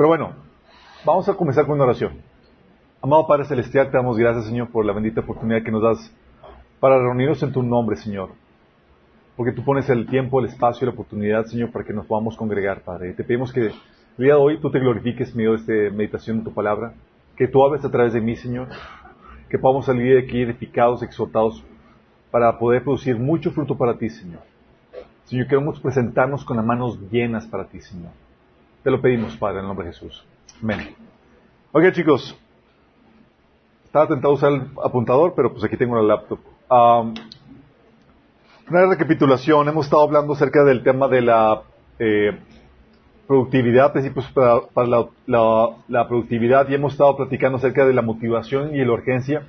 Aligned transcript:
Pero 0.00 0.08
bueno, 0.08 0.32
vamos 1.04 1.28
a 1.28 1.34
comenzar 1.34 1.66
con 1.66 1.74
una 1.74 1.84
oración. 1.84 2.22
Amado 3.02 3.26
Padre 3.26 3.44
Celestial, 3.44 3.90
te 3.90 3.98
damos 3.98 4.16
gracias, 4.16 4.46
Señor, 4.46 4.70
por 4.70 4.86
la 4.86 4.94
bendita 4.94 5.20
oportunidad 5.20 5.62
que 5.62 5.70
nos 5.70 5.82
das 5.82 6.16
para 6.80 6.96
reunirnos 6.96 7.42
en 7.42 7.52
tu 7.52 7.62
nombre, 7.62 7.96
Señor. 7.96 8.30
Porque 9.36 9.52
tú 9.52 9.62
pones 9.62 9.90
el 9.90 10.06
tiempo, 10.06 10.40
el 10.40 10.46
espacio 10.46 10.86
y 10.86 10.88
la 10.88 10.94
oportunidad, 10.94 11.44
Señor, 11.44 11.70
para 11.70 11.84
que 11.84 11.92
nos 11.92 12.06
podamos 12.06 12.34
congregar, 12.34 12.80
Padre. 12.80 13.10
Y 13.10 13.12
te 13.12 13.24
pedimos 13.24 13.52
que 13.52 13.66
el 13.66 13.74
día 14.16 14.36
de 14.36 14.40
hoy 14.40 14.58
tú 14.58 14.70
te 14.70 14.78
glorifiques 14.78 15.36
medio 15.36 15.50
de 15.50 15.56
esta 15.56 15.94
meditación 15.94 16.38
de 16.38 16.44
tu 16.44 16.54
palabra, 16.54 16.94
que 17.36 17.46
tú 17.46 17.62
hables 17.62 17.84
a 17.84 17.90
través 17.90 18.14
de 18.14 18.22
mí, 18.22 18.36
Señor, 18.36 18.68
que 19.50 19.58
podamos 19.58 19.84
salir 19.84 20.14
de 20.14 20.20
aquí 20.20 20.40
edificados, 20.40 21.02
exhortados, 21.02 21.62
para 22.30 22.58
poder 22.58 22.82
producir 22.84 23.18
mucho 23.18 23.50
fruto 23.50 23.76
para 23.76 23.98
ti, 23.98 24.08
Señor. 24.08 24.40
Señor, 25.24 25.46
queremos 25.46 25.78
presentarnos 25.78 26.42
con 26.46 26.56
las 26.56 26.64
manos 26.64 26.98
llenas 27.10 27.46
para 27.46 27.66
ti, 27.66 27.82
Señor. 27.82 28.12
Te 28.82 28.90
lo 28.90 29.00
pedimos, 29.00 29.36
Padre, 29.36 29.58
en 29.58 29.64
el 29.64 29.68
nombre 29.68 29.86
de 29.86 29.92
Jesús. 29.92 30.24
Amén. 30.62 30.94
Ok, 31.72 31.92
chicos. 31.92 32.36
Estaba 33.84 34.08
tentado 34.08 34.34
usar 34.34 34.52
el 34.52 34.62
apuntador, 34.82 35.34
pero 35.34 35.52
pues 35.52 35.64
aquí 35.64 35.76
tengo 35.76 35.96
la 35.96 36.02
laptop. 36.02 36.38
Una 38.70 38.86
recapitulación. 38.86 39.68
Hemos 39.68 39.86
estado 39.86 40.02
hablando 40.02 40.32
acerca 40.32 40.64
del 40.64 40.82
tema 40.82 41.08
de 41.08 41.20
la 41.20 41.62
eh, 41.98 42.38
productividad, 43.26 43.92
principios 43.92 44.30
para, 44.32 44.60
para 44.72 44.88
la, 44.88 45.06
la, 45.26 45.70
la, 45.88 46.08
productividad, 46.08 46.68
y 46.68 46.74
hemos 46.74 46.92
estado 46.92 47.16
platicando 47.16 47.58
acerca 47.58 47.84
de 47.84 47.92
la 47.92 48.02
motivación 48.02 48.74
y 48.74 48.84
la 48.84 48.92
urgencia. 48.92 49.42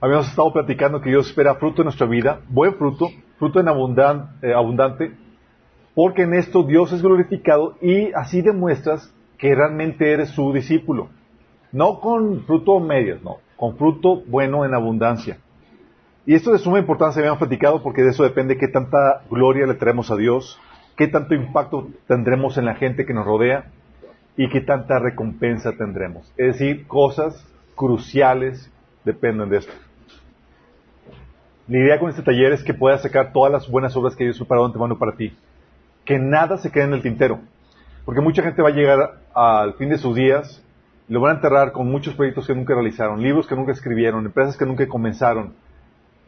Habíamos 0.00 0.28
estado 0.28 0.52
platicando 0.52 1.00
que 1.00 1.10
Dios 1.10 1.28
espera 1.28 1.54
fruto 1.54 1.82
en 1.82 1.86
nuestra 1.86 2.06
vida, 2.06 2.40
buen 2.48 2.74
fruto, 2.74 3.08
fruto 3.38 3.60
en 3.60 3.68
abundan, 3.68 4.38
eh, 4.42 4.52
abundante, 4.52 5.12
porque 5.96 6.24
en 6.24 6.34
esto 6.34 6.62
Dios 6.62 6.92
es 6.92 7.00
glorificado 7.00 7.78
y 7.80 8.12
así 8.12 8.42
demuestras 8.42 9.10
que 9.38 9.54
realmente 9.54 10.12
eres 10.12 10.28
su 10.28 10.52
discípulo. 10.52 11.08
No 11.72 12.00
con 12.00 12.44
fruto 12.44 12.78
medias, 12.80 13.22
no, 13.22 13.38
con 13.56 13.78
fruto 13.78 14.20
bueno 14.26 14.66
en 14.66 14.74
abundancia. 14.74 15.38
Y 16.26 16.34
esto 16.34 16.52
de 16.52 16.58
suma 16.58 16.78
importancia 16.78 17.20
habíamos 17.20 17.38
platicado 17.38 17.82
porque 17.82 18.02
de 18.02 18.10
eso 18.10 18.24
depende 18.24 18.58
qué 18.58 18.68
tanta 18.68 19.22
gloria 19.30 19.66
le 19.66 19.72
traemos 19.72 20.10
a 20.10 20.16
Dios, 20.16 20.60
qué 20.98 21.08
tanto 21.08 21.34
impacto 21.34 21.88
tendremos 22.06 22.58
en 22.58 22.66
la 22.66 22.74
gente 22.74 23.06
que 23.06 23.14
nos 23.14 23.24
rodea 23.24 23.70
y 24.36 24.50
qué 24.50 24.60
tanta 24.60 24.98
recompensa 24.98 25.78
tendremos. 25.78 26.30
Es 26.36 26.58
decir, 26.58 26.86
cosas 26.86 27.42
cruciales 27.74 28.70
dependen 29.02 29.48
de 29.48 29.56
esto. 29.56 29.72
La 31.68 31.78
idea 31.78 31.98
con 31.98 32.10
este 32.10 32.22
taller 32.22 32.52
es 32.52 32.62
que 32.62 32.74
puedas 32.74 33.00
sacar 33.00 33.32
todas 33.32 33.50
las 33.50 33.70
buenas 33.70 33.96
obras 33.96 34.14
que 34.14 34.24
Dios 34.24 34.36
preparado 34.36 34.66
antemano 34.66 34.98
para 34.98 35.16
ti. 35.16 35.34
Que 36.06 36.18
nada 36.18 36.56
se 36.56 36.70
quede 36.70 36.84
en 36.84 36.94
el 36.94 37.02
tintero. 37.02 37.40
Porque 38.06 38.22
mucha 38.22 38.42
gente 38.42 38.62
va 38.62 38.70
a 38.70 38.72
llegar 38.72 39.20
al 39.34 39.74
fin 39.74 39.90
de 39.90 39.98
sus 39.98 40.16
días 40.16 40.62
lo 41.08 41.20
van 41.20 41.32
a 41.32 41.34
enterrar 41.36 41.72
con 41.72 41.90
muchos 41.90 42.14
proyectos 42.14 42.46
que 42.46 42.54
nunca 42.54 42.74
realizaron, 42.74 43.22
libros 43.22 43.46
que 43.46 43.54
nunca 43.54 43.72
escribieron, 43.72 44.26
empresas 44.26 44.56
que 44.56 44.66
nunca 44.66 44.86
comenzaron, 44.88 45.54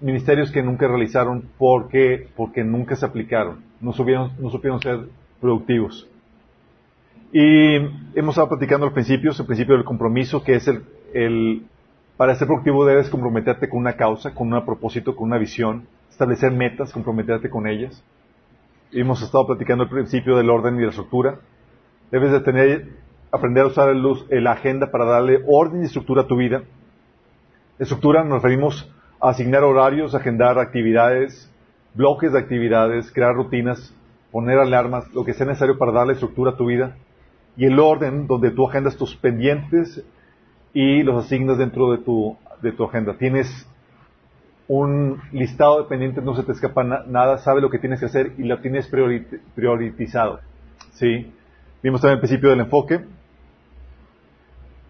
ministerios 0.00 0.52
que 0.52 0.62
nunca 0.62 0.86
realizaron 0.86 1.48
porque, 1.58 2.28
porque 2.36 2.62
nunca 2.62 2.94
se 2.94 3.04
aplicaron, 3.04 3.64
no 3.80 3.92
supieron, 3.92 4.32
no 4.38 4.50
supieron 4.50 4.80
ser 4.80 5.00
productivos. 5.40 6.08
Y 7.32 7.74
hemos 8.14 8.34
estado 8.34 8.48
platicando 8.48 8.86
al 8.86 8.92
principio, 8.92 9.32
el 9.36 9.46
principio 9.46 9.74
del 9.74 9.84
compromiso, 9.84 10.42
que 10.42 10.54
es 10.54 10.68
el, 10.68 10.82
el 11.12 11.62
para 12.16 12.34
ser 12.36 12.46
productivo 12.46 12.86
debes 12.86 13.10
comprometerte 13.10 13.68
con 13.68 13.80
una 13.80 13.94
causa, 13.94 14.34
con 14.34 14.52
un 14.52 14.64
propósito, 14.64 15.14
con 15.14 15.28
una 15.28 15.38
visión, 15.38 15.86
establecer 16.08 16.52
metas, 16.52 16.92
comprometerte 16.92 17.50
con 17.50 17.66
ellas. 17.66 18.02
Hemos 18.90 19.22
estado 19.22 19.46
platicando 19.46 19.84
el 19.84 19.90
principio 19.90 20.36
del 20.36 20.48
orden 20.48 20.78
y 20.78 20.82
la 20.82 20.88
estructura. 20.88 21.40
Debes 22.10 22.32
de 22.32 22.40
tener, 22.40 22.88
aprender 23.30 23.64
a 23.64 23.66
usar 23.66 23.90
el, 23.90 24.02
la 24.42 24.52
agenda 24.52 24.90
para 24.90 25.04
darle 25.04 25.42
orden 25.46 25.82
y 25.82 25.86
estructura 25.86 26.22
a 26.22 26.26
tu 26.26 26.36
vida. 26.36 26.62
Estructura 27.78 28.24
nos 28.24 28.42
referimos 28.42 28.90
a 29.20 29.30
asignar 29.30 29.62
horarios, 29.62 30.14
agendar 30.14 30.58
actividades, 30.58 31.52
bloques 31.94 32.32
de 32.32 32.38
actividades, 32.38 33.12
crear 33.12 33.34
rutinas, 33.34 33.94
poner 34.32 34.58
alarmas, 34.58 35.12
lo 35.12 35.24
que 35.24 35.34
sea 35.34 35.46
necesario 35.46 35.76
para 35.76 35.92
darle 35.92 36.14
estructura 36.14 36.52
a 36.52 36.56
tu 36.56 36.66
vida. 36.66 36.96
Y 37.56 37.66
el 37.66 37.78
orden 37.78 38.26
donde 38.26 38.52
tú 38.52 38.68
agendas 38.68 38.96
tus 38.96 39.14
pendientes, 39.16 40.02
y 40.72 41.02
los 41.02 41.24
asignas 41.24 41.58
dentro 41.58 41.90
de 41.90 41.98
tu, 41.98 42.36
de 42.62 42.72
tu 42.72 42.84
agenda. 42.84 43.16
Tienes 43.18 43.68
un 44.68 45.20
listado 45.32 45.82
de 45.82 45.88
pendientes, 45.88 46.22
no 46.22 46.36
se 46.36 46.42
te 46.42 46.52
escapa 46.52 46.84
nada, 46.84 47.38
sabe 47.38 47.62
lo 47.62 47.70
que 47.70 47.78
tienes 47.78 48.00
que 48.00 48.06
hacer 48.06 48.32
y 48.36 48.44
lo 48.44 48.60
tienes 48.60 48.86
priorizado. 48.86 50.40
¿Sí? 50.92 51.32
Vimos 51.82 52.00
también 52.00 52.16
el 52.16 52.20
principio 52.20 52.50
del 52.50 52.60
enfoque, 52.60 53.00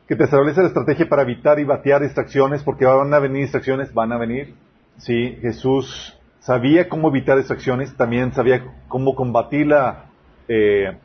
que 0.08 0.16
te 0.16 0.24
establece 0.24 0.62
la 0.62 0.68
estrategia 0.68 1.08
para 1.08 1.22
evitar 1.22 1.60
y 1.60 1.64
batear 1.64 2.02
distracciones, 2.02 2.62
porque 2.64 2.86
van 2.86 3.12
a 3.14 3.18
venir 3.20 3.42
distracciones, 3.42 3.92
van 3.94 4.12
a 4.12 4.18
venir. 4.18 4.54
Sí, 4.96 5.38
Jesús 5.42 6.18
sabía 6.40 6.88
cómo 6.88 7.08
evitar 7.08 7.36
distracciones, 7.36 7.94
también 7.96 8.32
sabía 8.32 8.64
cómo 8.88 9.14
combatir 9.14 9.66
la, 9.66 10.06
eh, 10.48 10.96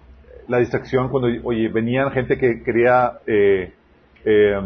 la 0.48 0.58
distracción 0.58 1.10
cuando, 1.10 1.28
oye, 1.44 1.68
venían 1.68 2.12
gente 2.12 2.38
que 2.38 2.64
quería 2.64 3.20
eh, 3.28 3.74
eh, 4.26 4.62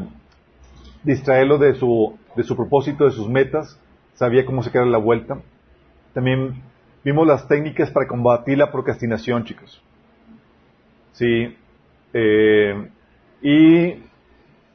distraerlo 1.04 1.58
de 1.58 1.74
su, 1.74 2.18
de 2.36 2.44
su 2.44 2.56
propósito, 2.56 3.06
de 3.06 3.12
sus 3.12 3.28
metas, 3.28 3.80
sabía 4.18 4.46
cómo 4.46 4.64
se 4.64 4.72
queda 4.72 4.86
la 4.86 4.98
vuelta. 4.98 5.38
También 6.14 6.62
vimos 7.04 7.26
las 7.26 7.48
técnicas 7.48 7.92
para 7.92 8.08
combatir 8.08 8.58
la 8.58 8.72
procrastinación, 8.72 9.46
chicos. 9.46 9.82
Sí. 11.14 11.56
Eh, 12.14 12.90
y 13.42 14.04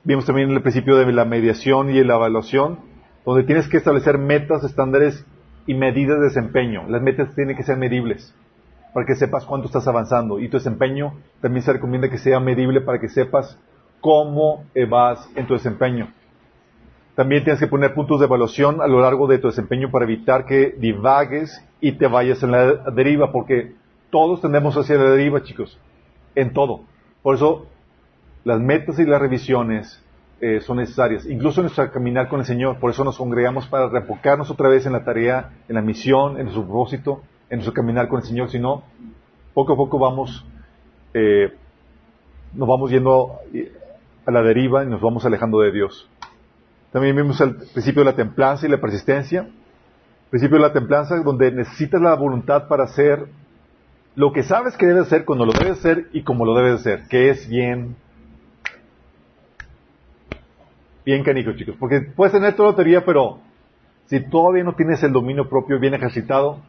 vimos 0.05 0.25
también 0.25 0.51
el 0.51 0.63
principio 0.63 0.97
de 0.97 1.13
la 1.13 1.25
mediación 1.25 1.91
y 1.91 2.03
la 2.05 2.15
evaluación, 2.15 2.79
donde 3.27 3.45
tienes 3.45 3.69
que 3.69 3.77
establecer 3.77 4.19
metas, 4.19 4.65
estándares 4.65 5.27
y 5.67 5.75
medidas 5.75 6.19
de 6.19 6.27
desempeño. 6.27 6.89
Las 6.89 7.03
metas 7.03 7.35
tienen 7.35 7.57
que 7.57 7.65
ser 7.65 7.77
medibles 7.77 8.35
para 8.95 9.07
que 9.07 9.17
sepas 9.17 9.45
cuánto 9.45 9.67
estás 9.67 9.89
avanzando. 9.89 10.39
Y 10.39 10.49
tu 10.49 10.57
desempeño 10.57 11.15
también 11.41 11.65
se 11.65 11.73
recomienda 11.73 12.09
que 12.09 12.19
sea 12.19 12.39
medible 12.39 12.81
para 12.81 13.01
que 13.01 13.09
sepas 13.09 13.59
cómo 14.01 14.65
vas 14.89 15.29
en 15.35 15.47
tu 15.47 15.55
desempeño. 15.55 16.09
También 17.15 17.45
tienes 17.45 17.61
que 17.61 17.67
poner 17.67 17.93
puntos 17.93 18.21
de 18.21 18.27
evaluación 18.27 18.81
a 18.81 18.87
lo 18.87 19.01
largo 19.01 19.27
de 19.27 19.39
tu 19.39 19.49
desempeño 19.49 19.91
para 19.91 20.07
evitar 20.07 20.47
que 20.47 20.75
divagues 20.79 21.63
y 21.81 21.93
te 21.93 22.07
vayas 22.07 22.43
en 22.43 22.53
la 22.53 22.75
deriva, 22.91 23.33
porque 23.33 23.75
todos 24.11 24.41
tendemos 24.41 24.77
hacia 24.77 24.97
la 24.97 25.11
deriva, 25.11 25.43
chicos, 25.43 25.79
en 26.35 26.53
todo. 26.55 26.81
Por 27.23 27.35
eso 27.35 27.67
las 28.45 28.61
metas 28.61 28.99
y 28.99 29.05
las 29.05 29.21
revisiones 29.21 30.03
eh, 30.41 30.61
son 30.61 30.79
necesarias, 30.79 31.27
incluso 31.27 31.61
en 31.61 31.65
nuestro 31.65 31.91
caminar 31.93 32.29
con 32.29 32.41
el 32.41 32.47
Señor. 32.47 32.79
Por 32.79 32.91
eso 32.91 33.05
nos 33.05 33.19
congregamos 33.19 33.67
para 33.67 33.89
reenfocarnos 33.89 34.51
otra 34.51 34.69
vez 34.69 34.87
en 34.87 34.93
la 34.93 35.05
tarea, 35.05 35.51
en 35.69 35.75
la 35.75 35.83
misión, 35.83 36.39
en 36.39 36.45
nuestro 36.45 36.65
propósito, 36.65 37.23
en 37.51 37.59
nuestro 37.59 37.75
caminar 37.75 38.09
con 38.09 38.21
el 38.21 38.27
Señor. 38.27 38.49
Si 38.49 38.59
no, 38.59 38.85
poco 39.53 39.75
a 39.75 39.77
poco 39.77 39.99
vamos, 39.99 40.47
eh, 41.13 41.53
nos 42.55 42.67
vamos 42.67 42.91
yendo 42.91 43.39
a 44.25 44.31
la 44.31 44.43
deriva 44.43 44.83
y 44.83 44.87
nos 44.87 45.01
vamos 45.01 45.27
alejando 45.27 45.61
de 45.61 45.73
Dios. 45.73 46.09
También 46.93 47.17
vimos 47.17 47.41
el 47.41 47.57
principio 47.57 48.05
de 48.05 48.11
la 48.11 48.17
templanza 48.17 48.67
y 48.67 48.71
la 48.71 48.81
persistencia. 48.81 49.49
principio 50.31 50.59
de 50.59 50.63
la 50.63 50.73
templanza 50.73 51.17
donde 51.17 51.51
necesitas 51.51 52.01
la 52.01 52.15
voluntad 52.15 52.69
para 52.69 52.85
hacer 52.85 53.27
lo 54.15 54.33
que 54.33 54.43
sabes 54.43 54.77
que 54.77 54.87
debes 54.87 55.07
hacer 55.07 55.25
cuando 55.25 55.47
lo 55.47 55.53
debes 55.53 55.79
hacer 55.79 56.09
y 56.13 56.23
como 56.23 56.45
lo 56.45 56.55
debes 56.55 56.81
hacer, 56.81 57.05
que 57.09 57.31
es 57.31 57.49
bien, 57.49 57.97
bien 61.05 61.25
canico, 61.25 61.53
chicos. 61.53 61.77
Porque 61.79 62.01
puedes 62.01 62.33
tener 62.33 62.55
toda 62.55 62.71
la 62.71 62.77
teoría, 62.77 63.05
pero 63.05 63.39
si 64.07 64.21
todavía 64.21 64.65
no 64.65 64.75
tienes 64.75 65.03
el 65.03 65.13
dominio 65.13 65.49
propio 65.49 65.79
bien 65.79 65.95
ejercitado, 65.95 66.61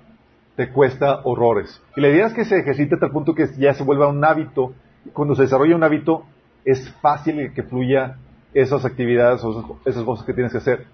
te 0.55 0.69
cuesta 0.69 1.19
horrores. 1.25 1.81
Y 1.97 2.01
la 2.01 2.09
idea 2.09 2.27
es 2.27 2.33
que 2.33 2.45
se 2.45 2.59
ejercite 2.59 2.95
hasta 2.95 3.07
el 3.07 3.11
punto 3.11 3.35
que 3.35 3.47
ya 3.57 3.73
se 3.73 3.83
vuelva 3.83 4.07
un 4.07 4.23
hábito. 4.23 4.73
Cuando 5.11 5.35
se 5.35 5.41
desarrolla 5.41 5.75
un 5.75 5.83
hábito, 5.83 6.23
es 6.63 6.89
fácil 7.01 7.51
que 7.53 7.63
fluya 7.63 8.17
esas 8.53 8.85
actividades 8.85 9.43
o 9.43 9.79
esas 9.85 10.03
cosas 10.03 10.25
que 10.25 10.33
tienes 10.33 10.51
que 10.51 10.59
hacer. 10.59 10.85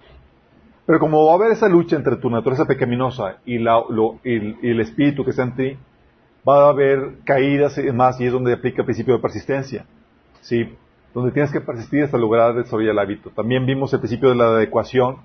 Pero 0.86 0.98
como 0.98 1.26
va 1.26 1.32
a 1.32 1.34
haber 1.36 1.52
esa 1.52 1.68
lucha 1.68 1.96
entre 1.96 2.16
tu 2.16 2.30
naturaleza 2.30 2.66
pecaminosa 2.66 3.36
y, 3.44 3.56
el 3.56 4.80
espíritu 4.80 5.24
que 5.24 5.30
está 5.30 5.42
en 5.42 5.54
ti, 5.54 5.78
va 6.48 6.66
a 6.66 6.68
haber 6.70 7.18
caídas 7.24 7.76
y 7.78 7.82
demás, 7.82 8.20
y 8.20 8.26
es 8.26 8.32
donde 8.32 8.52
aplica 8.52 8.82
el 8.82 8.86
principio 8.86 9.14
de 9.14 9.20
persistencia. 9.20 9.86
¿sí? 10.40 10.74
Donde 11.14 11.32
tienes 11.32 11.52
que 11.52 11.60
persistir 11.60 12.04
hasta 12.04 12.18
lograr 12.18 12.54
desarrollar 12.54 12.92
el 12.92 12.98
hábito. 12.98 13.30
También 13.30 13.66
vimos 13.66 13.92
el 13.92 14.00
principio 14.00 14.30
de 14.30 14.36
la 14.36 14.44
adecuación. 14.46 15.18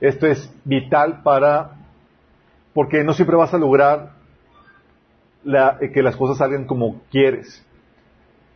Esto 0.00 0.26
es 0.26 0.52
vital 0.64 1.22
para, 1.22 1.76
porque 2.74 3.04
no 3.04 3.12
siempre 3.12 3.36
vas 3.36 3.54
a 3.54 3.58
lograr 3.58 4.12
que 5.92 6.02
las 6.02 6.16
cosas 6.16 6.38
salgan 6.38 6.66
como 6.66 7.00
quieres 7.10 7.64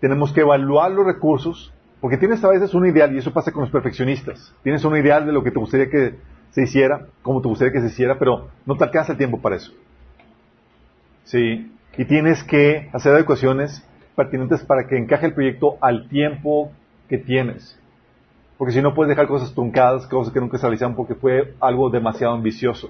tenemos 0.01 0.33
que 0.33 0.43
evaluar 0.43 0.91
los 0.91 1.07
recursos, 1.07 1.73
porque 2.07 2.19
tienes 2.19 2.45
a 2.45 2.49
veces 2.51 2.73
un 2.73 2.87
ideal, 2.87 3.13
y 3.13 3.19
eso 3.19 3.33
pasa 3.33 3.51
con 3.51 3.63
los 3.63 3.71
perfeccionistas. 3.73 4.55
Tienes 4.63 4.85
un 4.85 4.97
ideal 4.97 5.27
de 5.27 5.33
lo 5.33 5.43
que 5.43 5.51
te 5.51 5.59
gustaría 5.59 5.91
que 5.91 6.15
se 6.53 6.63
hiciera, 6.63 7.07
como 7.21 7.43
te 7.43 7.49
gustaría 7.49 7.73
que 7.73 7.81
se 7.81 7.89
hiciera, 7.89 8.17
pero 8.17 8.47
no 8.65 8.77
te 8.77 8.85
alcanza 8.85 9.11
el 9.11 9.19
tiempo 9.19 9.41
para 9.41 9.57
eso. 9.57 9.73
Sí, 11.25 11.69
y 11.99 12.05
tienes 12.05 12.45
que 12.45 12.89
hacer 12.93 13.13
adecuaciones 13.13 13.85
pertinentes 14.15 14.63
para 14.63 14.87
que 14.87 14.97
encaje 14.97 15.27
el 15.27 15.35
proyecto 15.35 15.79
al 15.81 16.09
tiempo 16.09 16.71
que 17.09 17.19
tienes. 17.19 17.77
Porque 18.57 18.73
si 18.73 18.81
no 18.81 18.95
puedes 18.95 19.09
dejar 19.09 19.27
cosas 19.27 19.53
truncadas, 19.53 20.07
cosas 20.07 20.33
que 20.33 20.39
nunca 20.39 20.59
se 20.59 20.63
realizaron 20.63 20.95
porque 20.95 21.17
fue 21.17 21.55
algo 21.59 21.91
demasiado 21.91 22.35
ambicioso. 22.35 22.89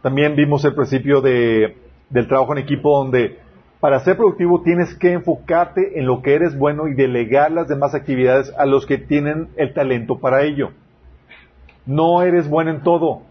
También 0.00 0.36
vimos 0.36 0.64
el 0.64 0.76
principio 0.76 1.20
de, 1.20 1.76
del 2.08 2.28
trabajo 2.28 2.52
en 2.52 2.58
equipo 2.58 2.98
donde 2.98 3.36
para 3.84 4.00
ser 4.00 4.16
productivo 4.16 4.62
tienes 4.62 4.94
que 4.94 5.12
enfocarte 5.12 5.98
en 5.98 6.06
lo 6.06 6.22
que 6.22 6.34
eres 6.34 6.56
bueno 6.56 6.88
y 6.88 6.94
delegar 6.94 7.52
las 7.52 7.68
demás 7.68 7.94
actividades 7.94 8.50
a 8.56 8.64
los 8.64 8.86
que 8.86 8.96
tienen 8.96 9.50
el 9.56 9.74
talento 9.74 10.20
para 10.20 10.42
ello. 10.42 10.70
No 11.84 12.22
eres 12.22 12.48
bueno 12.48 12.70
en 12.70 12.82
todo. 12.82 13.24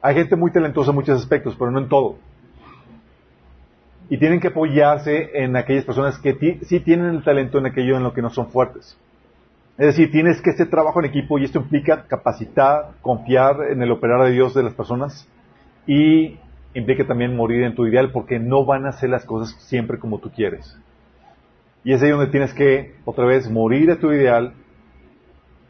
Hay 0.00 0.14
gente 0.14 0.36
muy 0.36 0.52
talentosa 0.52 0.92
en 0.92 0.94
muchos 0.94 1.20
aspectos, 1.20 1.56
pero 1.58 1.72
no 1.72 1.80
en 1.80 1.88
todo. 1.88 2.14
Y 4.08 4.18
tienen 4.18 4.38
que 4.38 4.46
apoyarse 4.46 5.30
en 5.34 5.56
aquellas 5.56 5.84
personas 5.84 6.16
que 6.20 6.60
sí 6.62 6.78
tienen 6.78 7.06
el 7.06 7.24
talento 7.24 7.58
en 7.58 7.66
aquello 7.66 7.96
en 7.96 8.04
lo 8.04 8.14
que 8.14 8.22
no 8.22 8.30
son 8.30 8.50
fuertes. 8.52 8.96
Es 9.78 9.86
decir, 9.86 10.12
tienes 10.12 10.40
que 10.42 10.50
hacer 10.50 10.70
trabajo 10.70 11.00
en 11.00 11.06
equipo 11.06 11.40
y 11.40 11.44
esto 11.44 11.58
implica 11.58 12.04
capacitar, 12.06 12.92
confiar 13.02 13.56
en 13.72 13.82
el 13.82 13.90
operar 13.90 14.26
de 14.26 14.30
Dios 14.30 14.54
de 14.54 14.62
las 14.62 14.74
personas 14.74 15.28
y 15.88 16.38
implica 16.74 17.06
también 17.06 17.36
morir 17.36 17.62
en 17.62 17.74
tu 17.74 17.86
ideal 17.86 18.10
porque 18.12 18.38
no 18.38 18.64
van 18.64 18.86
a 18.86 18.90
hacer 18.90 19.10
las 19.10 19.24
cosas 19.24 19.56
siempre 19.62 19.98
como 19.98 20.18
tú 20.18 20.30
quieres. 20.30 20.76
Y 21.84 21.92
es 21.92 22.02
ahí 22.02 22.10
donde 22.10 22.28
tienes 22.28 22.52
que, 22.54 22.94
otra 23.04 23.26
vez, 23.26 23.50
morir 23.50 23.90
a 23.90 23.98
tu 23.98 24.12
ideal 24.12 24.54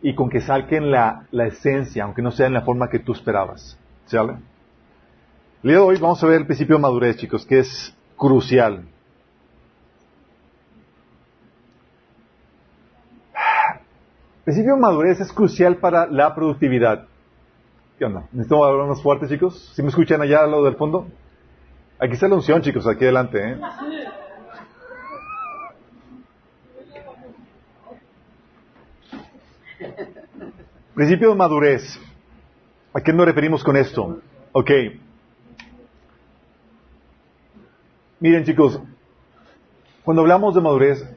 y 0.00 0.14
con 0.14 0.30
que 0.30 0.40
salquen 0.40 0.90
la, 0.90 1.26
la 1.30 1.46
esencia, 1.46 2.04
aunque 2.04 2.22
no 2.22 2.30
sea 2.30 2.46
en 2.46 2.54
la 2.54 2.62
forma 2.62 2.88
que 2.88 2.98
tú 2.98 3.12
esperabas. 3.12 3.78
¿Sale? 4.06 4.34
El 5.62 5.70
día 5.70 5.78
de 5.78 5.84
hoy 5.84 5.98
vamos 5.98 6.22
a 6.22 6.26
ver 6.26 6.40
el 6.40 6.46
principio 6.46 6.76
de 6.76 6.82
madurez, 6.82 7.16
chicos, 7.16 7.46
que 7.46 7.60
es 7.60 7.96
crucial. 8.16 8.84
El 14.38 14.44
principio 14.44 14.74
de 14.74 14.80
madurez 14.80 15.20
es 15.20 15.32
crucial 15.32 15.78
para 15.78 16.06
la 16.06 16.34
productividad. 16.34 17.08
¿Qué 17.99 18.05
onda? 18.05 18.25
¿Necesitamos 18.32 18.67
hablar 18.67 18.88
más 18.88 19.02
fuerte, 19.02 19.29
chicos? 19.29 19.73
¿Sí 19.75 19.82
me 19.82 19.88
escuchan 19.88 20.20
allá 20.20 20.43
a 20.43 20.46
lo 20.49 20.64
del 20.64 20.75
fondo? 20.75 21.06
Aquí 22.00 22.14
está 22.14 22.26
la 22.26 22.35
unción, 22.35 22.61
chicos, 22.61 22.88
aquí 22.88 23.05
adelante. 23.05 23.52
¿eh? 23.52 23.61
Principio 30.94 31.31
de 31.31 31.35
madurez. 31.37 32.00
¿A 32.93 33.00
qué 33.00 33.12
nos 33.12 33.26
referimos 33.26 33.62
con 33.62 33.76
esto? 33.76 34.20
Ok. 34.50 34.70
Miren, 38.19 38.44
chicos, 38.44 38.81
cuando 40.02 40.23
hablamos 40.23 40.56
de 40.56 40.61
madurez, 40.61 41.17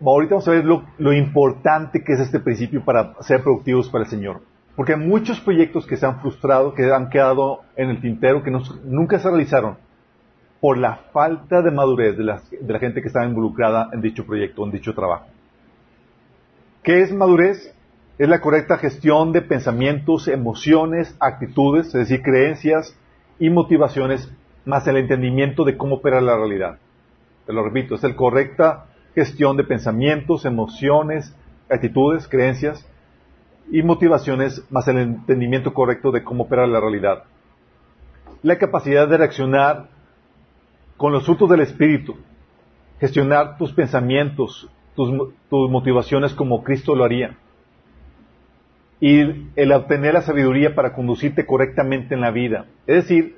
ahorita 0.00 0.34
vamos 0.34 0.46
a 0.46 0.50
ver 0.52 0.64
lo, 0.64 0.84
lo 0.98 1.12
importante 1.12 2.04
que 2.04 2.12
es 2.12 2.20
este 2.20 2.38
principio 2.38 2.84
para 2.84 3.20
ser 3.22 3.42
productivos 3.42 3.88
para 3.88 4.04
el 4.04 4.10
Señor. 4.10 4.42
Porque 4.78 4.92
hay 4.92 5.00
muchos 5.00 5.40
proyectos 5.40 5.88
que 5.88 5.96
se 5.96 6.06
han 6.06 6.20
frustrado, 6.20 6.72
que 6.72 6.84
han 6.84 7.10
quedado 7.10 7.62
en 7.74 7.90
el 7.90 8.00
tintero, 8.00 8.44
que 8.44 8.52
nunca 8.84 9.18
se 9.18 9.28
realizaron 9.28 9.76
por 10.60 10.78
la 10.78 11.00
falta 11.12 11.62
de 11.62 11.72
madurez 11.72 12.16
de 12.16 12.22
la, 12.22 12.40
de 12.48 12.72
la 12.72 12.78
gente 12.78 13.02
que 13.02 13.08
estaba 13.08 13.26
involucrada 13.26 13.90
en 13.92 14.00
dicho 14.00 14.24
proyecto, 14.24 14.64
en 14.64 14.70
dicho 14.70 14.94
trabajo. 14.94 15.26
¿Qué 16.84 17.00
es 17.00 17.12
madurez? 17.12 17.74
Es 18.18 18.28
la 18.28 18.40
correcta 18.40 18.78
gestión 18.78 19.32
de 19.32 19.42
pensamientos, 19.42 20.28
emociones, 20.28 21.12
actitudes, 21.18 21.86
es 21.86 21.94
decir, 21.94 22.22
creencias 22.22 22.96
y 23.40 23.50
motivaciones, 23.50 24.32
más 24.64 24.86
el 24.86 24.98
entendimiento 24.98 25.64
de 25.64 25.76
cómo 25.76 25.96
opera 25.96 26.20
la 26.20 26.36
realidad. 26.36 26.78
Te 27.46 27.52
lo 27.52 27.64
repito, 27.64 27.96
es 27.96 28.04
la 28.04 28.14
correcta 28.14 28.84
gestión 29.16 29.56
de 29.56 29.64
pensamientos, 29.64 30.44
emociones, 30.44 31.34
actitudes, 31.68 32.28
creencias 32.28 32.86
y 33.70 33.82
motivaciones 33.82 34.64
más 34.70 34.88
el 34.88 34.98
entendimiento 34.98 35.74
correcto 35.74 36.10
de 36.10 36.24
cómo 36.24 36.44
opera 36.44 36.66
la 36.66 36.80
realidad. 36.80 37.24
La 38.42 38.58
capacidad 38.58 39.08
de 39.08 39.18
reaccionar 39.18 39.88
con 40.96 41.12
los 41.12 41.24
frutos 41.24 41.48
del 41.50 41.60
Espíritu, 41.60 42.16
gestionar 43.00 43.56
tus 43.56 43.72
pensamientos, 43.72 44.68
tus, 44.94 45.10
motivaciones 45.50 46.34
como 46.34 46.62
Cristo 46.64 46.94
lo 46.94 47.04
haría. 47.04 47.36
Y 49.00 49.50
el 49.54 49.72
obtener 49.72 50.14
la 50.14 50.22
sabiduría 50.22 50.74
para 50.74 50.92
conducirte 50.92 51.46
correctamente 51.46 52.14
en 52.14 52.20
la 52.20 52.32
vida. 52.32 52.66
Es 52.86 53.04
decir, 53.04 53.36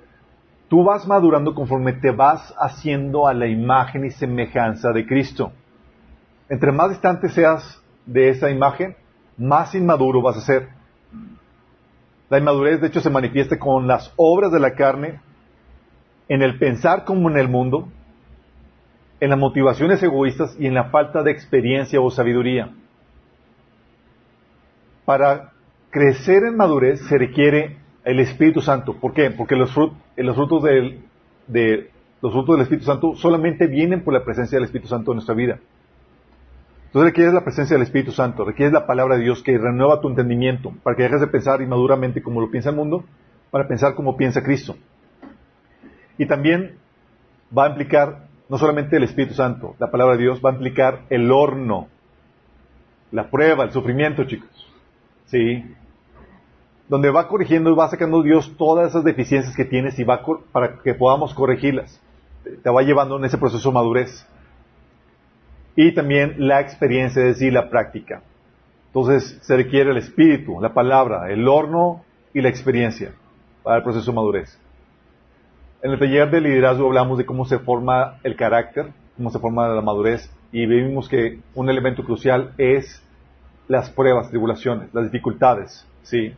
tú 0.68 0.84
vas 0.84 1.06
madurando 1.06 1.54
conforme 1.54 1.92
te 1.92 2.12
vas 2.12 2.54
haciendo 2.58 3.26
a 3.26 3.34
la 3.34 3.46
imagen 3.46 4.06
y 4.06 4.10
semejanza 4.10 4.92
de 4.92 5.06
Cristo. 5.06 5.52
Entre 6.48 6.72
más 6.72 6.88
distante 6.88 7.28
seas 7.28 7.82
de 8.06 8.30
esa 8.30 8.50
imagen, 8.50 8.96
más 9.40 9.74
inmaduro 9.74 10.20
vas 10.20 10.36
a 10.36 10.42
ser. 10.42 10.68
La 12.28 12.38
inmadurez, 12.38 12.80
de 12.80 12.88
hecho, 12.88 13.00
se 13.00 13.10
manifiesta 13.10 13.58
con 13.58 13.88
las 13.88 14.12
obras 14.16 14.52
de 14.52 14.60
la 14.60 14.74
carne, 14.74 15.20
en 16.28 16.42
el 16.42 16.58
pensar 16.58 17.04
como 17.04 17.28
en 17.30 17.38
el 17.38 17.48
mundo, 17.48 17.88
en 19.18 19.30
las 19.30 19.38
motivaciones 19.38 20.02
egoístas 20.02 20.54
y 20.60 20.66
en 20.66 20.74
la 20.74 20.90
falta 20.90 21.22
de 21.22 21.32
experiencia 21.32 22.00
o 22.00 22.10
sabiduría. 22.10 22.70
Para 25.06 25.52
crecer 25.90 26.44
en 26.44 26.56
madurez 26.56 27.00
se 27.08 27.18
requiere 27.18 27.78
el 28.04 28.20
Espíritu 28.20 28.60
Santo. 28.60 28.94
¿Por 28.94 29.12
qué? 29.14 29.30
Porque 29.30 29.56
los, 29.56 29.72
frutos 29.72 30.62
del, 30.62 31.00
de, 31.48 31.90
los 32.22 32.32
frutos 32.32 32.56
del 32.56 32.62
Espíritu 32.62 32.86
Santo 32.86 33.16
solamente 33.16 33.66
vienen 33.66 34.04
por 34.04 34.14
la 34.14 34.22
presencia 34.22 34.56
del 34.56 34.66
Espíritu 34.66 34.88
Santo 34.88 35.10
en 35.10 35.16
nuestra 35.16 35.34
vida. 35.34 35.58
Entonces 36.90 37.10
requieres 37.10 37.32
la 37.32 37.44
presencia 37.44 37.76
del 37.76 37.84
Espíritu 37.84 38.10
Santo, 38.10 38.44
requieres 38.44 38.72
la 38.72 38.84
palabra 38.84 39.14
de 39.14 39.22
Dios 39.22 39.44
que 39.44 39.56
renueva 39.56 40.00
tu 40.00 40.08
entendimiento, 40.08 40.72
para 40.82 40.96
que 40.96 41.04
dejes 41.04 41.20
de 41.20 41.28
pensar 41.28 41.62
inmaduramente 41.62 42.20
como 42.20 42.40
lo 42.40 42.50
piensa 42.50 42.70
el 42.70 42.76
mundo, 42.76 43.04
para 43.52 43.68
pensar 43.68 43.94
como 43.94 44.16
piensa 44.16 44.42
Cristo. 44.42 44.74
Y 46.18 46.26
también 46.26 46.78
va 47.56 47.66
a 47.66 47.68
implicar 47.68 48.26
no 48.48 48.58
solamente 48.58 48.96
el 48.96 49.04
Espíritu 49.04 49.34
Santo, 49.34 49.76
la 49.78 49.92
palabra 49.92 50.16
de 50.16 50.22
Dios 50.22 50.40
va 50.44 50.50
a 50.50 50.54
implicar 50.54 51.02
el 51.10 51.30
horno, 51.30 51.86
la 53.12 53.30
prueba, 53.30 53.62
el 53.62 53.70
sufrimiento, 53.70 54.24
chicos. 54.24 54.50
¿Sí? 55.26 55.64
Donde 56.88 57.10
va 57.10 57.28
corrigiendo 57.28 57.70
y 57.70 57.76
va 57.76 57.88
sacando 57.88 58.20
Dios 58.20 58.52
todas 58.58 58.90
esas 58.90 59.04
deficiencias 59.04 59.54
que 59.54 59.64
tienes 59.64 59.96
y 60.00 60.02
va 60.02 60.22
para 60.50 60.78
que 60.82 60.94
podamos 60.94 61.34
corregirlas. 61.34 62.00
Te 62.64 62.68
va 62.68 62.82
llevando 62.82 63.16
en 63.16 63.26
ese 63.26 63.38
proceso 63.38 63.68
de 63.68 63.74
madurez 63.74 64.26
y 65.76 65.92
también 65.94 66.34
la 66.38 66.60
experiencia, 66.60 67.22
es 67.22 67.38
decir, 67.38 67.52
la 67.52 67.70
práctica. 67.70 68.22
Entonces 68.86 69.38
se 69.42 69.56
requiere 69.56 69.90
el 69.90 69.98
espíritu, 69.98 70.60
la 70.60 70.74
palabra, 70.74 71.30
el 71.30 71.46
horno 71.46 72.04
y 72.34 72.40
la 72.40 72.48
experiencia 72.48 73.12
para 73.62 73.78
el 73.78 73.82
proceso 73.82 74.10
de 74.10 74.16
madurez. 74.16 74.58
En 75.82 75.92
el 75.92 75.98
taller 75.98 76.30
de 76.30 76.40
liderazgo 76.40 76.86
hablamos 76.86 77.18
de 77.18 77.24
cómo 77.24 77.44
se 77.44 77.58
forma 77.58 78.18
el 78.22 78.36
carácter, 78.36 78.92
cómo 79.16 79.30
se 79.30 79.38
forma 79.38 79.68
la 79.68 79.80
madurez 79.80 80.30
y 80.52 80.66
vimos 80.66 81.08
que 81.08 81.40
un 81.54 81.70
elemento 81.70 82.04
crucial 82.04 82.52
es 82.58 83.02
las 83.68 83.88
pruebas, 83.90 84.28
tribulaciones, 84.28 84.92
las 84.92 85.04
dificultades, 85.04 85.86
¿sí? 86.02 86.34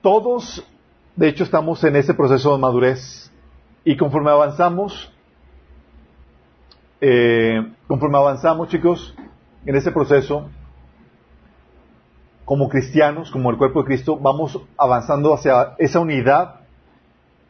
Todos, 0.00 0.64
de 1.16 1.28
hecho, 1.28 1.44
estamos 1.44 1.82
en 1.84 1.96
ese 1.96 2.14
proceso 2.14 2.52
de 2.52 2.60
madurez 2.60 3.30
y 3.84 3.96
conforme 3.96 4.30
avanzamos, 4.30 5.12
eh, 7.00 7.72
conforme 7.86 8.18
avanzamos, 8.18 8.68
chicos, 8.68 9.14
en 9.64 9.76
ese 9.76 9.92
proceso, 9.92 10.48
como 12.44 12.68
cristianos, 12.68 13.30
como 13.30 13.50
el 13.50 13.56
cuerpo 13.56 13.80
de 13.80 13.86
Cristo, 13.86 14.18
vamos 14.18 14.60
avanzando 14.76 15.32
hacia 15.32 15.74
esa 15.78 16.00
unidad 16.00 16.60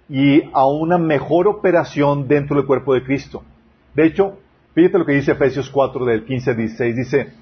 y 0.09 0.43
a 0.53 0.67
una 0.67 0.99
mejor 0.99 1.49
operación 1.49 2.29
dentro 2.29 2.57
del 2.57 2.67
cuerpo 2.67 2.95
de 2.95 3.03
Cristo. 3.05 3.43
De 3.95 4.07
hecho, 4.07 4.39
fíjate 4.75 4.99
lo 4.99 5.07
que 5.07 5.13
dice 5.13 5.33
Efesios 5.33 5.71
4 5.71 6.05
del 6.05 6.25
15 6.25 6.51
al 6.51 6.57
16, 6.57 6.97
dice, 6.97 7.33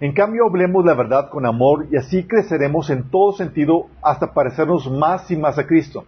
en 0.00 0.12
cambio 0.12 0.46
hablemos 0.46 0.84
la 0.84 0.94
verdad 0.94 1.30
con 1.30 1.46
amor 1.46 1.86
y 1.90 1.96
así 1.96 2.24
creceremos 2.24 2.90
en 2.90 3.08
todo 3.10 3.32
sentido 3.32 3.86
hasta 4.02 4.34
parecernos 4.34 4.90
más 4.90 5.30
y 5.30 5.36
más 5.36 5.58
a 5.58 5.66
Cristo. 5.66 6.04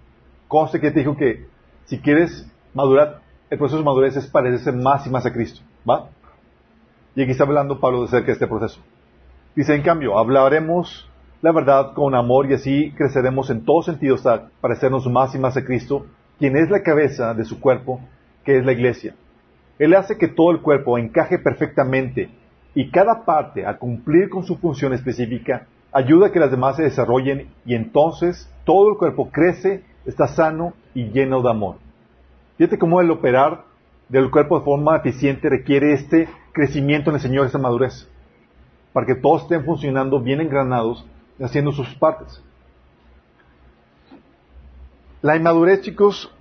Conste 0.47 0.81
que 0.81 0.91
te 0.91 1.01
dijo 1.01 1.17
que 1.17 1.47
si 1.85 1.99
quieres 2.01 2.51
madurar 2.75 3.21
el 3.51 3.59
proceso 3.59 3.79
de 3.79 3.85
madurez 3.85 4.17
es 4.17 4.27
parecerse 4.27 4.73
más 4.73 5.07
y 5.07 5.11
más 5.11 5.25
a 5.27 5.33
Cristo. 5.33 5.61
¿Va? 5.89 6.09
Y 7.15 7.23
aquí 7.23 7.33
está 7.33 7.45
hablando 7.45 7.81
Pablo 7.81 8.03
de 8.03 8.09
cerca 8.09 8.27
de 8.27 8.33
este 8.33 8.47
proceso. 8.47 8.81
Dice, 9.57 9.75
en 9.75 9.83
cambio, 9.83 10.19
hablaremos 10.19 11.09
la 11.41 11.53
verdad 11.53 11.93
con 11.95 12.15
amor 12.15 12.51
y 12.51 12.55
así 12.55 12.93
creceremos 12.97 13.51
en 13.51 13.65
todos 13.65 13.87
sentidos 13.87 14.27
hasta 14.27 14.51
parecernos 14.61 15.07
más 15.07 15.35
y 15.35 15.39
más 15.39 15.57
a 15.57 15.65
Cristo, 15.65 16.07
quien 16.39 16.57
es 16.57 16.71
la 16.71 16.83
cabeza 16.83 17.35
de 17.35 17.45
su 17.45 17.61
cuerpo, 17.61 18.01
que 18.45 18.59
es 18.59 18.65
la 18.65 18.73
iglesia. 18.73 19.15
Él 19.79 19.95
hace 19.95 20.19
que 20.19 20.29
todo 20.29 20.51
el 20.51 20.61
cuerpo 20.61 20.99
encaje 20.99 21.39
perfectamente 21.39 22.31
y 22.75 22.91
cada 22.91 23.25
parte, 23.25 23.65
al 23.65 23.79
cumplir 23.79 24.29
con 24.29 24.45
su 24.45 24.57
función 24.57 24.93
específica, 24.93 25.67
ayuda 25.93 26.29
a 26.29 26.33
que 26.33 26.41
las 26.41 26.51
demás 26.51 26.77
se 26.77 26.83
desarrollen 26.83 27.49
y 27.65 27.75
entonces 27.75 28.53
todo 28.65 28.91
el 28.91 28.99
cuerpo 28.99 29.31
crece, 29.31 29.85
está 30.05 30.27
sano 30.29 30.75
y 30.95 31.11
lleno 31.11 31.43
de 31.43 31.51
amor. 31.51 31.77
Fíjate 32.59 32.77
cómo 32.77 33.01
el 33.01 33.11
operar 33.11 33.65
del 34.09 34.31
cuerpo 34.33 34.59
de 34.59 34.65
forma 34.65 34.97
eficiente 34.97 35.49
requiere 35.49 35.93
este 35.93 36.29
crecimiento 36.53 37.11
en 37.11 37.17
el 37.17 37.23
Señor, 37.23 37.47
esta 37.47 37.59
madurez, 37.59 38.09
para 38.93 39.07
que 39.07 39.15
todos 39.15 39.43
estén 39.43 39.65
funcionando 39.65 40.21
bien 40.21 40.41
engranados, 40.41 41.07
haciendo 41.41 41.71
sus 41.71 41.95
partes. 41.95 42.43
La 45.23 45.37
inmadurez, 45.37 45.83
chicos, 45.83 46.33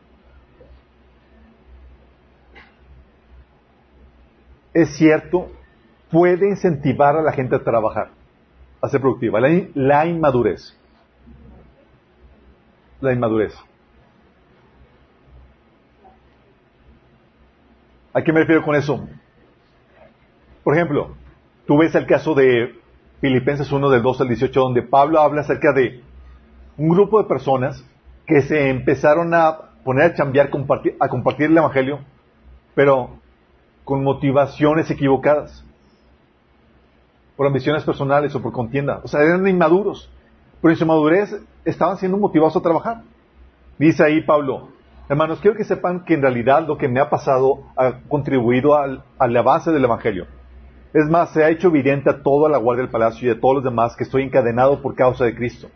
es 4.73 4.95
cierto, 4.95 5.51
puede 6.09 6.49
incentivar 6.49 7.15
a 7.15 7.21
la 7.21 7.31
gente 7.31 7.55
a 7.55 7.63
trabajar, 7.63 8.09
a 8.81 8.89
ser 8.89 9.01
productiva. 9.01 9.39
La, 9.39 9.49
la 9.75 10.07
inmadurez. 10.07 10.75
La 13.01 13.13
inmadurez. 13.13 13.53
¿A 18.17 18.23
qué 18.23 18.33
me 18.33 18.39
refiero 18.39 18.63
con 18.63 18.73
eso? 18.73 19.07
Por 20.63 20.75
ejemplo, 20.75 21.09
tú 21.67 21.77
ves 21.77 21.93
el 21.93 22.07
caso 22.07 22.33
de 22.33 22.73
Filipenses 23.21 23.71
1 23.71 23.91
del 23.91 24.01
2 24.01 24.21
al 24.21 24.27
18, 24.29 24.59
donde 24.59 24.81
Pablo 24.81 25.19
habla 25.19 25.41
acerca 25.41 25.71
de 25.71 26.01
un 26.77 26.89
grupo 26.89 27.21
de 27.21 27.27
personas 27.27 27.85
que 28.25 28.41
se 28.41 28.71
empezaron 28.71 29.35
a 29.35 29.59
poner 29.83 30.05
a 30.05 30.15
chambear, 30.15 30.49
a 30.99 31.09
compartir 31.09 31.45
el 31.45 31.57
Evangelio, 31.59 31.99
pero 32.73 33.11
con 33.83 34.03
motivaciones 34.03 34.89
equivocadas, 34.89 35.63
por 37.35 37.45
ambiciones 37.45 37.83
personales 37.83 38.33
o 38.33 38.41
por 38.41 38.51
contienda. 38.51 38.99
O 39.03 39.07
sea, 39.07 39.21
eran 39.21 39.47
inmaduros, 39.47 40.09
pero 40.59 40.71
en 40.71 40.79
su 40.79 40.87
madurez 40.87 41.39
estaban 41.65 41.97
siendo 41.97 42.17
motivados 42.17 42.57
a 42.57 42.61
trabajar. 42.61 43.03
Dice 43.77 44.03
ahí 44.03 44.21
Pablo, 44.23 44.69
Hermanos, 45.09 45.39
quiero 45.39 45.55
que 45.55 45.63
sepan 45.63 46.03
que 46.03 46.15
en 46.15 46.21
realidad 46.21 46.67
lo 46.67 46.77
que 46.77 46.89
me 46.89 46.99
ha 46.99 47.09
pasado 47.09 47.63
ha 47.77 48.01
contribuido 48.09 48.75
al, 48.75 49.03
avance 49.17 49.71
del 49.71 49.85
Evangelio. 49.85 50.27
Es 50.93 51.09
más, 51.09 51.31
se 51.31 51.45
ha 51.45 51.49
hecho 51.49 51.69
evidente 51.69 52.09
a 52.09 52.21
toda 52.21 52.49
la 52.49 52.57
guardia 52.57 52.83
del 52.83 52.91
palacio 52.91 53.29
y 53.29 53.31
a 53.31 53.39
todos 53.39 53.55
los 53.55 53.63
demás 53.63 53.95
que 53.95 54.03
estoy 54.03 54.23
encadenado 54.23 54.81
por 54.81 54.95
causa 54.95 55.23
de 55.23 55.33
Cristo. 55.33 55.69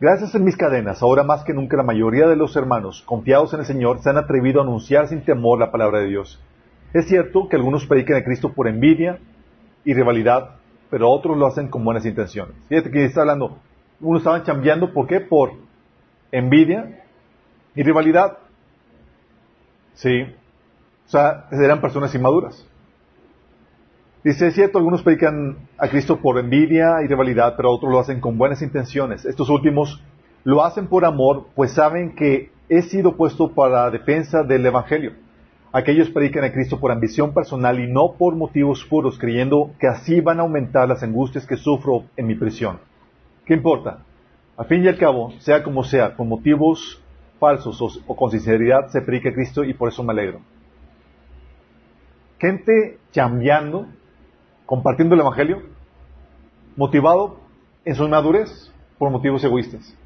Gracias 0.00 0.34
a 0.34 0.40
mis 0.40 0.56
cadenas, 0.56 1.02
ahora 1.02 1.22
más 1.22 1.44
que 1.44 1.54
nunca 1.54 1.76
la 1.76 1.84
mayoría 1.84 2.26
de 2.26 2.34
los 2.34 2.56
hermanos, 2.56 3.04
confiados 3.06 3.54
en 3.54 3.60
el 3.60 3.66
Señor, 3.66 4.00
se 4.00 4.10
han 4.10 4.18
atrevido 4.18 4.60
a 4.60 4.64
anunciar 4.64 5.06
sin 5.06 5.24
temor 5.24 5.60
la 5.60 5.70
palabra 5.70 6.00
de 6.00 6.08
Dios. 6.08 6.42
Es 6.94 7.06
cierto 7.06 7.48
que 7.48 7.54
algunos 7.54 7.86
predican 7.86 8.16
a 8.16 8.24
Cristo 8.24 8.52
por 8.52 8.66
envidia 8.66 9.20
y 9.84 9.94
rivalidad, 9.94 10.56
pero 10.90 11.10
otros 11.10 11.36
lo 11.36 11.46
hacen 11.46 11.68
con 11.68 11.84
buenas 11.84 12.04
intenciones. 12.04 12.56
Fíjate 12.68 12.90
que 12.90 13.04
está 13.04 13.20
hablando, 13.20 13.58
unos 14.00 14.22
estaban 14.22 14.42
chambeando, 14.42 14.92
¿por 14.92 15.06
qué? 15.06 15.20
Por 15.20 15.52
envidia 16.32 17.04
y 17.76 17.84
rivalidad. 17.84 18.38
Sí. 19.98 20.22
O 21.06 21.10
sea, 21.10 21.48
eran 21.50 21.80
personas 21.80 22.14
inmaduras. 22.14 22.64
Dice, 24.22 24.48
es 24.48 24.54
cierto, 24.54 24.78
algunos 24.78 25.02
predican 25.02 25.56
a 25.76 25.88
Cristo 25.88 26.20
por 26.20 26.38
envidia 26.38 27.02
y 27.02 27.08
rivalidad, 27.08 27.54
pero 27.56 27.72
otros 27.72 27.90
lo 27.90 27.98
hacen 27.98 28.20
con 28.20 28.38
buenas 28.38 28.62
intenciones. 28.62 29.24
Estos 29.24 29.48
últimos 29.48 30.02
lo 30.44 30.64
hacen 30.64 30.86
por 30.86 31.04
amor, 31.04 31.46
pues 31.56 31.72
saben 31.72 32.14
que 32.14 32.52
he 32.68 32.82
sido 32.82 33.16
puesto 33.16 33.54
para 33.54 33.90
defensa 33.90 34.44
del 34.44 34.66
Evangelio. 34.66 35.14
Aquellos 35.72 36.10
predican 36.10 36.44
a 36.44 36.52
Cristo 36.52 36.78
por 36.78 36.92
ambición 36.92 37.34
personal 37.34 37.80
y 37.80 37.90
no 37.90 38.12
por 38.18 38.36
motivos 38.36 38.84
puros, 38.84 39.18
creyendo 39.18 39.72
que 39.80 39.88
así 39.88 40.20
van 40.20 40.38
a 40.38 40.42
aumentar 40.42 40.88
las 40.88 41.02
angustias 41.02 41.46
que 41.46 41.56
sufro 41.56 42.04
en 42.16 42.26
mi 42.26 42.36
prisión. 42.36 42.78
¿Qué 43.44 43.54
importa? 43.54 44.04
Al 44.56 44.66
fin 44.66 44.84
y 44.84 44.88
al 44.88 44.98
cabo, 44.98 45.32
sea 45.38 45.64
como 45.64 45.82
sea, 45.82 46.14
con 46.14 46.28
motivos 46.28 47.02
falsos 47.38 48.02
o, 48.06 48.16
con 48.16 48.30
sinceridad 48.30 48.88
se 48.88 49.00
predica 49.00 49.30
a 49.30 49.32
Cristo 49.32 49.64
y 49.64 49.74
por 49.74 49.88
eso 49.88 50.02
me 50.02 50.12
alegro. 50.12 50.40
Gente 52.38 52.98
chambeando, 53.12 53.86
compartiendo 54.66 55.14
el 55.14 55.20
Evangelio, 55.20 55.62
motivado 56.76 57.40
en 57.84 57.94
su 57.94 58.04
inmadurez 58.04 58.72
por 58.98 59.10
motivos 59.10 59.42
egoístas. 59.42 59.96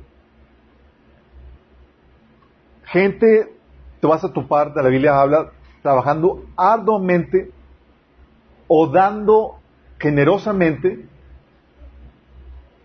Gente, 2.84 3.52
te 4.00 4.06
vas 4.06 4.24
a 4.24 4.32
topar, 4.32 4.74
de 4.74 4.82
la 4.82 4.88
Biblia 4.88 5.18
habla, 5.18 5.52
trabajando 5.82 6.44
arduamente 6.56 7.50
o 8.68 8.86
dando 8.86 9.58
generosamente, 9.98 11.06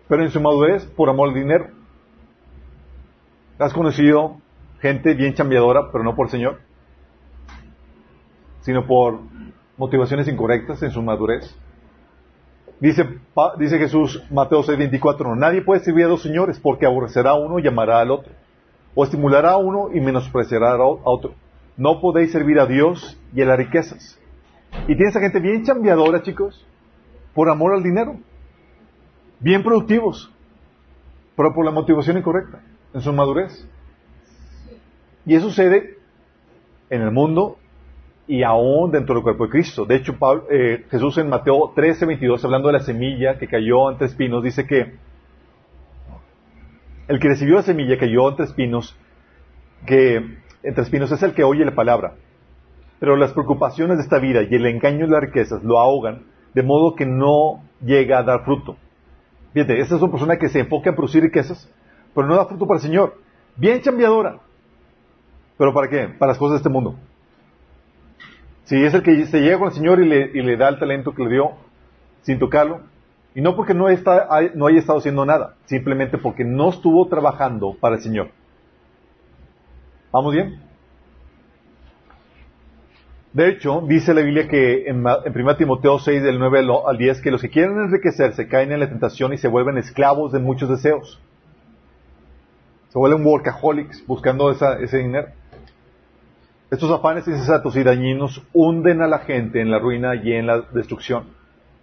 pero 0.08 0.22
en 0.22 0.30
su 0.30 0.40
madurez 0.40 0.86
por 0.86 1.08
amor 1.08 1.28
al 1.28 1.34
dinero. 1.34 1.77
¿Has 3.58 3.72
conocido 3.72 4.36
gente 4.80 5.14
bien 5.14 5.34
chambeadora, 5.34 5.90
pero 5.90 6.04
no 6.04 6.14
por 6.14 6.26
el 6.26 6.30
Señor? 6.30 6.60
Sino 8.60 8.86
por 8.86 9.18
motivaciones 9.76 10.28
incorrectas 10.28 10.80
en 10.84 10.92
su 10.92 11.02
madurez. 11.02 11.56
Dice, 12.78 13.04
Jesús, 13.78 14.22
Mateo 14.30 14.62
6:24, 14.62 15.36
nadie 15.36 15.62
puede 15.62 15.80
servir 15.80 16.04
a 16.04 16.08
dos 16.08 16.22
señores 16.22 16.60
porque 16.60 16.86
aborrecerá 16.86 17.30
a 17.30 17.34
uno 17.34 17.58
y 17.58 17.64
llamará 17.64 17.98
al 17.98 18.12
otro. 18.12 18.32
O 18.94 19.02
estimulará 19.02 19.52
a 19.52 19.56
uno 19.56 19.88
y 19.92 20.00
menospreciará 20.00 20.74
a 20.74 20.86
otro. 20.86 21.34
No 21.76 22.00
podéis 22.00 22.30
servir 22.30 22.60
a 22.60 22.66
Dios 22.66 23.20
y 23.34 23.42
a 23.42 23.46
las 23.46 23.58
riquezas. 23.58 24.20
Y 24.86 24.94
tienes 24.94 25.16
a 25.16 25.20
gente 25.20 25.40
bien 25.40 25.64
chambeadora, 25.64 26.22
chicos, 26.22 26.64
por 27.34 27.50
amor 27.50 27.74
al 27.74 27.82
dinero. 27.82 28.18
Bien 29.40 29.64
productivos, 29.64 30.32
pero 31.36 31.52
por 31.52 31.64
la 31.64 31.72
motivación 31.72 32.18
incorrecta 32.18 32.60
en 32.94 33.00
su 33.00 33.12
madurez. 33.12 33.66
Y 35.26 35.34
eso 35.34 35.48
sucede 35.48 35.98
en 36.90 37.02
el 37.02 37.10
mundo 37.10 37.58
y 38.26 38.42
aún 38.42 38.90
dentro 38.90 39.14
del 39.14 39.22
cuerpo 39.22 39.44
de 39.44 39.50
Cristo. 39.50 39.84
De 39.86 39.96
hecho, 39.96 40.16
eh, 40.50 40.84
Jesús 40.90 41.16
en 41.18 41.28
Mateo 41.28 41.72
13, 41.74 42.06
22, 42.06 42.44
hablando 42.44 42.68
de 42.68 42.74
la 42.74 42.80
semilla 42.80 43.38
que 43.38 43.48
cayó 43.48 43.90
entre 43.90 44.06
espinos, 44.06 44.42
dice 44.42 44.66
que 44.66 44.94
el 47.08 47.18
que 47.18 47.28
recibió 47.28 47.56
la 47.56 47.62
semilla 47.62 47.98
cayó 47.98 48.28
entre 48.28 48.44
espinos, 48.44 48.94
que 49.86 50.38
entre 50.62 50.82
espinos 50.82 51.10
es 51.10 51.22
el 51.22 51.32
que 51.32 51.42
oye 51.42 51.64
la 51.64 51.74
palabra. 51.74 52.14
Pero 53.00 53.16
las 53.16 53.32
preocupaciones 53.32 53.96
de 53.96 54.02
esta 54.02 54.18
vida 54.18 54.42
y 54.42 54.54
el 54.54 54.66
engaño 54.66 55.06
de 55.06 55.12
las 55.12 55.22
riquezas 55.22 55.62
lo 55.62 55.78
ahogan, 55.78 56.24
de 56.52 56.62
modo 56.62 56.94
que 56.94 57.06
no 57.06 57.62
llega 57.80 58.18
a 58.18 58.22
dar 58.24 58.44
fruto. 58.44 58.76
Fíjate, 59.54 59.80
esta 59.80 59.96
es 59.96 60.02
una 60.02 60.10
persona 60.10 60.36
que 60.36 60.50
se 60.50 60.60
enfoca 60.60 60.90
en 60.90 60.96
producir 60.96 61.22
riquezas, 61.22 61.72
pero 62.14 62.26
no 62.26 62.36
da 62.36 62.46
fruto 62.46 62.66
para 62.66 62.78
el 62.78 62.82
Señor. 62.82 63.14
Bien 63.56 63.80
chambeadora. 63.80 64.40
¿Pero 65.56 65.74
para 65.74 65.88
qué? 65.88 66.08
Para 66.08 66.30
las 66.30 66.38
cosas 66.38 66.52
de 66.52 66.56
este 66.58 66.68
mundo. 66.68 66.94
Si 68.64 68.76
es 68.76 68.94
el 68.94 69.02
que 69.02 69.26
se 69.26 69.40
llega 69.40 69.58
con 69.58 69.68
el 69.68 69.74
Señor 69.74 70.00
y 70.00 70.06
le, 70.06 70.56
da 70.56 70.68
el 70.68 70.78
talento 70.78 71.14
que 71.14 71.24
le 71.24 71.30
dio 71.30 71.52
sin 72.22 72.38
tocarlo, 72.38 72.80
y 73.34 73.40
no 73.40 73.56
porque 73.56 73.74
no, 73.74 73.88
está, 73.88 74.28
no 74.54 74.66
haya 74.66 74.78
estado 74.78 74.98
haciendo 74.98 75.24
nada, 75.24 75.54
simplemente 75.64 76.18
porque 76.18 76.44
no 76.44 76.68
estuvo 76.70 77.06
trabajando 77.08 77.76
para 77.80 77.96
el 77.96 78.02
Señor. 78.02 78.30
¿Vamos 80.12 80.34
bien? 80.34 80.60
De 83.32 83.48
hecho, 83.48 83.82
dice 83.86 84.14
la 84.14 84.22
Biblia 84.22 84.48
que 84.48 84.86
en, 84.86 85.04
en 85.06 85.40
1 85.40 85.56
Timoteo 85.56 85.98
6, 85.98 86.22
del 86.22 86.38
9 86.38 86.66
al 86.86 86.98
10, 86.98 87.20
que 87.20 87.30
los 87.30 87.40
que 87.40 87.50
quieren 87.50 87.78
enriquecerse 87.78 88.48
caen 88.48 88.72
en 88.72 88.80
la 88.80 88.88
tentación 88.88 89.32
y 89.32 89.38
se 89.38 89.48
vuelven 89.48 89.78
esclavos 89.78 90.32
de 90.32 90.40
muchos 90.40 90.68
deseos 90.68 91.20
se 92.88 92.98
vuelven 92.98 93.24
workaholics 93.24 94.06
buscando 94.06 94.50
ese 94.50 94.98
dinero. 94.98 95.28
Estos 96.70 96.90
afanes 96.90 97.26
insensatos 97.26 97.76
y 97.76 97.82
dañinos 97.82 98.42
hunden 98.52 99.00
a 99.02 99.06
la 99.06 99.20
gente 99.20 99.60
en 99.60 99.70
la 99.70 99.78
ruina 99.78 100.14
y 100.14 100.32
en 100.32 100.46
la 100.46 100.60
destrucción, 100.60 101.24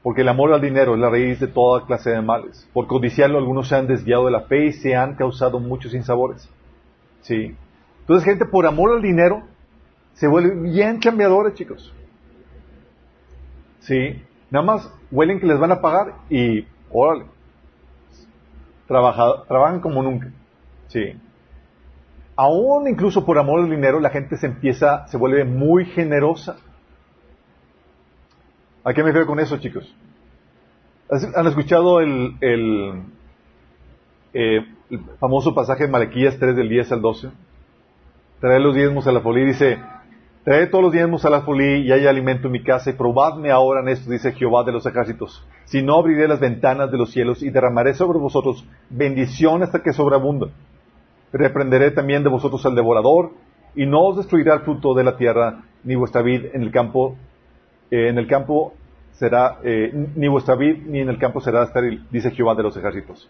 porque 0.03 0.21
el 0.21 0.29
amor 0.29 0.53
al 0.53 0.61
dinero 0.61 0.93
es 0.93 0.99
la 0.99 1.09
raíz 1.09 1.39
de 1.39 1.47
toda 1.47 1.85
clase 1.85 2.11
de 2.11 2.21
males. 2.21 2.67
Por 2.73 2.85
codiciarlo 2.87 3.37
algunos 3.37 3.67
se 3.67 3.75
han 3.75 3.87
desviado 3.87 4.25
de 4.25 4.31
la 4.31 4.41
fe 4.41 4.65
y 4.67 4.73
se 4.73 4.95
han 4.95 5.15
causado 5.15 5.59
muchos 5.59 5.91
sinsabores. 5.91 6.47
Sí. 7.21 7.55
Entonces 8.01 8.25
gente 8.25 8.45
por 8.45 8.67
amor 8.67 8.91
al 8.91 9.01
dinero 9.01 9.41
se 10.13 10.27
vuelve 10.27 10.69
bien 10.69 10.99
chambeadores, 10.99 11.55
chicos. 11.55 11.93
Sí. 13.79 14.21
Nada 14.51 14.65
más 14.65 14.93
huelen 15.11 15.39
que 15.39 15.47
les 15.47 15.59
van 15.59 15.71
a 15.71 15.81
pagar 15.81 16.13
y 16.29 16.65
órale. 16.91 17.25
trabajan 18.87 19.79
como 19.79 20.03
nunca. 20.03 20.31
Sí. 20.95 21.13
Aún 22.37 22.87
incluso 22.87 23.25
por 23.25 23.37
amor 23.37 23.59
al 23.59 23.69
dinero, 23.69 23.99
la 23.99 24.11
gente 24.11 24.37
se 24.37 24.45
empieza, 24.45 25.05
se 25.07 25.17
vuelve 25.17 25.43
muy 25.43 25.83
generosa. 25.83 26.55
¿A 28.81 28.93
qué 28.93 29.03
me 29.03 29.07
refiero 29.07 29.27
con 29.27 29.41
eso, 29.41 29.57
chicos? 29.57 29.93
¿Han 31.09 31.47
escuchado 31.47 31.99
el, 31.99 32.37
el, 32.39 33.03
eh, 34.33 34.65
famoso 35.19 35.53
pasaje 35.53 35.83
de 35.83 35.91
Malaquías 35.91 36.39
3 36.39 36.55
del 36.55 36.69
10 36.69 36.93
al 36.93 37.01
12? 37.01 37.29
Trae 38.39 38.61
los 38.61 38.73
diezmos 38.73 39.05
a 39.07 39.11
la 39.11 39.19
folía 39.19 39.43
y 39.43 39.47
dice, 39.47 39.79
trae 40.45 40.67
todos 40.67 40.85
los 40.85 40.93
diezmos 40.93 41.25
a 41.25 41.29
la 41.29 41.41
folía 41.41 41.75
y 41.75 41.91
hay 41.91 42.07
alimento 42.07 42.47
en 42.47 42.53
mi 42.53 42.63
casa 42.63 42.89
y 42.89 42.93
probadme 42.93 43.51
ahora 43.51 43.81
en 43.81 43.89
esto, 43.89 44.09
dice 44.09 44.31
Jehová 44.31 44.63
de 44.63 44.71
los 44.71 44.85
ejércitos. 44.85 45.45
Si 45.65 45.81
no 45.81 45.95
abriré 45.95 46.29
las 46.29 46.39
ventanas 46.39 46.89
de 46.89 46.97
los 46.97 47.11
cielos 47.11 47.43
y 47.43 47.49
derramaré 47.49 47.95
sobre 47.95 48.17
vosotros 48.17 48.65
bendición 48.89 49.61
hasta 49.61 49.83
que 49.83 49.91
sobreabunda 49.91 50.47
reprenderé 51.37 51.91
también 51.91 52.23
de 52.23 52.29
vosotros 52.29 52.65
al 52.65 52.75
devorador, 52.75 53.31
y 53.75 53.85
no 53.85 54.01
os 54.01 54.17
destruirá 54.17 54.55
el 54.55 54.61
fruto 54.61 54.93
de 54.93 55.03
la 55.03 55.17
tierra, 55.17 55.63
ni 55.83 55.95
vuestra 55.95 56.21
vid 56.21 56.45
en 56.53 56.61
el 56.61 56.71
campo, 56.71 57.17
eh, 57.91 58.09
en 58.09 58.17
el 58.17 58.27
campo 58.27 58.73
será, 59.11 59.59
eh, 59.63 59.91
ni 60.15 60.27
vuestra 60.27 60.55
vid 60.55 60.85
ni 60.85 60.99
en 60.99 61.09
el 61.09 61.17
campo 61.17 61.41
será 61.41 61.63
estéril, 61.63 62.05
dice 62.09 62.31
Jehová 62.31 62.55
de 62.55 62.63
los 62.63 62.77
ejércitos. 62.77 63.29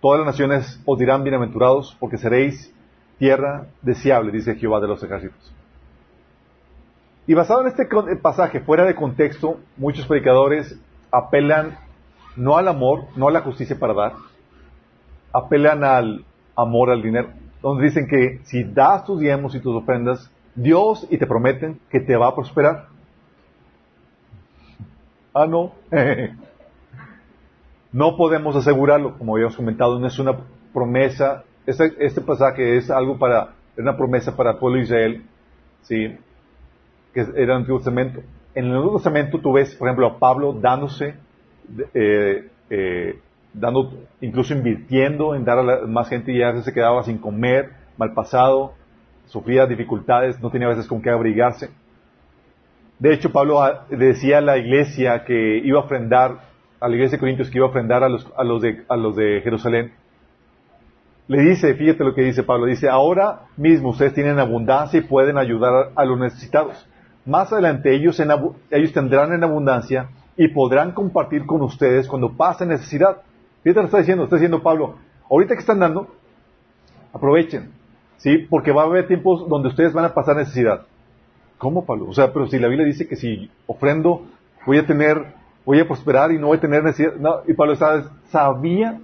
Todas 0.00 0.18
las 0.18 0.26
naciones 0.26 0.82
os 0.84 0.98
dirán 0.98 1.22
bienaventurados, 1.22 1.96
porque 2.00 2.18
seréis 2.18 2.74
tierra 3.18 3.66
deseable, 3.82 4.32
dice 4.32 4.56
Jehová 4.56 4.80
de 4.80 4.88
los 4.88 5.02
ejércitos. 5.02 5.54
Y 7.26 7.34
basado 7.34 7.62
en 7.62 7.68
este 7.68 7.88
pasaje, 8.22 8.60
fuera 8.60 8.84
de 8.84 8.94
contexto, 8.94 9.58
muchos 9.76 10.06
predicadores 10.06 10.78
apelan 11.10 11.78
no 12.36 12.56
al 12.56 12.68
amor, 12.68 13.06
no 13.16 13.28
a 13.28 13.32
la 13.32 13.40
justicia 13.40 13.78
para 13.78 13.94
dar, 13.94 14.12
apelan 15.32 15.82
al 15.82 16.24
amor 16.56 16.90
al 16.90 17.02
dinero, 17.02 17.28
donde 17.62 17.84
dicen 17.84 18.08
que 18.08 18.40
si 18.44 18.64
das 18.64 19.04
tus 19.04 19.20
diezmos 19.20 19.54
y 19.54 19.60
tus 19.60 19.76
ofrendas, 19.76 20.30
Dios 20.54 21.06
y 21.10 21.18
te 21.18 21.26
prometen 21.26 21.78
que 21.90 22.00
te 22.00 22.16
va 22.16 22.28
a 22.28 22.34
prosperar. 22.34 22.86
Ah, 25.34 25.46
no. 25.46 25.72
no 27.92 28.16
podemos 28.16 28.56
asegurarlo, 28.56 29.18
como 29.18 29.34
habíamos 29.34 29.56
comentado, 29.56 29.98
no 29.98 30.06
es 30.06 30.18
una 30.18 30.36
promesa. 30.72 31.44
Este, 31.66 31.94
este 31.98 32.20
pasaje 32.22 32.76
es 32.76 32.90
algo 32.90 33.18
para, 33.18 33.54
es 33.76 33.82
una 33.82 33.96
promesa 33.96 34.34
para 34.34 34.52
el 34.52 34.56
pueblo 34.56 34.78
de 34.78 34.84
Israel, 34.84 35.24
¿sí? 35.82 36.16
que 37.12 37.20
era 37.20 37.34
el 37.36 37.50
Antiguo 37.50 37.78
Testamento. 37.78 38.20
En 38.54 38.64
el 38.64 38.72
Nuevo 38.72 38.94
Testamento 38.94 39.38
tú 39.38 39.52
ves, 39.52 39.74
por 39.74 39.88
ejemplo, 39.88 40.06
a 40.06 40.18
Pablo 40.18 40.54
dándose, 40.54 41.14
eh, 41.92 42.48
eh, 42.70 43.18
dando, 43.58 43.92
incluso 44.20 44.54
invirtiendo 44.54 45.34
en 45.34 45.44
dar 45.44 45.58
a 45.58 45.86
más 45.86 46.08
gente 46.08 46.32
y 46.32 46.42
a 46.42 46.48
veces 46.48 46.64
se 46.64 46.72
quedaba 46.72 47.02
sin 47.02 47.18
comer, 47.18 47.70
mal 47.96 48.12
pasado, 48.12 48.74
sufría 49.26 49.66
dificultades, 49.66 50.40
no 50.40 50.50
tenía 50.50 50.68
a 50.68 50.70
veces 50.70 50.86
con 50.86 51.02
qué 51.02 51.10
abrigarse. 51.10 51.70
De 52.98 53.12
hecho, 53.12 53.32
Pablo 53.32 53.62
ah, 53.62 53.86
decía 53.90 54.38
a 54.38 54.40
la 54.40 54.56
iglesia 54.58 55.24
que 55.24 55.58
iba 55.58 55.80
a 55.80 55.84
ofrendar, 55.84 56.38
a 56.80 56.88
la 56.88 56.94
iglesia 56.94 57.16
de 57.16 57.20
Corintios 57.20 57.50
que 57.50 57.58
iba 57.58 57.66
a 57.66 57.70
ofrendar 57.70 58.02
a 58.04 58.08
los, 58.08 58.26
a 58.36 58.44
los, 58.44 58.62
de, 58.62 58.84
a 58.88 58.96
los 58.96 59.16
de 59.16 59.40
Jerusalén. 59.42 59.92
Le 61.28 61.42
dice, 61.42 61.74
fíjate 61.74 62.04
lo 62.04 62.14
que 62.14 62.22
dice 62.22 62.44
Pablo, 62.44 62.66
dice, 62.66 62.88
ahora 62.88 63.46
mismo 63.56 63.88
ustedes 63.88 64.14
tienen 64.14 64.38
abundancia 64.38 65.00
y 65.00 65.02
pueden 65.02 65.38
ayudar 65.38 65.90
a 65.94 66.04
los 66.04 66.18
necesitados. 66.18 66.86
Más 67.24 67.52
adelante 67.52 67.94
ellos, 67.94 68.22
ellos 68.70 68.92
tendrán 68.92 69.32
en 69.32 69.42
abundancia 69.42 70.08
y 70.36 70.48
podrán 70.48 70.92
compartir 70.92 71.44
con 71.44 71.62
ustedes 71.62 72.06
cuando 72.06 72.36
pase 72.36 72.64
necesidad. 72.64 73.22
Fíjate 73.66 73.80
lo 73.80 73.86
está 73.86 73.98
diciendo, 73.98 74.22
está 74.22 74.36
diciendo 74.36 74.62
Pablo, 74.62 74.94
ahorita 75.28 75.54
que 75.54 75.58
están 75.58 75.80
dando, 75.80 76.06
aprovechen, 77.12 77.72
¿sí? 78.16 78.38
Porque 78.48 78.70
va 78.70 78.82
a 78.82 78.84
haber 78.84 79.08
tiempos 79.08 79.48
donde 79.48 79.66
ustedes 79.66 79.92
van 79.92 80.04
a 80.04 80.14
pasar 80.14 80.36
necesidad. 80.36 80.82
¿Cómo, 81.58 81.84
Pablo? 81.84 82.06
O 82.08 82.14
sea, 82.14 82.32
pero 82.32 82.46
si 82.46 82.60
la 82.60 82.68
Biblia 82.68 82.86
dice 82.86 83.08
que 83.08 83.16
si 83.16 83.50
ofrendo, 83.66 84.24
voy 84.64 84.78
a 84.78 84.86
tener, 84.86 85.20
voy 85.64 85.80
a 85.80 85.88
prosperar 85.88 86.30
y 86.30 86.38
no 86.38 86.46
voy 86.46 86.58
a 86.58 86.60
tener 86.60 86.84
necesidad. 86.84 87.16
No, 87.16 87.40
y 87.44 87.54
Pablo 87.54 87.74
sabía 88.30 89.00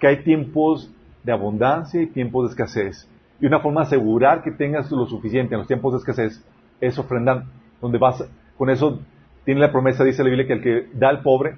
que 0.00 0.08
hay 0.08 0.24
tiempos 0.24 0.90
de 1.22 1.30
abundancia 1.30 2.02
y 2.02 2.08
tiempos 2.08 2.48
de 2.48 2.50
escasez. 2.54 3.08
Y 3.40 3.46
una 3.46 3.60
forma 3.60 3.82
de 3.82 3.86
asegurar 3.86 4.42
que 4.42 4.50
tengas 4.50 4.90
lo 4.90 5.06
suficiente 5.06 5.54
en 5.54 5.60
los 5.60 5.68
tiempos 5.68 5.92
de 5.92 5.98
escasez 5.98 6.44
es 6.80 6.98
ofrendando. 6.98 7.44
Donde 7.80 7.98
vas, 7.98 8.28
con 8.58 8.68
eso 8.68 8.98
tiene 9.44 9.60
la 9.60 9.70
promesa, 9.70 10.02
dice 10.02 10.24
la 10.24 10.30
Biblia, 10.30 10.48
que 10.48 10.52
el 10.54 10.60
que 10.60 10.88
da 10.92 11.08
al 11.08 11.22
pobre, 11.22 11.54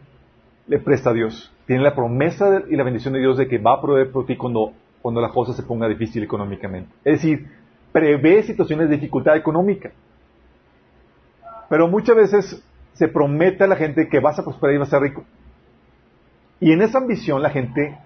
le 0.68 0.78
presta 0.78 1.10
a 1.10 1.12
Dios. 1.12 1.52
Tiene 1.66 1.82
la 1.82 1.94
promesa 1.94 2.62
y 2.68 2.76
la 2.76 2.84
bendición 2.84 3.14
de 3.14 3.20
Dios 3.20 3.36
de 3.38 3.48
que 3.48 3.58
va 3.58 3.74
a 3.74 3.80
proveer 3.80 4.12
por 4.12 4.26
ti 4.26 4.36
cuando, 4.36 4.72
cuando 5.02 5.20
la 5.20 5.30
cosa 5.30 5.52
se 5.52 5.62
ponga 5.62 5.88
difícil 5.88 6.22
económicamente. 6.22 6.90
Es 7.04 7.14
decir, 7.14 7.48
prevé 7.92 8.42
situaciones 8.42 8.88
de 8.88 8.96
dificultad 8.96 9.36
económica. 9.36 9.90
Pero 11.68 11.88
muchas 11.88 12.16
veces 12.16 12.64
se 12.92 13.08
promete 13.08 13.64
a 13.64 13.66
la 13.66 13.76
gente 13.76 14.08
que 14.08 14.20
vas 14.20 14.38
a 14.38 14.44
prosperar 14.44 14.74
y 14.74 14.78
vas 14.78 14.88
a 14.88 14.98
ser 14.98 15.02
rico. 15.02 15.24
Y 16.60 16.72
en 16.72 16.82
esa 16.82 16.98
ambición 16.98 17.42
la 17.42 17.50
gente 17.50 17.98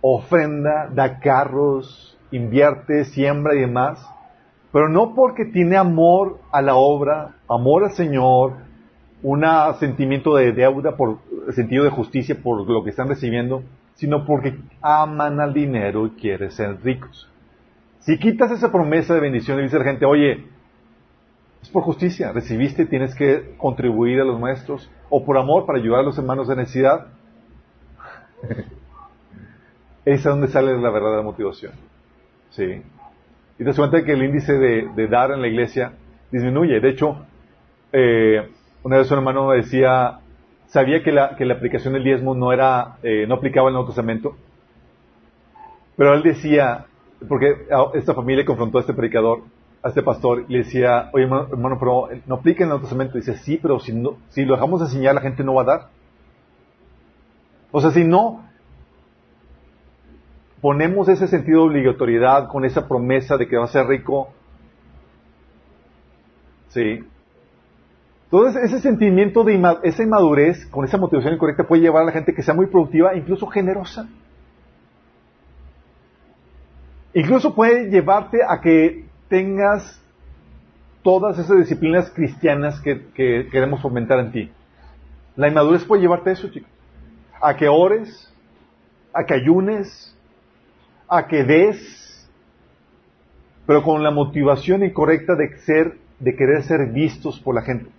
ofrenda, 0.00 0.88
da 0.92 1.18
carros, 1.18 2.18
invierte, 2.30 3.04
siembra 3.04 3.54
y 3.54 3.60
demás, 3.60 4.06
pero 4.72 4.88
no 4.88 5.14
porque 5.14 5.46
tiene 5.46 5.76
amor 5.76 6.38
a 6.52 6.60
la 6.60 6.74
obra, 6.74 7.36
amor 7.48 7.84
al 7.84 7.92
Señor, 7.92 8.54
un 9.24 9.42
sentimiento 9.80 10.36
de 10.36 10.52
deuda 10.52 10.96
por 10.96 11.18
sentido 11.54 11.82
de 11.84 11.90
justicia 11.90 12.36
por 12.42 12.68
lo 12.68 12.84
que 12.84 12.90
están 12.90 13.08
recibiendo, 13.08 13.62
sino 13.94 14.26
porque 14.26 14.54
aman 14.82 15.40
al 15.40 15.54
dinero 15.54 16.06
y 16.06 16.10
quieren 16.10 16.50
ser 16.50 16.78
ricos. 16.84 17.28
Si 18.00 18.18
quitas 18.18 18.50
esa 18.50 18.70
promesa 18.70 19.14
de 19.14 19.20
bendición 19.20 19.58
y 19.58 19.62
dice 19.62 19.78
la 19.78 19.84
gente, 19.84 20.04
oye, 20.04 20.44
es 21.62 21.70
por 21.70 21.82
justicia, 21.84 22.32
recibiste, 22.32 22.84
tienes 22.84 23.14
que 23.14 23.54
contribuir 23.56 24.20
a 24.20 24.24
los 24.24 24.38
nuestros, 24.38 24.90
o 25.08 25.24
por 25.24 25.38
amor 25.38 25.64
para 25.64 25.78
ayudar 25.78 26.00
a 26.00 26.02
los 26.02 26.18
hermanos 26.18 26.46
de 26.46 26.56
necesidad. 26.56 27.06
Es 30.04 30.22
donde 30.22 30.48
sale 30.48 30.78
la 30.78 30.90
verdadera 30.90 31.22
motivación. 31.22 31.72
Sí. 32.50 32.62
Y 33.54 33.56
te 33.56 33.64
das 33.64 33.78
cuenta 33.78 34.04
que 34.04 34.12
el 34.12 34.22
índice 34.22 34.52
de, 34.52 35.08
dar 35.08 35.30
en 35.30 35.40
la 35.40 35.48
iglesia 35.48 35.94
disminuye. 36.30 36.78
De 36.78 36.90
hecho, 36.90 37.24
eh, 37.90 38.50
una 38.84 38.98
vez 38.98 39.10
un 39.10 39.18
hermano 39.18 39.50
decía, 39.50 40.20
sabía 40.66 41.02
que 41.02 41.10
la, 41.10 41.24
aplicación 41.24 41.94
del 41.94 42.04
diezmo 42.04 42.34
no 42.34 42.52
era, 42.52 42.98
eh, 43.02 43.26
no 43.26 43.36
aplicaba 43.36 43.68
el 43.68 43.74
Nuevo 43.74 43.88
Testamento, 43.88 44.36
pero 45.96 46.14
él 46.14 46.22
decía, 46.22 46.84
porque 47.26 47.66
esta 47.94 48.14
familia 48.14 48.44
confrontó 48.44 48.78
a 48.78 48.82
este 48.82 48.92
predicador, 48.92 49.40
a 49.82 49.88
este 49.88 50.02
pastor, 50.02 50.44
y 50.48 50.52
le 50.52 50.58
decía, 50.58 51.08
oye 51.14 51.24
hermano, 51.24 51.78
pero 51.78 52.08
no 52.26 52.34
aplica 52.36 52.62
el 52.62 52.68
Nuevo 52.68 52.82
Testamento. 52.82 53.16
dice, 53.16 53.38
sí, 53.38 53.58
pero 53.60 53.80
si, 53.80 53.94
no, 53.94 54.18
si 54.28 54.44
lo 54.44 54.54
dejamos 54.54 54.80
de 54.80 54.86
enseñar, 54.86 55.14
la 55.14 55.22
gente 55.22 55.42
no 55.44 55.54
va 55.54 55.62
a 55.62 55.64
dar. 55.64 55.88
O 57.70 57.80
sea, 57.80 57.90
si 57.90 58.04
no 58.04 58.44
ponemos 60.60 61.08
ese 61.08 61.26
sentido 61.26 61.62
de 61.62 61.68
obligatoriedad 61.68 62.48
con 62.48 62.66
esa 62.66 62.86
promesa 62.86 63.38
de 63.38 63.48
que 63.48 63.56
va 63.56 63.64
a 63.64 63.68
ser 63.68 63.86
rico, 63.86 64.28
sí, 66.68 67.02
entonces, 68.36 68.64
ese 68.64 68.80
sentimiento 68.80 69.44
de 69.44 69.62
esa 69.84 70.02
inmadurez, 70.02 70.66
con 70.66 70.84
esa 70.84 70.98
motivación 70.98 71.34
incorrecta, 71.34 71.68
puede 71.68 71.82
llevar 71.82 72.02
a 72.02 72.06
la 72.06 72.10
gente 72.10 72.34
que 72.34 72.42
sea 72.42 72.52
muy 72.52 72.66
productiva, 72.66 73.14
incluso 73.14 73.46
generosa. 73.46 74.08
Incluso 77.12 77.54
puede 77.54 77.90
llevarte 77.90 78.38
a 78.42 78.60
que 78.60 79.04
tengas 79.28 80.02
todas 81.04 81.38
esas 81.38 81.58
disciplinas 81.58 82.10
cristianas 82.10 82.80
que, 82.80 83.06
queremos 83.14 83.80
fomentar 83.80 84.18
en 84.18 84.32
ti. 84.32 84.50
La 85.36 85.46
inmadurez 85.46 85.84
puede 85.84 86.02
llevarte 86.02 86.30
a 86.30 86.32
eso, 86.32 86.48
chicos. 86.48 86.70
A 87.40 87.54
que 87.54 87.68
ores, 87.68 88.34
a 89.12 89.22
que 89.22 89.34
ayunes, 89.34 90.18
a 91.06 91.28
que 91.28 91.44
des, 91.44 92.28
pero 93.64 93.84
con 93.84 94.02
la 94.02 94.10
motivación 94.10 94.82
incorrecta 94.82 95.36
de 95.36 95.56
ser, 95.58 95.98
de 96.18 96.34
querer 96.34 96.64
ser 96.64 96.90
vistos 96.90 97.38
por 97.38 97.54
la 97.54 97.62
gente. 97.62 97.90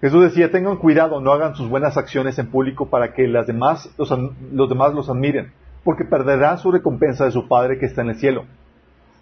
Jesús 0.00 0.22
decía, 0.22 0.50
tengan 0.52 0.76
cuidado, 0.76 1.20
no 1.20 1.32
hagan 1.32 1.56
sus 1.56 1.68
buenas 1.68 1.96
acciones 1.96 2.38
en 2.38 2.50
público 2.50 2.88
para 2.88 3.14
que 3.14 3.26
las 3.26 3.48
demás, 3.48 3.90
los, 3.98 4.68
demás 4.68 4.94
los 4.94 5.10
admiren, 5.10 5.52
porque 5.82 6.04
perderán 6.04 6.58
su 6.58 6.70
recompensa 6.70 7.24
de 7.24 7.32
su 7.32 7.48
Padre 7.48 7.78
que 7.78 7.86
está 7.86 8.02
en 8.02 8.10
el 8.10 8.16
cielo. 8.16 8.44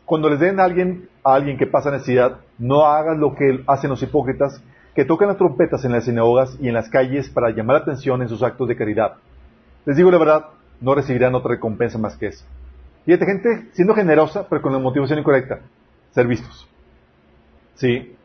Cuando 0.05 0.29
les 0.29 0.39
den 0.39 0.61
a 0.61 0.65
alguien, 0.65 1.09
a 1.25 1.35
alguien 1.35 1.57
que 1.57 1.67
pasa 1.67 1.91
necesidad, 1.91 2.41
no 2.59 2.85
hagan 2.85 3.21
lo 3.21 3.35
que 3.35 3.65
hacen 3.67 3.89
los 3.89 4.03
hipócritas, 4.03 4.63
que 4.95 5.05
tocan 5.05 5.29
las 5.29 5.39
trompetas 5.39 5.85
en 5.85 5.93
las 5.93 6.05
sinagogas 6.05 6.59
y 6.61 6.69
en 6.69 6.75
las 6.75 6.91
calles 6.91 7.31
para 7.31 7.51
llamar 7.51 7.77
la 7.77 7.83
atención 7.83 8.21
en 8.21 8.29
sus 8.29 8.43
actos 8.43 8.69
de 8.69 8.77
caridad. 8.77 9.15
Les 9.87 9.97
digo 9.97 10.11
la 10.11 10.19
verdad, 10.19 10.47
no 10.81 10.95
recibirán 10.95 11.35
otra 11.35 11.53
recompensa 11.53 11.99
más 11.99 12.17
que 12.17 12.29
esa. 12.29 12.45
Fíjate, 13.07 13.25
gente 13.25 13.69
siendo 13.73 13.95
generosa, 13.95 14.47
pero 14.49 14.61
con 14.61 14.73
la 14.73 14.79
motivación 14.79 15.19
incorrecta. 15.19 15.61
Ser 16.11 16.27
vistos. 16.27 16.69
¿Sí? 17.77 18.16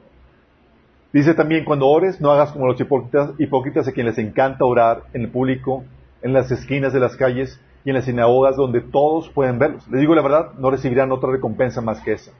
Dice 1.13 1.33
también, 1.33 1.65
cuando 1.65 1.87
ores, 1.87 2.21
no 2.21 2.31
hagas 2.31 2.51
como 2.51 2.67
los 2.67 2.79
hipócritas, 2.79 3.31
hipócritas 3.37 3.87
a 3.87 3.91
quienes 3.91 4.17
les 4.17 4.25
encanta 4.25 4.63
orar 4.63 5.03
en 5.13 5.23
el 5.23 5.29
público, 5.29 5.83
en 6.21 6.33
las 6.33 6.49
esquinas 6.51 6.93
de 6.93 7.01
las 7.01 7.17
calles 7.17 7.59
y 7.83 7.89
en 7.89 7.95
las 7.95 8.05
sinagogas 8.05 8.55
donde 8.55 8.79
todos 8.79 9.29
pueden 9.29 9.59
verlos. 9.59 9.85
Les 9.89 9.99
digo 9.99 10.15
la 10.15 10.21
verdad, 10.21 10.53
no 10.57 10.71
recibirán 10.71 11.11
otra 11.11 11.31
recompensa 11.31 11.81
más 11.81 11.99
que 12.01 12.13
esa. 12.13 12.31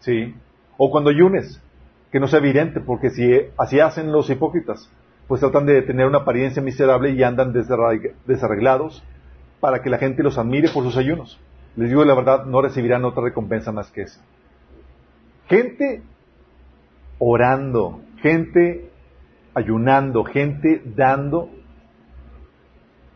¿Sí? 0.00 0.34
O 0.76 0.90
cuando 0.90 1.10
ayunes, 1.10 1.60
que 2.12 2.20
no 2.20 2.28
sea 2.28 2.38
evidente, 2.38 2.80
porque 2.80 3.10
si 3.10 3.32
así 3.56 3.80
hacen 3.80 4.12
los 4.12 4.30
hipócritas, 4.30 4.88
pues 5.26 5.40
tratan 5.40 5.66
de 5.66 5.82
tener 5.82 6.06
una 6.06 6.18
apariencia 6.18 6.62
miserable 6.62 7.10
y 7.10 7.22
andan 7.22 7.52
desarreglados 7.52 9.02
para 9.60 9.82
que 9.82 9.90
la 9.90 9.98
gente 9.98 10.22
los 10.22 10.38
admire 10.38 10.68
por 10.70 10.84
sus 10.84 10.96
ayunos. 10.96 11.40
Les 11.76 11.88
digo 11.88 12.04
la 12.04 12.14
verdad, 12.14 12.46
no 12.46 12.62
recibirán 12.62 13.04
otra 13.04 13.22
recompensa 13.22 13.72
más 13.72 13.90
que 13.90 14.02
esa. 14.02 14.20
Gente 15.48 16.02
orando, 17.20 18.00
gente 18.16 18.90
ayunando, 19.54 20.24
gente 20.24 20.82
dando, 20.84 21.50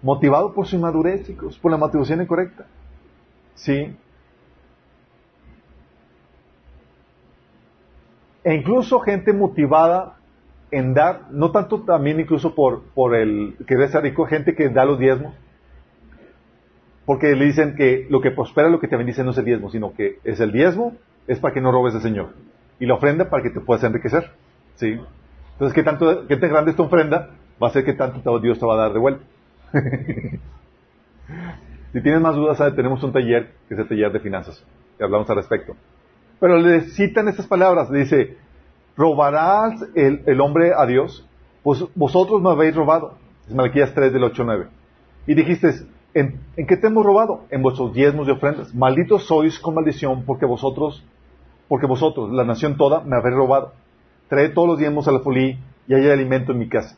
motivado 0.03 0.55
por 0.55 0.67
su 0.67 0.77
inmadurez, 0.77 1.27
chicos, 1.27 1.59
por 1.59 1.73
la 1.73 1.79
motivación 1.79 2.23
incorrecta. 2.23 2.67
¿Sí? 3.55 3.97
E 8.45 8.55
incluso 8.55 9.01
gente 9.01 9.33
motivada 9.33 10.19
en 10.71 10.93
dar, 10.93 11.31
no 11.31 11.51
tanto 11.51 11.83
también 11.83 12.21
incluso 12.21 12.55
por, 12.55 12.83
por 12.95 13.15
el 13.15 13.57
que 13.67 13.89
ser 13.89 14.03
rico, 14.03 14.27
gente 14.27 14.55
que 14.55 14.69
da 14.69 14.85
los 14.85 14.99
diezmos, 14.99 15.35
porque 17.07 17.35
le 17.35 17.47
dicen 17.47 17.75
que 17.75 18.07
lo 18.11 18.21
que 18.21 18.31
prospera, 18.31 18.69
lo 18.69 18.81
que 18.81 18.89
te 18.89 18.97
bendice 18.97 19.25
no 19.25 19.31
es 19.31 19.39
el 19.39 19.45
diezmo, 19.47 19.71
sino 19.71 19.95
que 19.95 20.19
es 20.25 20.41
el 20.41 20.53
diezmo, 20.53 20.95
es 21.27 21.39
para 21.39 21.55
que 21.55 21.61
no 21.63 21.73
robes 21.73 21.95
al 21.95 22.03
Señor. 22.03 22.35
Y 22.81 22.87
la 22.87 22.95
ofrenda 22.95 23.29
para 23.31 23.43
que 23.43 23.51
te 23.51 23.61
puedas 23.61 23.85
enriquecer. 23.85 24.31
¿Sí? 24.77 24.99
Entonces, 25.53 25.75
¿qué 25.75 25.83
tanto, 25.83 26.27
qué 26.27 26.37
tan 26.37 26.51
grande 26.51 26.73
es 26.73 26.77
tu 26.77 26.83
ofrenda? 26.83 27.31
Va 27.63 27.69
a 27.69 27.71
ser 27.71 27.85
que 27.85 27.93
tanto 27.93 28.39
Dios 28.41 28.59
te 28.59 28.67
va 28.67 28.75
a 28.75 28.79
dar 28.79 28.93
de 28.93 28.99
vuelta. 28.99 29.25
si 31.93 32.01
tienes 32.03 32.21
más 32.21 32.35
dudas, 32.35 32.59
tenemos 32.75 33.03
un 33.03 33.13
taller, 33.13 33.53
que 33.69 33.75
es 33.75 33.81
el 33.81 33.89
taller 33.89 34.13
de 34.13 34.21
finanzas, 34.21 34.65
que 34.99 35.05
hablamos 35.05 35.29
al 35.31 35.37
respecto. 35.37 35.77
Pero 36.41 36.59
le 36.59 36.83
citan 36.83 37.29
estas 37.29 37.47
palabras, 37.47 37.91
dice, 37.91 38.37
¿robarás 38.97 39.83
el, 39.95 40.41
hombre 40.41 40.73
a 40.77 40.87
Dios? 40.87 41.27
Pues 41.63 41.85
vosotros 41.95 42.43
me 42.43 42.51
habéis 42.51 42.75
robado. 42.75 43.15
Es 43.49 43.55
Malaquías 43.55 43.95
3 43.95 44.13
del 44.13 44.25
8 44.25 44.45
9. 44.45 44.67
Y 45.27 45.35
dijiste, 45.35 45.71
¿en, 46.13 46.41
qué 46.57 46.77
te 46.77 46.89
hemos 46.89 47.05
robado? 47.05 47.45
En 47.51 47.63
vuestros 47.63 47.95
diezmos 47.95 48.29
y 48.29 48.33
ofrendas. 48.33 48.75
Malditos 48.75 49.25
sois 49.27 49.59
con 49.59 49.75
maldición 49.75 50.25
porque 50.25 50.47
vosotros, 50.47 51.05
porque 51.69 51.87
vosotros, 51.87 52.31
la 52.33 52.45
nación 52.45 52.77
toda, 52.77 53.01
me 53.01 53.17
habéis 53.17 53.37
robado. 53.37 53.73
Trae 54.29 54.49
todos 54.51 54.69
los 54.69 54.79
diezmos 54.79 55.09
a 55.09 55.13
la 55.13 55.21
folí 55.21 55.59
y 55.87 55.95
hay 55.95 56.11
alimento 56.11 56.53
en 56.53 56.59
mi 56.59 56.69
casa. 56.69 56.97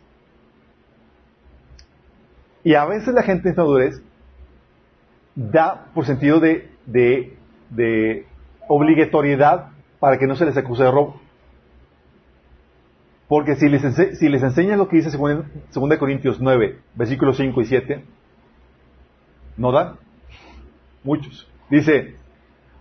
Y 2.65 2.75
a 2.75 2.85
veces 2.85 3.15
la 3.15 3.23
gente 3.23 3.51
en 3.51 3.57
madurez 3.57 4.03
da 5.35 5.87
por 5.95 6.05
sentido 6.05 6.41
de, 6.41 6.69
de 6.87 8.27
obligatoriedad 8.69 9.69
para 10.01 10.19
que 10.19 10.27
no 10.27 10.35
se 10.35 10.47
les 10.47 10.57
acuse 10.57 10.83
de 10.83 10.91
robo. 10.91 11.21
Porque 13.29 13.57
si 13.57 13.69
les, 13.69 13.83
si 14.19 14.29
les 14.29 14.43
enseñan 14.43 14.79
lo 14.79 14.89
que 14.89 14.97
dice 14.97 15.17
2 15.17 15.99
Corintios 15.99 16.41
9, 16.41 16.79
versículos 16.95 17.37
5 17.37 17.61
y 17.61 17.65
7, 17.65 18.05
no 19.57 19.73
dan. 19.73 19.97
Muchos. 21.03 21.49
Dice, 21.71 22.17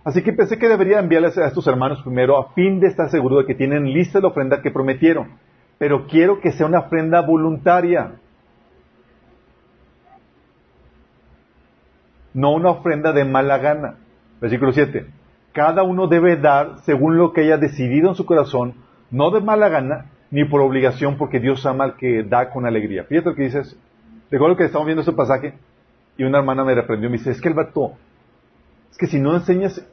así 0.06 0.22
que 0.22 0.32
pensé 0.32 0.56
que 0.56 0.68
debería 0.68 1.00
enviarles 1.00 1.36
a 1.36 1.46
estos 1.46 1.66
hermanos 1.66 2.00
primero 2.02 2.38
a 2.38 2.52
fin 2.54 2.80
de 2.80 2.86
estar 2.86 3.10
seguro 3.10 3.38
de 3.38 3.46
que 3.46 3.54
tienen 3.54 3.92
lista 3.92 4.20
la 4.20 4.28
ofrenda 4.28 4.62
que 4.62 4.70
prometieron. 4.70 5.32
Pero 5.78 6.06
quiero 6.06 6.40
que 6.40 6.52
sea 6.52 6.66
una 6.66 6.78
ofrenda 6.78 7.20
voluntaria. 7.20 8.12
No 12.32 12.54
una 12.54 12.70
ofrenda 12.70 13.12
de 13.12 13.24
mala 13.24 13.58
gana. 13.58 13.96
Versículo 14.40 14.72
7. 14.72 15.06
Cada 15.52 15.82
uno 15.82 16.06
debe 16.06 16.36
dar 16.36 16.78
según 16.84 17.18
lo 17.18 17.32
que 17.32 17.40
haya 17.40 17.56
decidido 17.56 18.10
en 18.10 18.14
su 18.14 18.26
corazón, 18.26 18.74
no 19.10 19.30
de 19.30 19.40
mala 19.40 19.68
gana, 19.68 20.10
ni 20.30 20.44
por 20.44 20.60
obligación, 20.60 21.16
porque 21.16 21.40
Dios 21.40 21.66
ama 21.66 21.84
al 21.84 21.96
que 21.96 22.22
da 22.22 22.50
con 22.50 22.64
alegría. 22.64 23.04
Fíjate 23.04 23.30
lo 23.30 23.34
que 23.34 23.42
dices. 23.42 23.78
Recuerdo 24.30 24.56
que 24.56 24.64
estamos 24.64 24.86
viendo 24.86 25.00
este 25.00 25.12
pasaje 25.12 25.54
y 26.16 26.24
una 26.24 26.38
hermana 26.38 26.64
me 26.64 26.74
reprendió 26.74 27.08
y 27.08 27.12
me 27.12 27.18
dice, 27.18 27.30
es 27.30 27.40
que 27.40 27.48
Alberto, 27.48 27.92
es 28.90 28.98
que 28.98 29.06
si 29.06 29.20
no 29.20 29.34
enseñas 29.34 29.86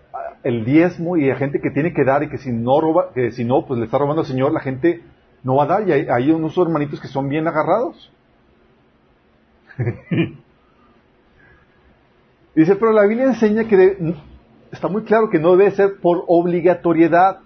el 0.43 0.65
diezmo 0.65 1.17
y 1.17 1.29
a 1.29 1.36
gente 1.36 1.60
que 1.62 1.71
tiene 1.71 1.93
que 1.93 2.03
dar 2.03 2.23
y 2.23 2.29
que 2.29 2.38
si 2.38 2.51
no 2.51 2.79
roba, 2.82 3.12
que 3.13 3.32
si 3.32 3.45
no, 3.45 3.65
pues 3.65 3.79
le 3.79 3.86
está 3.86 3.97
robando 3.97 4.21
al 4.21 4.27
Señor, 4.27 4.51
la 4.51 4.60
gente 4.60 5.01
no 5.43 5.56
va 5.56 5.63
a 5.63 5.67
dar 5.67 5.88
y 5.88 5.91
hay, 5.91 6.32
unos 6.32 6.58
hermanitos 6.58 6.99
que 6.99 7.08
son 7.08 7.29
bien 7.29 7.47
agarrados. 7.47 8.12
Dice, 12.56 12.75
pero 12.75 12.91
la 12.91 13.08
Biblia 13.08 13.25
enseña 13.25 13.63
que 13.67 14.15
está 14.71 14.88
muy 14.88 15.03
claro 15.03 15.29
que 15.29 15.39
no 15.39 15.56
debe 15.56 15.71
ser 15.71 15.99
por 15.99 16.23
obligatoriedad, 16.27 17.39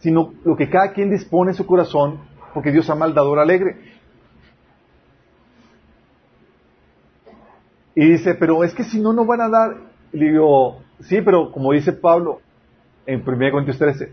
sino 0.00 0.34
lo 0.44 0.56
que 0.56 0.68
cada 0.68 0.92
quien 0.92 1.10
dispone 1.10 1.52
en 1.52 1.56
su 1.56 1.64
corazón, 1.66 2.20
porque 2.52 2.72
Dios 2.72 2.90
ama 2.90 3.06
al 3.06 3.16
alegre. 3.38 3.78
Y 7.94 8.10
dice, 8.10 8.34
pero 8.34 8.62
es 8.64 8.74
que 8.74 8.84
si 8.84 9.00
no, 9.00 9.12
no 9.12 9.24
van 9.26 9.40
a 9.40 9.48
dar. 9.48 9.76
Le 10.12 10.30
digo, 10.30 10.82
sí, 11.02 11.20
pero 11.22 11.52
como 11.52 11.72
dice 11.72 11.92
Pablo 11.92 12.40
en 13.06 13.22
1 13.26 13.50
Corintios 13.50 13.78
13, 13.78 14.12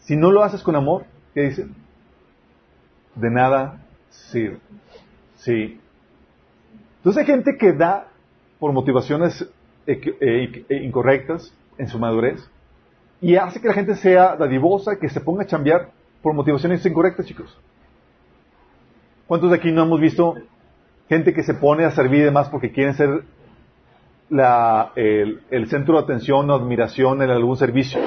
si 0.00 0.16
no 0.16 0.30
lo 0.30 0.42
haces 0.42 0.62
con 0.62 0.76
amor, 0.76 1.04
¿qué 1.34 1.42
dice? 1.42 1.66
De 3.14 3.30
nada 3.30 3.80
sirve. 4.10 4.58
Sí. 5.36 5.80
Entonces 6.98 7.20
hay 7.20 7.26
gente 7.26 7.56
que 7.58 7.72
da 7.72 8.08
por 8.58 8.72
motivaciones 8.72 9.48
eh, 9.86 10.00
eh, 10.20 10.76
incorrectas 10.84 11.52
en 11.78 11.88
su 11.88 11.98
madurez 11.98 12.48
y 13.20 13.36
hace 13.36 13.60
que 13.60 13.68
la 13.68 13.74
gente 13.74 13.94
sea 13.96 14.36
dadivosa, 14.36 14.98
que 14.98 15.08
se 15.08 15.20
ponga 15.20 15.42
a 15.42 15.46
chambear 15.46 15.90
por 16.22 16.34
motivaciones 16.34 16.84
incorrectas, 16.86 17.26
chicos. 17.26 17.58
¿Cuántos 19.26 19.50
de 19.50 19.56
aquí 19.56 19.72
no 19.72 19.82
hemos 19.82 20.00
visto 20.00 20.34
gente 21.08 21.32
que 21.32 21.42
se 21.42 21.54
pone 21.54 21.84
a 21.84 21.90
servir 21.90 22.24
demás 22.24 22.48
porque 22.48 22.72
quieren 22.72 22.94
ser 22.94 23.24
el, 24.32 25.66
centro 25.68 25.96
de 25.96 26.04
atención 26.04 26.50
o 26.50 26.54
admiración 26.54 27.22
en 27.22 27.30
algún 27.30 27.56
servicio? 27.56 28.00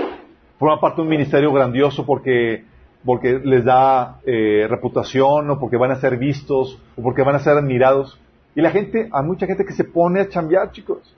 Forma 0.58 0.80
parte 0.80 0.98
de 0.98 1.02
un 1.04 1.10
ministerio 1.10 1.52
grandioso 1.52 2.06
porque, 2.06 2.64
porque 3.04 3.40
les 3.44 3.64
da 3.64 4.20
eh, 4.26 4.66
reputación 4.70 5.50
o 5.52 5.60
porque 5.60 5.78
van 5.78 5.92
a 5.92 5.96
ser 5.96 6.18
vistos 6.18 6.82
o 6.96 7.02
porque 7.04 7.24
van 7.24 7.36
a 7.36 7.40
ser 7.40 7.54
admirados. 7.58 8.20
Y 8.56 8.62
la 8.62 8.72
gente, 8.72 9.10
hay 9.12 9.24
mucha 9.24 9.46
gente 9.46 9.66
que 9.66 9.74
se 9.74 9.84
pone 9.84 10.22
a 10.22 10.30
chambear, 10.30 10.72
chicos. 10.72 11.16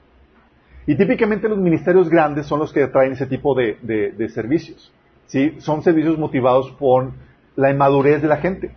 Y 0.87 0.95
típicamente 0.95 1.49
los 1.49 1.57
ministerios 1.57 2.09
grandes 2.09 2.45
son 2.45 2.59
los 2.59 2.71
que 2.71 2.87
traen 2.87 3.11
ese 3.11 3.27
tipo 3.27 3.53
de, 3.53 4.29
servicios. 4.33 4.91
¿sí? 5.27 5.55
Son 5.59 5.83
servicios 5.83 6.17
motivados 6.17 6.71
por 6.71 7.11
la 7.55 7.69
inmadurez 7.69 8.21
de 8.21 8.27
la 8.27 8.37
gente. 8.37 8.71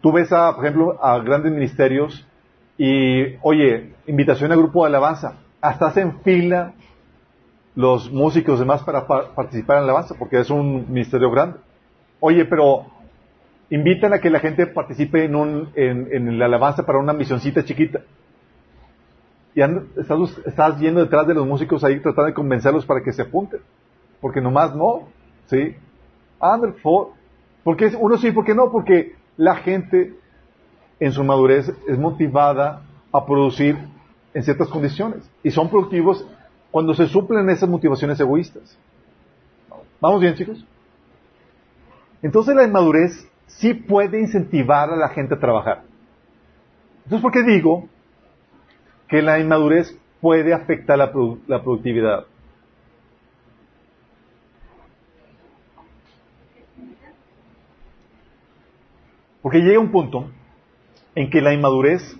Tú 0.00 0.12
ves, 0.12 0.32
a, 0.32 0.54
por 0.54 0.64
ejemplo, 0.64 1.04
a 1.04 1.18
grandes 1.18 1.52
ministerios 1.52 2.26
y, 2.78 3.36
oye, 3.42 3.94
invitación 4.06 4.52
a 4.52 4.56
grupo 4.56 4.82
de 4.82 4.88
alabanza. 4.88 5.38
Hasta 5.60 5.86
hacen 5.86 6.20
fila 6.20 6.74
los 7.74 8.10
músicos 8.10 8.58
demás 8.58 8.82
para 8.82 9.06
participar 9.06 9.78
en 9.78 9.86
la 9.86 9.92
alabanza, 9.92 10.14
porque 10.18 10.40
es 10.40 10.50
un 10.50 10.90
ministerio 10.92 11.30
grande. 11.30 11.58
Oye, 12.20 12.44
pero 12.44 12.86
invitan 13.70 14.12
a 14.12 14.20
que 14.20 14.30
la 14.30 14.40
gente 14.40 14.66
participe 14.66 15.24
en, 15.24 15.34
un, 15.34 15.70
en, 15.74 16.38
la 16.38 16.46
alabanza 16.46 16.84
para 16.84 16.98
una 16.98 17.12
misioncita 17.12 17.64
chiquita 17.64 18.00
y 19.56 19.62
estás, 20.46 20.78
yendo 20.78 21.00
detrás 21.00 21.26
de 21.26 21.32
los 21.32 21.46
músicos 21.46 21.82
ahí 21.82 21.98
tratando 22.00 22.26
de 22.26 22.34
convencerlos 22.34 22.84
para 22.84 23.02
que 23.02 23.14
se 23.14 23.22
apunten. 23.22 23.60
Porque 24.20 24.42
nomás 24.42 24.76
no, 24.76 25.08
¿sí? 25.46 25.74
Anda, 26.38 26.74
porque 27.64 27.90
uno 27.98 28.18
sí, 28.18 28.32
¿por 28.32 28.44
qué 28.44 28.54
no? 28.54 28.70
Porque 28.70 29.14
la 29.38 29.56
gente 29.56 30.12
en 30.98 31.12
su 31.12 31.22
madurez 31.24 31.72
es 31.86 31.98
motivada 31.98 32.82
a 33.12 33.24
producir 33.24 33.76
en 34.34 34.42
ciertas 34.42 34.68
condiciones. 34.68 35.28
Y 35.42 35.50
son 35.50 35.68
productivos 35.68 36.26
cuando 36.70 36.94
se 36.94 37.06
suplen 37.06 37.48
esas 37.50 37.68
motivaciones 37.68 38.18
egoístas. 38.20 38.78
¿Vamos 40.00 40.20
bien, 40.20 40.34
chicos? 40.34 40.64
Entonces 42.22 42.54
la 42.54 42.64
inmadurez 42.64 43.28
sí 43.46 43.74
puede 43.74 44.20
incentivar 44.20 44.90
a 44.90 44.96
la 44.96 45.08
gente 45.08 45.34
a 45.34 45.38
trabajar. 45.38 45.82
Entonces, 47.04 47.22
¿por 47.22 47.32
qué 47.32 47.42
digo 47.42 47.88
que 49.08 49.22
la 49.22 49.38
inmadurez 49.38 49.96
puede 50.20 50.52
afectar 50.52 50.98
la, 50.98 51.12
productividad. 51.12 52.26
Porque 59.42 59.58
llega 59.60 59.78
un 59.78 59.92
punto 59.92 60.28
en 61.16 61.30
que 61.30 61.40
la 61.40 61.52
inmadurez, 61.52 62.16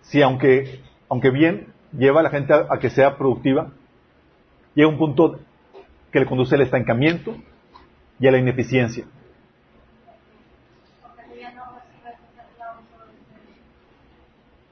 si 0.00 0.22
aunque, 0.22 0.80
aunque 1.08 1.30
bien 1.30 1.68
lleva 1.96 2.20
a 2.20 2.22
la 2.24 2.30
gente 2.30 2.52
a, 2.52 2.78
que 2.80 2.90
sea 2.90 3.16
productiva, 3.16 3.70
llega 4.74 4.88
un 4.88 4.98
punto 4.98 5.38
que 6.10 6.18
le 6.18 6.26
conduce 6.26 6.56
al 6.56 6.62
estancamiento 6.62 7.36
y 8.18 8.26
a 8.26 8.32
la 8.32 8.38
ineficiencia. 8.38 9.04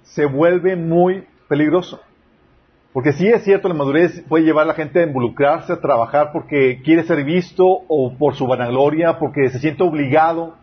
se 0.02 0.26
vuelve 0.26 0.76
muy 0.76 1.26
peligroso. 1.48 2.00
Porque 2.92 3.12
sí 3.12 3.26
es 3.26 3.42
cierto, 3.42 3.66
la 3.66 3.74
madurez 3.74 4.22
puede 4.28 4.44
llevar 4.44 4.62
a 4.62 4.68
la 4.68 4.74
gente 4.74 5.00
a 5.00 5.06
involucrarse, 5.06 5.72
a 5.72 5.80
trabajar 5.80 6.30
porque 6.32 6.82
quiere 6.84 7.02
ser 7.02 7.24
visto 7.24 7.66
o 7.66 8.16
por 8.16 8.36
su 8.36 8.46
vanagloria, 8.46 9.18
porque 9.18 9.48
se 9.48 9.58
siente 9.58 9.82
obligado 9.82 10.54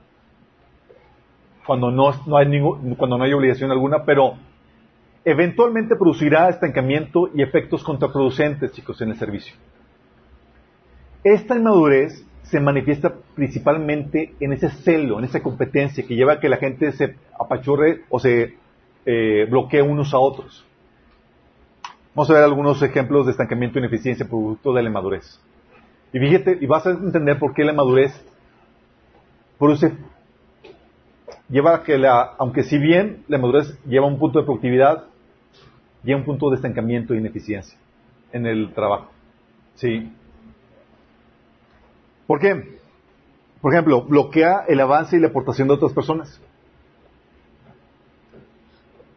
cuando 1.71 1.89
no, 1.89 2.37
hay, 2.37 2.47
ningún, 2.49 2.95
cuando 2.95 3.17
no 3.17 3.23
hay 3.23 3.31
obligación 3.31 3.71
alguna, 3.71 4.03
pero 4.03 4.33
eventualmente 5.23 5.95
producirá 5.95 6.49
estancamiento 6.49 7.29
y 7.33 7.41
efectos 7.41 7.81
contraproducentes, 7.81 8.73
chicos, 8.73 8.99
en 9.01 9.11
el 9.11 9.15
servicio. 9.15 9.55
Esta 11.23 11.55
inmadurez 11.55 12.25
se 12.43 12.59
manifiesta 12.59 13.13
principalmente 13.35 14.33
en 14.41 14.51
ese 14.51 14.69
celo, 14.69 15.19
en 15.19 15.23
esa 15.23 15.41
competencia 15.41 16.05
que 16.05 16.13
lleva 16.13 16.33
a 16.33 16.39
que 16.41 16.49
la 16.49 16.57
gente 16.57 16.91
se 16.91 17.15
apachurre 17.39 18.01
o 18.09 18.19
se 18.19 18.57
eh, 19.05 19.47
bloquea 19.49 19.85
unos 19.85 20.13
a 20.13 20.19
otros. 20.19 20.65
Vamos 22.13 22.29
a 22.31 22.33
ver 22.33 22.43
algunos 22.43 22.83
ejemplos 22.83 23.27
de 23.27 23.31
estancamiento 23.31 23.79
e 23.79 23.83
ineficiencia 23.83 24.27
producto 24.27 24.73
de 24.73 24.83
la 24.83 24.89
inmadurez. 24.89 25.39
Y 26.11 26.19
fíjate, 26.19 26.57
y 26.59 26.65
vas 26.65 26.85
a 26.85 26.89
entender 26.89 27.39
por 27.39 27.53
qué 27.53 27.63
la 27.63 27.71
madurez 27.71 28.11
produce, 29.57 29.93
lleva 31.51 31.75
a 31.75 31.83
que 31.83 31.97
la, 31.97 32.21
aunque 32.39 32.63
si 32.63 32.77
bien 32.79 33.23
la 33.27 33.37
madurez 33.37 33.77
lleva 33.85 34.07
un 34.07 34.17
punto 34.17 34.39
de 34.39 34.45
productividad, 34.45 35.05
lleva 36.03 36.19
un 36.19 36.25
punto 36.25 36.49
de 36.49 36.55
estancamiento 36.55 37.13
e 37.13 37.17
ineficiencia 37.17 37.77
en 38.31 38.47
el 38.47 38.73
trabajo. 38.73 39.11
¿Sí? 39.75 40.11
¿Por 42.25 42.39
qué? 42.39 42.79
Por 43.61 43.73
ejemplo, 43.73 44.03
bloquea 44.03 44.63
el 44.67 44.79
avance 44.79 45.17
y 45.17 45.19
la 45.19 45.27
aportación 45.27 45.67
de 45.67 45.75
otras 45.75 45.93
personas. 45.93 46.41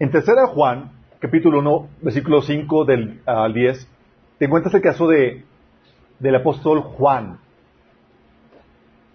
En 0.00 0.10
tercera 0.10 0.48
Juan, 0.48 0.90
capítulo 1.20 1.60
1, 1.60 1.88
versículo 2.02 2.42
5 2.42 2.84
del, 2.84 3.22
al 3.24 3.54
10, 3.54 3.88
te 4.38 4.44
encuentras 4.44 4.74
el 4.74 4.82
caso 4.82 5.06
de, 5.06 5.44
del 6.18 6.34
apóstol 6.34 6.80
Juan, 6.82 7.38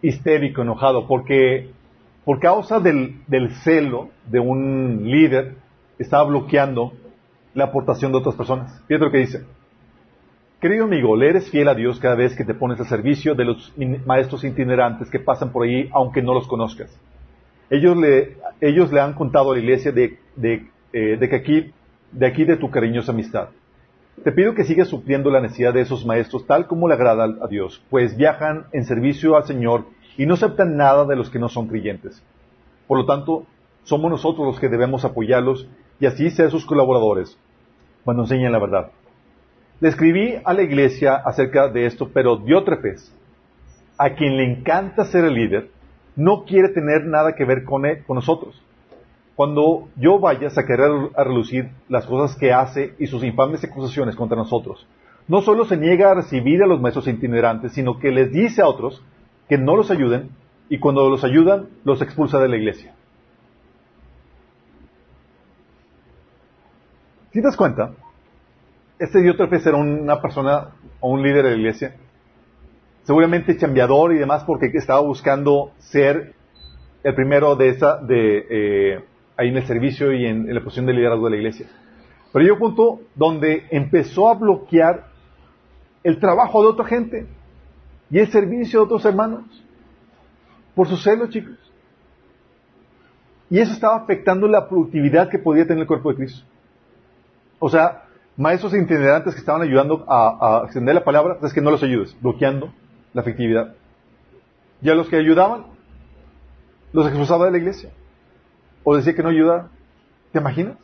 histérico, 0.02 0.62
enojado, 0.62 1.06
porque 1.08 1.70
por 2.30 2.40
causa 2.40 2.80
del, 2.80 3.24
celo 3.64 4.10
de 4.28 4.40
un 4.40 5.02
líder, 5.04 5.56
estaba 5.98 6.26
bloqueando 6.26 6.94
la 7.56 7.64
aportación 7.64 8.12
de 8.12 8.20
otras 8.20 8.36
personas. 8.36 8.84
Fíjate 8.88 9.06
lo 9.06 9.12
que 9.12 9.18
dice. 9.18 9.46
Querido 10.62 10.86
amigo, 10.86 11.16
le 11.16 11.28
eres 11.28 11.50
fiel 11.50 11.68
a 11.70 11.74
Dios 11.74 12.00
cada 12.00 12.14
vez 12.14 12.36
que 12.36 12.46
te 12.46 12.54
pones 12.54 12.80
al 12.80 12.86
servicio 12.86 13.34
de 13.34 13.46
los 13.46 13.74
maestros 14.06 14.44
itinerantes 14.44 15.10
que 15.10 15.18
pasan 15.18 15.52
por 15.52 15.66
ahí, 15.66 15.90
aunque 15.92 16.22
no 16.22 16.36
los 16.36 16.48
conozcas. 16.48 16.96
Ellos 17.72 17.98
le, 17.98 18.38
ellos 18.62 18.92
le 18.92 19.02
han 19.02 19.14
contado 19.14 19.50
a 19.52 19.56
la 19.56 19.62
iglesia 19.62 19.92
de, 19.92 20.20
de, 20.36 20.68
eh, 20.94 21.18
de 21.20 21.30
que 21.30 21.36
aquí, 21.36 21.72
de 22.12 22.28
aquí 22.28 22.46
de 22.46 22.58
tu 22.58 22.70
cariñosa 22.70 23.12
amistad. 23.12 23.48
Te 24.24 24.32
pido 24.32 24.54
que 24.54 24.66
sigas 24.66 24.90
supliendo 24.90 25.32
la 25.32 25.42
necesidad 25.42 25.74
de 25.74 25.82
esos 25.82 26.06
maestros 26.06 26.46
tal 26.46 26.68
como 26.68 26.88
le 26.88 26.94
agrada 26.94 27.24
a 27.24 27.48
Dios, 27.48 27.84
pues 27.90 28.16
viajan 28.16 28.66
en 28.72 28.86
servicio 28.86 29.36
al 29.36 29.46
Señor 29.46 29.86
y 30.20 30.26
no 30.26 30.34
aceptan 30.34 30.76
nada 30.76 31.06
de 31.06 31.16
los 31.16 31.30
que 31.30 31.40
no 31.40 31.48
son 31.48 31.70
creyentes. 31.70 32.22
Por 32.88 32.98
lo 32.98 33.06
tanto, 33.06 33.46
somos 33.84 34.12
nosotros 34.12 34.46
los 34.46 34.60
que 34.60 34.68
debemos 34.68 35.06
apoyarlos 35.06 35.66
y 35.98 36.08
así 36.08 36.30
ser 36.30 36.52
sus 36.52 36.66
colaboradores 36.66 37.40
cuando 38.04 38.24
enseñan 38.24 38.52
la 38.52 38.60
verdad. 38.60 38.92
Le 39.80 39.88
escribí 39.88 40.36
a 40.44 40.54
la 40.54 40.62
iglesia 40.62 41.16
acerca 41.16 41.70
de 41.70 41.86
esto, 41.86 42.10
pero 42.14 42.36
Diótrefes, 42.36 43.16
a 43.98 44.10
quien 44.16 44.36
le 44.36 44.44
encanta 44.44 45.06
ser 45.06 45.24
el 45.24 45.36
líder, 45.36 45.70
no 46.18 46.44
quiere 46.44 46.68
tener 46.68 47.06
nada 47.06 47.34
que 47.34 47.46
ver 47.46 47.64
con, 47.64 47.84
nosotros. 48.10 48.62
Cuando 49.38 49.88
yo 49.96 50.20
vaya, 50.20 50.50
sacaré 50.50 50.84
a 51.16 51.24
relucir 51.24 51.70
las 51.88 52.06
cosas 52.06 52.38
que 52.38 52.52
hace 52.52 52.94
y 53.00 53.08
sus 53.08 53.24
infames 53.24 53.64
acusaciones 53.64 54.18
contra 54.18 54.36
nosotros. 54.36 54.86
No 55.30 55.40
solo 55.40 55.64
se 55.64 55.78
niega 55.78 56.12
a 56.12 56.16
recibir 56.16 56.62
a 56.62 56.68
los 56.68 56.82
maestros 56.82 57.08
itinerantes, 57.08 57.72
sino 57.72 58.00
que 58.00 58.12
les 58.12 58.34
dice 58.34 58.62
a 58.62 58.68
otros 58.68 59.02
que 59.50 59.58
no 59.58 59.76
los 59.76 59.92
ayuden 59.92 60.30
y 60.70 60.78
cuando 60.78 61.10
los 61.10 61.24
ayudan, 61.24 61.68
los 61.84 62.02
expulsa 62.02 62.40
de 62.40 62.48
la 62.48 62.56
iglesia. 62.56 62.94
Si 67.32 67.40
te 67.40 67.48
das 67.48 67.58
cuenta, 67.58 67.92
este 69.00 69.22
Diótrefes 69.22 69.66
era 69.66 69.78
una 69.78 70.22
persona 70.22 70.70
o 71.00 71.10
un 71.10 71.24
líder 71.24 71.46
de 71.46 71.52
la 71.52 71.58
iglesia, 71.58 71.96
seguramente 73.04 73.58
chambeador 73.58 74.14
y 74.14 74.20
demás 74.20 74.44
porque 74.44 74.70
estaba 74.74 75.02
buscando 75.02 75.72
ser 75.80 76.36
el 77.04 77.16
primero 77.16 77.56
de 77.56 77.70
esa, 77.70 77.98
de, 77.98 78.46
eh, 78.50 79.06
ahí 79.38 79.50
en 79.50 79.58
el 79.58 79.66
servicio 79.66 80.12
y 80.14 80.26
en, 80.26 80.54
la 80.54 80.62
posición 80.62 80.86
de 80.86 80.94
liderazgo 80.94 81.26
de 81.26 81.32
la 81.32 81.38
iglesia. 81.38 81.68
Pero 82.32 82.44
llegó 82.44 82.56
un 82.56 82.76
punto 82.76 83.02
donde 83.16 83.66
empezó 83.72 84.30
a 84.30 84.36
bloquear 84.36 85.08
el 86.04 86.20
trabajo 86.20 86.62
de 86.62 86.68
otra 86.68 86.86
gente 86.86 87.28
y 88.10 88.20
el 88.20 88.32
servicio 88.32 88.80
de 88.80 88.86
otros 88.86 89.06
hermanos 89.06 89.44
por 90.76 90.88
su 90.88 90.98
celo, 90.98 91.28
chicos. 91.28 91.58
Y 93.50 93.60
eso 93.60 93.74
estaba 93.74 93.98
afectando 93.98 94.48
la 94.48 94.68
productividad 94.68 95.30
que 95.30 95.40
podía 95.40 95.66
tener 95.66 95.82
el 95.82 95.88
cuerpo 95.88 96.10
de 96.12 96.18
Cristo. 96.18 96.46
O 97.58 97.70
sea, 97.70 98.04
maestros 98.38 98.74
itinerantes 98.74 99.34
que 99.34 99.40
estaban 99.40 99.62
ayudando 99.62 100.06
a, 100.08 100.62
extender 100.66 100.96
la 100.96 101.04
palabra, 101.04 101.38
es 101.42 101.54
que 101.54 101.62
no 101.62 101.72
los 101.72 101.84
ayudes, 101.84 102.16
bloqueando 102.22 102.72
la 103.14 103.22
efectividad. 103.22 103.76
Y 104.82 104.90
a 104.90 104.96
los 104.96 105.10
que 105.10 105.18
ayudaban, 105.18 105.66
los 106.94 107.06
expulsaba 107.08 107.46
de 107.46 107.52
la 107.52 107.58
iglesia. 107.58 107.90
O 108.84 108.96
decía 108.96 109.14
que 109.14 109.24
no 109.24 109.30
ayudaba. 109.30 109.70
¿Te 110.32 110.40
imaginas? 110.40 110.78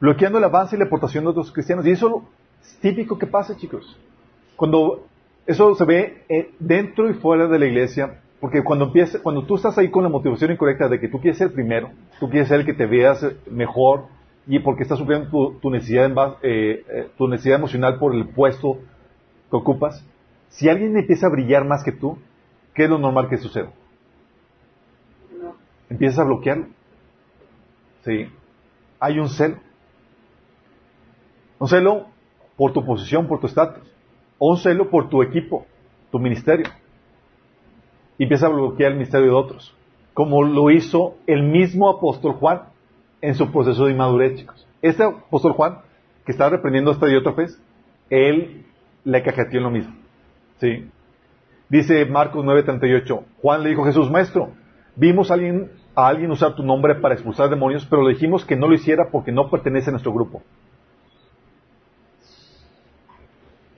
Bloqueando 0.00 0.38
el 0.38 0.44
avance 0.44 0.76
y 0.76 0.78
la 0.78 0.84
aportación 0.84 1.24
de 1.24 1.30
otros 1.30 1.50
cristianos. 1.52 1.86
Y 1.86 1.92
eso 1.92 2.24
es 2.60 2.76
típico 2.80 3.18
que 3.18 3.26
pasa, 3.26 3.56
chicos. 3.56 3.96
Cuando 4.56 5.06
eso 5.48 5.74
se 5.74 5.84
ve 5.86 6.24
eh, 6.28 6.50
dentro 6.58 7.08
y 7.08 7.14
fuera 7.14 7.48
de 7.48 7.58
la 7.58 7.64
iglesia, 7.64 8.20
porque 8.38 8.62
cuando 8.62 8.84
empieza, 8.84 9.18
cuando 9.22 9.44
tú 9.46 9.56
estás 9.56 9.78
ahí 9.78 9.90
con 9.90 10.02
la 10.02 10.10
motivación 10.10 10.52
incorrecta 10.52 10.88
de 10.88 11.00
que 11.00 11.08
tú 11.08 11.20
quieres 11.20 11.38
ser 11.38 11.48
el 11.48 11.54
primero, 11.54 11.90
tú 12.20 12.28
quieres 12.28 12.48
ser 12.48 12.60
el 12.60 12.66
que 12.66 12.74
te 12.74 12.84
veas 12.84 13.26
mejor, 13.50 14.04
y 14.46 14.58
porque 14.58 14.82
estás 14.82 14.98
sufriendo 14.98 15.56
tu, 15.60 15.70
necesidad, 15.70 16.10
eh, 16.42 16.84
eh, 16.86 17.08
tu 17.16 17.28
necesidad 17.28 17.58
emocional 17.58 17.98
por 17.98 18.14
el 18.14 18.28
puesto 18.28 18.78
que 19.50 19.56
ocupas, 19.56 20.04
si 20.50 20.68
alguien 20.68 20.96
empieza 20.98 21.28
a 21.28 21.30
brillar 21.30 21.64
más 21.64 21.82
que 21.82 21.92
tú, 21.92 22.18
¿qué 22.74 22.84
es 22.84 22.90
lo 22.90 22.98
normal 22.98 23.30
que 23.30 23.38
suceda? 23.38 23.70
Empiezas 25.88 26.18
a 26.18 26.24
bloquearlo. 26.24 26.66
Sí. 28.04 28.28
Hay 29.00 29.18
un 29.18 29.30
celo. 29.30 29.56
Un 31.58 31.68
celo 31.68 32.06
por 32.56 32.74
tu 32.74 32.84
posición, 32.84 33.26
por 33.26 33.40
tu 33.40 33.46
estatus. 33.46 33.97
O 34.38 34.50
un 34.50 34.56
celo 34.58 34.90
por 34.90 35.08
tu 35.08 35.22
equipo, 35.22 35.66
tu 36.10 36.18
ministerio. 36.18 36.66
Y 38.18 38.24
empieza 38.24 38.46
a 38.46 38.50
bloquear 38.50 38.92
el 38.92 38.98
ministerio 38.98 39.26
de 39.26 39.32
otros. 39.32 39.74
Como 40.14 40.42
lo 40.42 40.70
hizo 40.70 41.16
el 41.26 41.42
mismo 41.42 41.88
apóstol 41.88 42.32
Juan 42.34 42.62
en 43.20 43.34
su 43.34 43.50
proceso 43.50 43.84
de 43.84 43.92
inmadurez, 43.92 44.36
chicos. 44.36 44.66
Este 44.82 45.04
apóstol 45.04 45.52
Juan, 45.52 45.78
que 46.24 46.32
estaba 46.32 46.50
reprendiendo 46.50 46.90
a 46.90 46.94
este 46.94 47.08
Diótrefes, 47.08 47.60
él 48.10 48.64
le 49.04 49.22
cajeteó 49.22 49.58
en 49.58 49.64
lo 49.64 49.70
mismo. 49.70 49.94
¿Sí? 50.60 50.88
Dice 51.68 52.04
Marcos 52.06 52.44
9:38, 52.44 53.24
Juan 53.42 53.62
le 53.62 53.70
dijo 53.70 53.82
a 53.82 53.86
Jesús, 53.86 54.10
maestro, 54.10 54.50
vimos 54.96 55.30
a 55.30 55.34
alguien, 55.34 55.70
a 55.94 56.08
alguien 56.08 56.30
usar 56.30 56.54
tu 56.54 56.62
nombre 56.62 56.94
para 56.96 57.14
expulsar 57.14 57.50
demonios, 57.50 57.86
pero 57.86 58.02
le 58.02 58.14
dijimos 58.14 58.44
que 58.44 58.56
no 58.56 58.68
lo 58.68 58.74
hiciera 58.74 59.10
porque 59.10 59.32
no 59.32 59.50
pertenece 59.50 59.90
a 59.90 59.92
nuestro 59.92 60.12
grupo. 60.12 60.42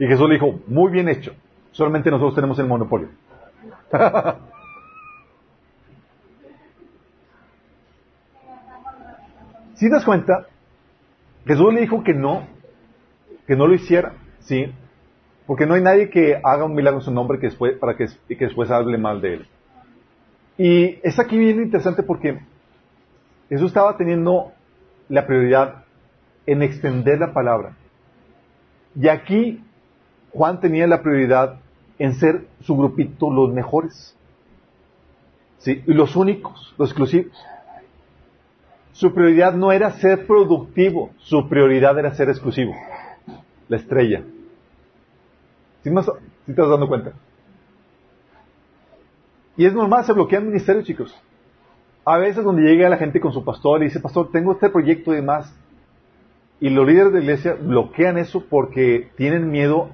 Y 0.01 0.07
Jesús 0.07 0.27
le 0.29 0.37
dijo, 0.37 0.59
muy 0.67 0.91
bien 0.91 1.11
hecho, 1.11 1.35
solamente 1.73 2.11
nosotros 2.11 2.35
tenemos 2.35 2.59
el 2.59 2.67
monopolio. 2.67 3.09
Si 9.75 9.89
das 9.89 10.05
cuenta, 10.05 10.47
Jesús 11.47 11.73
le 11.73 11.81
dijo 11.81 12.05
que 12.05 12.13
no, 12.13 12.47
que 13.47 13.57
no 13.57 13.67
lo 13.67 13.73
hiciera, 13.73 14.13
¿sí? 14.41 14.71
Porque 15.47 15.65
no 15.65 15.73
hay 15.73 15.81
nadie 15.81 16.11
que 16.11 16.39
haga 16.45 16.67
un 16.67 16.75
milagro 16.75 17.01
en 17.01 17.05
su 17.07 17.11
nombre 17.11 17.39
que 17.39 17.47
después, 17.47 17.79
para 17.79 17.97
que, 17.97 18.09
que 18.29 18.45
después 18.45 18.71
hable 18.71 18.99
mal 18.99 19.23
de 19.23 19.35
él. 19.37 19.47
Y 20.59 20.99
es 21.03 21.19
aquí 21.19 21.39
bien 21.39 21.63
interesante 21.63 22.03
porque 22.03 22.41
Jesús 23.49 23.69
estaba 23.69 23.97
teniendo 23.97 24.53
la 25.09 25.27
prioridad 25.27 25.85
en 26.45 26.63
extender 26.63 27.19
la 27.19 27.33
palabra. 27.33 27.75
Y 28.95 29.09
aquí 29.09 29.65
Juan 30.33 30.61
tenía 30.61 30.87
la 30.87 31.03
prioridad 31.03 31.61
en 31.99 32.15
ser 32.15 32.47
su 32.63 32.77
grupito 32.77 33.31
los 33.31 33.53
mejores. 33.53 34.17
¿Sí? 35.59 35.83
Y 35.87 35.93
los 35.93 36.17
únicos, 36.17 36.75
los 36.79 36.91
exclusivos. 36.91 37.37
Su 38.93 39.13
prioridad 39.15 39.55
no 39.55 39.73
era 39.73 39.91
ser 39.93 40.27
productivo, 40.27 41.11
su 41.19 41.49
prioridad 41.49 41.99
era 41.99 42.15
ser 42.15 42.29
exclusivo. 42.29 42.75
La 43.69 43.77
estrella. 43.77 44.23
¿Sí, 45.83 45.91
más, 45.91 46.07
te 46.47 46.53
estás 46.53 46.69
dando 46.69 46.89
cuenta? 46.89 47.13
Y 49.57 49.67
es 49.67 49.75
normal, 49.75 50.05
se 50.05 50.13
bloquea 50.13 50.39
el 50.39 50.47
ministerio, 50.47 50.83
chicos. 50.83 51.15
A 52.05 52.17
veces 52.17 52.45
donde 52.45 52.63
llega 52.63 52.89
la 52.89 52.97
gente 52.97 53.21
con 53.21 53.33
su 53.33 53.45
pastor 53.45 53.83
y 53.83 53.85
dice, 53.85 54.01
pastor, 54.01 54.31
tengo 54.31 54.53
este 54.53 54.71
proyecto 54.71 55.13
y 55.13 55.17
demás. 55.17 55.55
Y 56.61 56.71
los 56.71 56.87
líderes 56.87 57.13
de 57.13 57.19
la 57.19 57.25
iglesia 57.25 57.55
bloquean 57.61 58.19
eso 58.19 58.45
porque 58.49 59.11
tienen 59.17 59.51
miedo 59.51 59.91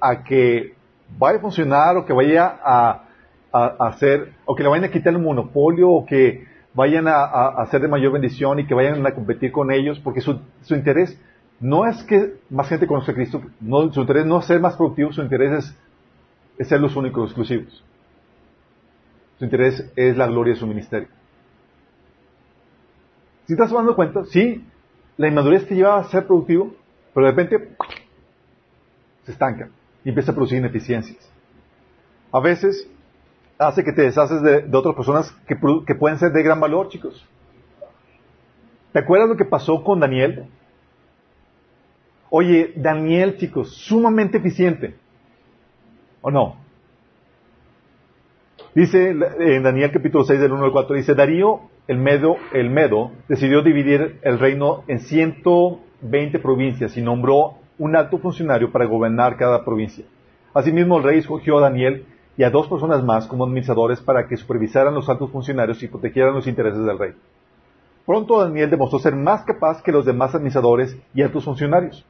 a 0.00 0.22
que 0.22 0.74
vaya 1.18 1.38
a 1.38 1.40
funcionar 1.40 1.96
o 1.96 2.04
que 2.04 2.12
vaya 2.12 2.58
a, 2.62 3.04
hacer, 3.52 4.32
o 4.44 4.54
que 4.54 4.62
le 4.62 4.68
vayan 4.68 4.84
a 4.84 4.90
quitar 4.90 5.12
el 5.12 5.18
monopolio 5.18 5.90
o 5.90 6.06
que 6.06 6.46
vayan 6.72 7.08
a, 7.08 7.24
a, 7.24 7.66
ser 7.66 7.80
de 7.82 7.88
mayor 7.88 8.12
bendición 8.12 8.60
y 8.60 8.66
que 8.66 8.74
vayan 8.74 9.04
a 9.04 9.14
competir 9.14 9.50
con 9.50 9.72
ellos, 9.72 9.98
porque 9.98 10.20
su, 10.20 10.40
su 10.62 10.74
interés 10.74 11.18
no 11.58 11.86
es 11.86 12.02
que 12.04 12.36
más 12.48 12.68
gente 12.68 12.86
conozca 12.86 13.12
a 13.12 13.14
Cristo, 13.14 13.42
no, 13.60 13.92
su 13.92 14.00
interés 14.00 14.24
no 14.24 14.38
es 14.38 14.46
ser 14.46 14.60
más 14.60 14.76
productivo, 14.76 15.12
su 15.12 15.20
interés 15.20 15.64
es, 15.64 15.78
es 16.58 16.68
ser 16.68 16.80
los 16.80 16.94
únicos 16.96 17.30
exclusivos. 17.30 17.84
Su 19.38 19.44
interés 19.44 19.90
es 19.96 20.16
la 20.16 20.26
gloria 20.26 20.54
de 20.54 20.60
su 20.60 20.66
ministerio. 20.66 21.08
Si 23.46 23.54
estás 23.54 23.72
dando 23.72 23.96
cuenta, 23.96 24.24
sí, 24.26 24.64
la 25.16 25.28
inmadurez 25.28 25.66
te 25.66 25.74
lleva 25.74 25.98
a 25.98 26.04
ser 26.04 26.26
productivo, 26.26 26.74
pero 27.12 27.26
de 27.26 27.32
repente 27.32 27.76
se 29.24 29.32
estanca. 29.32 29.68
Y 30.04 30.08
empieza 30.08 30.32
a 30.32 30.34
producir 30.34 30.58
ineficiencias. 30.58 31.18
A 32.32 32.40
veces 32.40 32.88
hace 33.58 33.84
que 33.84 33.92
te 33.92 34.02
deshaces 34.02 34.42
de, 34.42 34.76
otras 34.76 34.94
personas 34.94 35.30
que, 35.46 35.56
que 35.86 35.94
pueden 35.94 36.18
ser 36.18 36.32
de 36.32 36.42
gran 36.42 36.60
valor, 36.60 36.88
chicos. 36.88 37.26
¿Te 38.92 38.98
acuerdas 38.98 39.28
lo 39.28 39.36
que 39.36 39.44
pasó 39.44 39.84
con 39.84 40.00
Daniel? 40.00 40.46
Oye, 42.30 42.72
Daniel, 42.76 43.36
chicos, 43.36 43.74
sumamente 43.76 44.38
eficiente. 44.38 44.94
¿O 46.22 46.30
no? 46.30 46.56
Dice 48.74 49.10
en 49.10 49.62
Daniel 49.62 49.90
capítulo 49.92 50.24
6 50.24 50.38
del 50.38 50.52
1 50.52 50.64
al 50.64 50.72
4, 50.72 50.96
dice, 50.96 51.14
Darío 51.14 51.62
el 51.88 51.98
Medo, 51.98 52.36
el 52.52 52.70
Medo 52.70 53.10
decidió 53.28 53.62
dividir 53.62 54.20
el 54.22 54.38
reino 54.38 54.84
en 54.86 55.00
120 55.00 56.38
provincias 56.38 56.96
y 56.96 57.02
nombró 57.02 57.56
un 57.80 57.96
alto 57.96 58.18
funcionario 58.18 58.70
para 58.70 58.84
gobernar 58.84 59.36
cada 59.38 59.64
provincia. 59.64 60.04
Asimismo, 60.52 60.98
el 60.98 61.04
rey 61.04 61.18
escogió 61.18 61.58
a 61.58 61.62
Daniel 61.62 62.04
y 62.36 62.44
a 62.44 62.50
dos 62.50 62.68
personas 62.68 63.02
más 63.02 63.26
como 63.26 63.44
administradores 63.44 64.00
para 64.00 64.28
que 64.28 64.36
supervisaran 64.36 64.94
los 64.94 65.08
altos 65.08 65.30
funcionarios 65.30 65.82
y 65.82 65.88
protegieran 65.88 66.34
los 66.34 66.46
intereses 66.46 66.84
del 66.84 66.98
rey. 66.98 67.14
Pronto 68.04 68.38
Daniel 68.38 68.68
demostró 68.68 68.98
ser 68.98 69.16
más 69.16 69.44
capaz 69.44 69.82
que 69.82 69.92
los 69.92 70.04
demás 70.04 70.34
administradores 70.34 70.94
y 71.14 71.22
altos 71.22 71.44
funcionarios. 71.44 72.04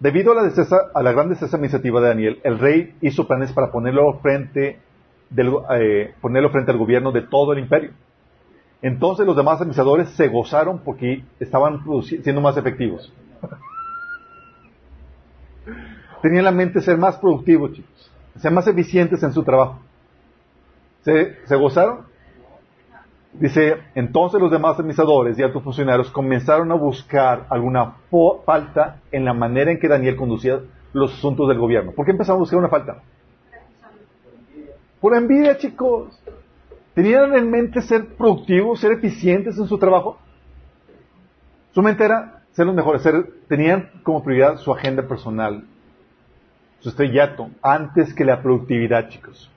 Debido 0.00 0.32
a 0.32 0.34
la, 0.34 0.52
a 0.94 1.02
la 1.02 1.12
gran 1.12 1.30
destreza 1.30 1.56
administrativa 1.56 2.00
de 2.02 2.08
Daniel, 2.08 2.40
el 2.44 2.58
rey 2.58 2.94
hizo 3.00 3.26
planes 3.26 3.52
para 3.52 3.68
eh, 3.68 3.70
ponerlo 6.20 6.50
frente 6.50 6.70
al 6.70 6.78
gobierno 6.78 7.10
de 7.10 7.22
todo 7.22 7.54
el 7.54 7.60
imperio. 7.60 7.92
Entonces 8.82 9.24
los 9.24 9.34
demás 9.34 9.60
administradores 9.60 10.10
se 10.10 10.28
gozaron 10.28 10.80
porque 10.80 11.24
estaban 11.40 11.80
siendo 12.02 12.42
más 12.42 12.58
efectivos. 12.58 13.10
Tenían 16.24 16.44
la 16.44 16.52
mente 16.52 16.80
ser 16.80 16.96
más 16.96 17.18
productivos, 17.18 17.74
chicos, 17.74 18.10
ser 18.38 18.50
más 18.50 18.66
eficientes 18.66 19.22
en 19.22 19.34
su 19.34 19.42
trabajo. 19.42 19.78
¿Se, 21.02 21.36
se 21.44 21.54
gozaron? 21.54 22.06
Dice, 23.34 23.76
entonces 23.94 24.40
los 24.40 24.50
demás 24.50 24.78
administradores 24.78 25.38
y 25.38 25.42
altos 25.42 25.62
funcionarios 25.62 26.10
comenzaron 26.10 26.72
a 26.72 26.76
buscar 26.76 27.44
alguna 27.50 27.96
falta 28.46 29.02
en 29.12 29.26
la 29.26 29.34
manera 29.34 29.70
en 29.70 29.78
que 29.78 29.86
Daniel 29.86 30.16
conducía 30.16 30.60
los 30.94 31.12
asuntos 31.12 31.46
del 31.46 31.58
gobierno. 31.58 31.92
¿Por 31.92 32.06
qué 32.06 32.12
empezaron 32.12 32.38
a 32.38 32.40
buscar 32.40 32.58
una 32.58 32.70
falta? 32.70 33.02
Por 35.02 35.14
envidia, 35.14 35.58
chicos. 35.58 36.18
¿Tenían 36.94 37.36
en 37.36 37.50
mente 37.50 37.82
ser 37.82 38.16
productivos, 38.16 38.80
ser 38.80 38.92
eficientes 38.92 39.58
en 39.58 39.66
su 39.66 39.76
trabajo? 39.76 40.16
Su 41.72 41.82
mente 41.82 42.02
era 42.02 42.44
ser 42.52 42.64
los 42.64 42.74
mejores, 42.74 43.06
tenían 43.46 43.90
como 44.02 44.24
prioridad 44.24 44.56
su 44.56 44.72
agenda 44.72 45.02
personal, 45.06 45.64
su 46.84 46.90
estrellato, 46.90 47.48
antes 47.62 48.12
que 48.12 48.26
la 48.26 48.42
productividad, 48.42 49.08
chicos. 49.08 49.50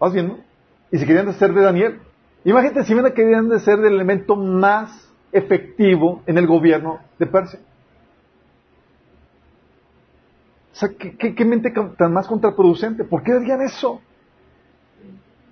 ¿Vas 0.00 0.12
viendo? 0.12 0.40
y 0.92 0.98
se 0.98 1.06
querían 1.06 1.32
ser 1.34 1.54
de 1.54 1.62
Daniel. 1.62 2.00
Imagínate 2.44 2.84
si 2.84 2.94
me 2.94 3.12
querían 3.14 3.48
de 3.48 3.58
ser 3.60 3.78
el 3.78 3.94
elemento 3.94 4.36
más 4.36 5.08
efectivo 5.32 6.22
en 6.26 6.36
el 6.36 6.46
gobierno 6.46 7.00
de 7.18 7.26
Persia. 7.26 7.60
O 10.72 10.74
sea, 10.74 10.90
¿qué, 10.90 11.44
mente 11.44 11.72
tan 11.96 12.12
más 12.12 12.26
contraproducente? 12.26 13.04
¿Por 13.04 13.22
qué 13.22 13.32
harían 13.32 13.62
eso? 13.62 14.00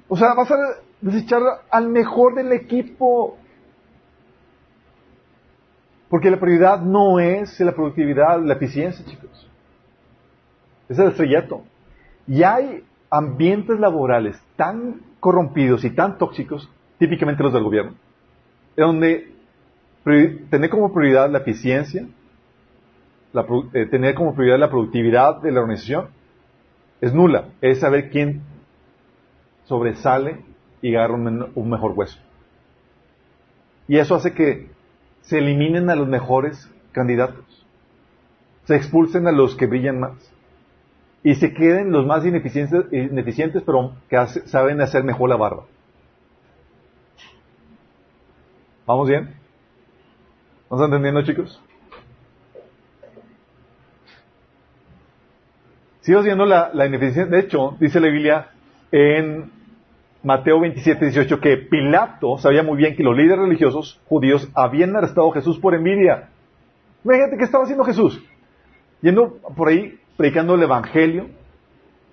O 0.08 0.16
sea, 0.16 0.34
vas 0.34 0.50
a 0.50 0.56
desechar 1.00 1.40
al 1.70 1.88
mejor 1.88 2.34
del 2.34 2.52
equipo. 2.52 3.38
Porque 6.08 6.30
la 6.30 6.40
prioridad 6.40 6.80
no 6.80 7.20
es 7.20 7.58
la 7.60 7.72
productividad, 7.72 8.42
la 8.42 8.54
eficiencia, 8.54 9.06
chicos. 9.06 9.49
Es 10.90 10.98
el 10.98 11.08
estrellato. 11.08 11.62
Y 12.26 12.42
hay 12.42 12.84
ambientes 13.10 13.78
laborales 13.78 14.38
tan 14.56 15.00
corrompidos 15.20 15.84
y 15.84 15.90
tan 15.90 16.18
tóxicos, 16.18 16.68
típicamente 16.98 17.42
los 17.42 17.52
del 17.52 17.62
gobierno, 17.62 17.94
donde 18.76 19.32
tener 20.04 20.68
como 20.68 20.92
prioridad 20.92 21.30
la 21.30 21.38
eficiencia, 21.38 22.06
eh, 23.72 23.86
tener 23.86 24.14
como 24.14 24.34
prioridad 24.34 24.58
la 24.58 24.70
productividad 24.70 25.40
de 25.40 25.52
la 25.52 25.60
organización, 25.60 26.08
es 27.00 27.14
nula. 27.14 27.46
Es 27.60 27.80
saber 27.80 28.10
quién 28.10 28.42
sobresale 29.66 30.38
y 30.82 30.94
agarra 30.96 31.14
un, 31.14 31.70
mejor 31.70 31.92
hueso. 31.92 32.18
Y 33.86 33.98
eso 33.98 34.16
hace 34.16 34.34
que 34.34 34.70
se 35.22 35.38
eliminen 35.38 35.88
a 35.88 35.94
los 35.94 36.08
mejores 36.08 36.68
candidatos. 36.90 37.44
Se 38.64 38.74
expulsen 38.74 39.28
a 39.28 39.32
los 39.32 39.54
que 39.54 39.66
brillan 39.66 40.00
más 40.00 40.29
y 41.22 41.34
se 41.34 41.52
queden 41.52 41.92
los 41.92 42.06
más 42.06 42.24
ineficientes, 42.24 42.86
ineficientes 42.92 43.62
pero 43.64 43.92
que 44.08 44.26
saben 44.46 44.80
hacer 44.80 45.04
mejor 45.04 45.28
la 45.28 45.36
barba. 45.36 45.64
¿Vamos 48.86 49.08
bien? 49.08 49.34
¿Vamos 50.68 50.84
entendiendo, 50.86 51.22
chicos? 51.22 51.62
Sigo 56.00 56.22
viendo 56.22 56.46
la, 56.46 56.70
la 56.72 56.86
ineficiencia. 56.86 57.26
De 57.26 57.40
hecho, 57.40 57.76
dice 57.78 58.00
la 58.00 58.08
Biblia 58.08 58.48
en 58.90 59.50
Mateo 60.22 60.60
27, 60.60 61.04
18 61.04 61.40
que 61.40 61.56
Pilato 61.58 62.38
sabía 62.38 62.62
muy 62.62 62.78
bien 62.78 62.96
que 62.96 63.02
los 63.02 63.16
líderes 63.16 63.38
religiosos 63.38 64.00
judíos 64.06 64.50
habían 64.54 64.96
arrestado 64.96 65.30
a 65.30 65.34
Jesús 65.34 65.58
por 65.58 65.74
envidia. 65.74 66.30
Imagínate 67.04 67.36
qué 67.36 67.44
estaba 67.44 67.64
haciendo 67.64 67.84
Jesús. 67.84 68.22
Yendo 69.02 69.38
por 69.56 69.68
ahí 69.68 69.99
predicando 70.20 70.54
el 70.54 70.62
Evangelio, 70.62 71.28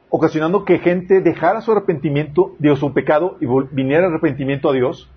ocasionando 0.10 0.64
que 0.64 0.80
gente 0.80 1.20
dejara 1.20 1.60
su 1.60 1.74
arrepentimiento 1.74 2.56
de 2.58 2.74
su 2.78 2.94
pecado 2.94 3.36
y 3.42 3.48
viniera 3.76 4.08
arrepentimiento 4.08 4.70
a 4.70 4.74
Dios, 4.74 5.12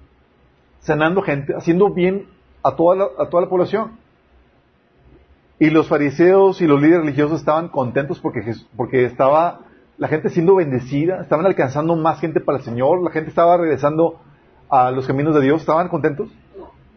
sanando 0.81 1.23
gente, 1.23 1.55
haciendo 1.55 1.95
bien 1.95 2.27
a 2.65 2.75
toda 2.75 2.97
la, 2.97 3.05
a 3.17 3.29
toda 3.29 3.45
la 3.45 3.49
población. 3.49 3.93
Y 5.61 5.71
los 5.71 5.87
fariseos 5.87 6.61
y 6.63 6.67
los 6.67 6.83
líderes 6.83 7.05
religiosos 7.05 7.39
estaban 7.39 7.69
contentos 7.69 8.19
porque, 8.19 8.43
porque 8.77 9.05
estaba 9.05 9.61
la 9.97 10.09
gente 10.09 10.29
siendo 10.29 10.57
bendecida, 10.57 11.21
estaban 11.21 11.47
alcanzando 11.47 11.95
más 11.95 12.19
gente 12.19 12.41
para 12.41 12.59
el 12.59 12.65
Señor, 12.65 13.05
la 13.05 13.13
gente 13.13 13.29
estaba 13.29 13.57
regresando 13.57 14.19
a 14.69 14.91
los 14.91 15.07
caminos 15.07 15.37
de 15.37 15.43
Dios, 15.43 15.61
¿estaban 15.61 15.87
contentos? 15.87 16.29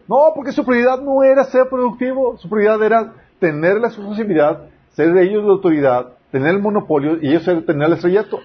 No, 0.08 0.32
porque 0.34 0.50
su 0.50 0.64
prioridad 0.64 1.00
no 1.00 1.22
era 1.22 1.44
ser 1.44 1.68
productivo, 1.68 2.36
su 2.38 2.48
prioridad 2.48 2.82
era 2.82 3.12
tener 3.38 3.76
la 3.76 3.86
exclusividad 3.86 4.73
ser 4.94 5.12
de 5.12 5.24
ellos 5.24 5.44
la 5.44 5.52
autoridad, 5.52 6.14
tener 6.30 6.54
el 6.54 6.60
monopolio 6.60 7.18
y 7.20 7.28
ellos 7.28 7.44
tener 7.44 7.88
el 7.88 7.92
estrellato. 7.92 8.40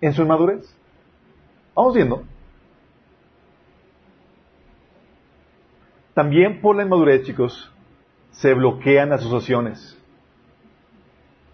En 0.00 0.14
su 0.14 0.22
inmadurez. 0.22 0.74
Vamos 1.74 1.94
viendo. 1.94 2.22
También 6.14 6.60
por 6.60 6.76
la 6.76 6.82
inmadurez, 6.82 7.24
chicos, 7.24 7.70
se 8.30 8.54
bloquean 8.54 9.12
asociaciones. 9.12 9.96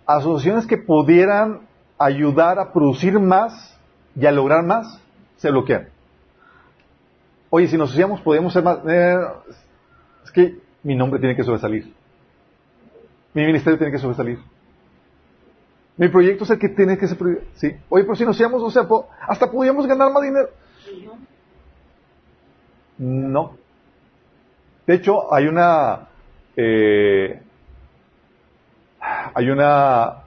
Asociaciones 0.06 0.66
que 0.66 0.78
pudieran 0.78 1.62
ayudar 1.98 2.58
a 2.58 2.72
producir 2.72 3.18
más 3.18 3.78
y 4.14 4.26
a 4.26 4.32
lograr 4.32 4.64
más, 4.64 5.00
se 5.36 5.50
bloquean. 5.50 5.88
Oye, 7.50 7.68
si 7.68 7.76
nos 7.76 7.90
asociamos, 7.90 8.20
podemos 8.20 8.52
ser 8.52 8.62
más. 8.62 8.78
Eh, 8.86 9.16
es 10.24 10.30
que 10.30 10.58
mi 10.82 10.94
nombre 10.94 11.18
tiene 11.18 11.36
que 11.36 11.44
sobresalir. 11.44 11.95
Mi 13.36 13.44
ministerio 13.44 13.76
tiene 13.76 13.92
que 13.92 13.98
sobresalir. 13.98 14.38
Mi 15.98 16.08
proyecto 16.08 16.44
es 16.44 16.50
el 16.50 16.58
que 16.58 16.70
tiene 16.70 16.96
que 16.96 17.06
ser. 17.06 17.18
Sí. 17.56 17.70
Oye, 17.90 18.04
pero 18.04 18.16
si 18.16 18.24
nos 18.24 18.40
íbamos, 18.40 18.62
o 18.62 18.70
sea, 18.70 18.88
hasta 19.28 19.50
podíamos 19.50 19.86
ganar 19.86 20.10
más 20.10 20.22
dinero. 20.22 20.48
No. 22.96 23.58
De 24.86 24.94
hecho, 24.94 25.34
hay 25.34 25.48
una. 25.48 26.08
Eh, 26.56 27.42
hay 29.34 29.50
una 29.50 30.22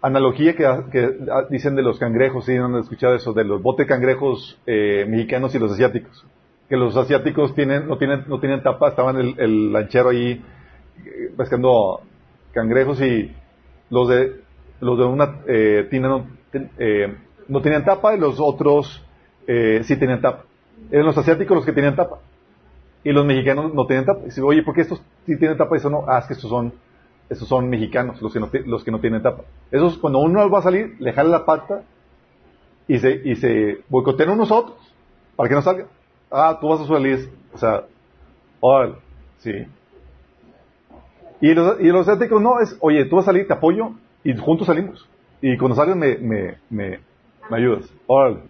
analogía 0.00 0.56
que, 0.56 1.18
dicen 1.50 1.76
de 1.76 1.82
los 1.82 1.98
cangrejos, 1.98 2.46
¿sí? 2.46 2.54
¿No 2.54 2.64
han 2.64 2.76
escuchado 2.76 3.14
eso? 3.14 3.34
De 3.34 3.44
los 3.44 3.60
botes 3.60 3.86
cangrejos 3.86 4.58
eh, 4.64 5.04
mexicanos 5.06 5.54
y 5.54 5.58
los 5.58 5.72
asiáticos. 5.72 6.24
Que 6.70 6.78
los 6.78 6.96
asiáticos 6.96 7.54
tienen, 7.54 7.86
no, 7.86 7.98
tienen, 7.98 8.24
no 8.26 8.40
tienen 8.40 8.62
tapa, 8.62 8.88
estaban 8.88 9.18
el, 9.18 9.38
el 9.38 9.70
lanchero 9.70 10.08
ahí 10.08 10.42
eh, 11.04 11.30
pescando 11.36 12.07
cangrejos 12.52 13.00
y 13.00 13.34
los 13.90 14.08
de 14.08 14.48
los 14.80 14.98
de 14.98 15.04
una 15.04 15.40
eh, 15.46 15.88
tina 15.90 16.08
no, 16.08 16.26
eh, 16.78 17.16
no, 17.48 17.60
tenían 17.60 17.84
tapa 17.84 18.14
y 18.14 18.18
los 18.18 18.38
otros 18.38 19.04
eh, 19.46 19.80
sí 19.84 19.96
tenían 19.96 20.20
tapa. 20.20 20.44
Eran 20.90 21.06
los 21.06 21.18
asiáticos 21.18 21.56
los 21.56 21.66
que 21.66 21.72
tenían 21.72 21.96
tapa. 21.96 22.18
Y 23.02 23.12
los 23.12 23.24
mexicanos 23.24 23.74
no 23.74 23.86
tenían 23.86 24.04
tapa. 24.04 24.20
Y 24.22 24.26
dice, 24.26 24.42
oye, 24.42 24.62
¿por 24.62 24.74
qué 24.74 24.82
estos 24.82 25.02
sí 25.26 25.36
tienen 25.36 25.56
tapa 25.56 25.76
y 25.76 25.78
eso 25.78 25.90
no? 25.90 26.04
Ah, 26.06 26.18
es 26.18 26.26
que 26.26 26.34
estos 26.34 26.50
son, 26.50 26.72
estos 27.28 27.48
son 27.48 27.68
mexicanos, 27.68 28.20
los 28.22 28.32
que 28.32 28.40
no, 28.40 28.48
los 28.66 28.84
que 28.84 28.90
no 28.90 29.00
tienen 29.00 29.22
tapa. 29.22 29.44
Esos, 29.70 29.98
cuando 29.98 30.20
uno 30.20 30.48
va 30.48 30.60
a 30.60 30.62
salir, 30.62 30.96
le 31.00 31.12
jala 31.12 31.30
la 31.30 31.44
pata 31.44 31.82
y 32.86 32.98
se, 32.98 33.20
y 33.24 33.34
se 33.36 33.80
boicotean 33.88 34.30
unos 34.30 34.50
otros 34.50 34.78
para 35.36 35.48
que 35.48 35.54
no 35.54 35.62
salga. 35.62 35.86
Ah, 36.30 36.58
tú 36.60 36.68
vas 36.68 36.80
a 36.80 36.86
salir, 36.86 37.30
o 37.52 37.58
sea, 37.58 37.84
órale, 38.60 38.94
sí. 39.38 39.66
Y 41.40 41.54
los, 41.54 41.80
y 41.80 41.84
los 41.84 42.08
asiáticos 42.08 42.42
no, 42.42 42.60
es, 42.60 42.76
oye, 42.80 43.04
tú 43.04 43.16
vas 43.16 43.24
a 43.24 43.32
salir, 43.32 43.46
te 43.46 43.52
apoyo, 43.52 43.92
y 44.24 44.36
juntos 44.36 44.66
salimos. 44.66 45.08
Y 45.40 45.56
cuando 45.56 45.76
salgas 45.76 45.96
me, 45.96 46.16
me, 46.18 46.56
me, 46.68 47.00
me 47.48 47.56
ayudas. 47.56 47.88
Órale. 48.06 48.40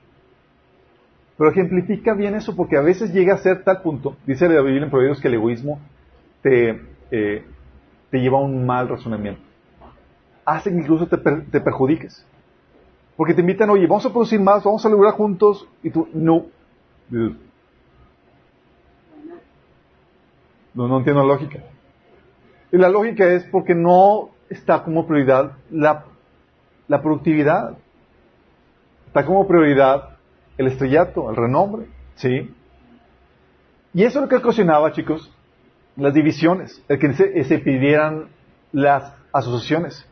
Pero 1.36 1.50
ejemplifica 1.50 2.14
bien 2.14 2.34
eso 2.34 2.56
porque 2.56 2.76
a 2.76 2.80
veces 2.80 3.12
llega 3.12 3.34
a 3.34 3.38
ser 3.38 3.62
tal 3.62 3.80
punto, 3.82 4.16
dice 4.26 4.48
la 4.48 4.60
Biblia 4.60 4.82
en 4.82 4.90
Proverbios 4.90 5.20
que 5.20 5.28
el 5.28 5.34
egoísmo 5.34 5.78
te, 6.42 6.80
eh, 7.12 7.44
te 8.10 8.18
lleva 8.18 8.38
a 8.38 8.42
un 8.42 8.66
mal 8.66 8.88
razonamiento. 8.88 9.40
Hace 10.44 10.70
que 10.70 10.78
incluso 10.78 11.06
te, 11.06 11.16
te 11.16 11.60
perjudiques. 11.60 12.26
Porque 13.16 13.34
te 13.34 13.40
invitan, 13.40 13.70
oye, 13.70 13.86
vamos 13.86 14.06
a 14.06 14.10
producir 14.10 14.40
más, 14.40 14.64
vamos 14.64 14.84
a 14.86 14.88
lograr 14.88 15.12
juntos, 15.12 15.68
y 15.82 15.90
tú, 15.90 16.08
no. 16.14 16.46
No, 20.74 20.88
no 20.88 20.98
entiendo 20.98 21.22
la 21.22 21.34
lógica. 21.34 21.60
Y 22.70 22.76
la 22.76 22.88
lógica 22.88 23.26
es 23.26 23.44
porque 23.44 23.74
no 23.74 24.30
está 24.50 24.82
como 24.82 25.06
prioridad 25.06 25.52
la, 25.70 26.04
la 26.86 27.02
productividad. 27.02 27.76
Está 29.06 29.24
como 29.24 29.46
prioridad 29.46 30.16
el 30.58 30.66
estrellato, 30.66 31.30
el 31.30 31.36
renombre, 31.36 31.86
¿sí? 32.16 32.50
Y 33.94 34.02
eso 34.02 34.18
es 34.18 34.22
lo 34.22 34.28
que 34.28 34.36
ocasionaba, 34.36 34.92
chicos, 34.92 35.32
las 35.96 36.12
divisiones, 36.12 36.82
el 36.88 36.98
que 36.98 37.12
se, 37.12 37.58
pidieran 37.58 38.28
las 38.72 39.14
asociaciones. 39.32 40.06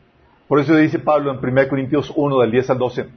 Por 0.48 0.60
eso 0.60 0.74
dice 0.76 0.98
Pablo 0.98 1.32
en 1.32 1.38
1 1.38 1.68
Corintios 1.68 2.12
1, 2.14 2.40
del 2.40 2.50
10 2.52 2.70
al 2.70 2.78
12. 2.78 3.08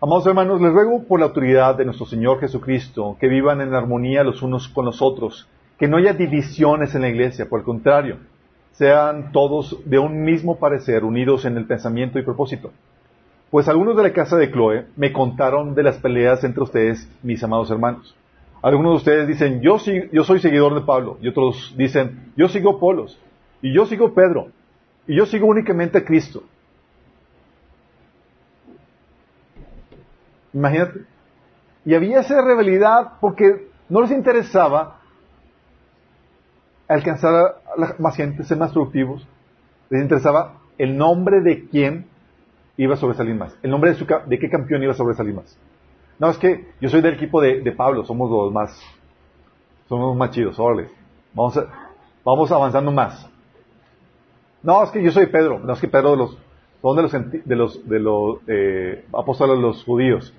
Amados 0.00 0.26
hermanos, 0.26 0.60
les 0.60 0.72
ruego 0.72 1.04
por 1.04 1.20
la 1.20 1.26
autoridad 1.26 1.76
de 1.76 1.84
nuestro 1.84 2.06
Señor 2.06 2.40
Jesucristo 2.40 3.16
que 3.20 3.28
vivan 3.28 3.60
en 3.60 3.74
armonía 3.74 4.24
los 4.24 4.42
unos 4.42 4.68
con 4.68 4.84
los 4.84 5.00
otros, 5.00 5.48
que 5.78 5.86
no 5.86 5.98
haya 5.98 6.12
divisiones 6.12 6.94
en 6.94 7.02
la 7.02 7.08
iglesia, 7.08 7.48
por 7.48 7.60
el 7.60 7.64
contrario, 7.64 8.16
sean 8.72 9.32
todos 9.32 9.78
de 9.84 9.98
un 9.98 10.22
mismo 10.24 10.58
parecer, 10.58 11.04
unidos 11.04 11.44
en 11.44 11.56
el 11.56 11.66
pensamiento 11.66 12.18
y 12.18 12.22
propósito. 12.22 12.72
Pues 13.50 13.68
algunos 13.68 13.96
de 13.96 14.02
la 14.02 14.12
casa 14.12 14.36
de 14.36 14.50
Chloe 14.50 14.86
me 14.96 15.12
contaron 15.12 15.74
de 15.74 15.82
las 15.82 15.98
peleas 15.98 16.42
entre 16.44 16.62
ustedes, 16.62 17.08
mis 17.22 17.42
amados 17.44 17.70
hermanos. 17.70 18.16
Algunos 18.62 18.92
de 18.92 18.96
ustedes 18.96 19.28
dicen, 19.28 19.60
yo, 19.60 19.76
yo 20.12 20.24
soy 20.24 20.40
seguidor 20.40 20.74
de 20.74 20.82
Pablo, 20.82 21.18
y 21.20 21.28
otros 21.28 21.74
dicen, 21.76 22.32
yo 22.36 22.48
sigo 22.48 22.78
Polos, 22.78 23.18
y 23.60 23.74
yo 23.74 23.84
sigo 23.86 24.14
Pedro, 24.14 24.48
y 25.06 25.16
yo 25.16 25.26
sigo 25.26 25.48
únicamente 25.48 25.98
a 25.98 26.04
Cristo. 26.04 26.42
Imagínate. 30.54 31.00
Y 31.84 31.94
había 31.94 32.20
esa 32.20 32.40
rivalidad 32.42 33.14
porque 33.20 33.68
no 33.88 34.00
les 34.02 34.12
interesaba 34.12 35.00
alcanzar 36.94 37.34
a 37.34 37.94
más 37.98 38.16
gente, 38.16 38.44
ser 38.44 38.58
más 38.58 38.72
productivos. 38.72 39.26
Les 39.90 40.02
interesaba 40.02 40.60
el 40.78 40.96
nombre 40.96 41.40
de 41.40 41.68
quién 41.68 42.06
iba 42.76 42.94
a 42.94 42.96
sobresalir 42.96 43.34
más. 43.34 43.56
El 43.62 43.70
nombre 43.70 43.90
de, 43.90 43.96
su, 43.96 44.06
de 44.06 44.38
qué 44.38 44.48
campeón 44.48 44.82
iba 44.82 44.92
a 44.92 44.96
sobresalir 44.96 45.34
más. 45.34 45.58
No, 46.18 46.30
es 46.30 46.38
que 46.38 46.68
yo 46.80 46.88
soy 46.88 47.00
del 47.00 47.14
equipo 47.14 47.40
de, 47.40 47.72
Pablo, 47.72 48.04
somos 48.04 48.30
los 48.30 48.52
más, 48.52 48.78
somos 49.88 50.10
los 50.10 50.16
más 50.16 50.30
chidos, 50.30 50.58
órale. 50.58 50.88
Vamos, 51.34 51.58
vamos 52.24 52.52
avanzando 52.52 52.92
más. 52.92 53.28
No, 54.62 54.84
es 54.84 54.90
que 54.90 55.02
yo 55.02 55.10
soy 55.10 55.26
Pedro, 55.26 55.58
no 55.58 55.72
es 55.72 55.80
que 55.80 55.88
Pedro 55.88 56.12
de 56.12 56.16
los, 56.18 56.38
son 56.80 56.96
de 56.96 57.02
los, 57.02 57.12
de 57.44 57.56
los, 57.56 57.88
de 57.88 57.98
los 57.98 58.38
eh, 58.46 59.04
apóstoles 59.12 59.56
de 59.56 59.62
los 59.62 59.84
judíos. 59.84 60.32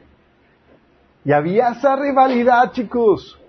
Y 1.26 1.32
había 1.32 1.70
esa 1.70 1.96
rivalidad, 1.96 2.72
chicos. 2.72 3.40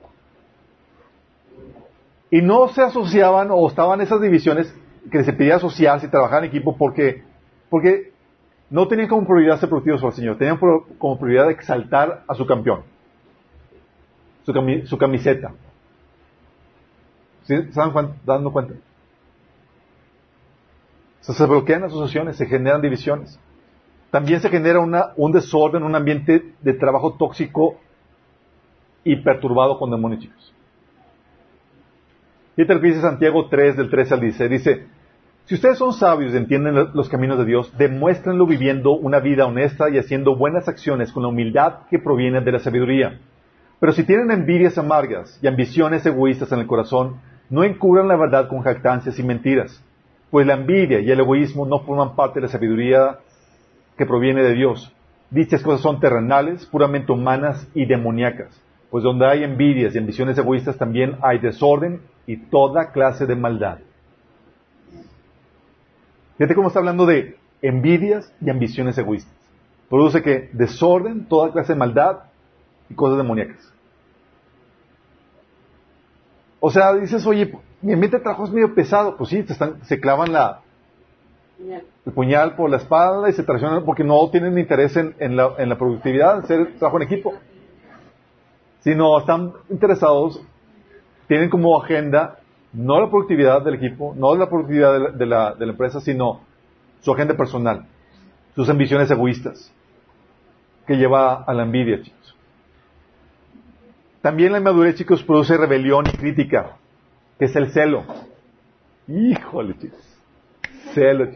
Y 2.30 2.42
no 2.42 2.68
se 2.68 2.82
asociaban 2.82 3.48
o 3.50 3.66
estaban 3.68 4.00
esas 4.00 4.20
divisiones 4.20 4.74
que 5.10 5.22
se 5.24 5.32
pedía 5.32 5.56
asociarse 5.56 6.06
y 6.06 6.10
trabajar 6.10 6.42
en 6.42 6.50
equipo 6.50 6.76
porque, 6.76 7.22
porque 7.68 8.12
no 8.70 8.88
tenían 8.88 9.08
como 9.08 9.26
prioridad 9.26 9.60
ser 9.60 9.68
productivos 9.68 10.00
para 10.00 10.10
el 10.10 10.16
Señor, 10.16 10.38
tenían 10.38 10.58
como 10.98 11.18
prioridad 11.18 11.50
exaltar 11.50 12.24
a 12.26 12.34
su 12.34 12.46
campeón, 12.46 12.82
su, 14.44 14.98
camiseta. 14.98 15.52
¿Se 17.44 17.56
están 17.56 17.92
dando 18.24 18.52
cuenta? 18.52 18.74
se 21.20 21.46
bloquean 21.46 21.84
asociaciones, 21.84 22.36
se 22.36 22.46
generan 22.46 22.82
divisiones. 22.82 23.38
También 24.10 24.40
se 24.40 24.48
genera 24.50 24.80
un 25.16 25.32
desorden, 25.32 25.82
un 25.82 25.96
ambiente 25.96 26.54
de 26.60 26.72
trabajo 26.74 27.14
tóxico 27.14 27.76
y 29.02 29.16
perturbado 29.16 29.78
con 29.78 29.90
demonios. 29.90 30.53
Fíjate 32.56 32.74
lo 32.74 32.80
que 32.80 32.86
dice 32.88 33.00
Santiago 33.00 33.48
3, 33.48 33.76
del 33.76 33.90
13 33.90 34.14
al 34.14 34.20
16. 34.20 34.50
Dice, 34.50 34.86
si 35.46 35.56
ustedes 35.56 35.76
son 35.76 35.92
sabios 35.92 36.32
y 36.32 36.36
entienden 36.36 36.74
los 36.94 37.08
caminos 37.08 37.38
de 37.38 37.44
Dios, 37.44 37.76
demuéstrenlo 37.76 38.46
viviendo 38.46 38.92
una 38.92 39.18
vida 39.18 39.44
honesta 39.44 39.90
y 39.90 39.98
haciendo 39.98 40.36
buenas 40.36 40.68
acciones 40.68 41.12
con 41.12 41.24
la 41.24 41.30
humildad 41.30 41.80
que 41.90 41.98
proviene 41.98 42.40
de 42.40 42.52
la 42.52 42.60
sabiduría. 42.60 43.18
Pero 43.80 43.92
si 43.92 44.04
tienen 44.04 44.30
envidias 44.30 44.78
amargas 44.78 45.38
y 45.42 45.48
ambiciones 45.48 46.06
egoístas 46.06 46.52
en 46.52 46.60
el 46.60 46.66
corazón, 46.66 47.16
no 47.50 47.64
encubran 47.64 48.08
la 48.08 48.16
verdad 48.16 48.48
con 48.48 48.62
jactancias 48.62 49.18
y 49.18 49.22
mentiras, 49.24 49.84
pues 50.30 50.46
la 50.46 50.54
envidia 50.54 51.00
y 51.00 51.10
el 51.10 51.20
egoísmo 51.20 51.66
no 51.66 51.80
forman 51.80 52.14
parte 52.14 52.40
de 52.40 52.46
la 52.46 52.52
sabiduría 52.52 53.18
que 53.98 54.06
proviene 54.06 54.42
de 54.42 54.54
Dios. 54.54 54.94
Dichas 55.28 55.62
cosas 55.62 55.80
son 55.80 55.98
terrenales, 56.00 56.66
puramente 56.66 57.10
humanas 57.10 57.68
y 57.74 57.84
demoníacas, 57.84 58.58
pues 58.90 59.02
donde 59.02 59.26
hay 59.26 59.42
envidias 59.42 59.94
y 59.94 59.98
ambiciones 59.98 60.38
egoístas 60.38 60.78
también 60.78 61.16
hay 61.20 61.38
desorden 61.38 62.00
y 62.26 62.36
toda 62.36 62.92
clase 62.92 63.26
de 63.26 63.36
maldad. 63.36 63.78
Fíjate 66.36 66.54
cómo 66.54 66.68
está 66.68 66.80
hablando 66.80 67.06
de 67.06 67.36
envidias 67.62 68.32
y 68.40 68.50
ambiciones 68.50 68.98
egoístas. 68.98 69.34
Produce 69.88 70.22
que 70.22 70.50
desorden, 70.52 71.26
toda 71.26 71.52
clase 71.52 71.72
de 71.74 71.78
maldad 71.78 72.18
y 72.88 72.94
cosas 72.94 73.18
demoníacas. 73.18 73.72
O 76.60 76.70
sea, 76.70 76.94
dices, 76.94 77.26
oye, 77.26 77.52
mi 77.82 77.92
ambiente 77.92 78.16
de 78.16 78.22
trabajo 78.22 78.44
es 78.44 78.50
medio 78.50 78.74
pesado. 78.74 79.16
Pues 79.16 79.30
sí, 79.30 79.44
se 79.82 80.00
clavan 80.00 80.32
la, 80.32 80.62
el 82.06 82.12
puñal 82.12 82.56
por 82.56 82.70
la 82.70 82.78
espalda 82.78 83.28
y 83.28 83.32
se 83.32 83.42
traicionan 83.42 83.84
porque 83.84 84.04
no 84.04 84.28
tienen 84.30 84.58
interés 84.58 84.96
en, 84.96 85.36
la, 85.36 85.52
en 85.58 85.68
la 85.68 85.78
productividad, 85.78 86.38
en 86.38 86.44
hacer 86.44 86.78
trabajo 86.78 86.96
en 86.96 87.02
equipo. 87.02 87.34
Sino 88.80 89.18
están 89.18 89.52
interesados, 89.70 90.40
tienen 91.26 91.50
como 91.50 91.80
agenda 91.82 92.38
no 92.74 93.00
la 93.00 93.08
productividad 93.08 93.62
del 93.62 93.74
equipo, 93.74 94.14
no 94.16 94.34
la 94.34 94.48
productividad 94.48 95.12
de 95.12 95.26
la, 95.26 95.54
de 95.54 95.66
la, 95.66 95.72
empresa, 95.72 96.00
sino 96.00 96.40
su 97.00 97.12
agenda 97.12 97.36
personal, 97.36 97.86
sus 98.54 98.68
ambiciones 98.68 99.10
egoístas, 99.10 99.72
que 100.86 100.96
lleva 100.96 101.44
a 101.44 101.54
la 101.54 101.62
envidia, 101.62 102.02
chicos. 102.02 102.36
También 104.20 104.52
la 104.52 104.58
inmadurez, 104.58 104.96
chicos, 104.96 105.22
produce 105.22 105.56
rebelión 105.56 106.06
y 106.06 106.16
crítica, 106.16 106.76
que 107.38 107.44
es 107.44 107.54
el 107.54 107.70
celo. 107.70 108.04
Híjole, 109.06 109.76
chicos. 109.78 110.00
Celo. 110.94 111.28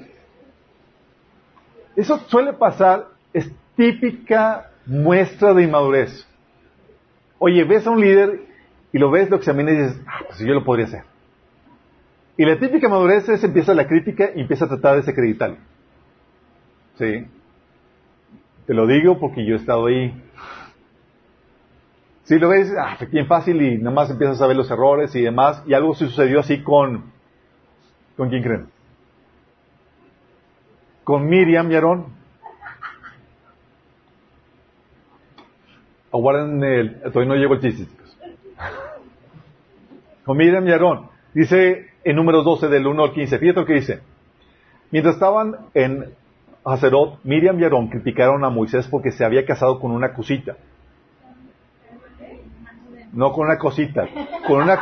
Eso 1.95 2.18
suele 2.28 2.55
pasar, 2.55 3.09
es 3.32 3.51
típica 3.76 4.70
muestra 4.86 5.55
de 5.55 5.64
inmadurez. 5.64 6.26
Oye, 7.39 7.62
ves 7.64 7.86
a 7.86 7.91
un 7.91 8.01
líder 8.01 8.47
y 8.93 8.99
lo 8.99 9.11
ves, 9.11 9.28
lo 9.28 9.36
examinas 9.36 9.74
y 9.74 9.76
dices, 9.76 10.03
ah, 10.07 10.20
pues 10.26 10.39
yo 10.39 10.55
lo 10.55 10.64
podría 10.64 10.86
hacer. 10.86 11.03
Y 12.36 12.45
la 12.45 12.59
típica 12.59 12.89
madurez 12.89 13.28
es 13.28 13.43
empieza 13.43 13.74
la 13.74 13.86
crítica 13.86 14.30
y 14.34 14.41
empieza 14.43 14.64
a 14.64 14.68
tratar 14.68 14.93
de 14.93 14.99
desacreditarlo. 14.99 15.57
¿Sí? 16.97 17.26
Te 18.66 18.74
lo 18.74 18.86
digo 18.86 19.18
porque 19.18 19.45
yo 19.45 19.55
he 19.55 19.59
estado 19.59 19.86
ahí. 19.86 20.14
Si 22.24 22.39
lo 22.39 22.51
ves, 22.51 22.72
ah, 22.78 22.97
bien 23.11 23.26
fácil 23.26 23.61
y 23.61 23.78
nada 23.78 23.95
más 23.95 24.11
empiezas 24.11 24.41
a 24.41 24.47
ver 24.47 24.57
los 24.57 24.70
errores 24.70 25.14
y 25.16 25.22
demás. 25.22 25.62
Y 25.66 25.74
algo 25.74 25.95
se 25.95 26.07
sucedió 26.07 26.41
así 26.41 26.62
con, 26.62 27.11
¿con 28.16 28.28
quién 28.28 28.43
creen? 28.43 28.66
Con 31.03 31.26
Miriam 31.26 31.70
y 31.72 31.74
Aarón. 31.74 32.07
Aguarden 36.12 36.62
el, 36.62 37.01
todavía 37.01 37.28
no 37.28 37.34
llegó 37.34 37.55
el 37.55 37.61
chiste, 37.61 37.86
Miriam 40.34 40.66
y 40.66 40.72
Aarón. 40.72 41.08
Dice 41.34 41.88
en 42.04 42.16
números 42.16 42.44
12 42.44 42.68
del 42.68 42.86
1 42.86 43.04
al 43.04 43.12
15. 43.12 43.38
Fíjate 43.38 43.60
lo 43.60 43.66
que 43.66 43.74
dice. 43.74 44.00
Mientras 44.90 45.14
estaban 45.16 45.56
en 45.74 46.14
Hazerot, 46.64 47.20
Miriam 47.24 47.58
y 47.60 47.64
Aarón 47.64 47.88
criticaron 47.88 48.44
a 48.44 48.50
Moisés 48.50 48.86
porque 48.88 49.10
se 49.10 49.24
había 49.24 49.44
casado 49.44 49.80
con 49.80 49.90
una 49.90 50.12
cosita. 50.12 50.56
No 53.12 53.32
con 53.32 53.46
una 53.46 53.58
cosita, 53.58 54.06
con 54.46 54.62
una... 54.62 54.78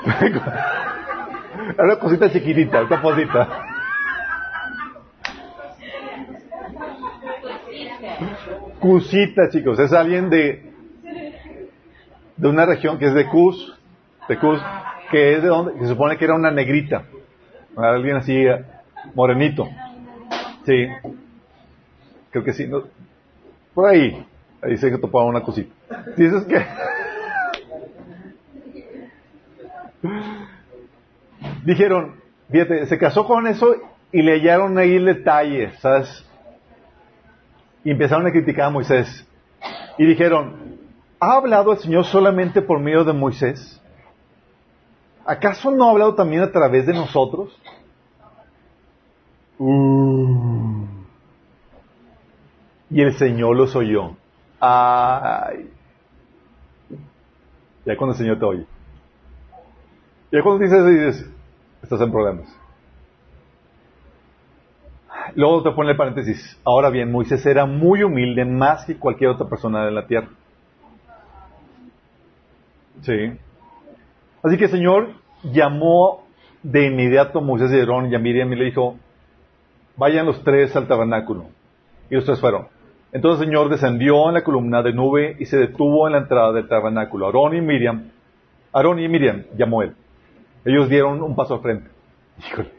una 1.78 1.96
cosita 1.96 2.30
chiquitita, 2.30 2.82
una 2.82 3.02
cosita. 3.02 3.66
Cusita, 8.80 9.50
chicos, 9.50 9.78
es 9.78 9.92
alguien 9.92 10.30
de, 10.30 10.69
de 12.40 12.48
una 12.48 12.64
región 12.64 12.98
que 12.98 13.04
es 13.06 13.14
de 13.14 13.26
Cus, 13.26 13.78
de 14.28 14.38
Cus. 14.38 14.58
que 15.10 15.34
es 15.34 15.42
de 15.42 15.48
donde, 15.48 15.74
que 15.74 15.80
se 15.80 15.88
supone 15.88 16.16
que 16.16 16.24
era 16.24 16.34
una 16.34 16.50
negrita, 16.50 17.04
alguien 17.76 18.16
así 18.16 18.46
morenito. 19.14 19.68
Sí, 20.64 20.86
creo 22.30 22.44
que 22.44 22.54
sí, 22.54 22.66
no, 22.66 22.84
por 23.74 23.90
ahí, 23.90 24.26
ahí 24.62 24.76
se 24.78 24.90
topaba 24.98 25.26
una 25.26 25.42
cosita. 25.42 25.74
Dices 26.16 26.44
que 26.44 26.64
dijeron, 31.64 32.16
fíjate, 32.50 32.86
se 32.86 32.98
casó 32.98 33.26
con 33.26 33.46
eso 33.48 33.74
y 34.12 34.22
le 34.22 34.38
hallaron 34.38 34.78
ahí 34.78 34.96
el 34.96 35.04
detalle, 35.04 35.72
¿sabes? 35.78 36.26
Y 37.84 37.90
empezaron 37.90 38.26
a 38.26 38.32
criticar 38.32 38.66
a 38.66 38.70
Moisés. 38.70 39.26
Y 39.98 40.06
dijeron, 40.06 40.79
¿ha 41.20 41.34
hablado 41.34 41.72
el 41.72 41.78
Señor 41.78 42.04
solamente 42.06 42.62
por 42.62 42.80
medio 42.80 43.04
de 43.04 43.12
Moisés? 43.12 43.80
¿Acaso 45.24 45.70
no 45.70 45.86
ha 45.86 45.90
hablado 45.90 46.14
también 46.14 46.42
a 46.42 46.50
través 46.50 46.86
de 46.86 46.94
nosotros? 46.94 47.56
Uh. 49.58 50.86
Y 52.90 53.02
el 53.02 53.14
Señor 53.14 53.56
los 53.56 53.76
oyó. 53.76 54.16
Ay. 54.58 55.70
Ya 57.84 57.96
cuando 57.96 58.12
el 58.12 58.18
Señor 58.18 58.38
te 58.38 58.44
oye. 58.44 58.66
Ya 60.32 60.42
cuando 60.42 60.64
dices 60.64 60.86
dices, 60.86 61.30
estás 61.82 62.00
en 62.00 62.10
problemas. 62.10 62.56
Luego 65.34 65.62
te 65.62 65.70
pone 65.72 65.90
el 65.90 65.96
paréntesis. 65.96 66.58
Ahora 66.64 66.90
bien, 66.90 67.12
Moisés 67.12 67.44
era 67.46 67.66
muy 67.66 68.02
humilde 68.02 68.44
más 68.44 68.84
que 68.84 68.96
cualquier 68.96 69.30
otra 69.30 69.48
persona 69.48 69.84
de 69.84 69.92
la 69.92 70.06
tierra. 70.06 70.28
Sí. 73.02 73.32
Así 74.42 74.56
que 74.56 74.64
el 74.64 74.70
Señor 74.70 75.08
llamó 75.42 76.26
de 76.62 76.86
inmediato 76.86 77.38
a 77.38 77.42
Moisés 77.42 77.72
y 77.72 77.78
Aarón 77.78 78.10
y 78.10 78.14
a 78.14 78.18
Miriam 78.18 78.52
y 78.52 78.56
le 78.56 78.64
dijo, 78.66 78.96
vayan 79.96 80.26
los 80.26 80.42
tres 80.44 80.74
al 80.76 80.86
tabernáculo. 80.86 81.46
Y 82.10 82.14
los 82.14 82.24
tres 82.24 82.40
fueron. 82.40 82.68
Entonces 83.12 83.40
el 83.40 83.48
Señor 83.48 83.68
descendió 83.68 84.28
en 84.28 84.34
la 84.34 84.44
columna 84.44 84.82
de 84.82 84.92
nube 84.92 85.36
y 85.38 85.46
se 85.46 85.56
detuvo 85.56 86.06
en 86.06 86.12
la 86.12 86.20
entrada 86.20 86.52
del 86.52 86.68
tabernáculo. 86.68 87.26
Aarón 87.26 87.56
y 87.56 87.60
Miriam, 87.60 88.10
Aarón 88.72 88.98
y 89.00 89.08
Miriam 89.08 89.44
llamó 89.56 89.82
él. 89.82 89.94
Ellos 90.64 90.88
dieron 90.88 91.22
un 91.22 91.34
paso 91.34 91.54
al 91.54 91.60
frente. 91.60 91.88
Híjole. 92.38 92.70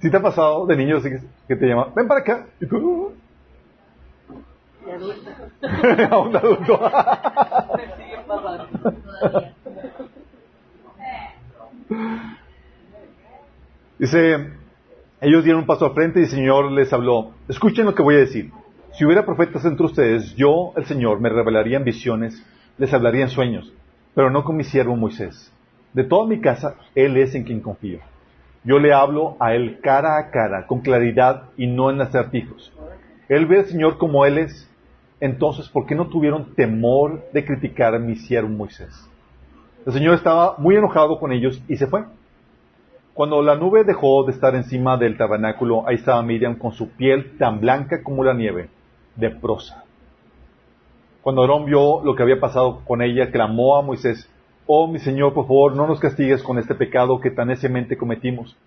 Si 0.00 0.10
te 0.10 0.16
ha 0.16 0.22
pasado 0.22 0.66
de 0.66 0.76
niños 0.76 1.02
que 1.02 1.56
te 1.56 1.66
llaman, 1.66 1.88
ven 1.94 2.06
para 2.06 2.20
acá. 2.20 2.46
Y 2.60 2.66
tú, 2.66 3.14
a 6.10 6.18
un 6.18 6.36
adulto. 6.36 6.80
Dice, 13.98 14.50
ellos 15.20 15.44
dieron 15.44 15.62
un 15.62 15.66
paso 15.66 15.86
al 15.86 15.94
frente 15.94 16.20
y 16.20 16.24
el 16.24 16.28
Señor 16.28 16.70
les 16.72 16.92
habló. 16.92 17.32
Escuchen 17.48 17.86
lo 17.86 17.94
que 17.94 18.02
voy 18.02 18.16
a 18.16 18.18
decir. 18.18 18.50
Si 18.92 19.04
hubiera 19.04 19.24
profetas 19.24 19.64
entre 19.64 19.86
ustedes, 19.86 20.34
yo, 20.34 20.72
el 20.76 20.84
Señor, 20.84 21.20
me 21.20 21.28
revelaría 21.28 21.78
en 21.78 21.84
visiones, 21.84 22.44
les 22.78 22.92
hablaría 22.92 23.22
en 23.22 23.30
sueños, 23.30 23.72
pero 24.14 24.30
no 24.30 24.44
con 24.44 24.56
mi 24.56 24.64
siervo 24.64 24.96
Moisés. 24.96 25.52
De 25.92 26.04
toda 26.04 26.28
mi 26.28 26.40
casa, 26.40 26.76
Él 26.94 27.16
es 27.16 27.34
en 27.34 27.44
quien 27.44 27.60
confío. 27.60 28.00
Yo 28.64 28.78
le 28.78 28.92
hablo 28.92 29.36
a 29.40 29.54
Él 29.54 29.78
cara 29.82 30.18
a 30.18 30.30
cara, 30.30 30.66
con 30.66 30.80
claridad 30.80 31.44
y 31.56 31.66
no 31.66 31.90
en 31.90 32.00
acertijos. 32.00 32.72
Él 33.28 33.46
ve 33.46 33.58
al 33.58 33.66
Señor 33.66 33.98
como 33.98 34.26
Él 34.26 34.38
es. 34.38 34.70
Entonces, 35.24 35.70
¿por 35.70 35.86
qué 35.86 35.94
no 35.94 36.08
tuvieron 36.08 36.54
temor 36.54 37.24
de 37.32 37.46
criticar 37.46 37.94
a 37.94 37.98
mi 37.98 38.14
siervo 38.14 38.50
Moisés? 38.50 39.10
El 39.86 39.94
Señor 39.94 40.16
estaba 40.16 40.56
muy 40.58 40.76
enojado 40.76 41.18
con 41.18 41.32
ellos 41.32 41.62
y 41.66 41.78
se 41.78 41.86
fue. 41.86 42.04
Cuando 43.14 43.40
la 43.40 43.56
nube 43.56 43.84
dejó 43.84 44.24
de 44.24 44.32
estar 44.32 44.54
encima 44.54 44.98
del 44.98 45.16
tabernáculo, 45.16 45.88
ahí 45.88 45.94
estaba 45.94 46.22
Miriam 46.22 46.56
con 46.56 46.72
su 46.72 46.90
piel 46.90 47.38
tan 47.38 47.62
blanca 47.62 48.02
como 48.02 48.22
la 48.22 48.34
nieve, 48.34 48.68
de 49.16 49.30
prosa. 49.30 49.84
Cuando 51.22 51.40
Aarón 51.40 51.64
vio 51.64 52.04
lo 52.04 52.14
que 52.14 52.22
había 52.22 52.38
pasado 52.38 52.82
con 52.84 53.00
ella, 53.00 53.30
clamó 53.30 53.78
a 53.78 53.82
Moisés, 53.82 54.28
Oh 54.66 54.88
mi 54.88 54.98
Señor, 54.98 55.32
por 55.32 55.46
favor, 55.46 55.74
no 55.74 55.86
nos 55.86 56.00
castigues 56.00 56.42
con 56.42 56.58
este 56.58 56.74
pecado 56.74 57.18
que 57.22 57.30
tan 57.30 57.48
neciamente 57.48 57.96
cometimos. 57.96 58.58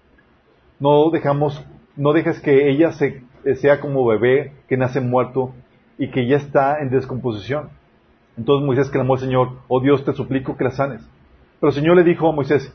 No 0.80 1.12
dejamos, 1.12 1.64
no 1.96 2.14
dejes 2.14 2.40
que 2.40 2.68
ella 2.72 2.94
sea 2.94 3.80
como 3.80 4.08
bebé 4.08 4.54
que 4.68 4.76
nace 4.76 5.02
muerto 5.02 5.54
y 5.98 6.10
que 6.10 6.28
ya 6.28 6.38
está 6.38 6.80
en 6.80 6.90
descomposición. 6.90 7.70
Entonces 8.38 8.66
Moisés 8.66 8.90
clamó 8.90 9.16
al 9.16 9.20
Señor, 9.20 9.50
oh 9.68 9.80
Dios, 9.82 10.04
te 10.06 10.14
suplico 10.14 10.58
que 10.58 10.64
la 10.64 10.72
sanes. 10.72 11.02
Pero 11.60 11.70
el 11.70 11.76
Señor 11.76 11.96
le 11.96 12.04
dijo 12.04 12.30
a 12.30 12.34
Moisés, 12.34 12.74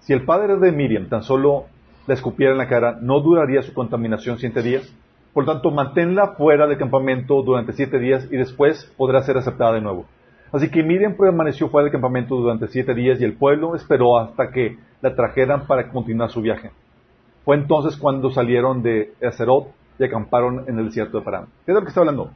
si 0.00 0.12
el 0.12 0.24
padre 0.24 0.56
de 0.56 0.72
Miriam 0.72 1.08
tan 1.08 1.22
solo 1.22 1.66
la 2.06 2.14
escupiera 2.14 2.52
en 2.52 2.58
la 2.58 2.68
cara, 2.68 2.98
¿no 3.00 3.20
duraría 3.20 3.62
su 3.62 3.74
contaminación 3.74 4.38
siete 4.38 4.62
días? 4.62 4.92
Por 5.32 5.46
tanto, 5.46 5.70
manténla 5.70 6.34
fuera 6.34 6.66
del 6.66 6.78
campamento 6.78 7.42
durante 7.42 7.72
siete 7.72 7.98
días 7.98 8.26
y 8.30 8.36
después 8.36 8.92
podrá 8.96 9.22
ser 9.22 9.36
aceptada 9.36 9.74
de 9.74 9.80
nuevo. 9.80 10.06
Así 10.52 10.70
que 10.70 10.82
Miriam 10.82 11.16
permaneció 11.16 11.68
fuera 11.68 11.84
del 11.84 11.92
campamento 11.92 12.36
durante 12.36 12.68
siete 12.68 12.94
días 12.94 13.20
y 13.20 13.24
el 13.24 13.34
pueblo 13.34 13.74
esperó 13.74 14.18
hasta 14.18 14.50
que 14.50 14.76
la 15.00 15.14
trajeran 15.14 15.66
para 15.66 15.88
continuar 15.88 16.30
su 16.30 16.42
viaje. 16.42 16.70
Fue 17.44 17.56
entonces 17.56 17.96
cuando 17.96 18.30
salieron 18.30 18.82
de 18.82 19.14
Ezerot 19.20 19.68
y 19.98 20.04
acamparon 20.04 20.64
en 20.68 20.78
el 20.78 20.86
desierto 20.86 21.18
de 21.18 21.24
Parán. 21.24 21.46
¿Qué 21.64 21.72
es 21.72 21.74
lo 21.74 21.82
que 21.82 21.88
está 21.88 22.00
hablando? 22.00 22.30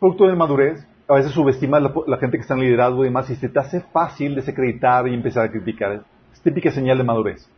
Producto 0.00 0.26
de 0.26 0.36
madurez, 0.36 0.86
a 1.08 1.14
veces 1.14 1.32
subestimas 1.32 1.82
la, 1.82 1.92
la, 2.06 2.18
gente 2.18 2.36
que 2.36 2.42
está 2.42 2.54
en 2.54 2.60
liderazgo 2.60 3.04
y 3.04 3.08
demás 3.08 3.30
y 3.30 3.36
se 3.36 3.48
te 3.48 3.58
hace 3.58 3.80
fácil 3.80 4.34
desacreditar 4.34 5.06
y 5.08 5.14
empezar 5.14 5.44
a 5.44 5.50
criticar. 5.50 6.02
Es 6.32 6.40
típica 6.40 6.70
señal 6.70 6.98
de 6.98 7.04
madurez. 7.04 7.48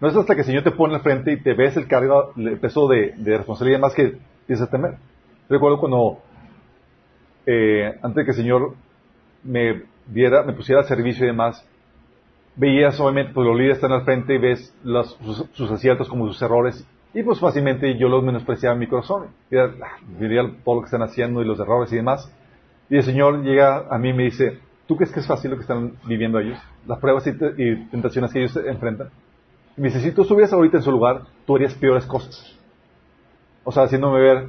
No 0.00 0.08
es 0.08 0.16
hasta 0.16 0.34
que 0.34 0.40
el 0.40 0.46
Señor 0.46 0.64
te 0.64 0.70
pone 0.70 0.94
al 0.94 1.02
frente 1.02 1.32
y 1.32 1.36
te 1.40 1.52
ves 1.52 1.76
el 1.76 1.86
cargo, 1.86 2.32
el 2.36 2.58
peso 2.58 2.88
de, 2.88 3.14
responsabilidad 3.18 3.80
más 3.80 3.94
que 3.94 4.16
tienes 4.46 4.62
a 4.62 4.70
temer. 4.70 4.94
Recuerdo 5.48 5.78
cuando 5.78 6.18
eh, 7.44 7.98
antes 8.02 8.16
de 8.16 8.24
que 8.24 8.30
el 8.30 8.36
Señor 8.36 8.74
me 9.44 9.82
diera, 10.06 10.42
me 10.42 10.54
pusiera 10.54 10.80
al 10.80 10.86
servicio 10.86 11.24
y 11.24 11.28
demás, 11.28 11.66
veías 12.56 12.98
obviamente, 12.98 13.32
pues 13.34 13.46
los 13.46 13.56
líderes 13.56 13.76
están 13.76 13.92
al 13.92 14.04
frente 14.04 14.34
y 14.34 14.38
ves 14.38 14.74
sus, 15.52 15.70
aciertos 15.70 16.08
como 16.08 16.26
sus 16.28 16.40
errores, 16.40 16.86
y 17.12 17.22
pues 17.22 17.40
fácilmente 17.40 17.96
yo 17.98 18.08
los 18.08 18.22
menospreciaba 18.22 18.74
en 18.74 18.80
mi 18.80 18.86
corazón. 18.86 19.28
Ah, 19.52 19.98
todo 20.64 20.76
lo 20.76 20.80
que 20.82 20.86
están 20.86 21.02
haciendo 21.02 21.42
y 21.42 21.44
los 21.44 21.58
errores 21.58 21.92
y 21.92 21.96
demás. 21.96 22.32
Y 22.88 22.96
el 22.96 23.02
Señor 23.02 23.42
llega 23.42 23.86
a 23.90 23.98
mí 23.98 24.10
y 24.10 24.12
me 24.12 24.24
dice, 24.24 24.58
¿tú 24.86 24.96
crees 24.96 25.12
que 25.12 25.20
es 25.20 25.26
fácil 25.26 25.50
lo 25.50 25.56
que 25.56 25.62
están 25.62 25.94
viviendo 26.06 26.38
ellos? 26.38 26.58
Las 26.86 26.98
pruebas 26.98 27.26
y, 27.26 27.32
tentaciones 27.90 28.32
que 28.32 28.40
ellos 28.40 28.56
enfrentan. 28.56 29.08
Y 29.76 29.80
me 29.80 29.88
dice, 29.88 30.00
si 30.00 30.12
tú 30.12 30.22
estuvieras 30.22 30.52
ahorita 30.52 30.78
en 30.78 30.82
su 30.82 30.92
lugar, 30.92 31.22
tú 31.46 31.56
harías 31.56 31.74
peores 31.74 32.06
cosas. 32.06 32.56
O 33.64 33.72
sea, 33.72 33.84
haciéndome 33.84 34.20
ver 34.20 34.48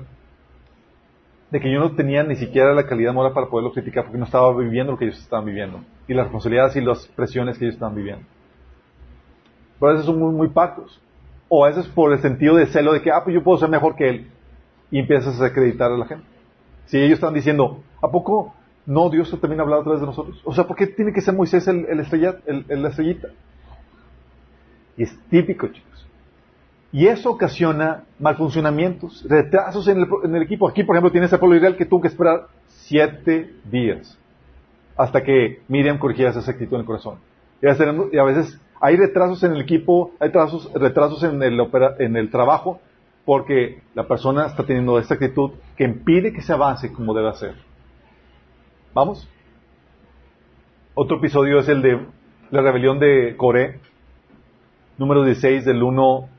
de 1.49 1.59
que 1.59 1.71
yo 1.71 1.79
no 1.79 1.95
tenía 1.95 2.23
ni 2.23 2.35
siquiera 2.35 2.73
la 2.73 2.87
calidad 2.87 3.13
moral 3.13 3.33
para 3.33 3.47
poderlo 3.47 3.73
criticar 3.73 4.05
porque 4.05 4.17
no 4.17 4.25
estaba 4.25 4.55
viviendo 4.55 4.93
lo 4.93 4.97
que 4.97 5.05
ellos 5.05 5.19
estaban 5.19 5.45
viviendo 5.45 5.81
y 6.07 6.13
las 6.13 6.25
responsabilidades 6.25 6.75
y 6.77 6.81
las 6.81 7.07
presiones 7.07 7.57
que 7.57 7.65
ellos 7.65 7.75
estaban 7.75 7.95
viviendo. 7.95 8.25
Pero 9.79 9.89
a 9.89 9.93
veces 9.93 10.05
son 10.05 10.19
muy, 10.19 10.33
muy 10.33 10.49
pacos. 10.49 11.01
O 11.53 11.65
a 11.65 11.67
veces 11.67 11.85
por 11.87 12.13
el 12.13 12.19
sentido 12.19 12.55
de 12.55 12.65
celo 12.67 12.93
de 12.93 13.01
que, 13.01 13.11
ah, 13.11 13.25
pues 13.25 13.33
yo 13.33 13.43
puedo 13.43 13.57
ser 13.57 13.67
mejor 13.67 13.97
que 13.97 14.07
él. 14.07 14.27
Y 14.89 14.99
empiezas 14.99 15.41
a 15.41 15.47
acreditar 15.47 15.91
a 15.91 15.97
la 15.97 16.05
gente. 16.05 16.25
Si 16.85 16.97
ellos 16.97 17.15
están 17.15 17.33
diciendo, 17.33 17.83
¿a 18.01 18.09
poco 18.09 18.53
no 18.85 19.09
Dios 19.09 19.29
también 19.41 19.59
ha 19.59 19.63
hablado 19.63 19.81
a 19.81 19.83
través 19.83 19.99
de 19.99 20.07
nosotros? 20.07 20.41
O 20.45 20.53
sea, 20.53 20.65
¿por 20.65 20.77
qué 20.77 20.87
tiene 20.87 21.11
que 21.11 21.19
ser 21.19 21.33
Moisés 21.33 21.67
el, 21.67 21.85
el, 21.89 22.65
el, 22.69 22.81
la 22.81 22.87
estrellita? 22.87 23.27
Y 24.95 25.03
es 25.03 25.19
típico, 25.29 25.67
chicos. 25.67 26.07
Y 26.93 27.07
eso 27.07 27.29
ocasiona 27.29 28.05
malfuncionamientos, 28.17 29.25
retrasos 29.27 29.89
en 29.89 30.05
el, 30.35 30.41
equipo. 30.41 30.69
Aquí, 30.69 30.85
por 30.85 30.95
ejemplo, 30.95 31.11
tienes 31.11 31.33
el 31.33 31.39
pueblo 31.39 31.57
Israel 31.57 31.75
que 31.75 31.85
tuvo 31.85 31.99
que 31.99 32.07
esperar 32.07 32.47
siete 32.67 33.55
días 33.69 34.17
hasta 34.95 35.21
que 35.21 35.63
Miriam 35.67 35.97
corrigiera 35.97 36.31
esa 36.31 36.49
actitud 36.49 36.75
en 36.75 36.79
el 36.81 36.85
corazón. 36.85 37.19
Y 37.61 38.17
a 38.17 38.23
veces 38.23 38.57
hay 38.81 38.97
retrasos 38.97 39.43
en 39.43 39.53
el 39.53 39.61
equipo, 39.61 40.11
hay 40.19 40.27
retrasos, 40.27 40.71
retrasos 40.73 41.23
en, 41.23 41.41
el 41.43 41.59
en 41.99 42.17
el 42.17 42.31
trabajo, 42.31 42.81
porque 43.25 43.81
la 43.93 44.07
persona 44.07 44.47
está 44.47 44.65
teniendo 44.65 44.97
esta 44.97 45.13
actitud 45.13 45.51
que 45.77 45.83
impide 45.83 46.33
que 46.33 46.41
se 46.41 46.51
avance 46.51 46.91
como 46.91 47.13
debe 47.13 47.29
hacer. 47.29 47.55
¿Vamos? 48.93 49.29
Otro 50.95 51.17
episodio 51.17 51.59
es 51.59 51.69
el 51.69 51.83
de 51.83 51.99
la 52.49 52.61
rebelión 52.61 52.99
de 52.99 53.35
Coré, 53.37 53.79
número 54.97 55.23
16 55.23 55.63
del 55.63 55.83
1 55.83 56.29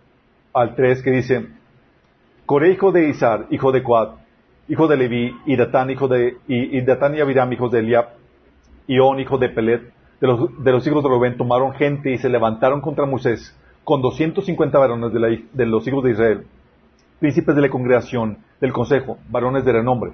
al 0.53 0.74
3 0.74 1.03
que 1.03 1.11
dice, 1.12 1.47
Coré 2.45 2.72
hijo 2.72 2.90
de 2.90 3.09
Isar, 3.09 3.47
hijo 3.51 3.70
de 3.70 3.84
Coat, 3.84 4.18
hijo 4.68 4.88
de 4.88 4.97
Leví, 4.97 5.34
y 5.47 5.57
Datán 5.57 5.90
hijo 5.90 6.09
de, 6.09 6.36
y, 6.49 6.76
y 6.76 6.80
Datán 6.82 7.14
y 7.14 7.20
Abiram 7.20 7.53
hijos 7.53 7.70
de 7.70 7.78
Eliab, 7.78 8.09
y 8.88 8.97
hijo 8.97 9.38
de 9.38 9.49
Pelet, 9.49 9.93
de 10.23 10.29
los, 10.29 10.64
de 10.64 10.70
los 10.70 10.87
hijos 10.87 11.03
de 11.03 11.09
Rubén, 11.09 11.37
tomaron 11.37 11.75
gente 11.75 12.12
y 12.12 12.16
se 12.16 12.29
levantaron 12.29 12.81
contra 12.81 13.05
Moisés 13.05 13.59
con 13.83 14.01
250 14.01 14.79
varones 14.79 15.12
de, 15.12 15.66
los 15.66 15.85
hijos 15.89 16.05
de 16.05 16.12
Israel, 16.12 16.47
príncipes 17.18 17.57
de 17.57 17.62
la 17.62 17.68
congregación, 17.68 18.39
del 18.61 18.73
consejo, 18.73 19.18
varones 19.29 19.64
de 19.64 19.73
renombre. 19.73 20.12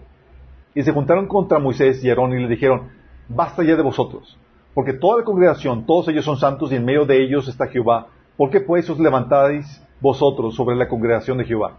Y 0.75 0.83
se 0.83 0.93
juntaron 0.93 1.27
contra 1.27 1.59
Moisés 1.59 2.03
y 2.03 2.09
Aarón 2.09 2.33
y 2.33 2.41
le 2.41 2.49
dijeron, 2.49 2.89
basta 3.29 3.63
ya 3.63 3.77
de 3.77 3.83
vosotros, 3.83 4.39
porque 4.73 4.95
toda 4.95 5.19
la 5.19 5.25
congregación, 5.25 5.85
todos 5.85 6.09
ellos 6.09 6.25
son 6.25 6.39
santos 6.39 6.73
y 6.73 6.77
en 6.77 6.87
medio 6.87 7.05
de 7.05 7.23
ellos 7.23 7.47
está 7.47 7.67
Jehová. 7.67 8.07
¿Por 8.39 8.49
qué 8.49 8.61
pues 8.61 8.89
os 8.89 8.99
levantáis 8.99 9.85
vosotros 10.01 10.55
sobre 10.55 10.75
la 10.75 10.89
congregación 10.89 11.37
de 11.37 11.45
Jehová? 11.45 11.77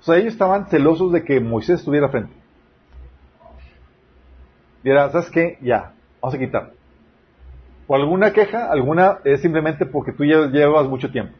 O 0.00 0.04
sea, 0.04 0.16
ellos 0.16 0.32
estaban 0.32 0.68
celosos 0.68 1.12
de 1.12 1.22
que 1.22 1.38
Moisés 1.38 1.80
estuviera 1.80 2.08
frente. 2.08 2.32
Y 4.82 4.88
era, 4.88 5.10
¿sabes 5.10 5.28
qué? 5.28 5.58
Ya, 5.60 5.92
vamos 6.22 6.34
a 6.34 6.38
quitar. 6.38 6.81
Alguna 7.94 8.32
queja, 8.32 8.70
alguna 8.70 9.18
es 9.24 9.42
simplemente 9.42 9.84
porque 9.84 10.12
tú 10.12 10.24
ya 10.24 10.46
llevas 10.46 10.88
mucho 10.88 11.10
tiempo. 11.10 11.36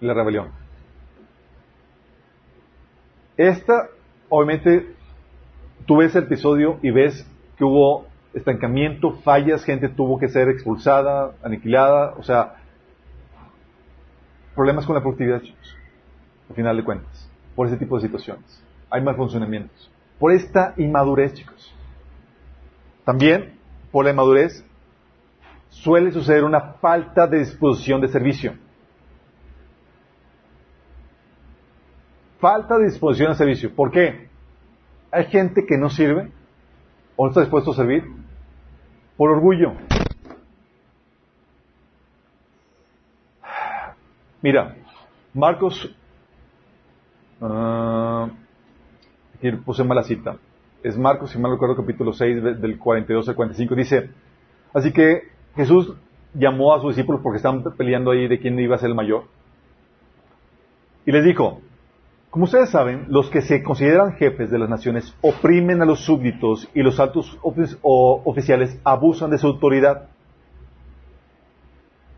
La 0.00 0.14
rebelión. 0.14 0.48
Esta, 3.36 3.88
obviamente, 4.28 4.94
tú 5.86 5.96
ves 5.96 6.14
el 6.14 6.24
episodio 6.24 6.78
y 6.82 6.90
ves 6.90 7.26
que 7.56 7.64
hubo 7.64 8.06
estancamiento, 8.32 9.12
fallas, 9.24 9.64
gente 9.64 9.88
tuvo 9.88 10.18
que 10.18 10.28
ser 10.28 10.48
expulsada, 10.48 11.32
aniquilada, 11.42 12.14
o 12.16 12.22
sea, 12.22 12.56
problemas 14.54 14.86
con 14.86 14.94
la 14.94 15.00
productividad, 15.00 15.42
chicos, 15.42 15.76
al 16.48 16.54
final 16.54 16.76
de 16.76 16.84
cuentas, 16.84 17.30
por 17.56 17.66
ese 17.66 17.76
tipo 17.76 17.96
de 17.96 18.02
situaciones. 18.02 18.62
Hay 18.90 19.02
mal 19.02 19.16
funcionamientos. 19.16 19.90
Por 20.18 20.32
esta 20.32 20.74
inmadurez, 20.76 21.34
chicos. 21.34 21.74
También, 23.04 23.59
por 23.90 24.04
la 24.04 24.12
inmadurez, 24.12 24.64
suele 25.68 26.12
suceder 26.12 26.44
una 26.44 26.74
falta 26.74 27.26
de 27.26 27.38
disposición 27.38 28.00
de 28.00 28.08
servicio. 28.08 28.54
Falta 32.38 32.78
de 32.78 32.86
disposición 32.86 33.30
de 33.30 33.36
servicio. 33.36 33.74
¿Por 33.74 33.90
qué? 33.90 34.28
Hay 35.10 35.26
gente 35.26 35.66
que 35.66 35.76
no 35.76 35.90
sirve 35.90 36.30
o 37.16 37.24
no 37.24 37.30
está 37.30 37.40
dispuesto 37.40 37.72
a 37.72 37.74
servir 37.74 38.04
por 39.16 39.30
orgullo. 39.30 39.74
Mira, 44.42 44.74
Marcos, 45.34 45.94
uh, 47.40 48.30
aquí 49.34 49.52
puse 49.64 49.84
mala 49.84 50.02
cita, 50.02 50.38
es 50.82 50.96
Marcos, 50.96 51.30
si 51.30 51.38
mal 51.38 51.52
recuerdo, 51.52 51.76
capítulo 51.76 52.12
6, 52.12 52.60
del 52.60 52.78
42 52.78 53.28
al 53.28 53.34
45, 53.34 53.74
dice, 53.74 54.10
así 54.72 54.92
que 54.92 55.28
Jesús 55.56 55.94
llamó 56.34 56.74
a 56.74 56.80
sus 56.80 56.94
discípulos 56.94 57.20
porque 57.22 57.36
estaban 57.36 57.62
peleando 57.76 58.10
ahí 58.10 58.28
de 58.28 58.38
quién 58.38 58.58
iba 58.58 58.76
a 58.76 58.78
ser 58.78 58.90
el 58.90 58.94
mayor, 58.94 59.24
y 61.06 61.12
les 61.12 61.24
dijo, 61.24 61.60
como 62.30 62.44
ustedes 62.44 62.70
saben, 62.70 63.06
los 63.08 63.28
que 63.28 63.42
se 63.42 63.62
consideran 63.62 64.12
jefes 64.12 64.50
de 64.50 64.58
las 64.58 64.68
naciones 64.68 65.12
oprimen 65.20 65.82
a 65.82 65.84
los 65.84 66.04
súbditos 66.04 66.68
y 66.74 66.82
los 66.82 67.00
altos 67.00 67.36
oficiales 67.42 68.78
abusan 68.84 69.30
de 69.30 69.38
su 69.38 69.48
autoridad. 69.48 70.08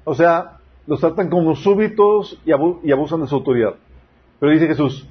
O 0.04 0.14
sea, 0.14 0.58
los 0.86 1.00
tratan 1.00 1.30
como 1.30 1.56
súbditos 1.56 2.38
y, 2.44 2.50
y 2.86 2.92
abusan 2.92 3.22
de 3.22 3.26
su 3.26 3.36
autoridad. 3.36 3.76
Pero 4.38 4.52
dice 4.52 4.66
Jesús, 4.66 5.08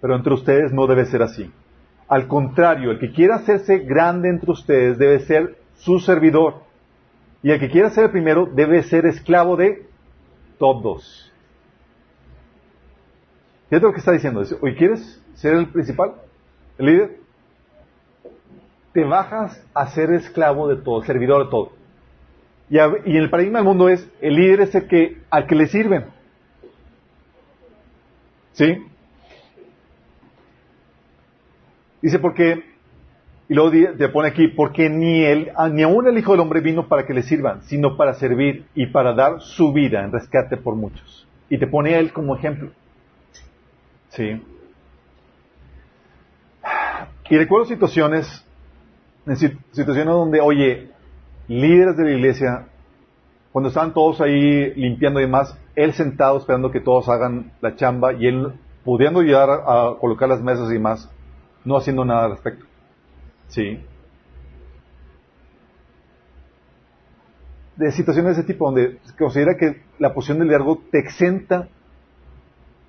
pero 0.00 0.16
entre 0.16 0.32
ustedes 0.32 0.72
no 0.72 0.86
debe 0.86 1.04
ser 1.04 1.22
así. 1.22 1.50
Al 2.08 2.28
contrario, 2.28 2.90
el 2.90 2.98
que 2.98 3.12
quiera 3.12 3.36
hacerse 3.36 3.78
grande 3.78 4.28
entre 4.28 4.50
ustedes 4.50 4.98
debe 4.98 5.20
ser 5.20 5.56
su 5.76 5.98
servidor. 5.98 6.62
Y 7.42 7.50
el 7.50 7.60
que 7.60 7.70
quiera 7.70 7.90
ser 7.90 8.04
el 8.04 8.10
primero 8.10 8.46
debe 8.46 8.82
ser 8.82 9.06
esclavo 9.06 9.56
de 9.56 9.86
todos. 10.58 11.32
¿Qué 13.68 13.76
es 13.76 13.82
lo 13.82 13.92
que 13.92 13.98
está 13.98 14.12
diciendo? 14.12 14.42
Oye, 14.60 14.76
¿quieres 14.76 15.22
ser 15.34 15.54
el 15.54 15.68
principal? 15.68 16.14
¿El 16.78 16.86
líder? 16.86 17.16
Te 18.92 19.04
bajas 19.04 19.62
a 19.74 19.86
ser 19.88 20.12
esclavo 20.12 20.68
de 20.68 20.76
todo, 20.76 21.02
servidor 21.02 21.44
de 21.44 21.50
todo. 21.50 21.72
Y, 22.70 22.78
en 22.78 23.16
el 23.16 23.30
paradigma 23.30 23.58
del 23.58 23.66
mundo 23.66 23.88
es, 23.88 24.08
el 24.20 24.36
líder 24.36 24.62
es 24.62 24.74
el 24.74 24.86
que, 24.86 25.22
al 25.30 25.46
que 25.46 25.54
le 25.54 25.66
sirven. 25.66 26.06
¿Sí? 28.52 28.86
Dice 32.04 32.18
porque, 32.18 32.62
y 33.48 33.54
luego 33.54 33.70
te 33.96 34.08
pone 34.10 34.28
aquí, 34.28 34.48
porque 34.48 34.90
ni 34.90 35.24
él, 35.24 35.52
ah, 35.56 35.70
ni 35.70 35.84
aún 35.84 36.06
el 36.06 36.18
Hijo 36.18 36.32
del 36.32 36.42
Hombre 36.42 36.60
vino 36.60 36.86
para 36.86 37.06
que 37.06 37.14
le 37.14 37.22
sirvan, 37.22 37.62
sino 37.62 37.96
para 37.96 38.12
servir 38.12 38.66
y 38.74 38.88
para 38.88 39.14
dar 39.14 39.40
su 39.40 39.72
vida 39.72 40.04
en 40.04 40.12
rescate 40.12 40.58
por 40.58 40.74
muchos. 40.74 41.26
Y 41.48 41.56
te 41.56 41.66
pone 41.66 41.94
a 41.94 41.98
él 42.00 42.12
como 42.12 42.36
ejemplo. 42.36 42.72
Sí. 44.10 44.42
Y 47.30 47.38
recuerdo 47.38 47.64
situaciones, 47.64 48.44
situaciones 49.72 50.14
donde, 50.14 50.42
oye, 50.42 50.90
líderes 51.48 51.96
de 51.96 52.04
la 52.04 52.10
iglesia, 52.10 52.66
cuando 53.50 53.70
estaban 53.70 53.94
todos 53.94 54.20
ahí 54.20 54.74
limpiando 54.74 55.20
y 55.20 55.22
demás, 55.22 55.58
él 55.74 55.94
sentado 55.94 56.36
esperando 56.36 56.70
que 56.70 56.80
todos 56.80 57.08
hagan 57.08 57.52
la 57.62 57.76
chamba 57.76 58.12
y 58.12 58.26
él 58.26 58.52
pudiendo 58.84 59.20
ayudar 59.20 59.48
a, 59.48 59.94
colocar 59.98 60.28
las 60.28 60.42
mesas 60.42 60.68
y 60.68 60.74
demás, 60.74 61.10
no 61.64 61.76
haciendo 61.76 62.04
nada 62.04 62.24
al 62.24 62.30
respecto. 62.32 62.66
Sí. 63.48 63.80
De 67.76 67.90
situaciones 67.92 68.36
de 68.36 68.42
ese 68.42 68.52
tipo 68.52 68.66
donde 68.66 68.98
se 69.02 69.16
considera 69.16 69.56
que 69.56 69.82
la 69.98 70.14
posición 70.14 70.38
del 70.38 70.48
liderazgo 70.48 70.82
te 70.90 70.98
exenta 70.98 71.68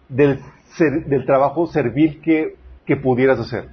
del 0.09 0.39
del 0.79 1.25
trabajo 1.25 1.67
servil 1.67 2.21
que, 2.21 2.55
que 2.85 2.97
pudieras 2.97 3.39
hacer. 3.39 3.69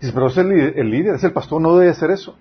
Dices, 0.00 0.14
pero 0.14 0.28
es 0.28 0.36
el, 0.36 0.90
líder, 0.90 1.16
es 1.16 1.24
el 1.24 1.32
pastor, 1.32 1.60
no 1.60 1.76
debe 1.76 1.90
hacer 1.90 2.10
eso. 2.10 2.38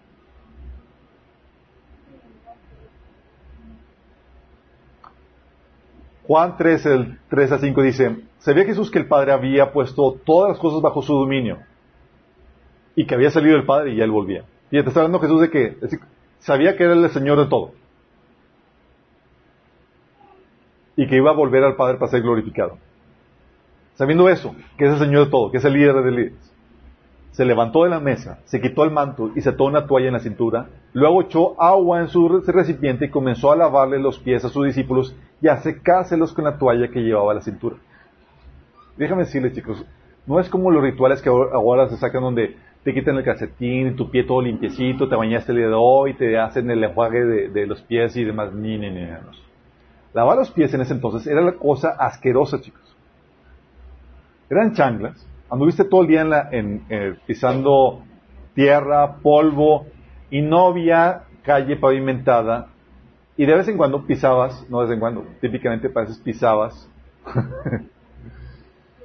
Juan 6.29 6.57
3, 6.57 6.85
el 6.85 7.19
3 7.27 7.51
a 7.53 7.57
5 7.57 7.81
dice, 7.81 8.17
sabía 8.37 8.63
Jesús 8.63 8.91
que 8.91 8.99
el 8.99 9.07
Padre 9.07 9.31
había 9.31 9.73
puesto 9.73 10.15
todas 10.23 10.51
las 10.51 10.59
cosas 10.59 10.79
bajo 10.79 11.01
su 11.01 11.11
dominio 11.11 11.57
y 12.95 13.07
que 13.07 13.15
había 13.15 13.31
salido 13.31 13.57
el 13.57 13.65
Padre 13.65 13.95
y 13.95 13.99
él 13.99 14.11
volvía. 14.11 14.43
Y 14.69 14.79
te 14.79 14.87
está 14.89 14.99
hablando 14.99 15.19
Jesús 15.19 15.41
de 15.41 15.49
que 15.49 15.77
sabía 16.37 16.77
que 16.77 16.83
era 16.83 16.93
el 16.93 17.09
Señor 17.09 17.39
de 17.39 17.47
todo 17.47 17.71
y 20.95 21.07
que 21.07 21.15
iba 21.15 21.31
a 21.31 21.33
volver 21.33 21.63
al 21.63 21.75
Padre 21.75 21.97
para 21.97 22.11
ser 22.11 22.21
glorificado. 22.21 22.77
Sabiendo 23.95 24.29
eso, 24.29 24.55
que 24.77 24.85
es 24.85 24.91
el 24.91 24.99
Señor 24.99 25.25
de 25.25 25.31
todo, 25.31 25.49
que 25.49 25.57
es 25.57 25.65
el 25.65 25.73
líder 25.73 25.95
de 25.95 26.11
líderes, 26.11 26.48
se 27.39 27.45
levantó 27.45 27.85
de 27.85 27.89
la 27.89 28.01
mesa, 28.01 28.39
se 28.43 28.59
quitó 28.59 28.83
el 28.83 28.91
manto 28.91 29.31
y 29.33 29.39
se 29.39 29.51
ató 29.51 29.63
una 29.63 29.87
toalla 29.87 30.07
en 30.07 30.13
la 30.13 30.19
cintura, 30.19 30.67
luego 30.91 31.21
echó 31.21 31.61
agua 31.61 32.01
en 32.01 32.09
su 32.09 32.27
recipiente 32.27 33.05
y 33.05 33.09
comenzó 33.09 33.53
a 33.53 33.55
lavarle 33.55 33.97
los 33.97 34.19
pies 34.19 34.43
a 34.43 34.49
sus 34.49 34.65
discípulos 34.65 35.15
y 35.41 35.47
a 35.47 35.55
secárselos 35.55 36.33
con 36.33 36.43
la 36.43 36.57
toalla 36.57 36.89
que 36.89 36.99
llevaba 36.99 37.31
a 37.31 37.35
la 37.35 37.41
cintura. 37.41 37.77
Déjame 38.97 39.23
decirles, 39.23 39.53
chicos, 39.53 39.85
no 40.27 40.41
es 40.41 40.49
como 40.49 40.69
los 40.69 40.83
rituales 40.83 41.21
que 41.21 41.29
ahora 41.29 41.87
se 41.87 41.95
sacan 41.95 42.23
donde 42.23 42.57
te 42.83 42.93
quitan 42.93 43.15
el 43.15 43.23
calcetín 43.23 43.87
y 43.87 43.95
tu 43.95 44.11
pie 44.11 44.25
todo 44.25 44.41
limpiecito, 44.41 45.07
te 45.07 45.15
bañaste 45.15 45.53
el 45.53 45.59
día 45.59 45.67
de 45.67 45.75
hoy, 45.77 46.15
te 46.15 46.37
hacen 46.37 46.69
el 46.69 46.83
enjuague 46.83 47.23
de, 47.23 47.67
los 47.67 47.81
pies 47.83 48.17
y 48.17 48.25
demás. 48.25 48.51
Ni, 48.51 48.77
ni, 48.77 48.89
ni, 48.89 49.07
Lavar 50.13 50.37
los 50.37 50.51
pies 50.51 50.73
en 50.73 50.81
ese 50.81 50.91
entonces 50.91 51.25
era 51.25 51.39
la 51.39 51.53
cosa 51.53 51.95
asquerosa, 51.97 52.59
chicos. 52.59 52.97
Eran 54.49 54.73
changlas. 54.73 55.25
Anduviste 55.49 55.83
todo 55.83 56.01
el 56.03 56.07
día 56.07 56.21
en 56.21 56.29
la, 56.29 56.49
en, 56.51 56.85
eh, 56.89 57.15
pisando 57.25 58.03
tierra, 58.53 59.17
polvo, 59.17 59.87
y 60.29 60.41
no 60.41 60.67
había 60.67 61.23
calle 61.43 61.75
pavimentada. 61.75 62.67
Y 63.35 63.45
de 63.45 63.55
vez 63.55 63.67
en 63.67 63.77
cuando 63.77 64.05
pisabas, 64.05 64.69
no 64.69 64.79
de 64.81 64.87
vez 64.87 64.93
en 64.93 64.99
cuando, 64.99 65.25
típicamente 65.41 65.89
para 65.89 66.07
pisabas 66.23 66.89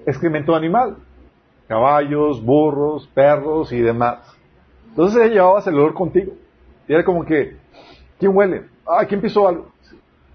excremento 0.07 0.55
animal. 0.55 0.97
Caballos, 1.69 2.45
burros, 2.45 3.09
perros 3.15 3.73
y 3.73 3.81
demás. 3.81 4.19
Entonces 4.91 5.31
llevabas 5.31 5.67
el 5.67 5.75
olor 5.75 5.95
contigo. 5.95 6.33
Y 6.87 6.93
era 6.93 7.05
como 7.05 7.25
que, 7.25 7.57
¿quién 8.19 8.37
huele? 8.37 8.67
Ah, 8.87 9.07
¿quién 9.07 9.21
pisó 9.21 9.49
algo? 9.49 9.73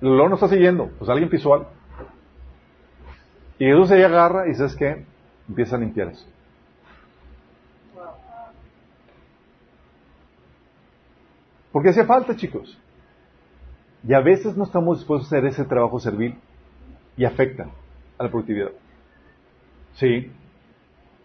El 0.01 0.07
olor 0.10 0.30
no 0.30 0.36
está 0.36 0.47
siguiendo, 0.47 0.89
pues 0.97 1.10
alguien 1.10 1.30
pisó 1.30 1.53
algo. 1.53 1.68
Y 3.60 3.66
Jesús 3.66 3.89
se 3.89 4.03
agarra 4.03 4.47
y 4.47 4.55
¿sabes 4.55 4.76
qué? 4.76 5.05
Empieza 5.50 5.76
a 5.76 5.80
limpiar 5.80 6.10
eso. 6.10 6.26
Porque 11.72 11.89
hace 11.89 12.06
falta, 12.06 12.36
chicos. 12.36 12.78
Y 14.08 14.14
a 14.14 14.22
veces 14.22 14.56
no 14.56 14.64
estamos 14.64 15.00
dispuestos 15.00 15.32
a 15.32 15.38
hacer 15.38 15.50
ese 15.50 15.66
trabajo 15.66 16.00
servil 16.00 16.36
y 17.18 17.26
afecta 17.26 17.68
a 18.18 18.24
la 18.24 18.30
productividad. 18.30 18.72
Sí. 19.95 20.32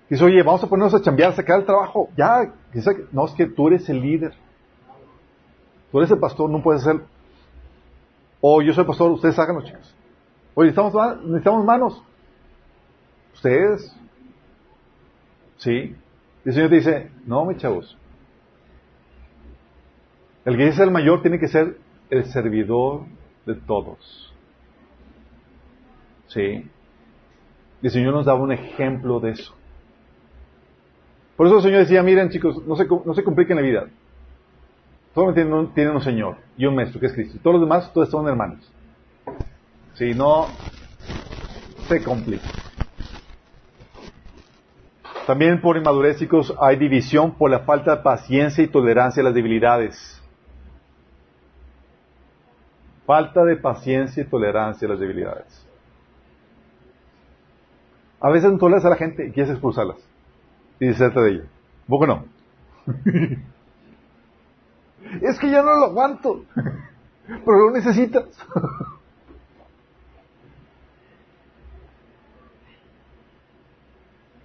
Dice, 0.08 0.24
oye, 0.24 0.42
vamos 0.42 0.64
a 0.64 0.68
ponernos 0.68 0.94
a 0.94 1.02
chambear, 1.02 1.34
sacar 1.34 1.60
el 1.60 1.66
trabajo. 1.66 2.08
Ya, 2.16 2.52
no, 3.12 3.26
es 3.26 3.32
que 3.32 3.46
tú 3.46 3.68
eres 3.68 3.88
el 3.88 4.00
líder. 4.00 4.34
Tú 5.92 5.98
eres 5.98 6.10
el 6.10 6.18
pastor, 6.18 6.50
no 6.50 6.62
puedes 6.62 6.82
hacerlo. 6.82 7.04
O 8.40 8.60
yo 8.60 8.72
soy 8.72 8.84
pastor, 8.84 9.12
ustedes 9.12 9.38
háganlo, 9.38 9.62
chicos. 9.62 9.94
Oye, 10.54 10.70
necesitamos, 10.70 11.22
necesitamos 11.24 11.64
manos. 11.64 12.02
Ustedes. 13.34 13.96
¿Sí? 15.64 15.96
Y 16.44 16.48
el 16.48 16.54
Señor 16.54 16.68
te 16.68 16.76
dice, 16.76 17.10
no, 17.24 17.46
mis 17.46 17.56
chavos, 17.56 17.96
El 20.44 20.58
que 20.58 20.68
es 20.68 20.78
el 20.78 20.90
mayor 20.90 21.22
tiene 21.22 21.38
que 21.38 21.48
ser 21.48 21.78
el 22.10 22.26
servidor 22.26 23.06
de 23.46 23.54
todos. 23.54 24.34
¿Sí? 26.26 26.70
Y 27.80 27.86
el 27.86 27.90
Señor 27.90 28.12
nos 28.12 28.26
daba 28.26 28.40
un 28.40 28.52
ejemplo 28.52 29.20
de 29.20 29.30
eso. 29.30 29.54
Por 31.34 31.46
eso 31.46 31.56
el 31.56 31.62
Señor 31.62 31.80
decía, 31.80 32.02
miren 32.02 32.28
chicos, 32.28 32.62
no 32.66 32.76
se, 32.76 32.86
no 32.86 33.14
se 33.14 33.24
compliquen 33.24 33.56
la 33.56 33.62
vida. 33.62 33.86
Todos 35.14 35.34
tienen, 35.34 35.72
tienen 35.72 35.94
un 35.94 36.02
Señor 36.02 36.36
y 36.58 36.66
un 36.66 36.74
Maestro, 36.74 37.00
que 37.00 37.06
es 37.06 37.14
Cristo. 37.14 37.38
Todos 37.42 37.54
los 37.54 37.62
demás, 37.62 37.90
todos 37.94 38.10
son 38.10 38.28
hermanos. 38.28 38.70
Si 39.94 40.12
no, 40.12 40.46
se 41.88 42.04
complica. 42.04 42.63
También 45.26 45.60
por 45.60 45.76
inmadurez, 45.76 46.18
chicos, 46.18 46.54
hay 46.60 46.76
división 46.76 47.32
por 47.36 47.50
la 47.50 47.60
falta 47.60 47.96
de 47.96 48.02
paciencia 48.02 48.62
y 48.62 48.68
tolerancia 48.68 49.22
a 49.22 49.24
las 49.24 49.34
debilidades. 49.34 50.22
Falta 53.06 53.42
de 53.44 53.56
paciencia 53.56 54.22
y 54.22 54.26
tolerancia 54.26 54.86
a 54.86 54.90
las 54.90 55.00
debilidades. 55.00 55.66
A 58.20 58.30
veces 58.30 58.52
no 58.52 58.58
toleras 58.58 58.84
a 58.84 58.90
la 58.90 58.96
gente 58.96 59.26
y 59.26 59.32
quieres 59.32 59.52
expulsarlas 59.52 59.96
y 60.78 60.86
deshacerte 60.86 61.20
de 61.20 61.30
ella. 61.30 61.44
¿Vos 61.86 62.08
no? 62.08 62.24
es 65.22 65.38
que 65.38 65.50
ya 65.50 65.62
no 65.62 65.74
lo 65.74 65.86
aguanto, 65.86 66.44
pero 67.26 67.58
lo 67.58 67.70
necesitas. 67.70 68.24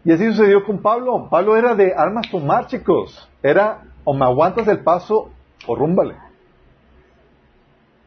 y 0.05 0.11
así 0.11 0.25
sucedió 0.25 0.63
con 0.63 0.79
Pablo. 0.81 1.27
Pablo 1.29 1.57
era 1.57 1.75
de 1.75 1.93
armas 1.93 2.29
tomar, 2.29 2.67
chicos. 2.67 3.29
Era 3.43 3.83
o 4.03 4.13
me 4.13 4.25
aguantas 4.25 4.67
el 4.67 4.79
paso 4.79 5.29
o 5.67 5.75
rúmbale. 5.75 6.15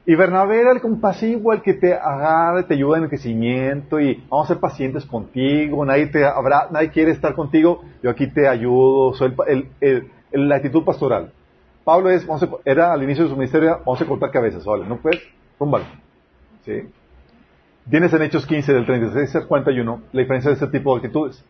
Y 0.04 0.16
Bernabé 0.16 0.60
era 0.60 0.72
el 0.72 0.80
compasivo, 0.80 1.52
el 1.52 1.62
que 1.62 1.74
te 1.74 1.94
agarra, 1.94 2.66
te 2.66 2.74
ayuda 2.74 2.96
en 2.96 3.04
el 3.04 3.08
crecimiento 3.08 4.00
y 4.00 4.24
vamos 4.28 4.46
a 4.46 4.54
ser 4.54 4.60
pacientes 4.60 5.06
contigo, 5.06 5.84
nadie 5.84 6.08
te 6.08 6.24
habrá, 6.24 6.66
nadie 6.72 6.90
quiere 6.90 7.12
estar 7.12 7.34
contigo, 7.34 7.84
yo 8.02 8.10
aquí 8.10 8.26
te 8.26 8.48
ayudo, 8.48 9.14
soy 9.14 9.32
el, 9.80 10.10
la 10.32 10.56
actitud 10.56 10.82
pastoral. 10.84 11.30
Pablo 11.84 12.10
es, 12.10 12.26
era 12.64 12.92
al 12.92 13.02
inicio 13.04 13.24
de 13.24 13.30
su 13.30 13.36
ministerio, 13.36 13.78
vamos 13.86 14.00
a 14.00 14.06
cortar 14.06 14.32
cabezas, 14.32 14.64
¿vale? 14.64 14.86
¿No 14.86 14.96
puedes? 14.96 15.22
Rúmbalo. 15.60 15.84
¿Sí? 16.64 16.82
Tienes 17.88 18.12
en 18.12 18.22
Hechos 18.22 18.44
15 18.44 18.72
del 18.72 18.86
36 18.86 19.36
al 19.36 19.46
41 19.46 20.02
la 20.12 20.20
diferencia 20.20 20.50
de 20.50 20.54
este 20.54 20.66
tipo 20.66 20.94
de 20.94 20.98
actitudes. 20.98 21.44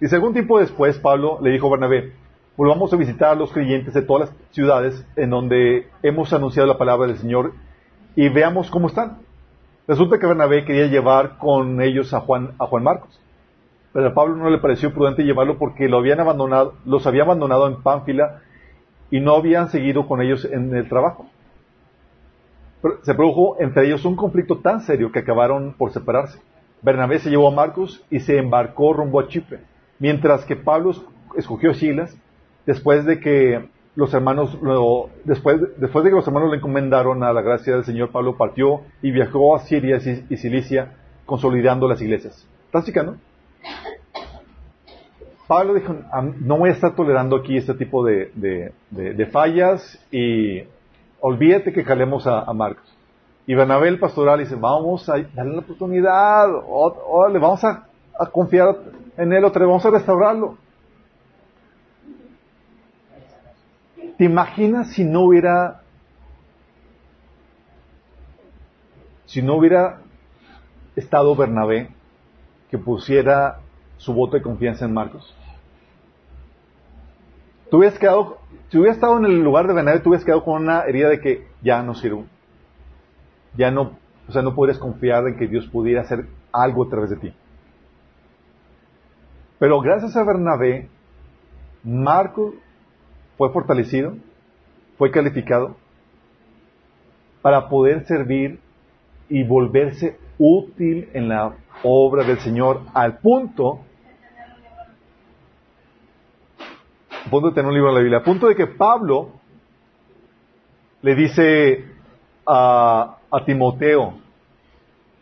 Y 0.00 0.08
según 0.08 0.34
tiempo 0.34 0.58
después, 0.58 0.98
Pablo 0.98 1.38
le 1.40 1.50
dijo 1.50 1.68
a 1.68 1.70
Bernabé, 1.70 2.12
volvamos 2.56 2.92
a 2.92 2.96
visitar 2.96 3.30
a 3.30 3.34
los 3.34 3.52
creyentes 3.52 3.94
de 3.94 4.02
todas 4.02 4.28
las 4.28 4.38
ciudades 4.50 5.06
en 5.16 5.30
donde 5.30 5.88
hemos 6.02 6.32
anunciado 6.32 6.68
la 6.68 6.78
palabra 6.78 7.06
del 7.06 7.16
Señor 7.16 7.52
y 8.14 8.28
veamos 8.28 8.70
cómo 8.70 8.88
están. 8.88 9.18
Resulta 9.88 10.18
que 10.18 10.26
Bernabé 10.26 10.64
quería 10.64 10.86
llevar 10.86 11.38
con 11.38 11.80
ellos 11.80 12.12
a 12.12 12.20
Juan, 12.20 12.52
a 12.58 12.66
Juan 12.66 12.82
Marcos. 12.82 13.20
Pero 13.92 14.08
a 14.08 14.14
Pablo 14.14 14.36
no 14.36 14.50
le 14.50 14.58
pareció 14.58 14.92
prudente 14.92 15.22
llevarlo 15.22 15.56
porque 15.58 15.88
lo 15.88 15.98
habían 15.98 16.20
abandonado, 16.20 16.74
los 16.84 17.06
había 17.06 17.22
abandonado 17.22 17.66
en 17.66 17.82
Pánfila 17.82 18.42
y 19.10 19.20
no 19.20 19.36
habían 19.36 19.70
seguido 19.70 20.06
con 20.06 20.20
ellos 20.20 20.44
en 20.44 20.74
el 20.74 20.88
trabajo. 20.88 21.26
se 23.02 23.14
produjo 23.14 23.56
entre 23.60 23.86
ellos 23.86 24.04
un 24.04 24.16
conflicto 24.16 24.58
tan 24.58 24.82
serio 24.82 25.10
que 25.10 25.20
acabaron 25.20 25.74
por 25.78 25.92
separarse. 25.92 26.38
Bernabé 26.82 27.18
se 27.20 27.30
llevó 27.30 27.48
a 27.48 27.54
Marcos 27.54 28.04
y 28.10 28.20
se 28.20 28.36
embarcó 28.38 28.92
rumbo 28.92 29.20
a 29.20 29.28
Chipre, 29.28 29.60
mientras 29.98 30.44
que 30.44 30.56
Pablo 30.56 30.92
escogió 31.36 31.74
Silas 31.74 32.16
después 32.66 33.04
de 33.04 33.20
que 33.20 33.68
los 33.94 34.12
hermanos, 34.12 34.58
después, 35.24 35.60
después 35.78 36.04
de 36.04 36.10
que 36.10 36.16
los 36.16 36.26
hermanos 36.26 36.50
le 36.50 36.58
encomendaron 36.58 37.22
a 37.24 37.32
la 37.32 37.40
gracia 37.40 37.74
del 37.74 37.84
Señor, 37.84 38.10
Pablo 38.10 38.36
partió 38.36 38.82
y 39.00 39.10
viajó 39.10 39.56
a 39.56 39.60
Siria 39.60 39.98
y 40.28 40.36
Cilicia, 40.36 40.92
consolidando 41.24 41.88
las 41.88 42.02
iglesias. 42.02 42.46
¿Estás 42.66 43.06
no? 43.06 43.16
Pablo 45.46 45.74
dijo, 45.74 45.94
no 46.40 46.58
voy 46.58 46.70
a 46.70 46.72
estar 46.72 46.94
tolerando 46.94 47.36
aquí 47.36 47.56
este 47.56 47.74
tipo 47.74 48.04
de, 48.04 49.28
fallas 49.32 49.98
y 50.10 50.62
olvídate 51.20 51.72
que 51.72 51.84
calemos 51.84 52.26
a, 52.26 52.52
Marcos. 52.52 52.84
Y 53.46 53.54
Bernabé 53.54 53.88
el 53.88 54.00
pastoral 54.00 54.40
dice, 54.40 54.56
vamos 54.56 55.08
a 55.08 55.18
darle 55.34 55.54
la 55.54 55.60
oportunidad, 55.60 56.48
le 57.32 57.38
vamos 57.38 57.64
a, 57.64 57.86
a, 58.18 58.26
confiar 58.26 58.76
en 59.16 59.32
él 59.32 59.44
otra 59.44 59.60
vez, 59.60 59.68
vamos 59.68 59.86
a 59.86 59.90
restaurarlo. 59.90 60.56
¿Te 64.16 64.24
imaginas 64.24 64.92
si 64.92 65.04
no 65.04 65.22
hubiera 65.22 65.82
si 69.26 69.42
no 69.42 69.56
hubiera 69.56 70.00
estado 70.94 71.34
Bernabé 71.36 71.90
que 72.70 72.78
pusiera 72.78 73.58
su 73.98 74.14
voto 74.14 74.36
de 74.36 74.42
confianza 74.42 74.84
en 74.84 74.94
Marcos? 74.94 75.34
Tú 77.70 77.78
hubieras 77.78 77.98
quedado, 77.98 78.38
si 78.70 78.78
hubieras 78.78 78.96
estado 78.96 79.18
en 79.18 79.24
el 79.26 79.42
lugar 79.42 79.66
de 79.66 79.74
Bernabé, 79.74 80.00
tú 80.00 80.10
hubieras 80.10 80.24
quedado 80.24 80.44
con 80.44 80.62
una 80.62 80.82
herida 80.82 81.08
de 81.08 81.20
que 81.20 81.46
ya 81.62 81.82
no 81.82 81.94
sirvo. 81.94 82.24
Ya 83.54 83.70
no, 83.70 83.98
o 84.28 84.32
sea, 84.32 84.42
no 84.42 84.54
podrías 84.54 84.78
confiar 84.78 85.26
en 85.26 85.36
que 85.36 85.48
Dios 85.48 85.66
pudiera 85.66 86.02
hacer 86.02 86.26
algo 86.52 86.84
a 86.84 86.88
través 86.88 87.10
de 87.10 87.16
ti. 87.16 87.34
Pero 89.58 89.80
gracias 89.80 90.16
a 90.16 90.24
Bernabé, 90.24 90.88
Marcos 91.82 92.54
fue 93.38 93.50
fortalecido, 93.50 94.14
fue 94.98 95.10
calificado 95.10 95.76
para 97.42 97.68
poder 97.68 98.04
servir 98.06 98.58
y 99.28 99.44
volverse 99.44 100.18
útil 100.38 101.08
en 101.12 101.28
la 101.28 101.54
obra 101.82 102.24
del 102.24 102.38
Señor 102.40 102.82
al 102.92 103.18
punto, 103.18 103.80
punto 107.30 107.48
de 107.48 107.54
tener 107.54 107.68
un 107.68 107.74
libro 107.74 107.90
de 107.90 107.94
la 107.94 108.00
Biblia, 108.00 108.18
al 108.18 108.24
punto 108.24 108.48
de 108.48 108.56
que 108.56 108.66
Pablo 108.66 109.30
le 111.02 111.14
dice 111.14 111.84
a, 112.46 113.18
Timoteo, 113.44 114.14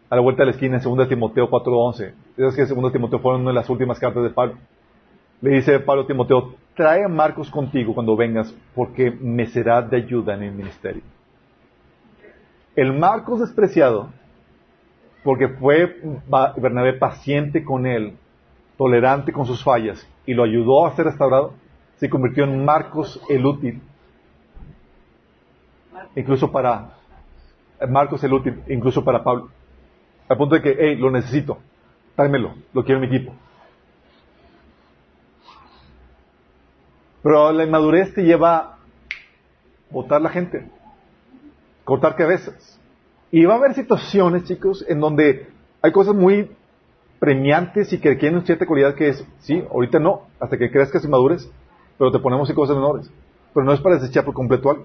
a 0.08 0.16
la 0.16 0.20
vuelta 0.22 0.42
de 0.42 0.46
la 0.46 0.52
esquina, 0.52 0.78
en 0.78 0.82
2 0.82 1.08
Timoteo 1.08 1.50
4.11, 1.50 2.14
es 2.36 2.56
que 2.56 2.66
2 2.66 2.92
Timoteo 2.92 3.18
fueron 3.20 3.42
una 3.42 3.52
las 3.52 3.70
últimas 3.70 3.98
cartas 3.98 4.22
de 4.22 4.30
Pablo, 4.30 4.56
le 5.40 5.50
dice 5.50 5.78
Pablo 5.80 6.02
a 6.02 6.06
Timoteo, 6.06 6.54
trae 6.74 7.04
a 7.04 7.08
Marcos 7.08 7.50
contigo 7.50 7.94
cuando 7.94 8.16
vengas, 8.16 8.54
porque 8.74 9.10
me 9.10 9.46
será 9.46 9.82
de 9.82 9.98
ayuda 9.98 10.34
en 10.34 10.42
el 10.44 10.52
ministerio. 10.52 11.02
El 12.74 12.92
Marcos 12.94 13.40
despreciado, 13.40 14.08
porque 15.22 15.48
fue 15.48 16.00
Bernabé 16.56 16.94
paciente 16.94 17.62
con 17.62 17.86
él, 17.86 18.16
tolerante 18.76 19.32
con 19.32 19.46
sus 19.46 19.62
fallas, 19.62 20.08
y 20.26 20.34
lo 20.34 20.42
ayudó 20.42 20.86
a 20.86 20.96
ser 20.96 21.04
restaurado, 21.06 21.54
se 21.96 22.10
convirtió 22.10 22.44
en 22.44 22.64
Marcos 22.64 23.20
el 23.28 23.46
útil. 23.46 23.80
Incluso 26.16 26.50
para 26.50 26.94
Marcos 27.88 28.24
el 28.24 28.32
útil, 28.32 28.62
incluso 28.68 29.04
para 29.04 29.22
Pablo. 29.22 29.50
Al 30.28 30.36
punto 30.36 30.54
de 30.54 30.62
que, 30.62 30.76
hey, 30.78 30.96
lo 30.96 31.10
necesito, 31.10 31.58
tráemelo, 32.16 32.54
lo 32.72 32.84
quiero 32.84 33.02
en 33.02 33.10
mi 33.10 33.16
equipo. 33.16 33.34
Pero 37.22 37.52
la 37.52 37.64
inmadurez 37.64 38.12
te 38.14 38.22
lleva 38.22 38.56
a 38.56 38.76
votar 39.90 40.20
la 40.20 40.28
gente, 40.28 40.68
cortar 41.84 42.16
cabezas. 42.16 42.78
Y 43.30 43.44
va 43.46 43.54
a 43.54 43.56
haber 43.56 43.74
situaciones, 43.74 44.44
chicos, 44.44 44.84
en 44.88 45.00
donde 45.00 45.48
hay 45.82 45.92
cosas 45.92 46.14
muy 46.14 46.50
premiantes 47.18 47.92
y 47.92 47.98
que 47.98 48.10
requieren 48.10 48.44
cierta 48.44 48.66
cualidad 48.66 48.94
que 48.94 49.08
es, 49.08 49.26
sí, 49.38 49.64
ahorita 49.70 49.98
no, 49.98 50.22
hasta 50.38 50.58
que 50.58 50.70
crezcas 50.70 51.04
y 51.04 51.08
madures, 51.08 51.50
pero 51.98 52.12
te 52.12 52.18
ponemos 52.18 52.48
en 52.50 52.56
cosas 52.56 52.76
menores. 52.76 53.10
Pero 53.54 53.64
no 53.64 53.72
es 53.72 53.80
para 53.80 53.96
desechar 53.96 54.24
por 54.24 54.34
completo 54.34 54.70
algo. 54.70 54.84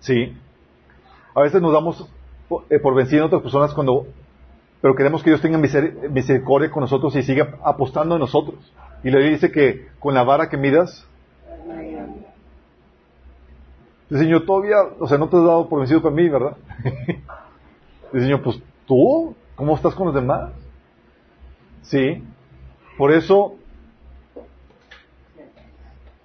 Sí. 0.00 0.36
A 1.34 1.42
veces 1.42 1.62
nos 1.62 1.72
damos 1.72 2.08
eh, 2.70 2.78
por 2.80 2.94
vencido 2.94 3.24
a 3.24 3.26
otras 3.26 3.42
personas 3.42 3.74
cuando, 3.74 4.06
pero 4.86 4.94
queremos 4.94 5.20
que 5.24 5.30
Dios 5.30 5.42
tenga 5.42 5.58
misericordia 5.58 6.70
con 6.70 6.82
nosotros 6.82 7.16
y 7.16 7.24
siga 7.24 7.58
apostando 7.64 8.14
en 8.14 8.20
nosotros. 8.20 8.72
Y 9.02 9.10
le 9.10 9.18
dice 9.30 9.50
que 9.50 9.88
con 9.98 10.14
la 10.14 10.22
vara 10.22 10.48
que 10.48 10.56
midas, 10.56 11.04
Dice, 14.08 14.22
Señor, 14.22 14.46
todavía, 14.46 14.76
o 15.00 15.08
sea, 15.08 15.18
no 15.18 15.28
te 15.28 15.38
has 15.38 15.42
dado 15.42 15.68
por 15.68 15.80
vencido 15.80 16.00
para 16.02 16.14
mí, 16.14 16.28
¿verdad? 16.28 16.56
Dice, 18.12 18.26
Señor, 18.26 18.42
pues 18.42 18.62
tú, 18.86 19.34
¿cómo 19.56 19.74
estás 19.74 19.92
con 19.96 20.06
los 20.06 20.14
demás? 20.14 20.52
Sí. 21.82 22.22
Por 22.96 23.10
eso, 23.10 23.56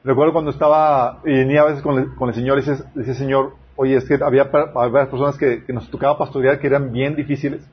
recuerdo 0.04 0.34
cuando 0.34 0.52
estaba, 0.52 1.22
y 1.26 1.32
venía 1.32 1.62
a 1.62 1.66
veces 1.66 1.82
con 1.82 1.98
el, 1.98 2.14
con 2.14 2.30
el 2.30 2.36
Señor, 2.36 2.60
y 2.60 2.62
dice, 2.62 3.16
Señor, 3.16 3.56
oye, 3.76 3.96
es 3.96 4.08
que 4.08 4.20
había, 4.24 4.52
había 4.76 5.10
personas 5.10 5.36
que, 5.36 5.64
nos 5.70 5.90
tocaba 5.90 6.20
pastorear 6.20 6.60
que 6.60 6.68
eran 6.68 6.92
bien 6.92 7.16
difíciles. 7.16 7.68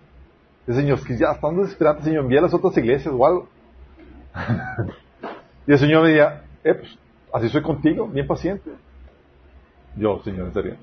Dice, 0.69 0.81
Señor, 0.83 1.03
que 1.03 1.17
ya 1.17 1.31
están 1.31 1.57
desesperantes, 1.57 2.05
Señor, 2.05 2.25
envía 2.25 2.41
a 2.41 2.43
las 2.43 2.53
otras 2.53 2.77
iglesias 2.77 3.15
o 3.17 3.27
algo. 3.27 3.49
y 5.67 5.73
el 5.73 5.79
Señor 5.79 6.03
me 6.03 6.09
decía, 6.11 6.43
eh, 6.63 6.75
pues, 6.75 6.99
así 7.33 7.49
soy 7.49 7.63
contigo, 7.63 8.07
bien 8.07 8.27
paciente. 8.27 8.71
Yo, 9.97 10.21
Señor, 10.23 10.49
en 10.49 10.53
serio. 10.53 10.75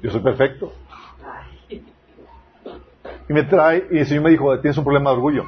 Yo 0.00 0.08
soy 0.08 0.20
perfecto. 0.20 0.72
Y 3.28 3.32
me 3.32 3.42
trae, 3.42 3.88
y 3.90 3.98
el 3.98 4.06
Señor 4.06 4.22
me 4.22 4.30
dijo, 4.30 4.56
tienes 4.60 4.78
un 4.78 4.84
problema 4.84 5.10
de 5.10 5.16
orgullo. 5.16 5.44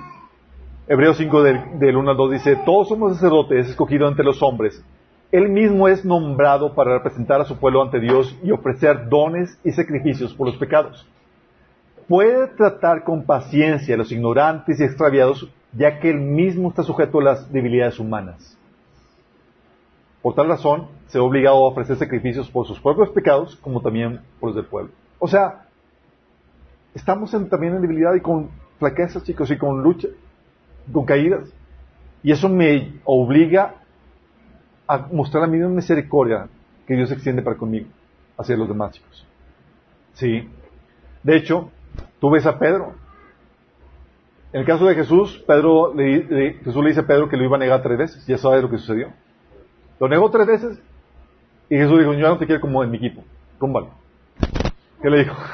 Hebreos 0.89 1.19
5 1.19 1.43
del, 1.45 1.79
del 1.79 1.97
1 1.97 2.11
al 2.11 2.17
2 2.17 2.31
dice, 2.33 2.57
todos 2.67 2.89
somos 2.89 3.15
sacerdotes 3.15 3.69
escogidos 3.69 4.11
entre 4.11 4.25
los 4.25 4.43
hombres. 4.43 4.85
Él 5.31 5.49
mismo 5.49 5.87
es 5.87 6.05
nombrado 6.05 6.75
para 6.75 6.95
representar 6.95 7.41
a 7.41 7.45
su 7.45 7.57
pueblo 7.57 7.83
ante 7.83 8.01
Dios 8.01 8.37
y 8.43 8.51
ofrecer 8.51 9.09
dones 9.09 9.61
y 9.63 9.71
sacrificios 9.71 10.35
por 10.35 10.49
los 10.49 10.57
pecados. 10.57 11.07
Puede 12.09 12.47
tratar 12.49 13.03
con 13.03 13.25
paciencia 13.25 13.95
a 13.95 13.99
los 13.99 14.13
ignorantes 14.13 14.79
y 14.79 14.85
extraviados, 14.85 15.51
ya 15.73 15.99
que 15.99 16.11
él 16.11 16.21
mismo 16.21 16.69
está 16.69 16.83
sujeto 16.83 17.19
a 17.19 17.25
las 17.25 17.53
debilidades 17.53 17.99
humanas. 17.99 18.57
Por 20.23 20.35
tal 20.35 20.49
razón, 20.49 20.89
se 21.09 21.19
ha 21.19 21.23
obligado 21.23 21.57
a 21.57 21.69
ofrecer 21.71 21.97
sacrificios 21.97 22.51
por 22.51 22.67
sus 22.67 22.81
propios 22.81 23.11
pecados, 23.11 23.57
como 23.57 23.81
también 23.81 24.21
por 24.41 24.51
los 24.51 24.57
del 24.57 24.67
pueblo. 24.67 24.93
O 25.19 25.29
sea, 25.29 25.67
estamos 26.95 27.31
también 27.31 27.75
en 27.75 27.83
debilidad 27.83 28.15
y 28.15 28.21
con 28.21 28.51
flaquezas, 28.79 29.25
chicos, 29.25 29.51
y 29.51 29.59
con 29.59 29.83
lucha, 29.83 30.09
con 30.93 31.05
caídas. 31.05 31.49
Y 32.23 32.33
eso 32.33 32.49
me 32.49 33.01
obliga 33.05 33.75
a 34.87 34.99
mostrar 35.13 35.43
la 35.43 35.49
misma 35.49 35.69
misericordia 35.69 36.49
que 36.87 36.95
Dios 36.95 37.11
extiende 37.11 37.43
para 37.43 37.57
conmigo, 37.57 37.89
hacia 38.39 38.57
los 38.57 38.69
demás, 38.69 38.93
chicos. 38.93 39.27
Sí. 40.15 40.49
De 41.23 41.37
hecho, 41.37 41.71
tú 42.21 42.31
ves 42.31 42.47
a 42.47 42.59
Pedro. 42.59 42.95
En 44.53 44.61
el 44.61 44.67
caso 44.67 44.87
de 44.87 44.95
Jesús, 44.95 45.43
Pedro 45.47 45.93
le, 45.95 46.55
Jesús 46.65 46.83
le 46.83 46.89
dice 46.89 47.01
a 47.01 47.07
Pedro 47.07 47.29
que 47.29 47.37
lo 47.37 47.45
iba 47.45 47.57
a 47.57 47.61
negar 47.61 47.83
tres 47.83 47.99
veces. 47.99 48.27
Ya 48.27 48.39
sabes 48.39 48.63
lo 48.63 48.71
que 48.71 48.79
sucedió. 48.79 49.13
Lo 50.01 50.09
negó 50.09 50.31
tres 50.31 50.47
veces 50.47 50.81
y 51.69 51.77
Jesús 51.77 51.99
dijo, 51.99 52.15
yo 52.15 52.29
no 52.29 52.39
te 52.39 52.47
quiero 52.47 52.61
como 52.61 52.83
en 52.83 52.91
mi 52.91 52.99
equipo. 52.99 53.25
Rúmbalo. 53.59 53.91
¿Qué 55.03 55.11
le 55.11 55.19
dijo? 55.19 55.37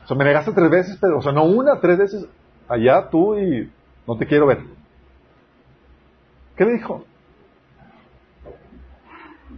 O 0.00 0.08
sea, 0.08 0.16
me 0.16 0.24
negaste 0.24 0.52
tres 0.52 0.70
veces, 0.70 0.96
Pedro. 0.96 1.18
O 1.18 1.22
sea, 1.22 1.32
no 1.32 1.44
una, 1.44 1.80
tres 1.80 1.98
veces. 1.98 2.26
Allá 2.66 3.10
tú 3.10 3.38
y 3.38 3.70
no 4.06 4.16
te 4.16 4.26
quiero 4.26 4.46
ver. 4.46 4.60
¿Qué 6.56 6.64
le 6.64 6.72
dijo? 6.72 7.04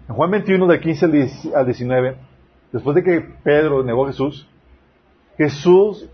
En 0.09 0.17
Juan 0.17 0.29
21, 0.33 0.67
del 0.67 0.81
15 0.81 1.53
al 1.55 1.67
19, 1.67 2.17
después 2.73 2.97
de 2.97 3.05
que 3.05 3.21
Pedro 3.45 3.85
negó 3.85 4.07
a 4.07 4.09
Jesús, 4.09 4.50
Jesús 5.41 6.07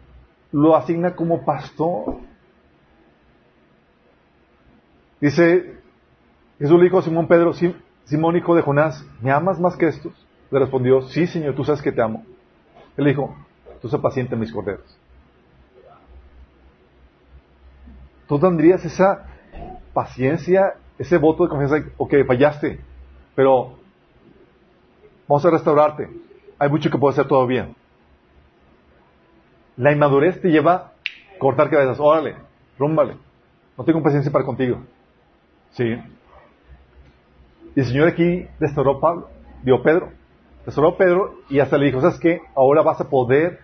lo 0.53 0.77
asigna 0.77 1.16
como 1.16 1.45
pastor. 1.45 2.18
Dice, 5.20 5.81
Jesús 6.61 6.79
le 6.79 6.85
dijo 6.85 6.99
a 7.01 7.03
Simón 7.03 7.27
Pedro, 7.27 7.53
Simón 8.05 8.37
hijo 8.37 8.55
de 8.55 8.62
Jonás, 8.62 9.05
¿me 9.20 9.33
amas 9.33 9.59
más 9.59 9.77
que 9.77 9.89
estos? 9.89 10.12
Le 10.53 10.61
respondió, 10.61 11.03
sí 11.03 11.27
Señor, 11.27 11.57
tú 11.57 11.64
sabes 11.64 11.83
que 11.83 11.91
te 11.91 12.01
amo. 12.01 12.24
Él 12.97 13.07
dijo, 13.07 13.35
tú 13.83 13.89
sé 13.89 13.99
paciente 13.99 14.35
en 14.35 14.41
mis 14.43 14.53
corderos. 14.53 14.97
Tú 18.29 18.39
tendrías 18.39 18.85
esa 18.85 19.27
paciencia, 19.93 20.74
ese 21.01 21.18
voto 21.18 21.43
de 21.43 21.51
confianza, 21.51 21.91
ok, 21.97 22.14
fallaste, 22.29 22.79
pero 23.35 23.77
vamos 25.27 25.45
a 25.45 25.51
restaurarte. 25.51 26.09
Hay 26.61 26.70
mucho 26.70 26.89
que 26.89 26.97
puede 26.97 27.14
hacer 27.14 27.27
todavía. 27.27 27.74
La 29.77 29.93
inmadurez 29.93 30.41
te 30.41 30.49
lleva 30.49 30.74
a 30.74 30.93
cortar 31.39 31.70
cabezas. 31.70 32.01
Órale, 32.01 32.37
rúmbale. 32.79 33.16
No 33.77 33.85
tengo 33.85 34.03
paciencia 34.03 34.33
para 34.33 34.45
contigo. 34.45 34.79
Sí. 35.72 35.85
Y 37.74 37.81
el 37.81 37.87
Señor 37.87 38.09
aquí 38.09 38.47
restauró 38.59 39.01
Pablo, 39.01 39.29
dio 39.62 39.83
Pedro. 39.83 40.11
Restauró 40.64 40.97
Pedro 40.97 41.35
y 41.51 41.61
hasta 41.61 41.77
le 41.77 41.87
dijo, 41.87 42.01
¿sabes 42.01 42.18
qué? 42.18 42.41
Ahora 42.55 42.83
vas 42.83 43.01
a 43.01 43.09
poder 43.09 43.61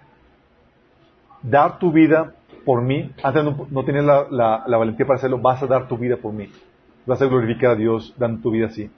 dar 1.43 1.79
tu 1.79 1.91
vida 1.91 2.35
por 2.65 2.83
mí. 2.83 3.11
Antes 3.23 3.43
no, 3.43 3.67
no 3.71 3.85
tenías 3.85 4.05
la, 4.05 4.65
la, 4.67 4.77
valentía 4.77 5.07
para 5.07 5.17
hacerlo. 5.17 5.39
Vas 5.39 5.63
a 5.63 5.67
dar 5.67 5.89
tu 5.89 5.97
vida 5.97 6.17
por 6.17 6.33
mí. 6.33 6.51
Vas 7.07 7.21
a 7.23 7.27
glorificar 7.27 7.73
a 7.73 7.75
Dios 7.75 8.15
dando 8.19 8.43
tu 8.43 8.51
vida 8.51 8.67
así. 8.67 8.91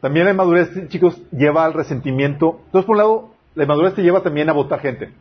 También 0.00 0.26
la 0.26 0.32
inmadurez, 0.32 0.88
chicos, 0.88 1.20
lleva 1.30 1.64
al 1.64 1.72
resentimiento. 1.72 2.60
Entonces, 2.66 2.84
por 2.84 2.96
un 2.96 2.98
lado, 2.98 3.30
la 3.56 3.64
inmadurez 3.64 3.94
te 3.94 4.02
lleva 4.02 4.22
también 4.22 4.48
a 4.48 4.52
votar 4.52 4.80
gente. 4.80 5.12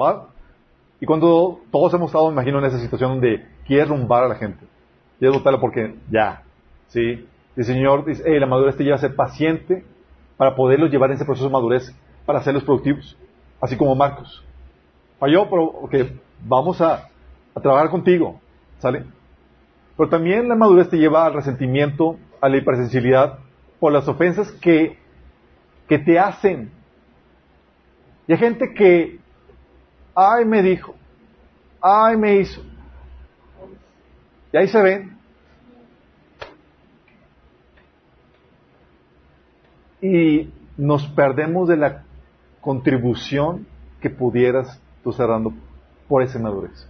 ¿Va? 0.00 0.26
Y 1.00 1.06
cuando 1.06 1.60
todos 1.70 1.94
hemos 1.94 2.10
estado, 2.10 2.26
me 2.26 2.32
imagino, 2.32 2.58
en 2.58 2.64
esa 2.64 2.78
situación 2.78 3.12
donde 3.12 3.46
quieres 3.66 3.88
rumbar 3.88 4.24
a 4.24 4.28
la 4.28 4.34
gente. 4.34 4.66
Quieres 5.18 5.38
votarla 5.38 5.60
porque 5.60 5.94
ya. 6.10 6.42
¿Sí? 6.88 7.26
El 7.56 7.64
Señor 7.64 8.04
dice, 8.04 8.28
la 8.38 8.46
madurez 8.46 8.76
te 8.76 8.82
lleva 8.82 8.96
a 8.96 9.00
ser 9.00 9.14
paciente 9.14 9.84
para 10.36 10.56
poderlos 10.56 10.90
llevar 10.90 11.10
en 11.10 11.16
ese 11.16 11.24
proceso 11.24 11.46
de 11.46 11.52
madurez 11.52 11.96
para 12.26 12.40
hacerlos 12.40 12.64
productivos. 12.64 13.16
Así 13.60 13.76
como 13.76 13.94
Marcos. 13.94 14.44
Falló, 15.20 15.48
pero 15.48 15.64
ok, 15.64 15.94
vamos 16.44 16.80
a, 16.80 17.08
a 17.54 17.60
trabajar 17.60 17.90
contigo. 17.90 18.40
¿Sale? 18.78 19.04
Pero 19.96 20.08
también 20.08 20.48
la 20.48 20.56
madurez 20.56 20.88
te 20.88 20.96
lleva 20.96 21.26
al 21.26 21.34
resentimiento, 21.34 22.16
a 22.40 22.48
la 22.48 22.56
hipersensibilidad 22.56 23.38
por 23.78 23.92
las 23.92 24.08
ofensas 24.08 24.50
que, 24.50 24.98
que 25.88 25.98
te 26.00 26.18
hacen. 26.18 26.72
Y 28.26 28.32
hay 28.32 28.38
gente 28.38 28.72
que, 28.74 29.18
ay, 30.14 30.44
me 30.44 30.62
dijo, 30.62 30.94
ay, 31.80 32.16
me 32.16 32.36
hizo. 32.36 32.62
Y 34.52 34.56
ahí 34.56 34.68
se 34.68 34.80
ven. 34.82 35.16
Y 40.00 40.50
nos 40.76 41.06
perdemos 41.08 41.68
de 41.68 41.76
la 41.76 42.02
contribución 42.60 43.66
que 44.00 44.10
pudieras 44.10 44.80
tú 45.02 45.10
estar 45.10 45.28
dando 45.28 45.52
por 46.08 46.22
esa 46.22 46.38
madurez. 46.38 46.88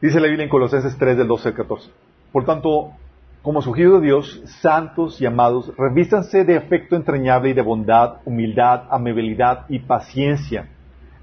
Dice 0.00 0.18
la 0.18 0.26
Biblia 0.26 0.44
en 0.44 0.50
Colosenses 0.50 0.96
3 0.98 1.16
del 1.16 1.28
12 1.28 1.48
al 1.48 1.54
14. 1.54 1.90
Por 2.32 2.44
tanto, 2.44 2.92
como 3.42 3.60
surgido 3.60 3.98
de 3.98 4.06
Dios, 4.06 4.40
santos 4.60 5.20
y 5.20 5.26
amados, 5.26 5.72
revístanse 5.76 6.44
de 6.44 6.56
afecto 6.56 6.94
entrañable 6.94 7.50
y 7.50 7.52
de 7.52 7.62
bondad, 7.62 8.18
humildad, 8.24 8.84
amabilidad 8.88 9.66
y 9.68 9.80
paciencia, 9.80 10.68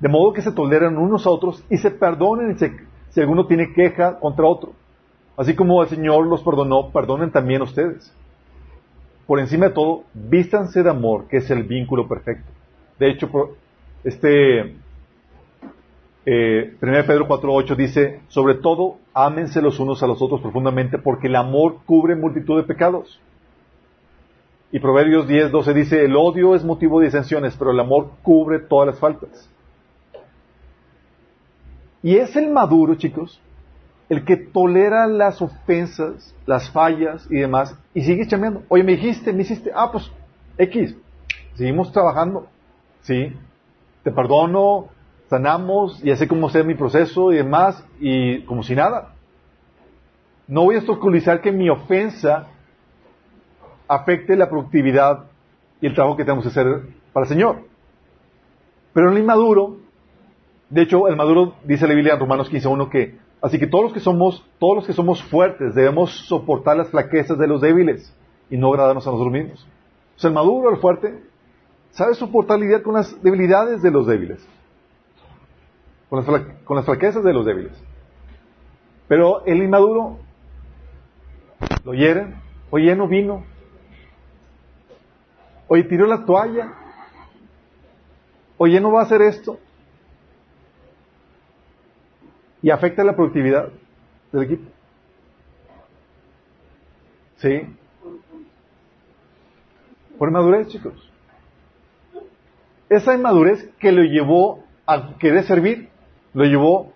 de 0.02 0.10
modo 0.10 0.34
que 0.34 0.42
se 0.42 0.52
toleren 0.52 0.98
unos 0.98 1.26
a 1.26 1.30
otros 1.30 1.64
y 1.70 1.78
se 1.78 1.92
perdonen 1.92 2.58
si 2.58 3.22
alguno 3.22 3.48
tiene 3.48 3.74
queja 3.74 4.20
contra 4.20 4.46
otro. 4.46 4.74
Así 5.38 5.56
como 5.56 5.82
el 5.82 5.88
Señor 5.88 6.28
los 6.28 6.44
perdonó, 6.44 6.90
perdonen 6.92 7.32
también 7.32 7.62
ustedes. 7.62 8.14
Por 9.26 9.40
encima 9.40 9.68
de 9.68 9.74
todo, 9.74 10.04
vístanse 10.14 10.84
de 10.84 10.90
amor, 10.90 11.28
que 11.30 11.38
es 11.38 11.50
el 11.50 11.64
vínculo 11.64 12.10
perfecto. 12.10 12.52
De 13.00 13.10
hecho, 13.10 13.30
este 14.04 14.76
eh, 16.32 16.76
1 16.80 17.06
Pedro 17.08 17.28
4.8 17.28 17.76
dice, 17.76 18.20
sobre 18.28 18.54
todo, 18.54 18.98
ámense 19.16 19.64
los 19.64 19.80
unos 19.80 20.04
a 20.04 20.08
los 20.08 20.22
otros 20.22 20.42
profundamente, 20.42 21.00
porque 21.00 21.26
el 21.26 21.36
amor 21.36 21.78
cubre 21.88 22.16
multitud 22.16 22.58
de 22.58 22.68
pecados. 22.68 23.20
Y 24.72 24.80
Proverbios 24.80 25.28
10.12 25.28 25.74
dice, 25.74 26.06
el 26.06 26.16
odio 26.16 26.54
es 26.54 26.64
motivo 26.64 27.00
de 27.00 27.08
disensiones, 27.08 27.56
pero 27.58 27.72
el 27.72 27.80
amor 27.80 28.12
cubre 28.22 28.60
todas 28.60 28.90
las 28.90 29.00
faltas. 29.00 29.50
Y 32.04 32.18
es 32.18 32.36
el 32.36 32.52
maduro, 32.52 32.94
chicos, 32.94 33.42
el 34.08 34.24
que 34.24 34.38
tolera 34.38 35.08
las 35.08 35.42
ofensas, 35.42 36.36
las 36.46 36.70
fallas 36.70 37.26
y 37.32 37.38
demás, 37.38 37.76
y 37.96 38.04
sigue 38.04 38.28
chameando. 38.28 38.62
Oye, 38.70 38.84
me 38.84 38.98
dijiste, 38.98 39.34
me 39.34 39.42
hiciste, 39.42 39.72
ah, 39.74 39.90
pues, 39.92 40.12
X. 40.60 40.96
Seguimos 41.56 41.92
trabajando. 41.92 42.46
Sí. 43.02 43.34
Te 44.04 44.12
perdono, 44.12 44.90
sanamos 45.30 46.04
y 46.04 46.12
así 46.12 46.28
como 46.28 46.50
sea 46.50 46.64
mi 46.64 46.74
proceso 46.74 47.32
y 47.32 47.38
demás, 47.38 47.86
y 48.00 48.42
como 48.44 48.64
si 48.64 48.76
nada. 48.76 49.14
No 50.48 50.64
voy 50.64 50.76
a 50.76 50.80
obstaculizar 50.80 51.42
que 51.42 51.52
mi 51.52 51.70
ofensa 51.70 52.48
afecte 53.88 54.36
la 54.36 54.50
productividad 54.50 55.26
y 55.80 55.88
el 55.88 55.94
trabajo 55.94 56.18
que 56.18 56.24
tenemos 56.24 56.44
que 56.44 56.50
hacer 56.50 56.82
para 57.14 57.26
el 57.26 57.30
Señor. 57.30 57.64
Pero 58.94 59.12
el 59.12 59.18
inmaduro, 59.20 59.78
de 60.70 60.82
hecho, 60.82 61.08
el 61.08 61.16
maduro 61.16 61.54
dice 61.64 61.88
la 61.88 61.94
Biblia 61.94 62.16
en 62.16 62.20
Romanos 62.20 62.52
15.1 62.52 62.90
que, 62.90 63.18
así 63.42 63.60
que 63.60 63.68
todos 63.68 63.86
los 63.86 63.94
que 63.94 64.00
somos, 64.00 64.44
todos 64.58 64.78
los 64.78 64.88
que 64.88 64.94
somos 64.94 65.22
fuertes 65.24 65.76
debemos 65.76 66.12
soportar 66.28 66.78
las 66.78 66.90
flaquezas 66.90 67.38
de 67.38 67.48
los 67.48 67.62
débiles 67.62 68.16
y 68.50 68.58
no 68.58 68.70
agradarnos 68.70 69.06
a 69.06 69.12
nosotros 69.12 69.32
mismos. 69.32 69.68
O 70.18 70.20
sea, 70.20 70.30
el 70.30 70.34
maduro, 70.34 70.72
el 70.72 70.78
fuerte, 70.78 71.22
sabe 71.92 72.16
soportar 72.16 72.60
lidiar 72.60 72.82
con 72.82 72.96
las 72.96 73.22
debilidades 73.22 73.84
de 73.84 73.92
los 73.92 74.08
débiles 74.08 74.46
con 76.10 76.26
las, 76.76 76.86
flaquezas 76.86 77.24
de 77.24 77.34
los 77.34 77.46
débiles. 77.46 77.72
Pero 79.08 79.46
el 79.46 79.62
inmaduro 79.62 80.20
lo 81.84 81.94
hieren, 81.94 82.36
oye, 82.72 82.96
no 82.96 83.08
vino, 83.08 83.46
oye, 85.68 85.84
tiró 85.84 86.08
la 86.08 86.26
toalla, 86.26 86.74
oye, 88.58 88.80
no 88.82 88.92
va 88.92 89.02
a 89.02 89.06
hacer 89.06 89.22
esto. 89.22 89.60
Y 92.62 92.72
afecta 92.72 93.04
la 93.04 93.16
productividad 93.16 93.70
del 94.32 94.44
equipo. 94.44 94.70
¿Sí? 97.38 97.62
Por 100.18 100.28
inmadurez, 100.28 100.68
chicos. 100.68 101.10
Esa 102.90 103.16
inmadurez 103.16 103.70
que 103.80 103.92
lo 103.92 104.04
llevó 104.04 104.64
a 104.86 105.16
querer 105.18 105.46
servir, 105.46 105.89
lo 106.34 106.44
llevó 106.46 106.94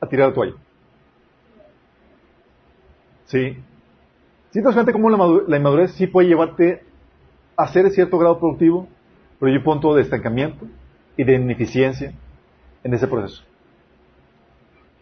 a 0.00 0.06
tirar 0.06 0.28
la 0.28 0.34
toalla. 0.34 0.54
¿Sí? 3.26 3.56
¿Sí 4.50 4.60
te 4.60 4.62
das 4.62 4.74
cuenta 4.74 4.92
cómo 4.92 5.08
la, 5.08 5.56
inmadurez 5.56 5.92
sí 5.92 6.06
puede 6.06 6.28
llevarte 6.28 6.82
a 7.56 7.68
ser 7.68 7.90
cierto 7.90 8.18
grado 8.18 8.38
productivo, 8.38 8.86
pero 9.38 9.50
hay 9.50 9.58
un 9.58 9.64
punto 9.64 9.94
de 9.94 10.02
estancamiento 10.02 10.66
y 11.16 11.24
de 11.24 11.34
ineficiencia 11.34 12.12
en 12.84 12.94
ese 12.94 13.08
proceso? 13.08 13.42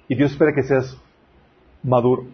Y 0.07 0.15
Dios 0.15 0.33
espera 0.33 0.53
que 0.55 0.63
seas 0.63 0.97
maduro 1.83 2.27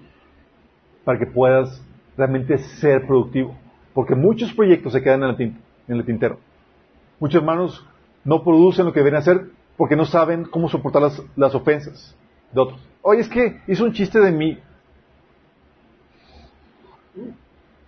para 1.04 1.18
que 1.18 1.26
puedas 1.26 1.82
realmente 2.16 2.58
ser 2.58 3.06
productivo. 3.06 3.56
Porque 3.94 4.14
muchos 4.14 4.52
proyectos 4.52 4.92
se 4.92 5.02
quedan 5.02 5.22
en 5.22 5.58
el, 5.88 6.04
tintero. 6.04 6.38
Muchos 7.18 7.40
hermanos 7.40 7.86
no 8.24 8.42
producen 8.42 8.84
lo 8.84 8.92
que 8.92 9.00
deben 9.00 9.14
hacer 9.14 9.50
porque 9.76 9.96
no 9.96 10.04
saben 10.04 10.44
cómo 10.44 10.68
soportar 10.68 11.02
las, 11.02 11.22
las 11.36 11.54
ofensas 11.54 12.14
de 12.52 12.60
otros. 12.60 12.80
Oye, 13.02 13.20
es 13.20 13.28
que 13.28 13.60
hizo 13.66 13.84
un 13.84 13.92
chiste 13.92 14.18
de 14.18 14.32
mí. 14.32 14.58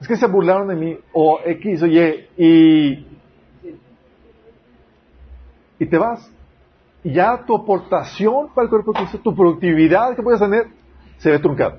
Es 0.01 0.07
que 0.07 0.17
se 0.17 0.27
burlaron 0.27 0.69
de 0.69 0.77
mí. 0.77 0.99
O 1.13 1.41
X 1.45 1.83
o 1.83 1.87
Y. 1.87 2.29
Y, 5.79 5.87
te 5.87 5.99
vas. 5.99 6.31
Y 7.03 7.13
ya 7.13 7.45
tu 7.45 7.57
aportación 7.57 8.49
para 8.55 8.65
el 8.65 8.71
cuerpo 8.71 8.93
tu 9.23 9.35
productividad 9.35 10.15
que 10.15 10.23
puedes 10.23 10.41
tener, 10.41 10.67
se 11.19 11.31
ve 11.31 11.39
truncada. 11.39 11.79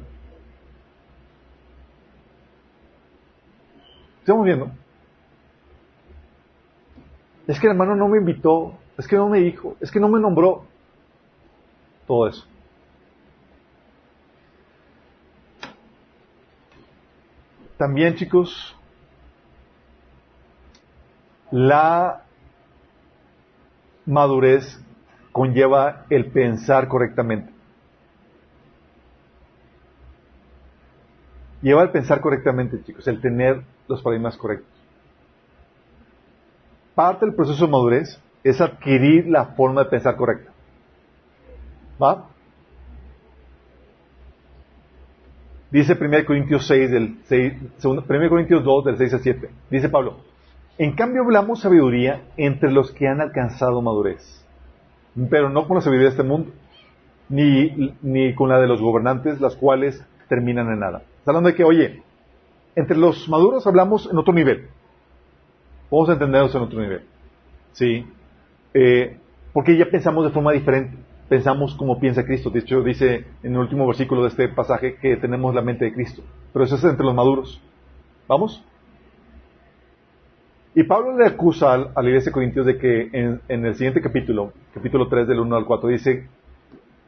Estamos 4.20 4.46
viendo. 4.46 4.72
Es 7.48 7.60
que 7.60 7.68
el 7.68 7.72
hermano 7.72 7.96
no 7.96 8.08
me 8.08 8.20
invitó, 8.20 8.79
es 9.00 9.08
que 9.08 9.16
no 9.16 9.30
me 9.30 9.40
dijo, 9.40 9.78
es 9.80 9.90
que 9.92 10.00
no 10.00 10.10
me 10.10 10.20
nombró. 10.20 10.66
Todo 12.06 12.28
eso. 12.28 12.46
También, 17.78 18.16
chicos, 18.16 18.76
la 21.50 22.26
madurez 24.06 24.84
conlleva 25.32 26.06
el 26.10 26.30
pensar 26.30 26.90
correctamente. 26.90 27.54
Lleva 31.62 31.84
el 31.84 31.92
pensar 31.92 32.20
correctamente, 32.20 32.84
chicos, 32.84 33.08
el 33.08 33.22
tener 33.22 33.64
los 33.88 34.02
paradigmas 34.02 34.36
correctos. 34.36 34.78
Parte 36.96 37.26
del 37.26 37.34
proceso 37.34 37.66
de 37.66 37.72
madurez 37.72 38.22
es 38.44 38.62
adquirir 38.62 39.28
la 39.28 39.46
forma 39.46 39.84
de 39.84 39.90
pensar 39.90 40.16
correcta. 40.16 40.52
¿Va? 42.02 42.26
Dice 45.72 45.98
1 46.00 46.26
Corintios 46.26 46.66
6 46.66 46.92
del 46.92 47.20
6, 47.26 47.54
1 47.84 48.06
Corintios 48.30 48.64
2 48.64 48.86
del 48.86 48.98
6 48.98 49.14
al 49.14 49.20
7. 49.20 49.50
Dice 49.70 49.90
Pablo, 49.90 50.18
en 50.78 50.94
cambio 50.94 51.24
hablamos 51.24 51.62
sabiduría 51.62 52.24
entre 52.38 52.72
los 52.72 52.92
que 52.92 53.08
han 53.08 53.22
alcanzado 53.22 53.82
madurez, 53.82 54.46
pero 55.30 55.50
no 55.50 55.68
con 55.68 55.76
la 55.76 55.82
sabiduría 55.82 56.10
de 56.10 56.16
este 56.16 56.24
mundo, 56.24 56.52
ni, 57.28 57.94
ni 58.02 58.34
con 58.34 58.50
la 58.50 58.60
de 58.60 58.68
los 58.68 58.82
gobernantes, 58.82 59.40
las 59.42 59.56
cuales 59.56 60.04
terminan 60.28 60.70
en 60.72 60.80
nada. 60.80 61.04
Está 61.20 61.32
hablando 61.32 61.50
de 61.50 61.56
que, 61.56 61.64
oye, 61.64 62.02
entre 62.76 62.98
los 62.98 63.30
maduros 63.30 63.68
hablamos 63.68 64.10
en 64.10 64.18
otro 64.18 64.34
nivel. 64.34 64.70
Vamos 65.92 66.10
a 66.10 66.14
entendernos 66.14 66.56
en 66.56 66.62
otro 66.62 66.80
nivel. 66.80 67.04
¿Sí? 67.74 68.08
Eh, 68.74 69.18
porque 69.54 69.78
ya 69.78 69.90
pensamos 69.90 70.26
de 70.26 70.32
forma 70.32 70.52
diferente. 70.52 70.98
Pensamos 71.28 71.76
como 71.76 72.00
piensa 72.00 72.26
Cristo. 72.26 72.50
De 72.50 72.60
hecho, 72.60 72.82
dice 72.82 73.26
en 73.44 73.54
el 73.54 73.60
último 73.60 73.86
versículo 73.88 74.24
de 74.24 74.30
este 74.30 74.50
pasaje 74.50 74.96
que 74.96 75.18
tenemos 75.18 75.54
la 75.54 75.62
mente 75.62 75.86
de 75.86 75.94
Cristo. 75.94 76.24
Pero 76.54 76.66
eso 76.66 76.76
es 76.76 76.84
entre 76.84 77.06
los 77.06 77.14
maduros. 77.14 77.62
¿Vamos? 78.28 78.64
Y 80.76 80.84
Pablo 80.84 81.18
le 81.18 81.26
acusa 81.26 81.74
a 81.74 82.02
la 82.02 82.10
iglesia 82.10 82.30
de 82.30 82.34
Corintios 82.34 82.66
de 82.66 82.78
que 82.78 83.10
en, 83.12 83.66
el 83.66 83.76
siguiente 83.76 84.02
capítulo, 84.02 84.54
capítulo 84.74 85.08
3 85.08 85.28
del 85.28 85.40
1 85.40 85.56
al 85.56 85.66
4, 85.66 85.90
dice, 85.90 86.28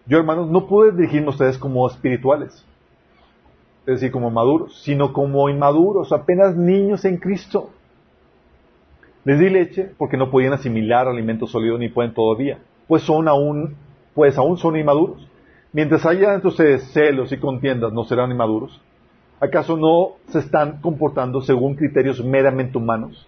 yo 0.08 0.18
hermanos 0.18 0.50
no 0.50 0.68
pude 0.68 0.92
dirigirme 0.92 1.30
ustedes 1.30 1.60
como 1.60 1.88
espirituales, 1.88 2.66
es 3.86 3.94
decir, 3.96 4.12
como 4.12 4.32
maduros, 4.32 4.82
sino 4.82 5.14
como 5.14 5.48
inmaduros, 5.48 6.12
apenas 6.12 6.56
niños 6.56 7.06
en 7.06 7.18
Cristo. 7.18 7.70
Les 9.24 9.40
di 9.40 9.50
leche 9.50 9.92
porque 9.98 10.18
no 10.18 10.32
podían 10.32 10.54
asimilar 10.54 11.08
alimento 11.08 11.46
sólido 11.46 11.78
ni 11.78 11.90
pueden 11.90 12.14
todavía, 12.14 12.60
pues 12.88 13.04
son 13.04 13.28
aún, 13.28 13.76
pues 14.16 14.38
aún 14.38 14.58
son 14.58 14.78
inmaduros. 14.78 15.28
Mientras 15.74 16.06
haya 16.06 16.34
entre 16.34 16.50
ustedes 16.50 16.92
celos 16.92 17.32
y 17.32 17.38
contiendas, 17.38 17.94
¿no 17.94 18.04
serán 18.04 18.32
inmaduros? 18.32 18.82
¿Acaso 19.40 19.78
no 19.78 20.14
se 20.28 20.40
están 20.40 20.82
comportando 20.82 21.42
según 21.42 21.76
criterios 21.76 22.24
meramente 22.24 22.78
humanos? 22.78 23.28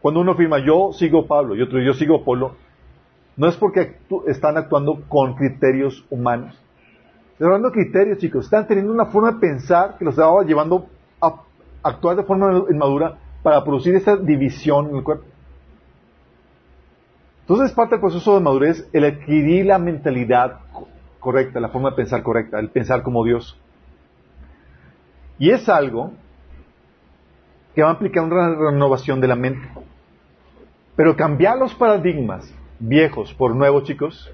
Cuando 0.00 0.20
uno 0.20 0.32
afirma 0.32 0.58
yo 0.58 0.92
sigo 0.92 1.26
Pablo 1.26 1.54
y 1.54 1.62
otro 1.62 1.80
yo 1.80 1.92
sigo 1.92 2.24
Polo, 2.24 2.52
no 3.36 3.46
es 3.46 3.56
porque 3.56 3.96
están 4.26 4.56
actuando 4.56 5.02
con 5.08 5.34
criterios 5.34 6.04
humanos, 6.10 6.58
hablando 7.40 7.68
de 7.68 7.74
criterios, 7.74 8.18
chicos. 8.18 8.46
Están 8.46 8.66
teniendo 8.66 8.92
una 8.92 9.06
forma 9.06 9.32
de 9.32 9.38
pensar 9.38 9.96
que 9.96 10.04
los 10.04 10.14
estaba 10.14 10.42
llevando 10.42 10.86
a 11.20 11.42
actuar 11.82 12.16
de 12.16 12.24
forma 12.24 12.64
inmadura 12.70 13.18
para 13.42 13.62
producir 13.64 13.94
esa 13.94 14.16
división 14.16 14.90
en 14.90 14.96
el 14.96 15.02
cuerpo. 15.02 15.24
Entonces 17.40 17.70
es 17.70 17.74
parte 17.74 17.94
del 17.94 18.00
proceso 18.00 18.34
de 18.34 18.40
madurez 18.40 18.88
el 18.92 19.04
adquirir 19.04 19.66
la 19.66 19.78
mentalidad 19.78 20.60
correcta, 21.18 21.60
la 21.60 21.70
forma 21.70 21.90
de 21.90 21.96
pensar 21.96 22.22
correcta, 22.22 22.58
el 22.58 22.68
pensar 22.68 23.02
como 23.02 23.24
Dios. 23.24 23.58
Y 25.38 25.50
es 25.50 25.68
algo 25.68 26.12
que 27.74 27.82
va 27.82 27.90
a 27.90 27.92
implicar 27.92 28.24
una 28.24 28.54
renovación 28.54 29.20
de 29.20 29.28
la 29.28 29.36
mente. 29.36 29.66
Pero 30.96 31.16
cambiar 31.16 31.56
los 31.58 31.74
paradigmas 31.74 32.52
viejos 32.78 33.32
por 33.34 33.54
nuevos, 33.54 33.84
chicos, 33.84 34.30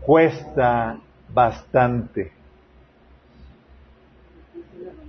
cuesta 0.00 0.98
bastante. 1.32 2.32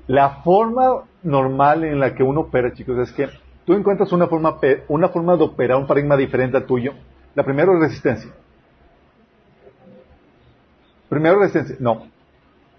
La 0.09 0.41
forma 0.41 1.03
normal 1.21 1.83
en 1.83 1.99
la 1.99 2.15
que 2.15 2.23
uno 2.23 2.41
opera, 2.41 2.73
chicos, 2.73 2.97
es 2.97 3.11
que 3.11 3.29
tú 3.63 3.73
encuentras 3.75 4.11
una 4.11 4.25
forma, 4.25 4.57
una 4.87 5.09
forma 5.09 5.37
de 5.37 5.43
operar 5.43 5.77
un 5.77 5.85
paradigma 5.85 6.17
diferente 6.17 6.57
al 6.57 6.65
tuyo. 6.65 6.93
La 7.35 7.43
primera 7.43 7.71
es 7.73 7.79
resistencia. 7.79 8.31
Primero 11.09 11.37
resistencia. 11.37 11.75
No. 11.79 12.07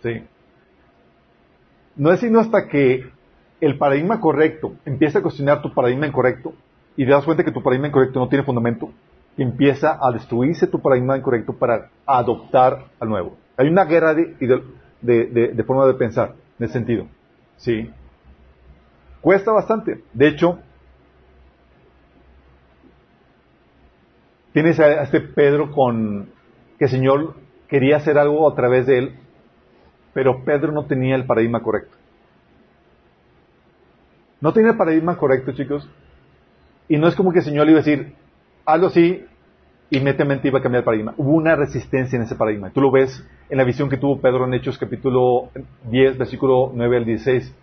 Sí. 0.03 0.25
No 1.95 2.11
es 2.11 2.19
sino 2.19 2.41
hasta 2.41 2.67
que 2.67 3.09
el 3.61 3.79
paradigma 3.79 4.21
correcto 4.21 4.75
empieza 4.85 5.21
a 5.21 5.23
cuestionar 5.23 5.63
tu 5.63 5.73
paradigma 5.73 6.09
incorrecto 6.09 6.53
y 6.97 7.05
te 7.05 7.13
das 7.13 7.25
cuenta 7.25 7.45
que 7.45 7.53
tu 7.53 7.63
paradigma 7.63 7.87
incorrecto 7.87 8.19
no 8.19 8.29
tiene 8.29 8.45
fundamento, 8.45 8.91
empieza 9.37 10.01
a 10.01 10.11
destruirse 10.11 10.67
tu 10.67 10.81
paradigma 10.83 11.17
incorrecto 11.17 11.53
para 11.53 11.91
adoptar 12.05 12.87
al 12.99 13.09
nuevo. 13.09 13.37
Hay 13.57 13.69
una 13.69 13.85
guerra 13.85 14.15
de, 14.15 14.35
de, 15.01 15.65
forma 15.65 15.87
de 15.87 15.95
pensar, 15.95 16.35
en 16.59 16.65
ese 16.65 16.73
sentido. 16.73 17.07
Sí. 17.61 17.91
Cuesta 19.21 19.53
bastante. 19.53 20.03
De 20.15 20.29
hecho, 20.29 20.59
tienes 24.53 24.81
a 24.81 25.03
este 25.03 25.21
Pedro 25.21 25.71
con 25.71 26.31
que 26.79 26.87
el 26.87 26.91
Señor 26.91 27.35
quería 27.69 27.99
hacer 27.99 28.19
algo 28.19 28.51
a 28.51 28.55
través 28.55 28.87
de 28.87 28.99
él, 28.99 29.19
pero 30.15 30.43
Pedro 30.45 30.73
no 30.73 30.87
tenía 30.87 31.15
el 31.17 31.27
paradigma 31.27 31.63
correcto. 31.63 31.97
No 34.41 34.55
tenía 34.55 34.71
el 34.71 34.79
paradigma 34.79 35.19
correcto, 35.19 35.53
chicos. 35.53 35.89
Y 36.89 36.97
no 36.97 37.09
es 37.09 37.15
como 37.15 37.31
que 37.31 37.41
el 37.41 37.45
Señor 37.45 37.67
le 37.67 37.73
iba 37.73 37.81
a 37.81 37.85
decir, 37.85 38.15
hazlo 38.65 38.87
así 38.87 39.25
inmediatamente 39.91 40.49
iba 40.49 40.61
a 40.61 40.63
cambiar 40.63 40.81
el 40.81 40.85
paradigma. 40.85 41.15
Hubo 41.17 41.33
una 41.33 41.57
resistencia 41.57 42.17
en 42.17 42.23
ese 42.23 42.37
paradigma. 42.37 42.71
Tú 42.71 42.81
lo 42.81 42.91
ves 42.91 43.27
en 43.49 43.59
la 43.59 43.65
visión 43.65 43.89
que 43.89 43.97
tuvo 43.97 44.21
Pedro 44.21 44.45
en 44.45 44.55
Hechos 44.55 44.79
capítulo 44.79 45.51
10, 45.91 46.19
versículo 46.19 46.71
9 46.75 46.97
al 46.97 47.05
16. 47.05 47.55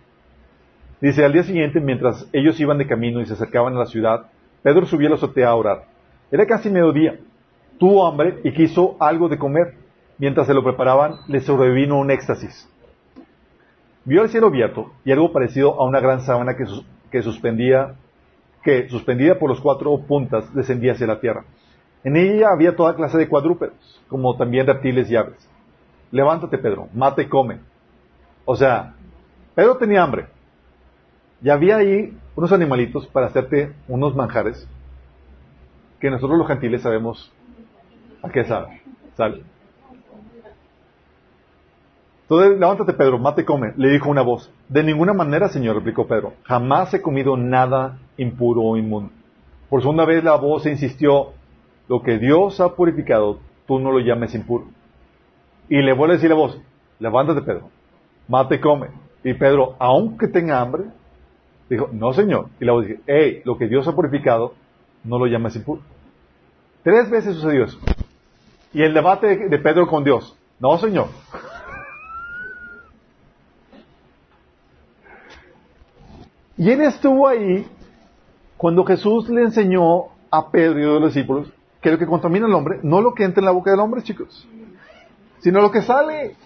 Dice, 1.00 1.24
al 1.24 1.32
día 1.32 1.44
siguiente, 1.44 1.80
mientras 1.80 2.28
ellos 2.32 2.58
iban 2.60 2.78
de 2.78 2.86
camino 2.86 3.20
y 3.20 3.26
se 3.26 3.32
acercaban 3.32 3.74
a 3.76 3.78
la 3.78 3.86
ciudad, 3.86 4.26
Pedro 4.62 4.84
subió 4.84 5.06
a 5.06 5.10
la 5.10 5.16
azotea 5.16 5.48
a 5.48 5.54
orar. 5.54 5.84
Era 6.30 6.44
casi 6.46 6.68
mediodía. 6.68 7.18
Tuvo 7.78 8.06
hambre 8.06 8.40
y 8.44 8.52
quiso 8.52 8.96
algo 9.00 9.28
de 9.28 9.38
comer. 9.38 9.74
Mientras 10.18 10.48
se 10.48 10.54
lo 10.54 10.64
preparaban, 10.64 11.14
le 11.28 11.40
sobrevino 11.40 11.98
un 11.98 12.10
éxtasis. 12.10 12.68
Vio 14.04 14.22
el 14.22 14.28
cielo 14.28 14.48
abierto 14.48 14.92
y 15.04 15.12
algo 15.12 15.32
parecido 15.32 15.80
a 15.80 15.86
una 15.86 16.00
gran 16.00 16.22
sábana 16.22 16.56
que, 16.56 16.64
que 17.10 17.22
suspendía, 17.22 17.94
que 18.64 18.88
suspendida 18.88 19.38
por 19.38 19.48
los 19.48 19.60
cuatro 19.60 19.96
puntas 19.98 20.52
descendía 20.54 20.92
hacia 20.92 21.06
la 21.06 21.20
tierra. 21.20 21.44
En 22.04 22.16
ella 22.16 22.50
había 22.52 22.76
toda 22.76 22.94
clase 22.94 23.18
de 23.18 23.28
cuadrúpedos, 23.28 24.00
como 24.08 24.36
también 24.36 24.66
reptiles 24.66 25.10
y 25.10 25.16
aves. 25.16 25.48
levántate 26.10 26.58
Pedro, 26.58 26.88
mate 26.94 27.22
y 27.22 27.28
come. 27.28 27.60
O 28.44 28.56
sea, 28.56 28.94
Pedro 29.54 29.76
tenía 29.76 30.02
hambre. 30.02 30.26
Y 31.42 31.50
había 31.50 31.76
ahí 31.76 32.16
unos 32.34 32.52
animalitos 32.52 33.06
para 33.08 33.26
hacerte 33.26 33.74
unos 33.86 34.14
manjares 34.16 34.66
que 36.00 36.10
nosotros 36.10 36.38
los 36.38 36.46
gentiles 36.46 36.82
sabemos 36.82 37.32
a 38.22 38.28
qué 38.28 38.44
sabe. 38.44 38.82
¿Sale? 39.16 39.42
Entonces, 42.22 42.58
levántate 42.60 42.92
Pedro, 42.92 43.18
mate 43.18 43.42
y 43.42 43.44
come, 43.44 43.72
le 43.76 43.88
dijo 43.88 44.10
una 44.10 44.22
voz. 44.22 44.52
De 44.68 44.82
ninguna 44.82 45.14
manera, 45.14 45.48
Señor, 45.48 45.76
replicó 45.76 46.06
Pedro, 46.06 46.34
jamás 46.44 46.92
he 46.92 47.00
comido 47.00 47.36
nada 47.36 47.98
impuro 48.18 48.62
o 48.62 48.76
inmundo. 48.76 49.10
Por 49.70 49.80
segunda 49.80 50.04
vez 50.04 50.22
la 50.22 50.36
voz 50.36 50.66
insistió, 50.66 51.32
lo 51.88 52.02
que 52.02 52.18
Dios 52.18 52.60
ha 52.60 52.74
purificado, 52.74 53.40
tú 53.66 53.78
no 53.78 53.90
lo 53.90 53.98
llames 54.00 54.34
impuro. 54.34 54.66
Y 55.68 55.80
le 55.82 55.92
vuelve 55.92 56.14
a 56.14 56.16
decir 56.16 56.30
la 56.30 56.36
voz, 56.36 56.60
levántate 56.98 57.42
Pedro, 57.42 57.70
mate 58.28 58.56
y 58.56 58.60
come. 58.60 58.88
Y 59.24 59.34
Pedro, 59.34 59.74
aunque 59.78 60.28
tenga 60.28 60.60
hambre, 60.60 60.84
dijo, 61.68 61.88
no 61.92 62.12
señor. 62.12 62.48
Y 62.60 62.64
la 62.64 62.72
voz 62.72 62.86
dice, 62.86 63.00
hey, 63.06 63.42
lo 63.44 63.58
que 63.58 63.66
Dios 63.66 63.88
ha 63.88 63.94
purificado, 63.94 64.54
no 65.02 65.18
lo 65.18 65.26
llames 65.26 65.56
impuro. 65.56 65.82
Tres 66.82 67.10
veces 67.10 67.34
sucedió 67.34 67.64
eso. 67.64 67.78
Y 68.72 68.82
el 68.82 68.94
debate 68.94 69.48
de 69.48 69.58
Pedro 69.58 69.86
con 69.86 70.04
Dios, 70.04 70.36
no 70.60 70.78
señor. 70.78 71.08
Y 76.56 76.70
él 76.70 76.80
estuvo 76.82 77.28
ahí 77.28 77.66
cuando 78.56 78.84
Jesús 78.84 79.28
le 79.28 79.42
enseñó 79.42 80.06
a 80.30 80.50
Pedro 80.50 80.80
y 80.80 80.82
a 80.82 81.00
los 81.00 81.14
discípulos 81.14 81.52
que 81.80 81.90
lo 81.90 81.98
que 81.98 82.06
contamina 82.06 82.46
al 82.46 82.54
hombre, 82.54 82.80
no 82.82 83.00
lo 83.00 83.14
que 83.14 83.24
entra 83.24 83.40
en 83.40 83.46
la 83.46 83.52
boca 83.52 83.70
del 83.70 83.80
hombre, 83.80 84.02
chicos, 84.02 84.48
sino 85.40 85.60
lo 85.60 85.70
que 85.70 85.82
sale. 85.82 86.36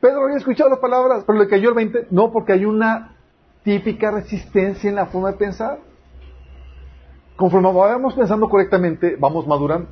Pedro 0.00 0.24
había 0.24 0.36
escuchado 0.36 0.70
las 0.70 0.78
palabras, 0.78 1.24
pero 1.26 1.38
le 1.38 1.48
cayó 1.48 1.70
el 1.70 1.74
20, 1.74 2.08
no, 2.10 2.30
porque 2.32 2.52
hay 2.52 2.64
una 2.64 3.16
típica 3.62 4.10
resistencia 4.10 4.88
en 4.88 4.96
la 4.96 5.06
forma 5.06 5.32
de 5.32 5.36
pensar. 5.38 5.78
Conforme 7.36 7.72
vamos 7.72 8.14
pensando 8.14 8.48
correctamente, 8.48 9.16
vamos 9.18 9.46
madurando. 9.46 9.88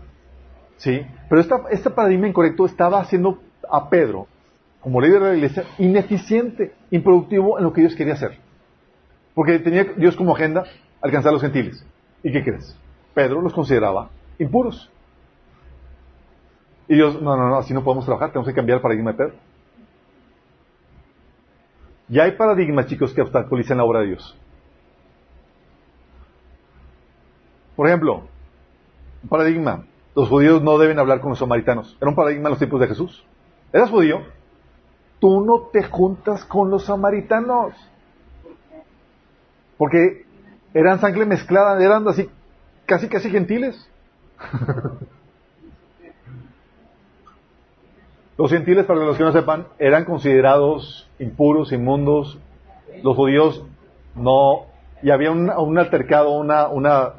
¿Sí? 0.76 1.00
Pero 1.28 1.40
esta, 1.40 1.62
este 1.70 1.90
paradigma 1.90 2.28
incorrecto 2.28 2.66
estaba 2.66 3.00
haciendo 3.00 3.40
a 3.70 3.88
Pedro, 3.88 4.26
como 4.80 5.00
líder 5.00 5.22
de 5.22 5.28
la 5.30 5.36
iglesia, 5.36 5.64
ineficiente, 5.78 6.74
improductivo 6.90 7.58
en 7.58 7.64
lo 7.64 7.72
que 7.72 7.80
Dios 7.80 7.94
quería 7.94 8.14
hacer. 8.14 8.38
Porque 9.34 9.58
tenía 9.58 9.84
Dios 9.96 10.16
como 10.16 10.34
agenda 10.34 10.64
alcanzar 11.00 11.30
a 11.30 11.32
los 11.32 11.42
gentiles. 11.42 11.84
¿Y 12.22 12.32
qué 12.32 12.42
crees? 12.42 12.76
Pedro 13.16 13.40
los 13.40 13.54
consideraba 13.54 14.10
impuros. 14.38 14.90
Y 16.86 16.96
Dios, 16.96 17.20
no, 17.22 17.34
no, 17.34 17.48
no, 17.48 17.56
así 17.56 17.72
no 17.72 17.82
podemos 17.82 18.04
trabajar, 18.04 18.28
tenemos 18.28 18.46
que 18.46 18.54
cambiar 18.54 18.76
el 18.76 18.82
paradigma 18.82 19.12
de 19.12 19.16
Pedro. 19.16 19.34
Ya 22.08 22.24
hay 22.24 22.32
paradigmas, 22.32 22.88
chicos, 22.88 23.14
que 23.14 23.22
obstaculizan 23.22 23.78
la 23.78 23.84
obra 23.84 24.00
de 24.00 24.08
Dios. 24.08 24.38
Por 27.74 27.86
ejemplo, 27.86 28.24
un 29.22 29.28
paradigma, 29.30 29.86
los 30.14 30.28
judíos 30.28 30.62
no 30.62 30.76
deben 30.76 30.98
hablar 30.98 31.20
con 31.20 31.30
los 31.30 31.38
samaritanos. 31.38 31.96
Era 31.98 32.10
un 32.10 32.16
paradigma 32.16 32.48
en 32.48 32.50
los 32.50 32.58
tiempos 32.58 32.80
de 32.80 32.88
Jesús. 32.88 33.24
¿Eras 33.72 33.88
judío? 33.88 34.20
Tú 35.20 35.40
no 35.40 35.70
te 35.72 35.82
juntas 35.84 36.44
con 36.44 36.70
los 36.70 36.84
samaritanos. 36.84 37.72
Porque 39.78 40.26
eran 40.74 41.00
sangre 41.00 41.24
mezclada, 41.24 41.82
eran 41.82 42.06
así, 42.06 42.28
casi, 42.86 43.08
casi 43.08 43.30
gentiles. 43.30 43.88
los 48.38 48.50
gentiles, 48.50 48.86
para 48.86 49.00
los 49.00 49.16
que 49.16 49.24
no 49.24 49.32
sepan, 49.32 49.66
eran 49.78 50.04
considerados 50.04 51.08
impuros, 51.18 51.72
inmundos. 51.72 52.38
Los 53.02 53.16
judíos 53.16 53.64
no, 54.14 54.66
y 55.02 55.10
había 55.10 55.30
un, 55.30 55.78
altercado, 55.78 56.30
una, 56.30 56.68
una 56.68 57.12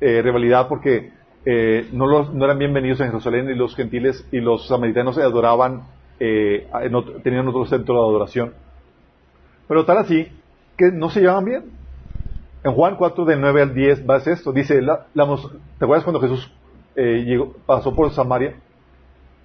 eh, 0.00 0.22
rivalidad 0.22 0.68
porque 0.68 1.12
eh, 1.44 1.88
no, 1.92 2.06
los, 2.06 2.32
no 2.32 2.44
eran 2.44 2.58
bienvenidos 2.58 3.00
en 3.00 3.06
Jerusalén 3.06 3.50
y 3.50 3.54
los 3.54 3.76
gentiles 3.76 4.26
y 4.32 4.40
los 4.40 4.66
samaritanos 4.68 5.16
se 5.16 5.22
adoraban, 5.22 5.82
eh, 6.20 6.68
tenían 7.22 7.48
otro 7.48 7.66
centro 7.66 7.94
de 7.94 8.00
adoración. 8.00 8.54
Pero 9.66 9.84
tal 9.84 9.98
así 9.98 10.28
que 10.76 10.90
no 10.92 11.10
se 11.10 11.20
llevaban 11.20 11.44
bien. 11.44 11.77
En 12.64 12.72
Juan 12.72 12.96
4, 12.96 13.24
de 13.24 13.36
9 13.36 13.62
al 13.62 13.74
10, 13.74 14.08
va 14.08 14.16
esto. 14.16 14.52
Dice, 14.52 14.82
la, 14.82 15.06
¿te 15.14 15.84
acuerdas 15.84 16.04
cuando 16.04 16.20
Jesús 16.20 16.52
eh, 16.96 17.24
llegó, 17.24 17.54
pasó 17.66 17.94
por 17.94 18.10
Samaria 18.10 18.54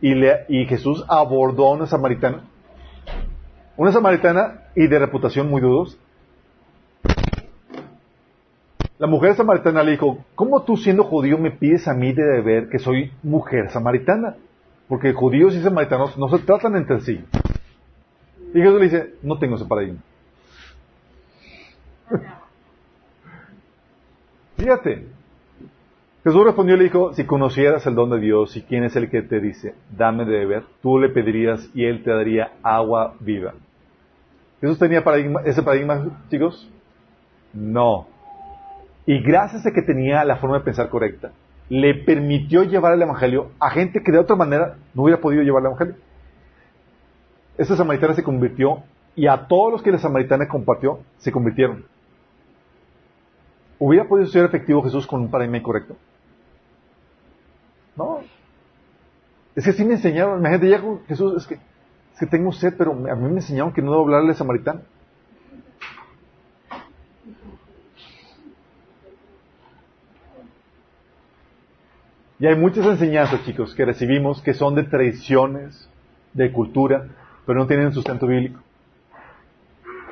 y, 0.01 0.13
y 0.49 0.65
Jesús 0.65 1.05
abordó 1.07 1.67
a 1.67 1.73
una 1.73 1.85
samaritana? 1.85 2.43
Una 3.77 3.91
samaritana 3.91 4.61
y 4.75 4.87
de 4.87 4.99
reputación 4.99 5.49
muy 5.49 5.61
dudosa. 5.61 5.97
La 8.97 9.07
mujer 9.07 9.35
samaritana 9.35 9.83
le 9.83 9.91
dijo, 9.91 10.19
¿cómo 10.35 10.63
tú 10.63 10.77
siendo 10.77 11.03
judío 11.03 11.37
me 11.37 11.51
pides 11.51 11.87
a 11.87 11.93
mí 11.93 12.13
de 12.13 12.23
deber 12.23 12.69
que 12.69 12.79
soy 12.79 13.11
mujer 13.21 13.69
samaritana? 13.69 14.37
Porque 14.87 15.13
judíos 15.13 15.55
y 15.55 15.61
samaritanos 15.61 16.17
no 16.17 16.29
se 16.29 16.39
tratan 16.39 16.75
entre 16.75 17.01
sí. 17.01 17.23
Y 18.53 18.59
Jesús 18.61 18.79
le 18.79 18.83
dice, 18.83 19.15
no 19.21 19.37
tengo 19.39 19.55
ese 19.55 19.65
paradigma. 19.65 19.99
Fíjate. 24.57 25.07
Jesús 26.23 26.45
respondió 26.45 26.75
y 26.75 26.77
le 26.77 26.83
dijo, 26.85 27.13
si 27.13 27.25
conocieras 27.25 27.85
el 27.85 27.95
don 27.95 28.09
de 28.09 28.19
Dios 28.19 28.55
y 28.55 28.61
quién 28.61 28.85
es 28.85 28.95
el 28.95 29.09
que 29.09 29.23
te 29.23 29.41
dice, 29.41 29.75
dame 29.91 30.23
de 30.23 30.37
beber, 30.37 30.63
tú 30.81 30.97
le 30.97 31.09
pedirías 31.09 31.69
y 31.73 31.83
él 31.83 32.01
te 32.01 32.11
daría 32.11 32.53
agua 32.63 33.15
viva. 33.19 33.53
¿Jesús 34.61 34.79
tenía 34.79 35.03
ese 35.43 35.61
paradigma, 35.61 36.23
chicos? 36.29 36.71
No. 37.51 38.07
Y 39.05 39.21
gracias 39.21 39.65
a 39.65 39.71
que 39.71 39.81
tenía 39.81 40.23
la 40.23 40.37
forma 40.37 40.59
de 40.59 40.63
pensar 40.63 40.87
correcta, 40.87 41.33
le 41.67 41.93
permitió 41.95 42.63
llevar 42.63 42.93
el 42.93 43.01
Evangelio 43.01 43.51
a 43.59 43.69
gente 43.71 44.01
que 44.01 44.13
de 44.13 44.19
otra 44.19 44.37
manera 44.37 44.77
no 44.93 45.03
hubiera 45.03 45.19
podido 45.19 45.43
llevar 45.43 45.61
el 45.63 45.67
Evangelio. 45.67 45.95
Esa 47.57 47.75
samaritana 47.75 48.13
se 48.13 48.23
convirtió 48.23 48.83
y 49.15 49.27
a 49.27 49.47
todos 49.47 49.73
los 49.73 49.81
que 49.83 49.91
la 49.91 49.99
samaritana 49.99 50.47
compartió 50.47 50.99
se 51.17 51.33
convirtieron. 51.33 51.83
¿Hubiera 53.85 54.07
podido 54.07 54.29
ser 54.29 54.45
efectivo 54.45 54.81
Jesús 54.81 55.05
con 55.05 55.19
un 55.19 55.29
paradigma 55.29 55.57
incorrecto? 55.57 55.97
No. 57.97 58.21
Es 59.57 59.65
que 59.65 59.73
sí 59.73 59.83
me 59.83 59.95
enseñaron, 59.95 60.39
imagínate, 60.39 60.69
ya 60.69 60.81
Jesús, 61.05 61.35
es 61.35 61.45
que, 61.45 61.55
es 61.55 62.17
que 62.17 62.25
tengo 62.25 62.53
sed, 62.53 62.75
pero 62.77 62.93
a 62.93 63.15
mí 63.15 63.29
me 63.29 63.41
enseñaron 63.41 63.73
que 63.73 63.81
no 63.81 63.91
debo 63.91 64.03
hablarle 64.03 64.31
a 64.31 64.35
samaritano. 64.35 64.83
Y 72.39 72.47
hay 72.47 72.55
muchas 72.55 72.85
enseñanzas, 72.85 73.43
chicos, 73.43 73.75
que 73.75 73.83
recibimos 73.83 74.41
que 74.41 74.53
son 74.53 74.75
de 74.75 74.83
tradiciones, 74.83 75.89
de 76.31 76.53
cultura, 76.53 77.09
pero 77.45 77.59
no 77.59 77.67
tienen 77.67 77.91
sustento 77.91 78.27
bíblico. 78.27 78.61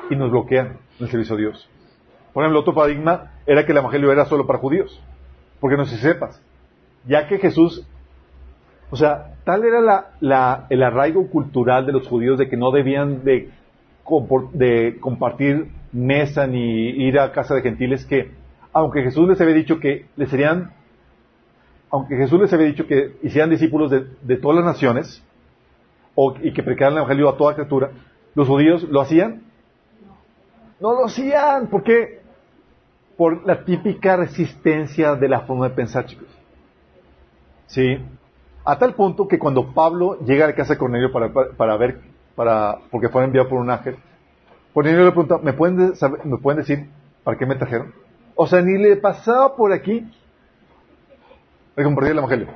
Y 0.10 0.18
nos 0.18 0.30
bloquean 0.30 0.76
el 0.99 1.07
servicio 1.07 1.35
a 1.35 1.38
Dios. 1.38 1.69
Por 2.34 2.43
ejemplo, 2.43 2.60
otro 2.61 2.73
paradigma 2.73 3.31
era 3.46 3.66
que 3.66 3.72
el 3.72 3.78
Evangelio 3.78 4.12
era 4.12 4.26
solo 4.26 4.46
para 4.46 4.60
judíos. 4.60 5.02
Porque 5.60 5.78
no 5.78 5.86
si 5.86 5.98
sepas. 5.98 6.42
Ya 7.06 7.28
que 7.28 7.38
Jesús, 7.38 7.86
o 8.90 8.96
sea, 8.96 9.36
tal 9.44 9.64
era 9.64 10.12
la, 10.20 10.66
el 10.70 10.84
arraigo 10.84 11.28
cultural 11.30 11.86
de 11.86 11.92
los 11.94 12.08
judíos 12.08 12.38
de 12.38 12.50
que 12.50 12.58
no 12.58 12.72
debían 12.72 13.24
de, 13.24 13.50
de 14.54 14.98
compartir 15.00 15.70
mesa 15.92 16.48
ni 16.48 16.90
ir 16.90 17.20
a 17.20 17.32
casa 17.32 17.56
de 17.56 17.62
gentiles 17.62 18.06
que, 18.06 18.32
aunque 18.74 19.04
Jesús 19.04 19.28
les 19.28 19.42
había 19.42 19.56
dicho 19.56 19.80
que 19.80 20.06
les 20.16 20.30
serían, 20.30 20.72
aunque 21.90 22.16
Jesús 22.16 22.40
les 22.40 22.54
había 22.54 22.68
dicho 22.68 22.88
que 22.88 23.18
hicieran 23.22 23.50
discípulos 23.50 23.92
de, 23.92 24.38
todas 24.38 24.58
las 24.58 24.66
naciones, 24.66 25.24
o, 26.16 26.36
y 26.42 26.54
que 26.54 26.64
predicaran 26.64 26.94
el 26.94 27.00
Evangelio 27.00 27.30
a 27.30 27.38
toda 27.38 27.54
criatura, 27.54 27.92
los 28.36 28.48
judíos 28.48 28.84
lo 28.84 29.02
hacían. 29.02 29.44
No 30.80 30.94
lo 30.94 31.06
hacían, 31.06 31.68
¿por 31.68 31.84
qué? 31.84 32.20
Por 33.18 33.46
la 33.46 33.64
típica 33.64 34.18
resistencia 34.18 35.16
de 35.16 35.30
la 35.30 35.42
forma 35.42 35.70
de 35.70 35.76
pensar, 35.76 36.06
chicos. 36.06 36.28
¿Sí? 37.68 37.98
A 38.66 38.78
tal 38.78 38.94
punto 38.94 39.28
que 39.28 39.40
cuando 39.40 39.74
Pablo 39.74 40.20
llega 40.26 40.46
a 40.46 40.50
la 40.50 40.56
casa 40.56 40.74
de 40.74 40.80
Cornelio 40.80 41.12
para, 41.12 41.78
ver, 41.78 42.02
para, 42.36 42.80
porque 42.90 43.10
fue 43.10 43.24
enviado 43.24 43.50
por 43.50 43.60
un 43.60 43.70
ángel, 43.70 43.98
Cornelio 44.74 45.06
le 45.06 45.12
pregunta, 45.12 45.38
¿me 45.38 45.54
pueden, 45.54 45.94
¿me 46.24 46.38
pueden 46.38 46.60
decir 46.60 46.90
para 47.24 47.38
qué 47.38 47.46
me 47.46 47.56
trajeron? 47.56 47.94
O 48.36 48.48
sea, 48.48 48.62
ni 48.62 48.78
le 48.78 48.96
pasaba 48.96 49.56
por 49.56 49.74
aquí 49.74 50.10
el 51.76 51.84
compartir 51.84 52.12
el 52.12 52.18
Evangelio. 52.20 52.48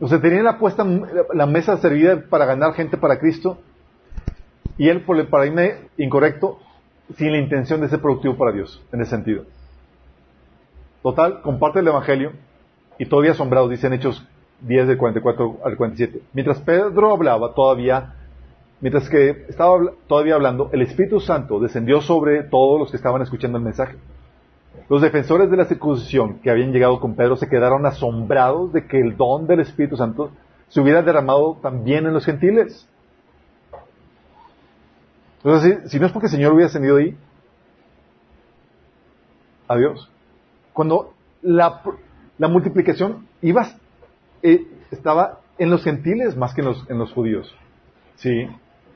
O 0.00 0.08
sea, 0.08 0.20
tenía 0.20 0.42
la 0.42 0.58
puesta, 0.58 0.84
la 1.32 1.46
mesa 1.46 1.76
servida 1.78 2.24
para 2.28 2.44
ganar 2.44 2.74
gente 2.74 2.96
para 2.96 3.20
Cristo, 3.20 3.58
y 4.76 4.88
él, 4.88 5.02
por 5.04 5.16
el 5.16 5.28
paradigma 5.28 5.62
incorrecto, 5.96 6.58
sin 7.16 7.32
la 7.32 7.38
intención 7.38 7.80
de 7.80 7.88
ser 7.88 8.00
productivo 8.00 8.36
para 8.36 8.52
Dios, 8.52 8.82
en 8.92 9.00
ese 9.00 9.10
sentido. 9.10 9.44
Total, 11.02 11.42
comparte 11.42 11.80
el 11.80 11.88
Evangelio 11.88 12.32
y 12.98 13.06
todavía 13.06 13.32
asombrados, 13.32 13.70
dicen 13.70 13.92
Hechos 13.92 14.26
10 14.60 14.88
del 14.88 14.98
44 14.98 15.58
al 15.64 15.76
47. 15.76 16.22
Mientras 16.32 16.60
Pedro 16.60 17.12
hablaba 17.12 17.54
todavía, 17.54 18.14
mientras 18.80 19.08
que 19.08 19.46
estaba 19.48 19.78
todavía 20.06 20.34
hablando, 20.34 20.70
el 20.72 20.82
Espíritu 20.82 21.20
Santo 21.20 21.58
descendió 21.58 22.00
sobre 22.00 22.44
todos 22.44 22.78
los 22.78 22.90
que 22.90 22.96
estaban 22.96 23.22
escuchando 23.22 23.58
el 23.58 23.64
mensaje. 23.64 23.96
Los 24.88 25.02
defensores 25.02 25.50
de 25.50 25.56
la 25.56 25.64
circuncisión 25.64 26.38
que 26.40 26.50
habían 26.50 26.72
llegado 26.72 27.00
con 27.00 27.14
Pedro 27.14 27.36
se 27.36 27.48
quedaron 27.48 27.84
asombrados 27.86 28.72
de 28.72 28.86
que 28.86 29.00
el 29.00 29.16
don 29.16 29.46
del 29.46 29.60
Espíritu 29.60 29.96
Santo 29.96 30.30
se 30.68 30.80
hubiera 30.80 31.02
derramado 31.02 31.58
también 31.60 32.06
en 32.06 32.14
los 32.14 32.24
gentiles. 32.24 32.88
Entonces, 35.44 35.90
si 35.90 35.98
no 35.98 36.06
es 36.06 36.12
porque 36.12 36.26
el 36.26 36.32
Señor 36.32 36.52
hubiera 36.52 36.68
ascendido 36.68 36.96
ahí, 36.96 37.16
adiós. 39.66 40.08
Cuando 40.72 41.14
la, 41.42 41.82
multiplicación 42.38 43.26
iba, 43.40 43.66
eh, 44.42 44.66
estaba 44.90 45.40
en 45.58 45.70
los 45.70 45.82
gentiles 45.82 46.36
más 46.36 46.54
que 46.54 46.60
en 46.60 46.98
los, 46.98 47.12
judíos. 47.12 47.54
¿Sí? 48.16 48.48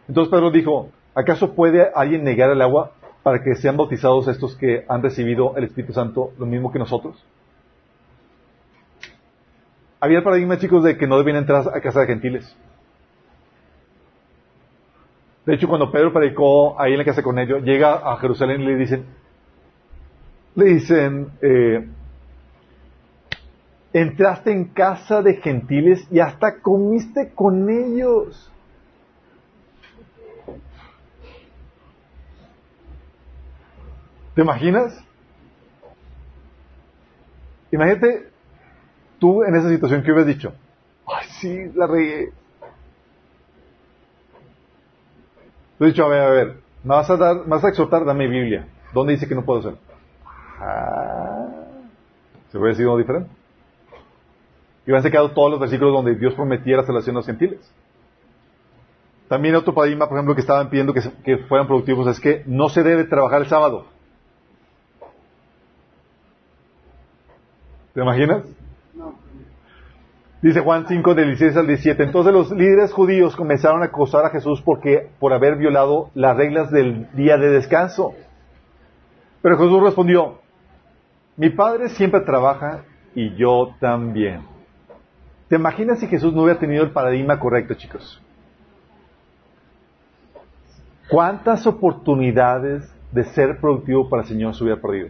Entonces 0.08 0.30
Pedro 0.30 0.50
dijo, 0.50 0.90
¿acaso 1.14 1.54
puede 1.54 1.90
alguien 1.94 2.22
negar 2.24 2.50
el 2.50 2.62
agua 2.62 2.92
para 3.22 3.42
que 3.42 3.56
sean 3.56 3.76
bautizados 3.76 4.28
estos 4.28 4.56
que 4.56 4.84
han 4.88 5.02
recibido 5.02 5.56
el 5.56 5.64
Espíritu 5.64 5.92
Santo 5.92 6.32
lo 6.38 6.46
mismo 6.46 6.70
que 6.70 6.78
nosotros? 6.78 7.22
Había 9.98 10.18
el 10.18 10.24
paradigma, 10.24 10.58
chicos, 10.58 10.84
de 10.84 10.96
que 10.96 11.06
no 11.06 11.18
debían 11.18 11.38
entrar 11.38 11.66
a 11.74 11.80
casa 11.80 12.00
de 12.00 12.06
gentiles. 12.06 12.56
De 15.46 15.54
hecho, 15.54 15.68
cuando 15.68 15.92
Pedro 15.92 16.12
predicó 16.12 16.78
ahí 16.78 16.92
en 16.92 16.98
la 16.98 17.04
casa 17.04 17.22
con 17.22 17.38
ellos, 17.38 17.62
llega 17.62 18.12
a 18.12 18.16
Jerusalén 18.16 18.62
y 18.62 18.66
le 18.66 18.76
dicen, 18.76 19.06
le 20.56 20.64
dicen, 20.64 21.28
eh, 21.40 21.88
entraste 23.92 24.50
en 24.50 24.64
casa 24.64 25.22
de 25.22 25.36
gentiles 25.36 26.04
y 26.10 26.18
hasta 26.18 26.60
comiste 26.60 27.30
con 27.32 27.70
ellos. 27.70 28.52
¿Te 34.34 34.42
imaginas? 34.42 35.02
Imagínate 37.70 38.30
tú 39.20 39.44
en 39.44 39.54
esa 39.54 39.70
situación 39.70 40.02
que 40.02 40.10
hubieras 40.10 40.26
dicho, 40.26 40.52
ay, 41.06 41.26
sí, 41.40 41.70
la 41.74 41.86
regué. 41.86 42.32
Tú 45.78 45.84
has 45.84 45.92
dicho, 45.92 46.04
a 46.04 46.08
ver, 46.08 46.22
a 46.22 46.30
ver, 46.30 46.56
me 46.82 46.94
vas 46.94 47.10
a 47.10 47.16
dar, 47.16 47.44
vas 47.46 47.64
a 47.64 47.68
exhortar, 47.68 48.04
dame 48.04 48.26
Biblia. 48.28 48.66
¿Dónde 48.92 49.12
dice 49.12 49.28
que 49.28 49.34
no 49.34 49.44
puedo 49.44 49.60
hacer? 49.60 49.74
Ah, 50.58 51.46
se 52.50 52.58
hubiera 52.58 52.74
sido 52.76 52.96
diferente. 52.96 53.28
Y 54.86 54.90
hubieran 54.90 55.10
quedado 55.10 55.32
todos 55.32 55.50
los 55.50 55.60
versículos 55.60 55.92
donde 55.92 56.14
Dios 56.14 56.34
prometía 56.34 56.76
la 56.76 56.84
salvación 56.84 57.16
a 57.16 57.18
los 57.18 57.26
gentiles. 57.26 57.60
También 59.28 59.56
otro 59.56 59.74
paradigma, 59.74 60.08
por 60.08 60.16
ejemplo, 60.16 60.34
que 60.34 60.40
estaban 60.40 60.70
pidiendo 60.70 60.94
que, 60.94 61.02
que 61.24 61.38
fueran 61.38 61.66
productivos 61.66 62.06
es 62.06 62.20
que 62.20 62.44
no 62.46 62.68
se 62.68 62.82
debe 62.82 63.04
trabajar 63.04 63.42
el 63.42 63.48
sábado. 63.48 63.86
¿Te 67.92 68.00
imaginas? 68.00 68.44
Dice 70.46 70.60
Juan 70.60 70.86
5 70.86 71.16
del 71.16 71.30
16 71.30 71.56
al 71.56 71.66
17. 71.66 72.04
Entonces 72.04 72.32
los 72.32 72.52
líderes 72.52 72.92
judíos 72.92 73.34
comenzaron 73.34 73.82
a 73.82 73.86
acosar 73.86 74.24
a 74.24 74.30
Jesús 74.30 74.62
porque, 74.62 75.08
por 75.18 75.32
haber 75.32 75.56
violado 75.56 76.12
las 76.14 76.36
reglas 76.36 76.70
del 76.70 77.10
día 77.14 77.36
de 77.36 77.50
descanso. 77.50 78.14
Pero 79.42 79.58
Jesús 79.58 79.82
respondió, 79.82 80.38
mi 81.36 81.50
padre 81.50 81.88
siempre 81.88 82.20
trabaja 82.20 82.84
y 83.12 83.34
yo 83.34 83.74
también. 83.80 84.42
¿Te 85.48 85.56
imaginas 85.56 85.98
si 85.98 86.06
Jesús 86.06 86.32
no 86.32 86.44
hubiera 86.44 86.60
tenido 86.60 86.84
el 86.84 86.92
paradigma 86.92 87.40
correcto, 87.40 87.74
chicos? 87.74 88.22
¿Cuántas 91.08 91.66
oportunidades 91.66 92.88
de 93.10 93.24
ser 93.24 93.58
productivo 93.60 94.08
para 94.08 94.22
el 94.22 94.28
Señor 94.28 94.54
se 94.54 94.62
hubiera 94.62 94.80
perdido? 94.80 95.08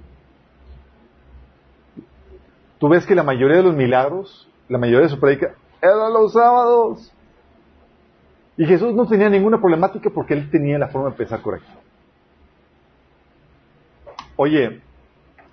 Tú 2.78 2.88
ves 2.88 3.04
que 3.04 3.14
la 3.14 3.22
mayoría 3.22 3.58
de 3.58 3.64
los 3.64 3.76
milagros, 3.76 4.48
la 4.68 4.78
mayoría 4.78 5.02
de 5.02 5.08
su 5.08 5.20
predica, 5.20 5.54
eran 5.80 6.12
los 6.12 6.32
sábados. 6.32 7.12
Y 8.56 8.64
Jesús 8.64 8.94
no 8.94 9.06
tenía 9.06 9.28
ninguna 9.28 9.60
problemática 9.60 10.10
porque 10.10 10.34
él 10.34 10.50
tenía 10.50 10.78
la 10.78 10.88
forma 10.88 11.10
de 11.10 11.16
pensar 11.16 11.42
correcta. 11.42 11.72
Oye, 14.36 14.80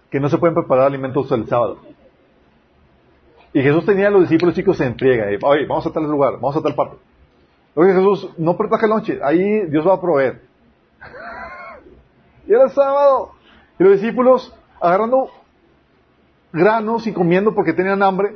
que 0.10 0.20
no 0.20 0.30
se 0.30 0.38
pueden 0.38 0.56
preparar 0.56 0.88
alimentos 0.88 1.32
el 1.32 1.48
sábado. 1.48 1.80
Y 3.54 3.62
Jesús 3.62 3.86
tenía 3.86 4.08
a 4.08 4.12
los 4.12 4.22
discípulos 4.22 4.56
chicos 4.56 4.80
en 4.82 4.98
friega. 4.98 5.26
Oye, 5.48 5.66
vamos 5.66 5.86
a 5.86 5.92
tal 5.92 6.04
lugar, 6.04 6.34
vamos 6.34 6.56
a 6.56 6.62
tal 6.62 6.76
parte. 6.76 6.98
Oye, 7.76 7.94
Jesús, 7.94 8.30
no 8.38 8.58
prepara 8.58 8.84
el 8.84 8.90
lonche, 8.90 9.20
ahí 9.24 9.66
Dios 9.68 9.88
va 9.88 9.94
a 9.94 10.02
proveer. 10.02 10.42
y 12.48 12.54
era 12.54 12.70
sábado. 12.70 13.32
Y 13.80 13.84
los 13.84 13.94
discípulos 13.94 14.54
agarrando 14.80 15.30
granos 16.52 17.08
y 17.08 17.14
comiendo 17.14 17.54
porque 17.54 17.74
tenían 17.74 18.04
hambre. 18.04 18.36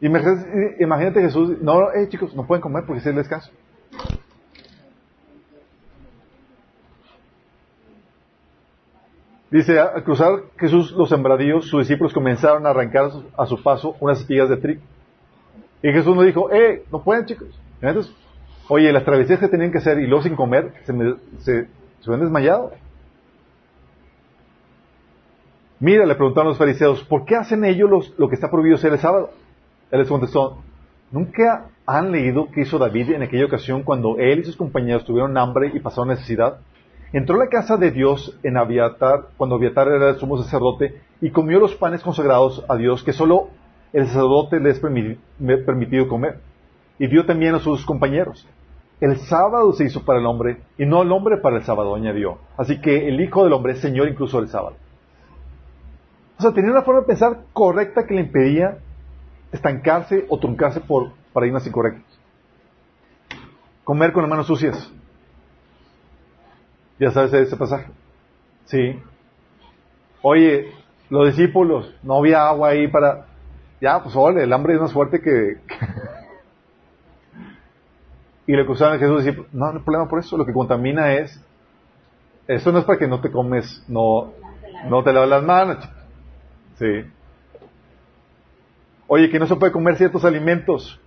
Imagínate, 0.00 1.20
Jesús, 1.20 1.60
no, 1.60 1.92
eh, 1.92 2.08
chicos, 2.08 2.34
no 2.34 2.46
pueden 2.46 2.62
comer 2.62 2.84
porque 2.86 3.00
es 3.00 3.06
el 3.06 3.16
descanso. 3.16 3.50
Dice, 9.50 9.80
al 9.80 10.04
cruzar 10.04 10.42
Jesús 10.58 10.92
los 10.92 11.08
sembradíos, 11.08 11.66
sus 11.66 11.80
discípulos 11.80 12.12
comenzaron 12.12 12.66
a 12.66 12.70
arrancar 12.70 13.10
a 13.36 13.46
su 13.46 13.62
paso 13.62 13.96
unas 13.98 14.20
espigas 14.20 14.48
de 14.50 14.58
trigo. 14.58 14.82
Y 15.82 15.90
Jesús 15.90 16.14
nos 16.14 16.26
dijo, 16.26 16.52
eh, 16.52 16.84
no 16.92 17.02
pueden 17.02 17.24
chicos. 17.24 17.48
Entonces, 17.80 18.14
oye, 18.68 18.92
las 18.92 19.04
travesías 19.04 19.38
que 19.38 19.48
tenían 19.48 19.72
que 19.72 19.78
hacer 19.78 19.98
y 19.98 20.06
luego 20.06 20.22
sin 20.22 20.36
comer, 20.36 20.74
se, 20.84 20.92
me, 20.92 21.14
se, 21.38 21.66
desmayado. 22.04 22.72
Mira, 25.80 26.04
le 26.04 26.14
preguntaron 26.14 26.50
los 26.50 26.58
fariseos, 26.58 27.02
¿por 27.04 27.24
qué 27.24 27.36
hacen 27.36 27.64
ellos 27.64 28.12
lo 28.18 28.28
que 28.28 28.34
está 28.34 28.50
prohibido 28.50 28.76
hacer 28.76 28.92
el 28.92 28.98
sábado? 28.98 29.30
Él 29.90 30.00
les 30.00 30.08
contestó, 30.08 30.58
¿nunca 31.10 31.68
han 31.86 32.12
leído 32.12 32.48
qué 32.52 32.62
hizo 32.62 32.78
David 32.78 33.12
en 33.12 33.22
aquella 33.22 33.46
ocasión 33.46 33.82
cuando 33.82 34.16
él 34.18 34.40
y 34.40 34.44
sus 34.44 34.56
compañeros 34.56 35.04
tuvieron 35.04 35.36
hambre 35.38 35.70
y 35.72 35.80
pasaron 35.80 36.08
necesidad? 36.08 36.58
Entró 37.12 37.36
a 37.36 37.44
la 37.44 37.48
casa 37.48 37.78
de 37.78 37.90
Dios 37.90 38.38
en 38.42 38.58
Abiatar, 38.58 39.28
cuando 39.38 39.56
Abiatar 39.56 39.88
era 39.88 40.10
el 40.10 40.16
sumo 40.16 40.36
sacerdote, 40.36 41.00
y 41.22 41.30
comió 41.30 41.58
los 41.58 41.74
panes 41.74 42.02
consagrados 42.02 42.64
a 42.68 42.76
Dios 42.76 43.02
que 43.02 43.14
solo 43.14 43.48
el 43.94 44.06
sacerdote 44.06 44.60
les 44.60 44.76
es 44.76 45.64
permitido 45.64 46.06
comer. 46.06 46.40
Y 46.98 47.06
dio 47.06 47.24
también 47.24 47.54
a 47.54 47.60
sus 47.60 47.86
compañeros. 47.86 48.46
El 49.00 49.16
sábado 49.16 49.72
se 49.72 49.84
hizo 49.84 50.04
para 50.04 50.18
el 50.18 50.26
hombre, 50.26 50.58
y 50.76 50.84
no 50.84 51.02
el 51.02 51.12
hombre 51.12 51.38
para 51.38 51.56
el 51.56 51.62
sábado, 51.62 51.94
añadió. 51.94 52.38
Así 52.58 52.80
que 52.80 53.08
el 53.08 53.20
Hijo 53.20 53.44
del 53.44 53.52
Hombre 53.54 53.72
es 53.72 53.80
Señor 53.80 54.08
incluso 54.08 54.40
del 54.40 54.48
sábado. 54.48 54.76
O 56.38 56.42
sea, 56.42 56.52
tenía 56.52 56.72
una 56.72 56.82
forma 56.82 57.00
de 57.00 57.06
pensar 57.06 57.38
correcta 57.52 58.06
que 58.06 58.14
le 58.14 58.20
impedía 58.20 58.78
estancarse 59.52 60.26
o 60.28 60.38
truncarse 60.38 60.80
por 60.80 61.12
paradigmas 61.32 61.66
incorrectos. 61.66 62.04
Comer 63.84 64.12
con 64.12 64.22
las 64.22 64.30
manos 64.30 64.46
sucias. 64.46 64.92
Ya 66.98 67.10
sabes 67.10 67.32
ese 67.32 67.56
pasaje. 67.56 67.90
Sí. 68.66 69.00
Oye, 70.20 70.72
los 71.10 71.28
discípulos, 71.28 71.94
no 72.02 72.16
había 72.16 72.46
agua 72.46 72.70
ahí 72.70 72.88
para... 72.88 73.26
Ya, 73.80 74.02
pues 74.02 74.14
ole, 74.16 74.42
el 74.42 74.52
hambre 74.52 74.74
es 74.74 74.80
más 74.80 74.92
fuerte 74.92 75.20
que... 75.20 75.58
y 78.46 78.52
le 78.52 78.62
acusaban 78.62 78.96
a 78.96 78.98
Jesús, 78.98 79.24
no, 79.52 79.72
no 79.72 79.78
hay 79.78 79.84
problema 79.84 80.08
por 80.08 80.18
eso, 80.18 80.36
lo 80.36 80.44
que 80.44 80.52
contamina 80.52 81.14
es... 81.14 81.40
Eso 82.48 82.72
no 82.72 82.80
es 82.80 82.84
para 82.84 82.98
que 82.98 83.06
no 83.06 83.20
te 83.20 83.30
comes, 83.30 83.84
no, 83.88 84.32
no 84.88 85.04
te 85.04 85.12
lavas 85.12 85.28
las 85.28 85.42
manos, 85.42 85.88
Sí. 86.78 87.04
Oye, 89.10 89.30
que 89.30 89.38
no 89.38 89.46
se 89.46 89.56
puede 89.56 89.72
comer 89.72 89.96
ciertos 89.96 90.24
alimentos. 90.26 91.00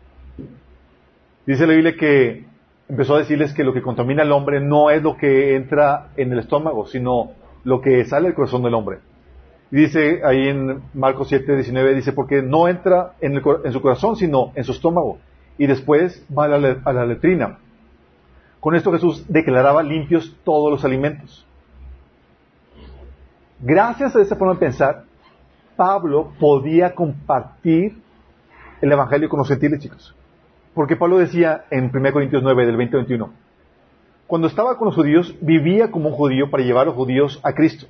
Dice 1.46 1.68
la 1.68 1.74
Biblia 1.74 1.96
que 1.96 2.46
empezó 2.90 3.16
a 3.16 3.20
decirles 3.20 3.54
que 3.54 3.64
lo 3.64 3.74
que 3.74 3.84
contamina 3.84 4.24
al 4.24 4.32
hombre 4.32 4.60
no 4.60 4.90
es 4.90 5.04
lo 5.04 5.16
que 5.18 5.56
entra 5.56 6.10
en 6.18 6.34
el 6.34 6.40
estómago, 6.40 6.88
sino 6.88 7.32
lo 7.64 7.80
que 7.80 8.04
sale 8.06 8.26
del 8.26 8.36
corazón 8.36 8.64
del 8.64 8.74
hombre. 8.74 9.00
dice 9.70 10.22
ahí 10.26 10.48
en 10.48 10.82
Marcos 10.96 11.30
7, 11.30 11.54
19, 11.54 11.94
dice, 11.94 12.12
porque 12.12 12.42
no 12.42 12.68
entra 12.68 13.14
en, 13.22 13.40
su 13.72 13.82
corazón, 13.82 14.16
sino 14.16 14.52
en 14.56 14.64
su 14.64 14.72
estómago. 14.72 15.20
Y 15.60 15.68
después 15.68 16.26
va 16.36 16.46
a 16.46 16.48
la, 16.48 16.82
a 16.84 16.94
la 16.94 17.06
letrina. 17.06 17.60
Con 18.60 18.76
esto 18.76 18.92
Jesús 18.92 19.26
declaraba 19.28 19.84
limpios 19.84 20.36
todos 20.44 20.72
los 20.72 20.84
alimentos. 20.84 21.46
Gracias 23.60 24.16
a 24.16 24.22
esa 24.22 24.36
forma 24.36 24.56
de 24.56 24.60
pensar, 24.60 25.04
Pablo 25.82 26.34
podía 26.40 26.94
compartir 26.94 27.98
el 28.82 28.92
Evangelio 28.92 29.28
con 29.30 29.40
los 29.40 29.48
gentiles, 29.48 29.80
chicos. 29.80 30.16
Porque 30.76 30.96
Pablo 30.96 31.18
decía 31.18 31.66
en 31.72 31.90
1 31.92 32.14
Corintios 32.14 32.44
9, 32.44 32.68
del 32.68 32.78
20 32.78 32.98
21, 32.98 33.34
cuando 34.28 34.48
estaba 34.48 34.78
con 34.78 34.86
los 34.86 34.96
judíos, 34.96 35.36
vivía 35.42 35.90
como 35.90 36.10
un 36.10 36.16
judío 36.16 36.52
para 36.52 36.62
llevar 36.62 36.84
a 36.84 36.86
los 36.86 36.94
judíos 36.94 37.40
a 37.42 37.54
Cristo. 37.54 37.88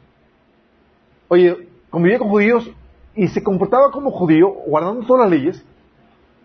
Oye, 1.28 1.68
convivía 1.90 2.18
con 2.18 2.30
judíos 2.30 2.72
y 3.14 3.28
se 3.28 3.44
comportaba 3.44 3.92
como 3.92 4.10
judío, 4.12 4.48
guardando 4.68 5.06
todas 5.06 5.30
las 5.30 5.38
leyes, 5.38 5.66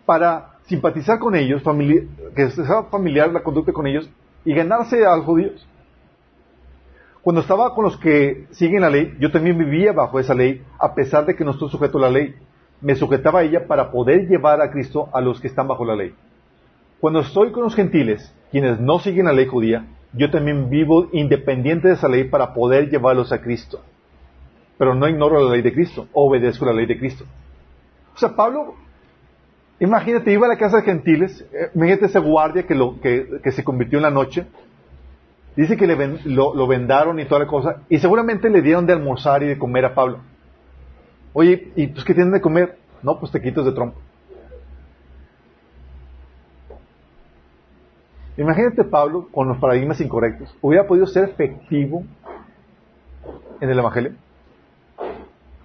para 0.05 0.57
simpatizar 0.65 1.17
con 1.17 1.33
ellos, 1.33 1.63
que 2.35 2.49
sea 2.49 2.83
familiar 2.91 3.31
la 3.31 3.41
conducta 3.41 3.71
con 3.71 3.87
ellos 3.87 4.09
y 4.43 4.53
ganarse 4.53 5.05
a 5.05 5.15
los 5.15 5.25
judíos. 5.25 5.65
Cuando 7.21 7.41
estaba 7.41 7.73
con 7.73 7.83
los 7.83 7.97
que 7.97 8.47
siguen 8.51 8.81
la 8.81 8.89
ley, 8.89 9.15
yo 9.19 9.31
también 9.31 9.57
vivía 9.57 9.91
bajo 9.91 10.19
esa 10.19 10.33
ley, 10.33 10.63
a 10.79 10.93
pesar 10.93 11.25
de 11.25 11.35
que 11.35 11.43
no 11.43 11.51
estoy 11.51 11.69
sujeto 11.69 11.97
a 11.97 12.01
la 12.01 12.09
ley. 12.09 12.35
Me 12.79 12.95
sujetaba 12.95 13.39
a 13.39 13.43
ella 13.43 13.67
para 13.67 13.91
poder 13.91 14.27
llevar 14.27 14.61
a 14.61 14.71
Cristo 14.71 15.09
a 15.13 15.19
los 15.21 15.41
que 15.41 15.47
están 15.47 15.67
bajo 15.67 15.83
la 15.83 15.95
ley. 15.95 16.13
Cuando 16.99 17.19
estoy 17.19 17.51
con 17.51 17.63
los 17.63 17.75
gentiles, 17.75 18.33
quienes 18.51 18.79
no 18.79 18.99
siguen 18.99 19.25
la 19.25 19.33
ley 19.33 19.45
judía, 19.45 19.85
yo 20.13 20.31
también 20.31 20.69
vivo 20.69 21.09
independiente 21.11 21.87
de 21.87 21.93
esa 21.95 22.07
ley 22.07 22.25
para 22.25 22.53
poder 22.53 22.89
llevarlos 22.89 23.31
a 23.31 23.41
Cristo. 23.41 23.81
Pero 24.77 24.95
no 24.95 25.07
ignoro 25.07 25.43
la 25.43 25.51
ley 25.51 25.61
de 25.61 25.73
Cristo, 25.73 26.07
obedezco 26.13 26.65
la 26.65 26.73
ley 26.73 26.85
de 26.85 26.97
Cristo. 26.97 27.25
O 28.15 28.17
sea, 28.17 28.35
Pablo, 28.35 28.75
imagínate, 29.79 30.31
iba 30.31 30.47
a 30.47 30.49
la 30.49 30.57
casa 30.57 30.77
de 30.77 30.83
gentiles, 30.83 31.45
eh, 31.53 31.69
imagínate 31.75 32.05
ese 32.05 32.19
guardia 32.19 32.63
que, 32.63 32.75
lo, 32.75 32.99
que, 32.99 33.51
se 33.51 33.63
convirtió 33.63 33.99
en 33.99 34.03
la 34.03 34.11
noche, 34.11 34.45
dice 35.57 35.75
que 35.75 35.87
le 35.87 36.19
lo, 36.25 36.67
vendaron 36.67 37.19
y 37.19 37.25
toda 37.25 37.41
la 37.41 37.47
cosa, 37.47 37.81
y 37.89 37.97
seguramente 37.97 38.49
le 38.49 38.61
dieron 38.61 38.85
de 38.85 38.93
almorzar 38.93 39.41
y 39.43 39.47
de 39.47 39.57
comer 39.57 39.85
a 39.85 39.95
Pablo. 39.95 40.19
Oye, 41.33 41.71
¿y 41.75 41.87
pues 41.87 42.05
qué 42.05 42.13
tienen 42.13 42.31
de 42.31 42.41
comer? 42.41 42.77
No, 43.01 43.19
pues 43.19 43.31
te 43.31 43.41
quitas 43.41 43.65
de 43.65 43.71
trompo. 43.71 43.99
Imagínate 48.37 48.83
Pablo 48.83 49.27
con 49.31 49.47
los 49.47 49.57
paradigmas 49.57 49.99
incorrectos. 49.99 50.55
¿Hubiera 50.61 50.85
podido 50.85 51.07
ser 51.07 51.23
efectivo 51.23 52.03
en 53.59 53.69
el 53.69 53.79
Evangelio? 53.79 54.13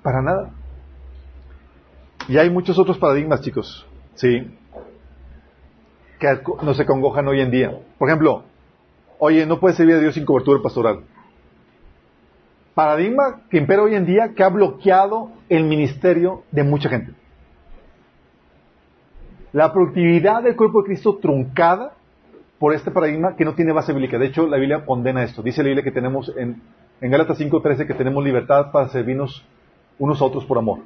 Para 0.02 0.23
nada. 0.23 0.51
Y 2.28 2.39
hay 2.39 2.48
muchos 2.48 2.78
otros 2.78 2.97
paradigmas, 2.97 3.43
chicos, 3.43 3.86
¿sí? 4.14 4.56
Que 6.19 6.40
no 6.62 6.73
se 6.73 6.86
congojan 6.86 7.28
hoy 7.28 7.43
en 7.43 7.51
día. 7.51 7.78
Por 7.98 8.09
ejemplo, 8.09 8.44
oye, 9.24 9.47
no 9.47 9.61
puede 9.61 9.77
servir 9.77 9.94
a 9.94 10.01
Dios 10.01 10.15
sin 10.15 10.24
cobertura 10.24 10.61
pastoral. 10.61 11.05
Paradigma 12.74 13.43
que 13.49 13.59
impera 13.59 13.85
hoy 13.85 13.94
en 13.94 14.05
día 14.05 14.32
que 14.35 14.43
ha 14.43 14.49
bloqueado 14.49 15.31
el 15.49 15.62
ministerio 15.62 16.43
de 16.51 16.65
mucha 16.65 16.89
gente. 16.89 17.12
La 19.53 19.73
productividad 19.73 20.43
del 20.43 20.57
cuerpo 20.57 20.82
de 20.82 20.86
Cristo 20.86 21.19
truncada 21.23 21.93
por 22.59 22.74
este 22.74 22.90
paradigma 22.90 23.36
que 23.36 23.44
no 23.44 23.55
tiene 23.55 23.70
base 23.70 23.93
bíblica. 23.93 24.19
De 24.19 24.27
hecho, 24.27 24.49
la 24.49 24.57
Biblia 24.57 24.85
condena 24.85 25.23
esto. 25.23 25.40
Dice 25.40 25.62
la 25.62 25.69
Biblia 25.69 25.85
que 25.85 25.93
tenemos 25.93 26.32
en, 26.36 26.61
en 27.01 27.11
Gálatas 27.12 27.39
5.13 27.39 27.86
que 27.86 27.94
tenemos 27.94 28.24
libertad 28.24 28.73
para 28.73 28.89
servirnos 28.89 29.47
unos 30.01 30.20
a 30.20 30.24
otros 30.24 30.44
por 30.47 30.59
amor. 30.59 30.81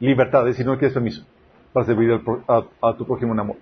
Libertad, 0.00 0.42
es 0.48 0.56
decir, 0.56 0.66
no 0.66 0.76
quieres 0.76 0.92
permiso 0.92 1.24
para 1.72 1.86
servir 1.86 2.20
a, 2.46 2.92
tu 2.92 3.06
prójimo 3.06 3.32
en 3.32 3.40
amor. 3.40 3.56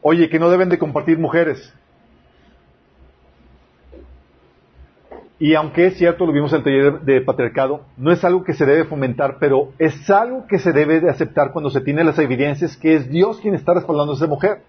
Oye, 0.00 0.28
que 0.28 0.40
no 0.40 0.50
deben 0.50 0.70
de 0.70 0.78
compartir 0.78 1.20
mujeres. 1.20 1.72
Y 5.42 5.56
aunque 5.56 5.88
es 5.88 5.96
cierto, 5.96 6.24
lo 6.24 6.32
vimos 6.32 6.52
en 6.52 6.58
el 6.58 6.62
taller 6.62 7.00
de, 7.00 7.20
patriarcado, 7.20 7.80
no 7.96 8.12
es 8.12 8.22
algo 8.22 8.44
que 8.44 8.52
se 8.52 8.64
debe 8.64 8.84
fomentar, 8.84 9.38
pero 9.40 9.72
es 9.80 10.08
algo 10.08 10.46
que 10.46 10.60
se 10.60 10.70
debe 10.70 11.00
de 11.00 11.10
aceptar 11.10 11.50
cuando 11.50 11.68
se 11.68 11.80
tiene 11.80 12.04
las 12.04 12.16
evidencias 12.20 12.76
que 12.76 12.94
es 12.94 13.10
Dios 13.10 13.40
quien 13.40 13.56
está 13.56 13.74
respaldando 13.74 14.12
a 14.12 14.14
esa 14.14 14.28
mujer. 14.28 14.62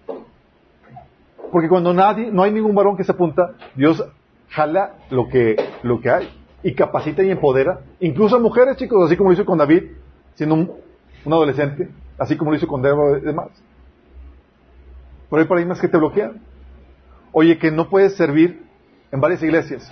Porque 1.52 1.68
cuando 1.68 1.94
nadie, 1.94 2.28
no 2.32 2.42
hay 2.42 2.50
ningún 2.50 2.74
varón 2.74 2.96
que 2.96 3.04
se 3.04 3.12
apunta, 3.12 3.52
Dios 3.76 4.04
jala 4.48 4.96
lo 5.10 5.28
que, 5.28 5.54
lo 5.84 6.00
que 6.00 6.10
hay 6.10 6.28
y 6.64 6.74
capacita 6.74 7.22
y 7.22 7.30
empodera, 7.30 7.78
incluso 8.00 8.34
a 8.34 8.40
mujeres, 8.40 8.76
chicos, 8.76 9.06
así 9.06 9.16
como 9.16 9.30
lo 9.30 9.34
hizo 9.34 9.44
con 9.44 9.58
David, 9.58 9.92
siendo 10.34 10.56
un, 10.56 10.72
adolescente, 11.24 11.88
así 12.18 12.36
como 12.36 12.50
lo 12.50 12.56
hizo 12.56 12.66
con 12.66 12.82
Débora 12.82 13.18
y 13.18 13.20
demás. 13.20 13.50
Pero 15.30 15.40
hay 15.40 15.46
paradigmas 15.46 15.80
que 15.80 15.86
te 15.86 15.98
bloquean. 15.98 16.40
Oye, 17.30 17.58
que 17.58 17.70
no 17.70 17.88
puedes 17.88 18.16
servir 18.16 18.60
en 19.12 19.20
varias 19.20 19.40
iglesias. 19.40 19.88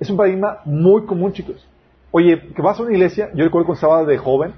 Es 0.00 0.10
un 0.10 0.16
paradigma 0.16 0.60
muy 0.64 1.04
común, 1.04 1.32
chicos. 1.32 1.64
Oye, 2.10 2.40
que 2.54 2.62
vas 2.62 2.80
a 2.80 2.82
una 2.82 2.92
iglesia, 2.92 3.30
yo 3.34 3.44
recuerdo 3.44 3.66
cuando 3.66 3.78
estaba 3.78 4.04
de 4.04 4.18
joven, 4.18 4.54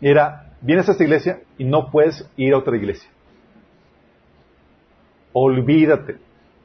era, 0.00 0.52
vienes 0.60 0.88
a 0.88 0.92
esta 0.92 1.02
iglesia 1.02 1.40
y 1.56 1.64
no 1.64 1.90
puedes 1.90 2.30
ir 2.36 2.54
a 2.54 2.58
otra 2.58 2.76
iglesia 2.76 3.10
olvídate. 5.32 6.18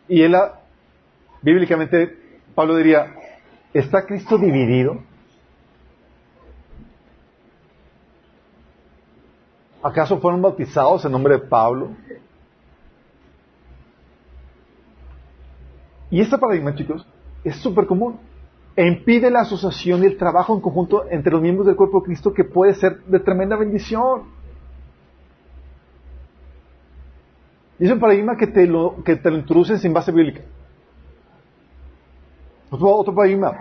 Y 0.08 0.22
él, 0.22 0.36
bíblicamente, 1.42 2.18
Pablo 2.56 2.76
diría, 2.76 3.14
¿está 3.74 4.06
Cristo 4.06 4.38
dividido? 4.38 5.00
¿Acaso 9.82 10.20
fueron 10.20 10.42
bautizados 10.42 11.04
en 11.06 11.12
nombre 11.12 11.36
de 11.36 11.46
Pablo? 11.46 11.92
Y 16.10 16.22
este 16.22 16.38
paradigma, 16.38 16.76
chicos, 16.76 17.06
es 17.44 17.56
súper 17.58 17.86
común. 17.86 18.20
E 18.76 18.88
impide 18.88 19.30
la 19.30 19.42
asociación 19.42 20.04
y 20.04 20.08
el 20.08 20.18
trabajo 20.18 20.56
en 20.56 20.62
conjunto 20.62 21.06
entre 21.10 21.32
los 21.32 21.42
miembros 21.42 21.68
del 21.68 21.76
cuerpo 21.76 22.00
de 22.00 22.06
Cristo 22.06 22.34
que 22.34 22.44
puede 22.44 22.74
ser 22.74 23.04
de 23.04 23.20
tremenda 23.20 23.56
bendición. 23.56 24.24
Y 27.80 27.86
es 27.86 27.92
un 27.92 28.00
paradigma 28.00 28.38
que 28.38 28.48
te 28.48 28.66
lo, 28.66 29.04
que 29.04 29.16
te 29.16 29.30
lo 29.30 29.38
introducen 29.38 29.78
sin 29.78 29.94
base 29.94 30.12
bíblica. 30.12 30.42
Otro, 32.72 33.14
paradigma. 33.14 33.52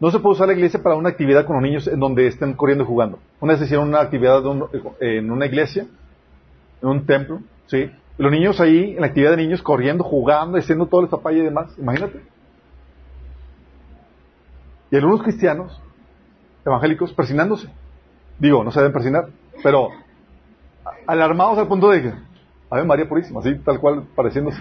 No 0.00 0.10
se 0.10 0.18
puede 0.18 0.34
usar 0.34 0.48
la 0.48 0.54
iglesia 0.54 0.82
para 0.82 0.96
una 0.96 1.08
actividad 1.08 1.46
con 1.46 1.56
los 1.56 1.62
niños 1.62 1.86
en 1.86 2.00
donde 2.00 2.26
estén 2.26 2.54
corriendo 2.54 2.84
y 2.84 2.86
jugando. 2.86 3.18
Una 3.40 3.54
vez 3.54 3.62
hicieron 3.62 3.88
una 3.88 4.00
actividad 4.00 4.42
en 5.00 5.30
una 5.30 5.46
iglesia, 5.46 5.86
en 6.82 6.88
un 6.88 7.06
templo, 7.06 7.40
¿sí? 7.66 7.90
Los 8.18 8.30
niños 8.30 8.60
ahí, 8.60 8.94
en 8.94 9.00
la 9.00 9.06
actividad 9.06 9.30
de 9.30 9.38
niños, 9.38 9.62
corriendo, 9.62 10.04
jugando, 10.04 10.58
haciendo 10.58 10.86
todo 10.86 11.02
el 11.02 11.08
zapalla 11.08 11.38
y 11.38 11.42
demás. 11.42 11.74
Imagínate. 11.78 12.20
Y 14.92 14.96
algunos 14.96 15.22
cristianos, 15.22 15.80
evangélicos, 16.66 17.14
persinándose. 17.14 17.66
Digo, 18.38 18.62
no 18.62 18.70
se 18.70 18.78
deben 18.78 18.92
persinar, 18.92 19.28
pero 19.62 19.88
alarmados 21.06 21.58
al 21.58 21.66
punto 21.66 21.88
de 21.88 22.02
que, 22.02 22.12
Ave 22.68 22.84
María 22.84 23.08
Purísima, 23.08 23.40
así 23.40 23.54
tal 23.64 23.80
cual 23.80 24.04
pareciéndose. 24.14 24.60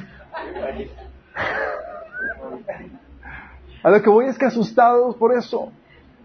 A 3.83 3.89
lo 3.89 4.01
que 4.01 4.09
voy 4.09 4.27
es 4.27 4.37
que 4.37 4.45
asustados 4.45 5.17
por 5.17 5.33
eso. 5.33 5.69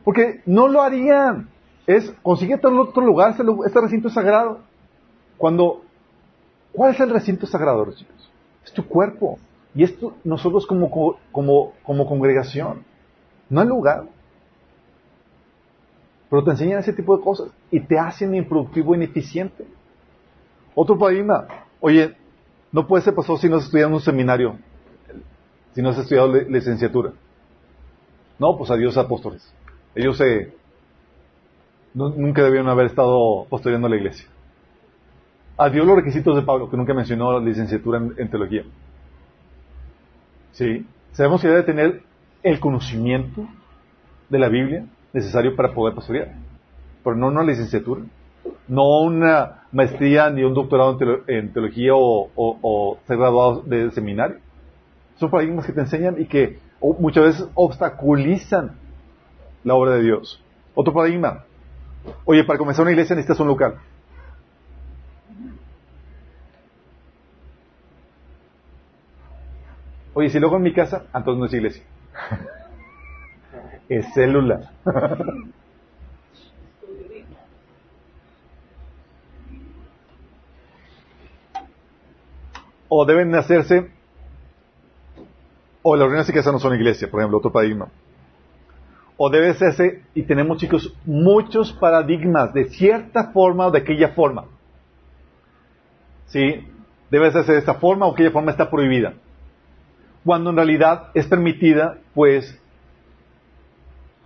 Porque 0.05 0.41
no 0.47 0.69
lo 0.69 0.83
harían. 0.83 1.49
Es, 1.89 2.09
consíguete 2.23 2.69
en 2.69 2.79
otro 2.79 3.05
lugar, 3.05 3.33
este, 3.33 3.43
este, 3.67 3.81
recinto 3.81 4.09
sagrado. 4.09 4.61
Cuando, 5.37 5.83
¿cuál 6.71 6.93
es 6.93 7.01
el 7.01 7.11
recinto 7.11 7.45
sagrado, 7.45 7.85
chicos? 7.93 8.31
Es 8.65 8.73
tu 8.73 8.87
cuerpo. 8.87 9.41
Y 9.75 9.83
esto 9.83 10.15
nosotros 10.23 10.65
como, 10.65 11.19
como, 11.33 11.73
como 11.83 12.07
congregación. 12.07 12.85
No 13.49 13.61
hay 13.61 13.69
lugar. 13.69 14.05
Pero 16.29 16.45
te 16.45 16.51
enseñan 16.51 16.81
ese 16.81 16.93
tipo 16.93 17.17
de 17.17 17.23
cosas 17.23 17.51
y 17.71 17.81
te 17.81 17.99
hacen 17.99 18.35
improductivo 18.35 18.95
ineficiente. 18.95 19.67
Otro 20.75 20.99
paradigma, 20.99 21.47
Oye, 21.81 22.17
no 22.73 22.87
puede 22.87 23.05
ser 23.05 23.15
pastor 23.15 23.39
si 23.39 23.49
no 23.49 23.57
has 23.57 23.65
estudiado 23.65 23.89
en 23.89 23.95
un 23.95 24.01
seminario, 24.01 24.57
si 25.75 25.83
no 25.83 25.91
has 25.91 25.99
estudiado 25.99 26.33
licenciatura. 26.33 27.13
No, 28.39 28.57
pues 28.57 28.71
adiós 28.71 28.97
apóstoles. 28.97 29.55
Ellos 29.95 30.17
se, 30.19 30.53
nunca 31.95 32.43
debieron 32.43 32.69
haber 32.69 32.87
estado 32.87 33.47
pastoreando 33.49 33.89
la 33.89 33.97
iglesia. 33.97 34.27
Adiós 35.57 35.87
los 35.87 35.97
requisitos 35.97 36.37
de 36.37 36.43
Pablo, 36.43 36.69
que 36.69 36.77
nunca 36.77 36.93
mencionó 36.93 37.33
la 37.33 37.45
licenciatura 37.45 37.99
en, 37.99 38.31
teología. 38.31 38.65
Sí, 40.53 40.87
sabemos 41.13 41.41
que 41.41 41.49
debe 41.49 41.63
tener 41.63 42.03
el 42.49 42.61
conocimiento 42.61 43.47
de 44.29 44.39
la 44.39 44.49
Biblia 44.49 44.87
necesario 45.13 45.57
para 45.57 45.73
poder 45.73 45.95
pastorear, 45.95 46.35
pero 47.03 47.17
no 47.17 47.29
una 47.29 47.43
licenciatura 47.43 48.03
no 48.69 49.01
una 49.01 49.63
maestría 49.73 50.31
ni 50.31 50.43
un 50.43 50.55
doctorado 50.55 50.99
en, 51.27 51.53
teología 51.53 51.93
o, 51.95 52.99
ser 53.07 53.17
graduado 53.17 53.63
de 53.63 53.91
seminario. 53.93 54.39
Son 55.17 55.31
paradigmas 55.31 55.67
que 55.67 55.73
te 55.73 55.81
enseñan 55.81 56.21
y 56.21 56.27
que 56.27 56.59
muchas 56.99 57.25
veces 57.25 57.49
obstaculizan 57.55 58.73
la 59.65 59.75
obra 59.75 59.93
de 59.93 60.03
Dios. 60.03 60.43
Otro 60.75 60.93
paradigma. 60.93 61.45
Oye, 62.25 62.45
para 62.45 62.59
comenzar 62.59 62.83
una 62.83 62.93
iglesia 62.93 63.17
necesitas 63.17 63.41
un 63.41 63.49
local. 63.49 63.77
Oye, 70.15 70.31
si 70.31 70.39
luego 70.39 70.57
en 70.57 70.63
mi 70.63 70.73
casa, 70.73 71.05
entonces 71.15 71.39
no 71.39 71.47
es 71.47 71.53
iglesia. 71.53 71.83
es 73.89 74.07
célula. 74.15 74.71
o 82.89 83.05
deben 83.05 83.35
hacerse, 83.35 83.91
o 85.83 85.97
las 85.97 86.07
reuniones 86.07 86.33
casa 86.33 86.53
no 86.53 86.59
son 86.59 86.75
iglesia, 86.75 87.11
por 87.11 87.21
ejemplo, 87.21 87.39
otro 87.39 87.53
paradigma. 87.53 87.89
o 89.19 89.31
debe 89.31 89.51
hacerse, 89.51 90.03
y 90.15 90.25
tenemos 90.25 90.59
chicos 90.59 90.95
muchos 91.05 91.73
paradigmas 91.73 92.53
de 92.53 92.67
cierta 92.67 93.33
forma 93.33 93.67
o 93.67 93.71
de 93.71 93.79
aquella 93.79 94.09
forma. 94.11 94.45
¿Sí? 96.27 96.67
Debe 97.11 97.29
hacerse 97.29 97.53
de 97.53 97.59
esta 97.59 97.75
forma 97.75 98.07
o 98.07 98.13
aquella 98.13 98.31
forma 98.31 98.51
está 98.51 98.69
prohibida. 98.69 99.15
Cuando 100.25 100.51
en 100.51 100.57
realidad 100.57 101.11
es 101.15 101.27
permitida, 101.27 101.99
pues 102.17 102.59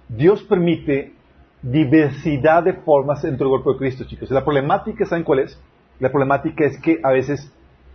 Dios 0.09 0.45
permite 0.45 1.13
diversidad 1.61 2.63
de 2.63 2.75
formas 2.75 3.21
dentro 3.21 3.47
del 3.47 3.51
cuerpo 3.51 3.73
de 3.73 3.79
Cristo, 3.79 4.05
chicos. 4.05 4.31
La 4.31 4.45
problemática, 4.45 5.05
¿saben 5.05 5.25
cuál 5.25 5.41
es? 5.41 5.61
La 5.99 6.09
problemática 6.09 6.65
es 6.65 6.81
que 6.81 7.01
a 7.03 7.11
veces 7.11 7.53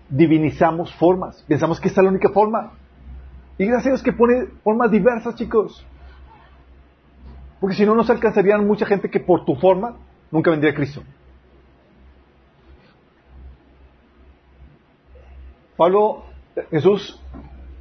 divinizamos 0.09 0.93
formas. 0.95 1.41
Pensamos 1.47 1.79
que 1.79 1.87
esta 1.87 2.01
es 2.01 2.03
la 2.03 2.11
única 2.11 2.27
forma. 2.27 2.73
Y 3.57 3.65
gracias 3.65 3.85
a 3.85 3.89
Dios 3.91 4.03
que 4.03 4.11
pone 4.11 4.47
formas 4.65 4.91
diversas, 4.91 5.33
chicos. 5.35 5.87
Porque 7.61 7.77
si 7.77 7.85
no, 7.85 7.95
nos 7.95 8.09
alcanzarían 8.09 8.67
mucha 8.67 8.85
gente 8.85 9.09
que 9.09 9.21
por 9.21 9.45
tu 9.45 9.55
forma 9.55 9.95
nunca 10.29 10.51
vendría 10.51 10.73
a 10.73 10.75
Cristo. 10.75 11.03
Pablo, 15.77 16.25
Jesús, 16.69 17.17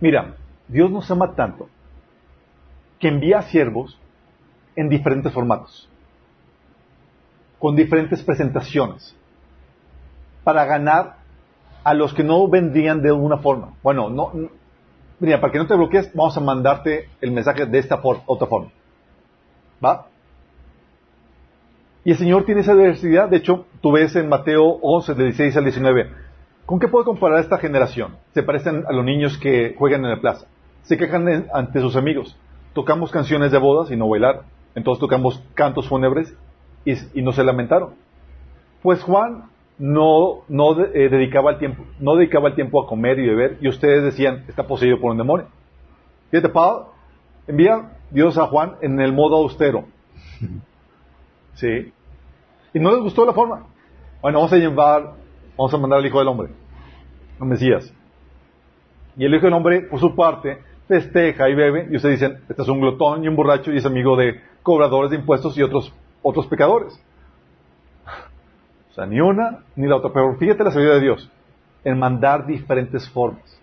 mira, 0.01 0.36
Dios 0.69 0.93
nos 0.93 1.11
ama 1.11 1.35
tanto 1.35 1.74
que 3.05 3.09
envía 3.09 3.43
siervos 3.43 3.98
en 4.76 4.89
diferentes 4.89 5.31
formatos, 5.31 5.90
con 7.59 7.76
diferentes 7.76 8.22
presentaciones, 8.22 9.14
para 10.43 10.64
ganar 10.64 11.16
a 11.82 11.93
los 11.93 12.14
que 12.14 12.24
no 12.24 12.48
vendrían 12.48 13.02
de 13.02 13.12
una 13.12 13.36
forma. 13.36 13.74
Bueno, 13.82 14.09
no, 14.09 14.32
mira, 15.20 15.39
para 15.39 15.52
que 15.52 15.59
no 15.59 15.66
te 15.66 15.74
bloquees, 15.74 16.14
vamos 16.14 16.35
a 16.39 16.40
mandarte 16.40 17.10
el 17.20 17.32
mensaje 17.32 17.66
de 17.66 17.78
esta 17.78 18.01
otra 18.02 18.47
forma. 18.47 18.70
¿Va? 19.85 20.06
Y 22.05 22.12
el 22.12 22.16
Señor 22.16 22.47
tiene 22.47 22.62
esa 22.62 22.72
diversidad. 22.72 23.28
De 23.28 23.36
hecho, 23.36 23.66
tú 23.82 23.93
ves 23.93 24.16
en 24.16 24.31
Mateo 24.31 24.64
11, 24.81 25.12
de 25.12 25.24
16 25.24 25.59
al 25.59 25.64
19. 25.64 26.10
¿Con 26.64 26.81
qué 26.81 26.89
puedo 26.89 27.05
comparar 27.05 27.40
esta 27.40 27.59
generación? 27.59 28.16
Se 28.32 28.43
parecen 28.43 28.82
a 28.89 28.93
los 28.94 29.05
niños 29.05 29.36
que 29.36 29.74
juegan 29.76 30.06
en 30.06 30.10
la 30.10 30.22
plaza. 30.22 30.47
Se 30.85 30.97
quejan 30.97 31.51
ante 31.52 31.81
sus 31.81 31.97
amigos. 31.97 32.39
Tocamos 32.75 33.11
canciones 33.11 33.53
de 33.53 33.59
bodas 33.59 33.91
y 33.91 33.97
no 33.97 34.09
bailar. 34.09 34.43
Entonces 34.75 35.01
tocamos 35.01 35.43
cantos 35.55 35.89
fúnebres 35.89 36.37
y, 36.85 37.23
no 37.23 37.33
se 37.33 37.45
lamentaron. 37.45 37.95
Pues 38.83 39.03
Juan 39.03 39.45
no, 39.79 40.43
no 40.49 40.79
eh, 40.85 41.09
dedicaba 41.09 41.53
el 41.53 41.59
tiempo, 41.59 41.85
no 41.99 42.17
dedicaba 42.17 42.49
el 42.49 42.55
tiempo 42.55 42.83
a 42.83 42.87
comer 42.87 43.19
y 43.19 43.27
beber, 43.27 43.59
y 43.61 43.69
ustedes 43.69 44.03
decían, 44.03 44.45
está 44.49 44.67
poseído 44.67 45.01
por 45.01 45.13
un 45.13 45.19
demonio. 45.19 45.47
Fíjate, 46.31 46.49
Pablo, 46.49 46.91
envía 47.47 47.93
Dios 48.11 48.37
a 48.39 48.47
Juan 48.47 48.77
en 48.83 49.01
el 49.01 49.13
modo 49.13 49.37
austero. 49.37 49.85
¿Sí? 51.55 51.93
Y 52.73 52.81
no 52.81 52.91
les 52.91 53.01
gustó 53.01 53.25
la 53.25 53.33
forma. 53.33 53.67
Bueno, 54.21 54.39
vamos 54.39 54.53
a 54.53 54.57
llevar, 54.57 55.15
vamos 55.57 55.73
a 55.73 55.79
mandar 55.79 56.01
al 56.01 56.07
Hijo 56.07 56.19
del 56.19 56.29
Hombre, 56.29 56.49
al 57.39 57.47
Mesías. 57.47 57.93
Y 59.17 59.25
el 59.25 59.35
Hijo 59.35 59.45
del 59.45 59.55
Hombre, 59.55 59.83
por 59.83 60.01
su 60.01 60.15
parte, 60.15 60.59
festeja 60.86 61.48
y 61.48 61.55
bebe, 61.55 61.89
y 61.90 61.97
ustedes 61.97 62.20
dicen, 62.20 62.40
este 62.48 62.62
es 62.62 62.69
un 62.69 62.81
glotón 62.81 63.24
y 63.24 63.28
un 63.28 63.36
borracho 63.36 63.73
y 63.73 63.78
es 63.78 63.86
amigo 63.86 64.16
de 64.16 64.40
cobradores 64.62 65.11
de 65.11 65.16
impuestos 65.16 65.56
y 65.56 65.62
otros, 65.62 65.93
otros 66.23 66.47
pecadores. 66.47 66.98
O 68.90 68.94
sea, 68.94 69.06
ni 69.06 69.20
una 69.20 69.65
ni 69.74 69.89
la 69.89 69.97
otra. 69.97 70.12
Pero 70.12 70.36
fíjate 70.36 70.62
la 70.62 70.70
sabiduría 70.70 71.01
de 71.01 71.05
Dios 71.05 71.31
en 71.85 71.98
mandar 71.98 72.47
diferentes 72.47 73.09
formas. 73.11 73.61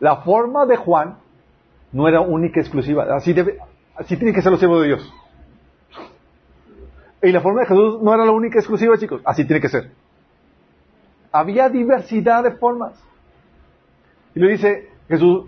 La 0.00 0.16
forma 0.16 0.66
de 0.66 0.76
Juan 0.76 1.18
no 1.92 2.08
era 2.08 2.20
única 2.20 2.58
y 2.58 2.62
exclusiva. 2.62 3.06
Así, 3.14 3.32
debe, 3.32 3.58
así 3.94 4.16
tiene 4.16 4.32
que 4.32 4.42
ser 4.42 4.50
los 4.50 4.58
siervos 4.58 4.82
de 4.82 4.88
Dios. 4.88 5.14
Y 7.22 7.32
la 7.32 7.40
forma 7.40 7.60
de 7.60 7.66
Jesús 7.66 8.02
no 8.02 8.12
era 8.12 8.24
la 8.24 8.32
única 8.32 8.58
y 8.58 8.60
exclusiva, 8.60 8.98
chicos. 8.98 9.22
Así 9.24 9.44
tiene 9.44 9.60
que 9.60 9.68
ser. 9.68 9.90
Había 11.32 11.68
diversidad 11.68 12.42
de 12.42 12.52
formas. 12.52 12.92
Y 14.34 14.40
le 14.40 14.50
dice 14.50 14.90
Jesús, 15.08 15.46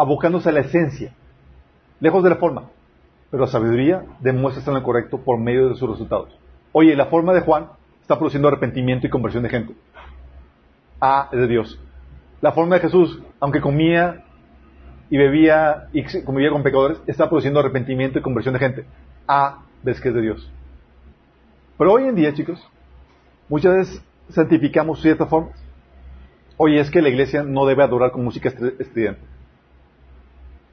abocándose 0.00 0.48
a 0.48 0.52
la 0.52 0.60
esencia, 0.60 1.12
lejos 2.00 2.24
de 2.24 2.30
la 2.30 2.36
forma. 2.36 2.70
Pero 3.30 3.44
la 3.44 3.50
sabiduría 3.50 4.02
demuestra 4.20 4.60
estar 4.60 4.72
en 4.72 4.80
lo 4.80 4.86
correcto 4.86 5.18
por 5.18 5.38
medio 5.38 5.68
de 5.68 5.74
sus 5.74 5.90
resultados. 5.90 6.34
Oye, 6.72 6.96
la 6.96 7.06
forma 7.06 7.34
de 7.34 7.42
Juan 7.42 7.66
está 8.00 8.16
produciendo 8.16 8.48
arrepentimiento 8.48 9.06
y 9.06 9.10
conversión 9.10 9.42
de 9.42 9.50
gente. 9.50 9.74
Ah, 11.02 11.28
es 11.30 11.38
de 11.38 11.46
Dios. 11.46 11.78
La 12.40 12.52
forma 12.52 12.76
de 12.76 12.80
Jesús, 12.80 13.20
aunque 13.40 13.60
comía 13.60 14.24
y 15.10 15.18
bebía 15.18 15.88
y 15.92 16.02
convivía 16.24 16.50
con 16.50 16.62
pecadores, 16.62 16.98
está 17.06 17.28
produciendo 17.28 17.60
arrepentimiento 17.60 18.18
y 18.18 18.22
conversión 18.22 18.54
de 18.54 18.60
gente. 18.60 18.84
Ah, 19.28 19.64
ves 19.82 20.00
que 20.00 20.08
es 20.08 20.14
de 20.14 20.22
Dios. 20.22 20.50
Pero 21.76 21.92
hoy 21.92 22.04
en 22.04 22.14
día, 22.14 22.32
chicos, 22.32 22.66
muchas 23.50 23.74
veces 23.76 24.02
santificamos 24.30 25.02
ciertas 25.02 25.28
formas. 25.28 25.62
Oye, 26.56 26.80
es 26.80 26.90
que 26.90 27.02
la 27.02 27.10
iglesia 27.10 27.42
no 27.42 27.66
debe 27.66 27.82
adorar 27.82 28.12
con 28.12 28.24
música 28.24 28.48
estridente. 28.48 29.20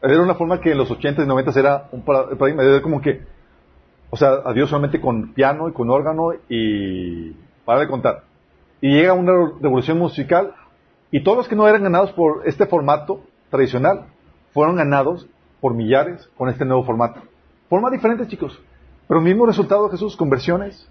Era 0.02 0.22
una 0.22 0.36
forma 0.36 0.62
que 0.62 0.72
en 0.72 0.78
los 0.78 0.92
80 0.92 1.24
y 1.24 1.28
90 1.28 1.60
era 1.60 1.90
un 1.92 2.04
paradigma, 2.04 2.64
era 2.64 2.82
como 2.82 3.02
que, 3.02 3.22
o 4.10 4.18
sea, 4.18 4.42
a 4.46 4.54
Dios 4.54 4.70
solamente 4.70 5.02
con 5.02 5.34
piano 5.34 5.68
y 5.68 5.74
con 5.74 5.90
órgano 5.90 6.34
y 6.50 7.32
para 7.66 7.80
de 7.80 7.88
contar. 7.88 8.24
Y 8.80 8.92
llega 8.92 9.14
una 9.14 9.34
revolución 9.60 9.98
musical 9.98 10.54
y 11.10 11.24
todos 11.24 11.38
los 11.38 11.48
que 11.48 11.56
no 11.56 11.68
eran 11.68 11.84
ganados 11.84 12.12
por 12.12 12.44
este 12.46 12.68
formato 12.68 13.22
tradicional 13.50 14.06
fueron 14.54 14.76
ganados 14.76 15.28
por 15.62 15.74
millares 15.74 16.30
con 16.38 16.50
este 16.50 16.66
nuevo 16.66 16.84
formato. 16.84 17.22
Forma 17.70 17.90
diferente, 17.90 18.28
chicos, 18.28 18.60
pero 19.08 19.20
mismo 19.20 19.46
resultado, 19.46 19.90
Jesús, 19.90 20.16
conversiones, 20.16 20.88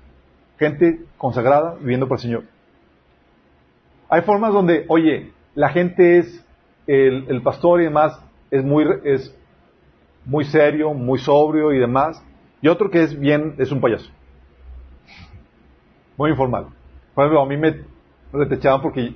gente 0.58 1.04
consagrada 1.16 1.76
viviendo 1.78 2.08
para 2.08 2.16
el 2.16 2.22
Señor. 2.22 2.44
Hay 4.08 4.22
formas 4.22 4.52
donde, 4.52 4.84
oye, 4.88 5.32
la 5.54 5.68
gente 5.68 6.18
es 6.18 6.44
el, 6.86 7.26
el 7.28 7.42
pastor 7.42 7.80
y 7.80 7.84
demás, 7.84 8.20
es 8.50 8.64
muy, 8.64 8.84
es 9.04 9.34
muy 10.24 10.44
serio, 10.44 10.92
muy 10.94 11.18
sobrio 11.18 11.72
y 11.72 11.78
demás. 11.78 12.22
Y 12.60 12.68
otro 12.68 12.90
que 12.90 13.02
es 13.02 13.18
bien, 13.18 13.54
es 13.58 13.70
un 13.72 13.80
payaso. 13.80 14.10
Muy 16.16 16.30
informal. 16.30 16.66
Por 17.14 17.24
ejemplo, 17.24 17.42
a 17.42 17.46
mí 17.46 17.56
me 17.56 17.84
retechaban 18.32 18.82
porque 18.82 19.14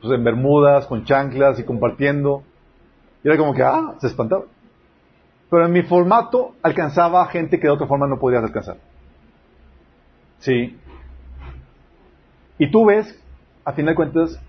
pues, 0.00 0.12
en 0.12 0.24
bermudas, 0.24 0.86
con 0.86 1.04
chanclas 1.04 1.58
y 1.58 1.64
compartiendo. 1.64 2.42
Y 3.22 3.28
era 3.28 3.36
como 3.36 3.54
que, 3.54 3.62
ah, 3.62 3.94
se 3.98 4.06
espantaba. 4.06 4.44
Pero 5.50 5.66
en 5.66 5.72
mi 5.72 5.82
formato 5.82 6.54
alcanzaba 6.62 7.26
gente 7.26 7.58
que 7.58 7.66
de 7.66 7.72
otra 7.72 7.86
forma 7.86 8.06
no 8.06 8.18
podías 8.18 8.42
alcanzar. 8.42 8.76
Sí. 10.38 10.78
Y 12.58 12.70
tú 12.70 12.86
ves, 12.86 13.18
a 13.64 13.72
fin 13.72 13.86
de 13.86 13.94
cuentas, 13.94 14.40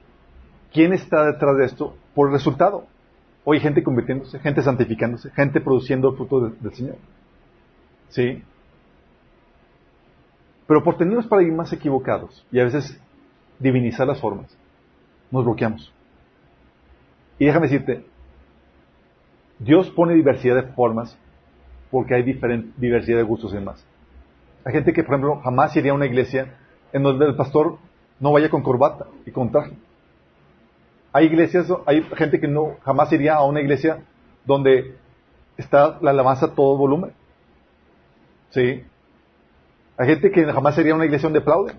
quién 0.71 0.93
está 0.93 1.25
detrás 1.25 1.57
de 1.57 1.65
esto 1.65 1.95
por 2.13 2.27
el 2.27 2.33
resultado. 2.33 2.85
Hoy 3.43 3.57
hay 3.57 3.63
gente 3.63 3.83
convirtiéndose, 3.83 4.39
gente 4.39 4.61
santificándose, 4.61 5.31
gente 5.31 5.61
produciendo 5.61 6.13
fruto 6.13 6.49
del 6.49 6.73
Señor. 6.73 6.97
¿Sí? 8.09 8.43
Pero 10.67 10.83
por 10.83 10.97
tener 10.97 11.15
los 11.15 11.27
paradigmas 11.27 11.73
equivocados 11.73 12.45
y 12.51 12.59
a 12.59 12.63
veces 12.65 12.99
divinizar 13.59 14.07
las 14.07 14.21
formas, 14.21 14.55
nos 15.31 15.43
bloqueamos. 15.43 15.91
Y 17.39 17.45
déjame 17.45 17.67
decirte, 17.67 18.05
Dios 19.59 19.89
pone 19.89 20.13
diversidad 20.13 20.55
de 20.55 20.63
formas 20.73 21.17
porque 21.89 22.15
hay 22.15 22.23
diversidad 22.23 23.17
de 23.17 23.23
gustos 23.23 23.51
y 23.51 23.55
demás. 23.55 23.85
Hay 24.63 24.73
gente 24.73 24.93
que, 24.93 25.03
por 25.03 25.15
ejemplo, 25.15 25.41
jamás 25.41 25.75
iría 25.75 25.91
a 25.91 25.95
una 25.95 26.05
iglesia 26.05 26.55
en 26.93 27.03
donde 27.03 27.25
el 27.25 27.35
pastor 27.35 27.77
no 28.19 28.31
vaya 28.31 28.49
con 28.49 28.61
corbata 28.61 29.07
y 29.25 29.31
con 29.31 29.51
traje. 29.51 29.73
Hay 31.13 31.25
iglesias, 31.25 31.67
hay 31.85 32.03
gente 32.15 32.39
que 32.39 32.47
no 32.47 32.77
jamás 32.83 33.11
iría 33.11 33.35
a 33.35 33.45
una 33.45 33.61
iglesia 33.61 34.03
donde 34.45 34.95
está 35.57 35.97
la 36.01 36.11
alabanza 36.11 36.47
a 36.47 36.55
todo 36.55 36.77
volumen. 36.77 37.11
¿Sí? 38.51 38.83
Hay 39.97 40.07
gente 40.07 40.31
que 40.31 40.45
jamás 40.45 40.77
iría 40.77 40.93
a 40.93 40.95
una 40.95 41.05
iglesia 41.05 41.27
donde 41.27 41.39
aplaude. 41.39 41.73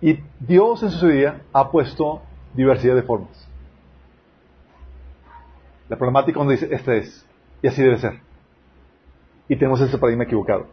Y 0.00 0.18
Dios 0.40 0.82
en 0.82 0.90
su 0.90 1.08
día 1.08 1.42
ha 1.52 1.70
puesto 1.70 2.22
diversidad 2.54 2.94
de 2.94 3.02
formas. 3.02 3.48
La 5.88 5.96
problemática 5.96 6.36
cuando 6.36 6.52
dice, 6.52 6.68
esta 6.70 6.94
es, 6.94 7.26
y 7.62 7.68
así 7.68 7.82
debe 7.82 7.98
ser. 7.98 8.20
Y 9.48 9.56
tenemos 9.56 9.80
ese 9.80 9.98
paradigma 9.98 10.24
equivocado. 10.24 10.66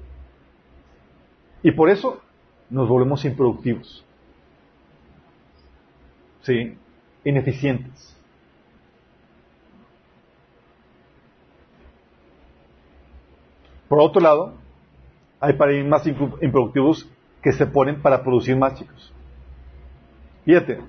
Y 1.62 1.72
por 1.72 1.90
eso 1.90 2.22
nos 2.70 2.88
volvemos 2.88 3.26
improductivos. 3.26 4.06
¿Sí? 6.42 6.78
Ineficientes. 7.24 8.16
Por 13.88 14.00
otro 14.00 14.22
lado, 14.22 14.54
hay 15.40 15.54
paradigmas 15.54 16.06
improductivos 16.06 17.10
que 17.41 17.52
se 17.54 17.66
ponen 17.66 18.02
para 18.02 18.24
producir 18.24 18.56
más 18.56 18.76
chicos. 18.76 19.14
Fíjate, 20.46 20.80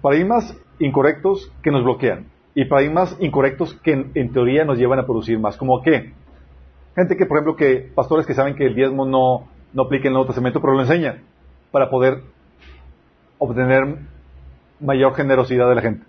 paradigmas 0.00 0.56
incorrectos 0.78 1.52
que 1.62 1.70
nos 1.70 1.84
bloquean 1.84 2.26
y 2.54 2.64
paradigmas 2.64 3.16
incorrectos 3.20 3.74
que 3.82 3.92
en, 4.14 4.32
teoría 4.32 4.64
nos 4.64 4.78
llevan 4.78 4.98
a 4.98 5.06
producir 5.06 5.38
más. 5.38 5.56
¿Como 5.56 5.82
qué? 5.82 6.12
gente 6.96 7.16
que, 7.16 7.26
por 7.26 7.36
ejemplo, 7.36 7.54
que 7.54 7.92
pastores 7.94 8.26
que 8.26 8.34
saben 8.34 8.56
que 8.56 8.66
el 8.66 8.74
diezmo 8.74 9.06
no, 9.06 9.46
no 9.72 9.82
aplica 9.82 10.04
en 10.04 10.08
el 10.08 10.12
Nuevo 10.14 10.26
Testamento, 10.26 10.60
pero 10.60 10.72
lo 10.72 10.80
enseñan 10.80 11.22
para 11.70 11.90
poder 11.90 12.22
obtener 13.38 13.98
mayor 14.80 15.14
generosidad 15.14 15.68
de 15.68 15.74
la 15.74 15.82
gente. 15.82 16.06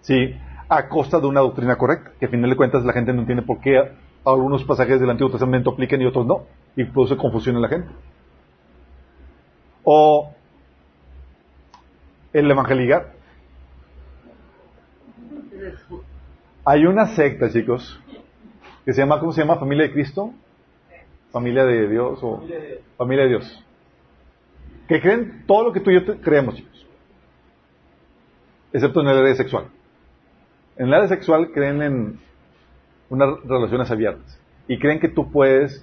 Sí, 0.00 0.36
a 0.68 0.88
costa 0.88 1.20
de 1.20 1.26
una 1.26 1.40
doctrina 1.40 1.76
correcta, 1.76 2.12
que 2.18 2.26
a 2.26 2.28
final 2.28 2.50
de 2.50 2.56
cuentas 2.56 2.84
la 2.84 2.92
gente 2.92 3.12
no 3.12 3.20
entiende 3.20 3.42
por 3.42 3.60
qué 3.60 3.80
algunos 4.24 4.64
pasajes 4.64 5.00
del 5.00 5.10
Antiguo 5.10 5.30
Testamento 5.30 5.70
aplican 5.70 6.00
y 6.02 6.06
otros 6.06 6.26
no, 6.26 6.46
y 6.76 6.84
produce 6.84 7.16
confusión 7.16 7.56
en 7.56 7.62
la 7.62 7.68
gente. 7.68 7.88
O 9.84 10.32
el 12.32 12.50
evangelizar. 12.50 13.12
Hay 16.64 16.84
una 16.84 17.06
secta, 17.06 17.48
chicos, 17.50 18.00
que 18.84 18.92
se 18.92 19.00
llama, 19.00 19.20
¿cómo 19.20 19.32
se 19.32 19.40
llama? 19.40 19.56
Familia 19.56 19.84
de 19.84 19.92
Cristo. 19.92 20.32
Familia 21.30 21.64
de 21.64 21.88
Dios 21.88 22.18
o 22.22 22.42
familia 22.96 23.24
de 23.24 23.28
Dios. 23.30 23.64
Que 24.88 25.00
creen 25.00 25.44
todo 25.46 25.64
lo 25.64 25.72
que 25.72 25.80
tú 25.80 25.90
y 25.90 25.94
yo 25.94 26.20
creemos, 26.20 26.54
chicos. 26.54 26.75
Excepto 28.76 29.00
en 29.00 29.06
el 29.06 29.16
área 29.16 29.34
sexual. 29.34 29.68
En 30.76 30.88
el 30.88 30.94
área 30.94 31.08
sexual 31.08 31.50
creen 31.50 31.80
en 31.80 32.20
unas 33.08 33.42
relaciones 33.42 33.90
abiertas. 33.90 34.38
Y 34.68 34.78
creen 34.78 35.00
que 35.00 35.08
tú 35.08 35.32
puedes 35.32 35.82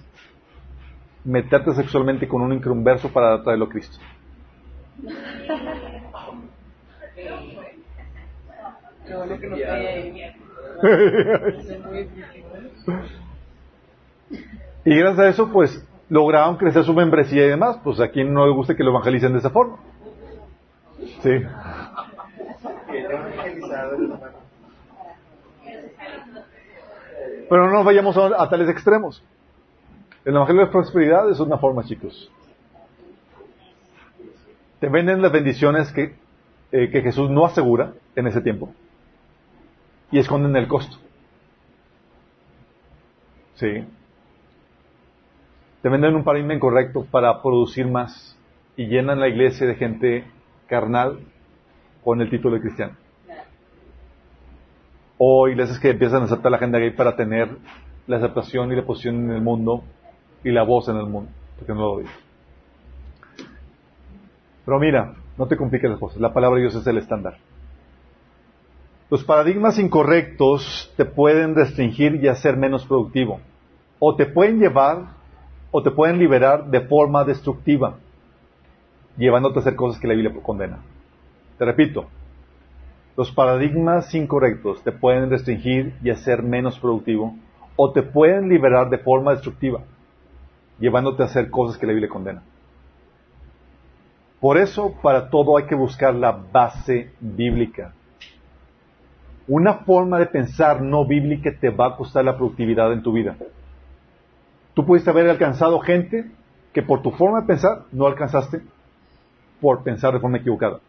meterte 1.24 1.74
sexualmente 1.74 2.28
con 2.28 2.44
un 2.44 2.54
incrumberso 2.54 3.12
para 3.12 3.42
traerlo 3.42 3.66
a 3.66 3.70
Cristo. 3.70 3.98
y 14.86 14.96
gracias 14.96 15.20
a 15.20 15.30
eso, 15.30 15.52
pues, 15.52 15.84
lograron 16.10 16.58
crecer 16.58 16.84
su 16.84 16.94
membresía 16.94 17.44
y 17.44 17.50
demás. 17.50 17.80
Pues 17.84 18.00
a 18.00 18.10
quien 18.10 18.32
no 18.32 18.46
le 18.46 18.54
gusta 18.54 18.76
que 18.76 18.84
lo 18.84 18.92
evangelicen 18.92 19.34
de 19.34 19.40
esa 19.40 19.50
forma. 19.50 19.80
Sí. 21.24 21.42
Pero 27.50 27.68
no 27.68 27.72
nos 27.72 27.86
vayamos 27.86 28.18
a, 28.18 28.50
tales 28.50 28.70
extremos. 28.70 29.24
El 30.26 30.36
Evangelio 30.36 30.66
de 30.66 30.72
Prosperidad 30.72 31.30
es 31.30 31.40
una 31.40 31.58
forma, 31.58 31.84
chicos. 31.84 32.32
Te 34.80 34.90
venden 34.90 35.22
las 35.22 35.32
bendiciones 35.32 35.92
que, 35.92 36.16
eh, 36.72 36.90
que 36.90 37.02
Jesús 37.02 37.30
no 37.30 37.46
asegura 37.46 37.94
en 38.16 38.28
ese 38.28 38.42
tiempo 38.42 38.74
y 40.12 40.20
esconden 40.20 40.56
el 40.56 40.68
costo. 40.68 40.98
Sí. 43.56 43.86
Te 45.82 45.90
venden 45.90 46.16
un 46.16 46.24
paradigma 46.24 46.54
incorrecto 46.54 47.06
para 47.06 47.42
producir 47.42 47.88
más 47.88 48.38
y 48.76 48.88
llenan 48.88 49.20
la 49.20 49.28
iglesia 49.28 49.68
de 49.68 49.76
gente 49.76 50.24
carnal 50.68 51.20
con 52.04 52.22
el 52.22 52.30
título 52.30 52.56
de 52.56 52.62
cristiano. 52.62 53.03
O 55.26 55.48
iglesias 55.48 55.80
que 55.80 55.92
empiezan 55.92 56.24
a 56.24 56.26
aceptar 56.26 56.52
la 56.52 56.58
agenda 56.58 56.80
gay 56.80 56.92
para 56.92 57.16
tener 57.16 57.48
la 58.08 58.18
aceptación 58.18 58.74
y 58.74 58.76
la 58.76 58.84
posición 58.84 59.24
en 59.24 59.32
el 59.32 59.42
mundo 59.42 59.82
y 60.44 60.52
la 60.52 60.64
voz 60.64 60.90
en 60.90 60.98
el 60.98 61.06
mundo, 61.06 61.32
porque 61.58 61.74
no 61.74 61.80
lo 61.80 61.98
digo. 62.00 62.10
Pero 64.66 64.80
mira, 64.80 65.14
no 65.38 65.48
te 65.48 65.56
compliques 65.56 65.90
las 65.90 65.98
cosas, 65.98 66.20
la 66.20 66.34
palabra 66.34 66.58
de 66.58 66.64
Dios 66.64 66.76
es 66.76 66.86
el 66.86 66.98
estándar. 66.98 67.38
Los 69.10 69.24
paradigmas 69.24 69.80
incorrectos 69.80 70.92
te 70.98 71.06
pueden 71.06 71.56
restringir 71.56 72.16
y 72.16 72.28
hacer 72.28 72.58
menos 72.58 72.86
productivo. 72.86 73.40
O 74.00 74.18
te 74.18 74.26
pueden 74.26 74.60
llevar 74.60 75.06
o 75.72 75.82
te 75.82 75.92
pueden 75.92 76.20
liberar 76.20 76.66
de 76.66 76.82
forma 76.82 77.24
destructiva, 77.24 77.96
llevándote 79.16 79.60
a 79.60 79.62
hacer 79.62 79.78
cosas 79.78 80.02
que 80.02 80.08
la 80.10 80.16
Biblia 80.16 80.34
condena. 80.44 80.80
Te 81.58 81.64
repito, 81.64 82.08
los 83.16 83.32
paradigmas 83.32 84.14
incorrectos 84.16 84.84
te 84.84 84.92
pueden 84.92 85.30
restringir 85.30 85.94
y 86.04 86.10
hacer 86.10 86.42
menos 86.42 86.80
productivo, 86.80 87.36
o 87.76 87.92
te 87.92 88.04
pueden 88.04 88.50
liberar 88.50 88.90
de 88.90 88.98
forma 88.98 89.32
destructiva, 89.32 89.82
llevándote 90.80 91.24
a 91.24 91.26
hacer 91.26 91.50
cosas 91.50 91.78
que 91.78 91.86
la 91.86 91.94
Biblia 91.94 92.10
condena. 92.10 92.44
Por 94.40 94.58
eso, 94.58 94.94
para 95.02 95.30
todo 95.30 95.58
hay 95.58 95.66
que 95.66 95.76
buscar 95.76 96.14
la 96.14 96.32
base 96.32 97.12
bíblica. 97.20 97.94
Una 99.48 99.76
forma 99.76 100.20
de 100.20 100.26
pensar 100.26 100.82
no 100.82 101.06
bíblica 101.06 101.52
te 101.60 101.70
va 101.70 101.88
a 101.88 101.96
costar 101.96 102.26
la 102.26 102.36
productividad 102.36 102.92
en 102.94 103.04
tu 103.04 103.14
vida. 103.14 103.36
Tú 104.74 104.86
pudiste 104.86 105.10
haber 105.10 105.30
alcanzado 105.30 105.80
gente 105.80 106.30
que 106.74 106.82
por 106.82 107.02
tu 107.02 107.12
forma 107.12 107.42
de 107.42 107.48
pensar 107.48 107.84
no 107.92 108.08
alcanzaste 108.08 108.62
por 109.62 109.84
pensar 109.84 110.14
de 110.14 110.20
forma 110.20 110.38
equivocada. 110.38 110.80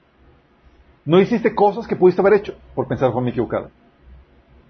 No 1.04 1.20
hiciste 1.20 1.54
cosas 1.54 1.86
que 1.86 1.96
pudiste 1.96 2.20
haber 2.20 2.34
hecho 2.34 2.54
por 2.74 2.88
pensar 2.88 3.08
de 3.08 3.14
forma 3.14 3.30
equivocada. 3.30 3.70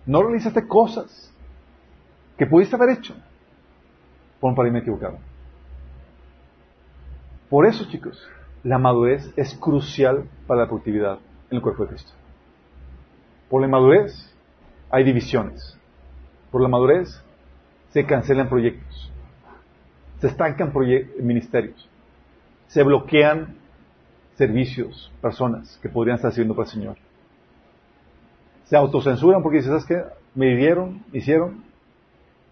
No 0.07 0.23
realizaste 0.23 0.67
cosas 0.67 1.33
que 2.37 2.47
pudiste 2.47 2.75
haber 2.77 2.91
hecho 2.91 3.15
por 4.41 4.51
un 4.51 4.57
paradigma 4.57 4.81
equivocado. 4.81 5.19
Por 7.49 7.67
eso, 7.67 7.85
chicos, 7.85 8.21
la 8.65 8.79
madurez 8.79 9.33
es 9.37 9.55
crucial 9.55 10.25
para 10.47 10.63
la 10.63 10.67
productividad 10.67 11.19
en 11.51 11.57
el 11.57 11.63
cuerpo 11.63 11.85
de 11.85 11.91
Cristo. 11.91 12.13
Por 13.49 13.63
la 13.63 13.69
madurez 13.69 14.35
hay 14.91 15.05
divisiones. 15.05 15.79
Por 16.51 16.61
la 16.63 16.69
madurez 16.69 17.23
se 17.91 18.05
cancelan 18.05 18.49
proyectos. 18.49 19.13
Se 20.21 20.27
estancan 20.27 20.73
ministerios. 21.21 21.89
Se 22.67 22.83
bloquean 22.83 23.57
servicios, 24.37 25.13
personas 25.21 25.79
que 25.83 25.89
podrían 25.89 26.17
estar 26.17 26.33
sirviendo 26.33 26.55
para 26.55 26.69
el 26.69 26.73
Señor. 26.73 26.97
Se 28.65 28.77
autocensuran 28.77 29.43
porque 29.43 29.59
dicen, 29.59 29.73
¿sabes 29.73 29.87
qué? 29.87 30.03
Me 30.35 30.57
dieron, 30.57 31.05
hicieron, 31.13 31.65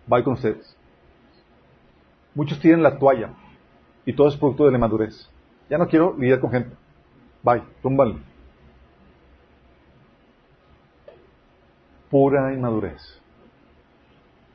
voy 0.07 0.23
con 0.23 0.35
ustedes. 0.35 0.77
Muchos 2.35 2.61
tienen 2.61 2.83
la 2.83 2.99
toalla 2.99 3.31
y 4.07 4.13
todo 4.13 4.29
es 4.29 4.37
producto 4.37 4.67
de 4.67 4.73
la 4.73 4.79
madurez. 4.79 5.29
Ya 5.69 5.79
no 5.79 5.89
quiero 5.89 6.17
lidiar 6.19 6.41
con 6.41 6.51
gente. 6.51 6.71
Bye, 7.43 7.63
túmbale. 7.83 8.33
pura 12.13 12.53
inmadurez. 12.53 13.01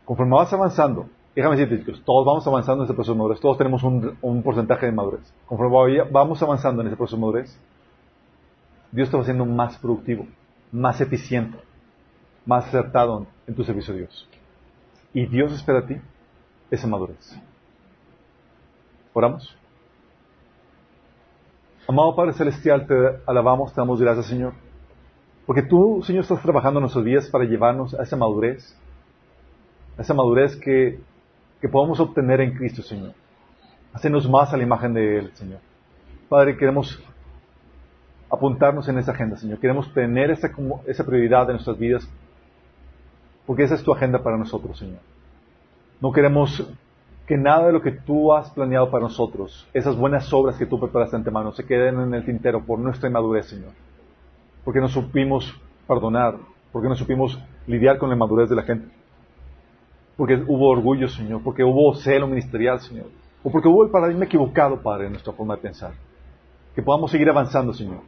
Conforme 0.06 0.36
vas 0.36 0.54
avanzando, 0.54 1.10
déjame 1.38 1.58
decirte, 1.58 1.86
chicos, 1.86 2.04
todos 2.06 2.26
vamos 2.26 2.46
avanzando 2.48 2.84
en 2.84 2.86
ese 2.86 2.94
proceso 2.94 3.14
de 3.14 3.20
madurez, 3.20 3.40
todos 3.40 3.58
tenemos 3.58 3.84
un, 3.84 4.44
porcentaje 4.44 4.88
de 4.88 4.92
madurez. 4.92 5.34
Conforme 5.46 6.04
vamos 6.12 6.42
avanzando 6.42 6.82
en 6.82 6.88
ese 6.88 6.98
proceso 6.98 7.16
de 7.16 7.22
madurez, 7.22 7.60
Dios 8.92 9.10
te 9.10 9.18
va 9.18 9.24
haciendo 9.24 9.46
más 9.46 9.78
productivo, 9.78 10.26
más 10.72 11.00
eficiente, 11.02 11.58
más 12.46 12.66
acertado 12.68 13.28
en 13.46 13.56
tu 13.56 13.64
servicio 13.64 13.94
a 13.94 13.98
Dios. 13.98 14.30
Y 15.14 15.26
Dios 15.26 15.54
espera 15.54 15.80
a 15.80 15.86
ti 15.86 15.96
esa 16.72 16.88
madurez. 16.88 17.40
Oramos. 19.14 19.56
Amado 21.88 22.16
Padre 22.16 22.34
Celestial, 22.34 22.86
te 22.86 22.96
alabamos, 23.26 23.74
te 23.74 23.82
damos 23.82 24.02
gracias, 24.02 24.28
Señor 24.28 24.54
porque 25.48 25.64
tú, 25.64 26.04
Señor, 26.04 26.24
estás 26.24 26.42
trabajando 26.42 26.80
en 26.80 26.82
nuestros 26.82 27.06
días 27.06 27.30
para 27.30 27.46
llevarnos 27.46 27.94
a 27.94 28.04
esa 28.04 28.18
madurez, 28.18 28.78
a 29.98 30.02
esa 30.02 30.14
madurez 30.14 30.58
que, 30.58 31.00
que 31.62 31.70
podamos 31.70 32.00
obtener 32.00 32.42
en 32.42 32.54
Cristo, 32.56 32.82
Señor. 32.82 33.14
Hacernos 33.94 34.30
más 34.30 34.54
a 34.54 34.58
la 34.58 34.64
imagen 34.64 34.94
de 34.94 35.20
Él, 35.20 35.32
Señor. 35.34 35.60
Padre, 36.30 36.58
queremos 36.58 37.02
apuntarnos 38.30 38.88
en 38.90 38.98
esa 39.00 39.12
agenda, 39.12 39.38
Señor. 39.38 39.60
Queremos 39.60 39.94
tener 39.94 40.32
esa, 40.32 40.50
esa 40.86 41.06
prioridad 41.06 41.44
en 41.44 41.54
nuestras 41.54 41.78
vidas, 41.78 42.08
porque 43.46 43.64
esa 43.64 43.76
es 43.76 43.84
tu 43.84 43.94
agenda 43.94 44.22
para 44.22 44.38
nosotros, 44.38 44.78
Señor. 44.78 45.00
No 46.02 46.12
queremos 46.12 46.70
que 47.26 47.38
nada 47.38 47.68
de 47.68 47.74
lo 47.74 47.82
que 47.82 47.92
tú 47.92 48.34
has 48.34 48.50
planeado 48.52 48.90
para 48.90 49.04
nosotros, 49.04 49.68
esas 49.74 49.96
buenas 49.96 50.32
obras 50.32 50.58
que 50.58 50.66
tú 50.66 50.80
preparaste 50.80 51.16
antemano, 51.16 51.52
se 51.52 51.66
queden 51.66 52.00
en 52.00 52.14
el 52.14 52.24
tintero 52.24 52.64
por 52.64 52.80
nuestra 52.80 53.10
inmadurez, 53.10 53.48
Señor 53.48 53.72
porque 54.68 54.82
no 54.82 54.90
supimos 54.90 55.58
perdonar, 55.88 56.36
porque 56.74 56.90
no 56.90 56.96
supimos 56.98 57.42
lidiar 57.68 57.98
con 57.98 58.10
la 58.10 58.18
madurez 58.18 58.50
de 58.50 58.56
la 58.58 58.64
gente, 58.64 58.94
porque 60.18 60.36
hubo 60.48 60.70
orgullo, 60.70 61.08
Señor, 61.08 61.42
porque 61.44 61.64
hubo 61.64 61.94
celo 61.96 62.28
ministerial, 62.28 62.80
Señor, 62.82 63.06
o 63.44 63.52
porque 63.52 63.68
hubo 63.68 63.86
el 63.86 63.92
paradigma 63.92 64.26
equivocado, 64.26 64.82
Padre, 64.82 65.06
en 65.06 65.12
nuestra 65.14 65.32
forma 65.32 65.56
de 65.56 65.62
pensar. 65.62 65.94
Que 66.76 66.82
podamos 66.82 67.12
seguir 67.12 67.30
avanzando, 67.30 67.72
Señor. 67.74 68.00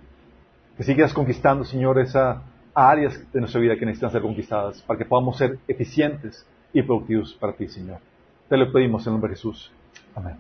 Que 0.76 0.84
sigas 0.84 1.14
conquistando, 1.14 1.64
Señor, 1.64 1.99
esas 1.99 2.40
áreas 2.73 3.31
de 3.31 3.40
nuestra 3.40 3.61
vida 3.61 3.76
que 3.76 3.86
necesitan 3.86 4.11
ser 4.11 4.22
conquistadas, 4.22 4.81
para 4.81 4.98
que 4.98 5.06
podamos 5.06 5.38
ser 5.38 5.60
eficientes 5.68 6.45
y 6.73 6.81
productivos 6.81 7.34
para 7.40 7.53
ti, 7.53 7.68
Señor. 7.68 7.99
Te 8.48 8.57
lo 8.57 8.72
pedimos 8.72 9.03
en 9.03 9.10
el 9.10 9.14
nombre 9.14 9.30
de 9.30 9.36
Jesús. 9.36 9.72
Amén. 10.15 10.36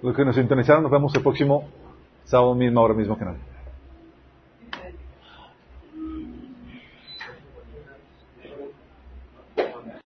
Los 0.00 0.16
que 0.16 0.24
nos 0.24 0.36
sintonizaron, 0.36 0.82
nos 0.82 0.92
vemos 0.92 1.14
el 1.14 1.22
próximo 1.22 1.68
sábado 2.24 2.54
mismo, 2.54 2.80
ahora 2.80 2.94
mismo 2.94 3.18
que 3.18 3.24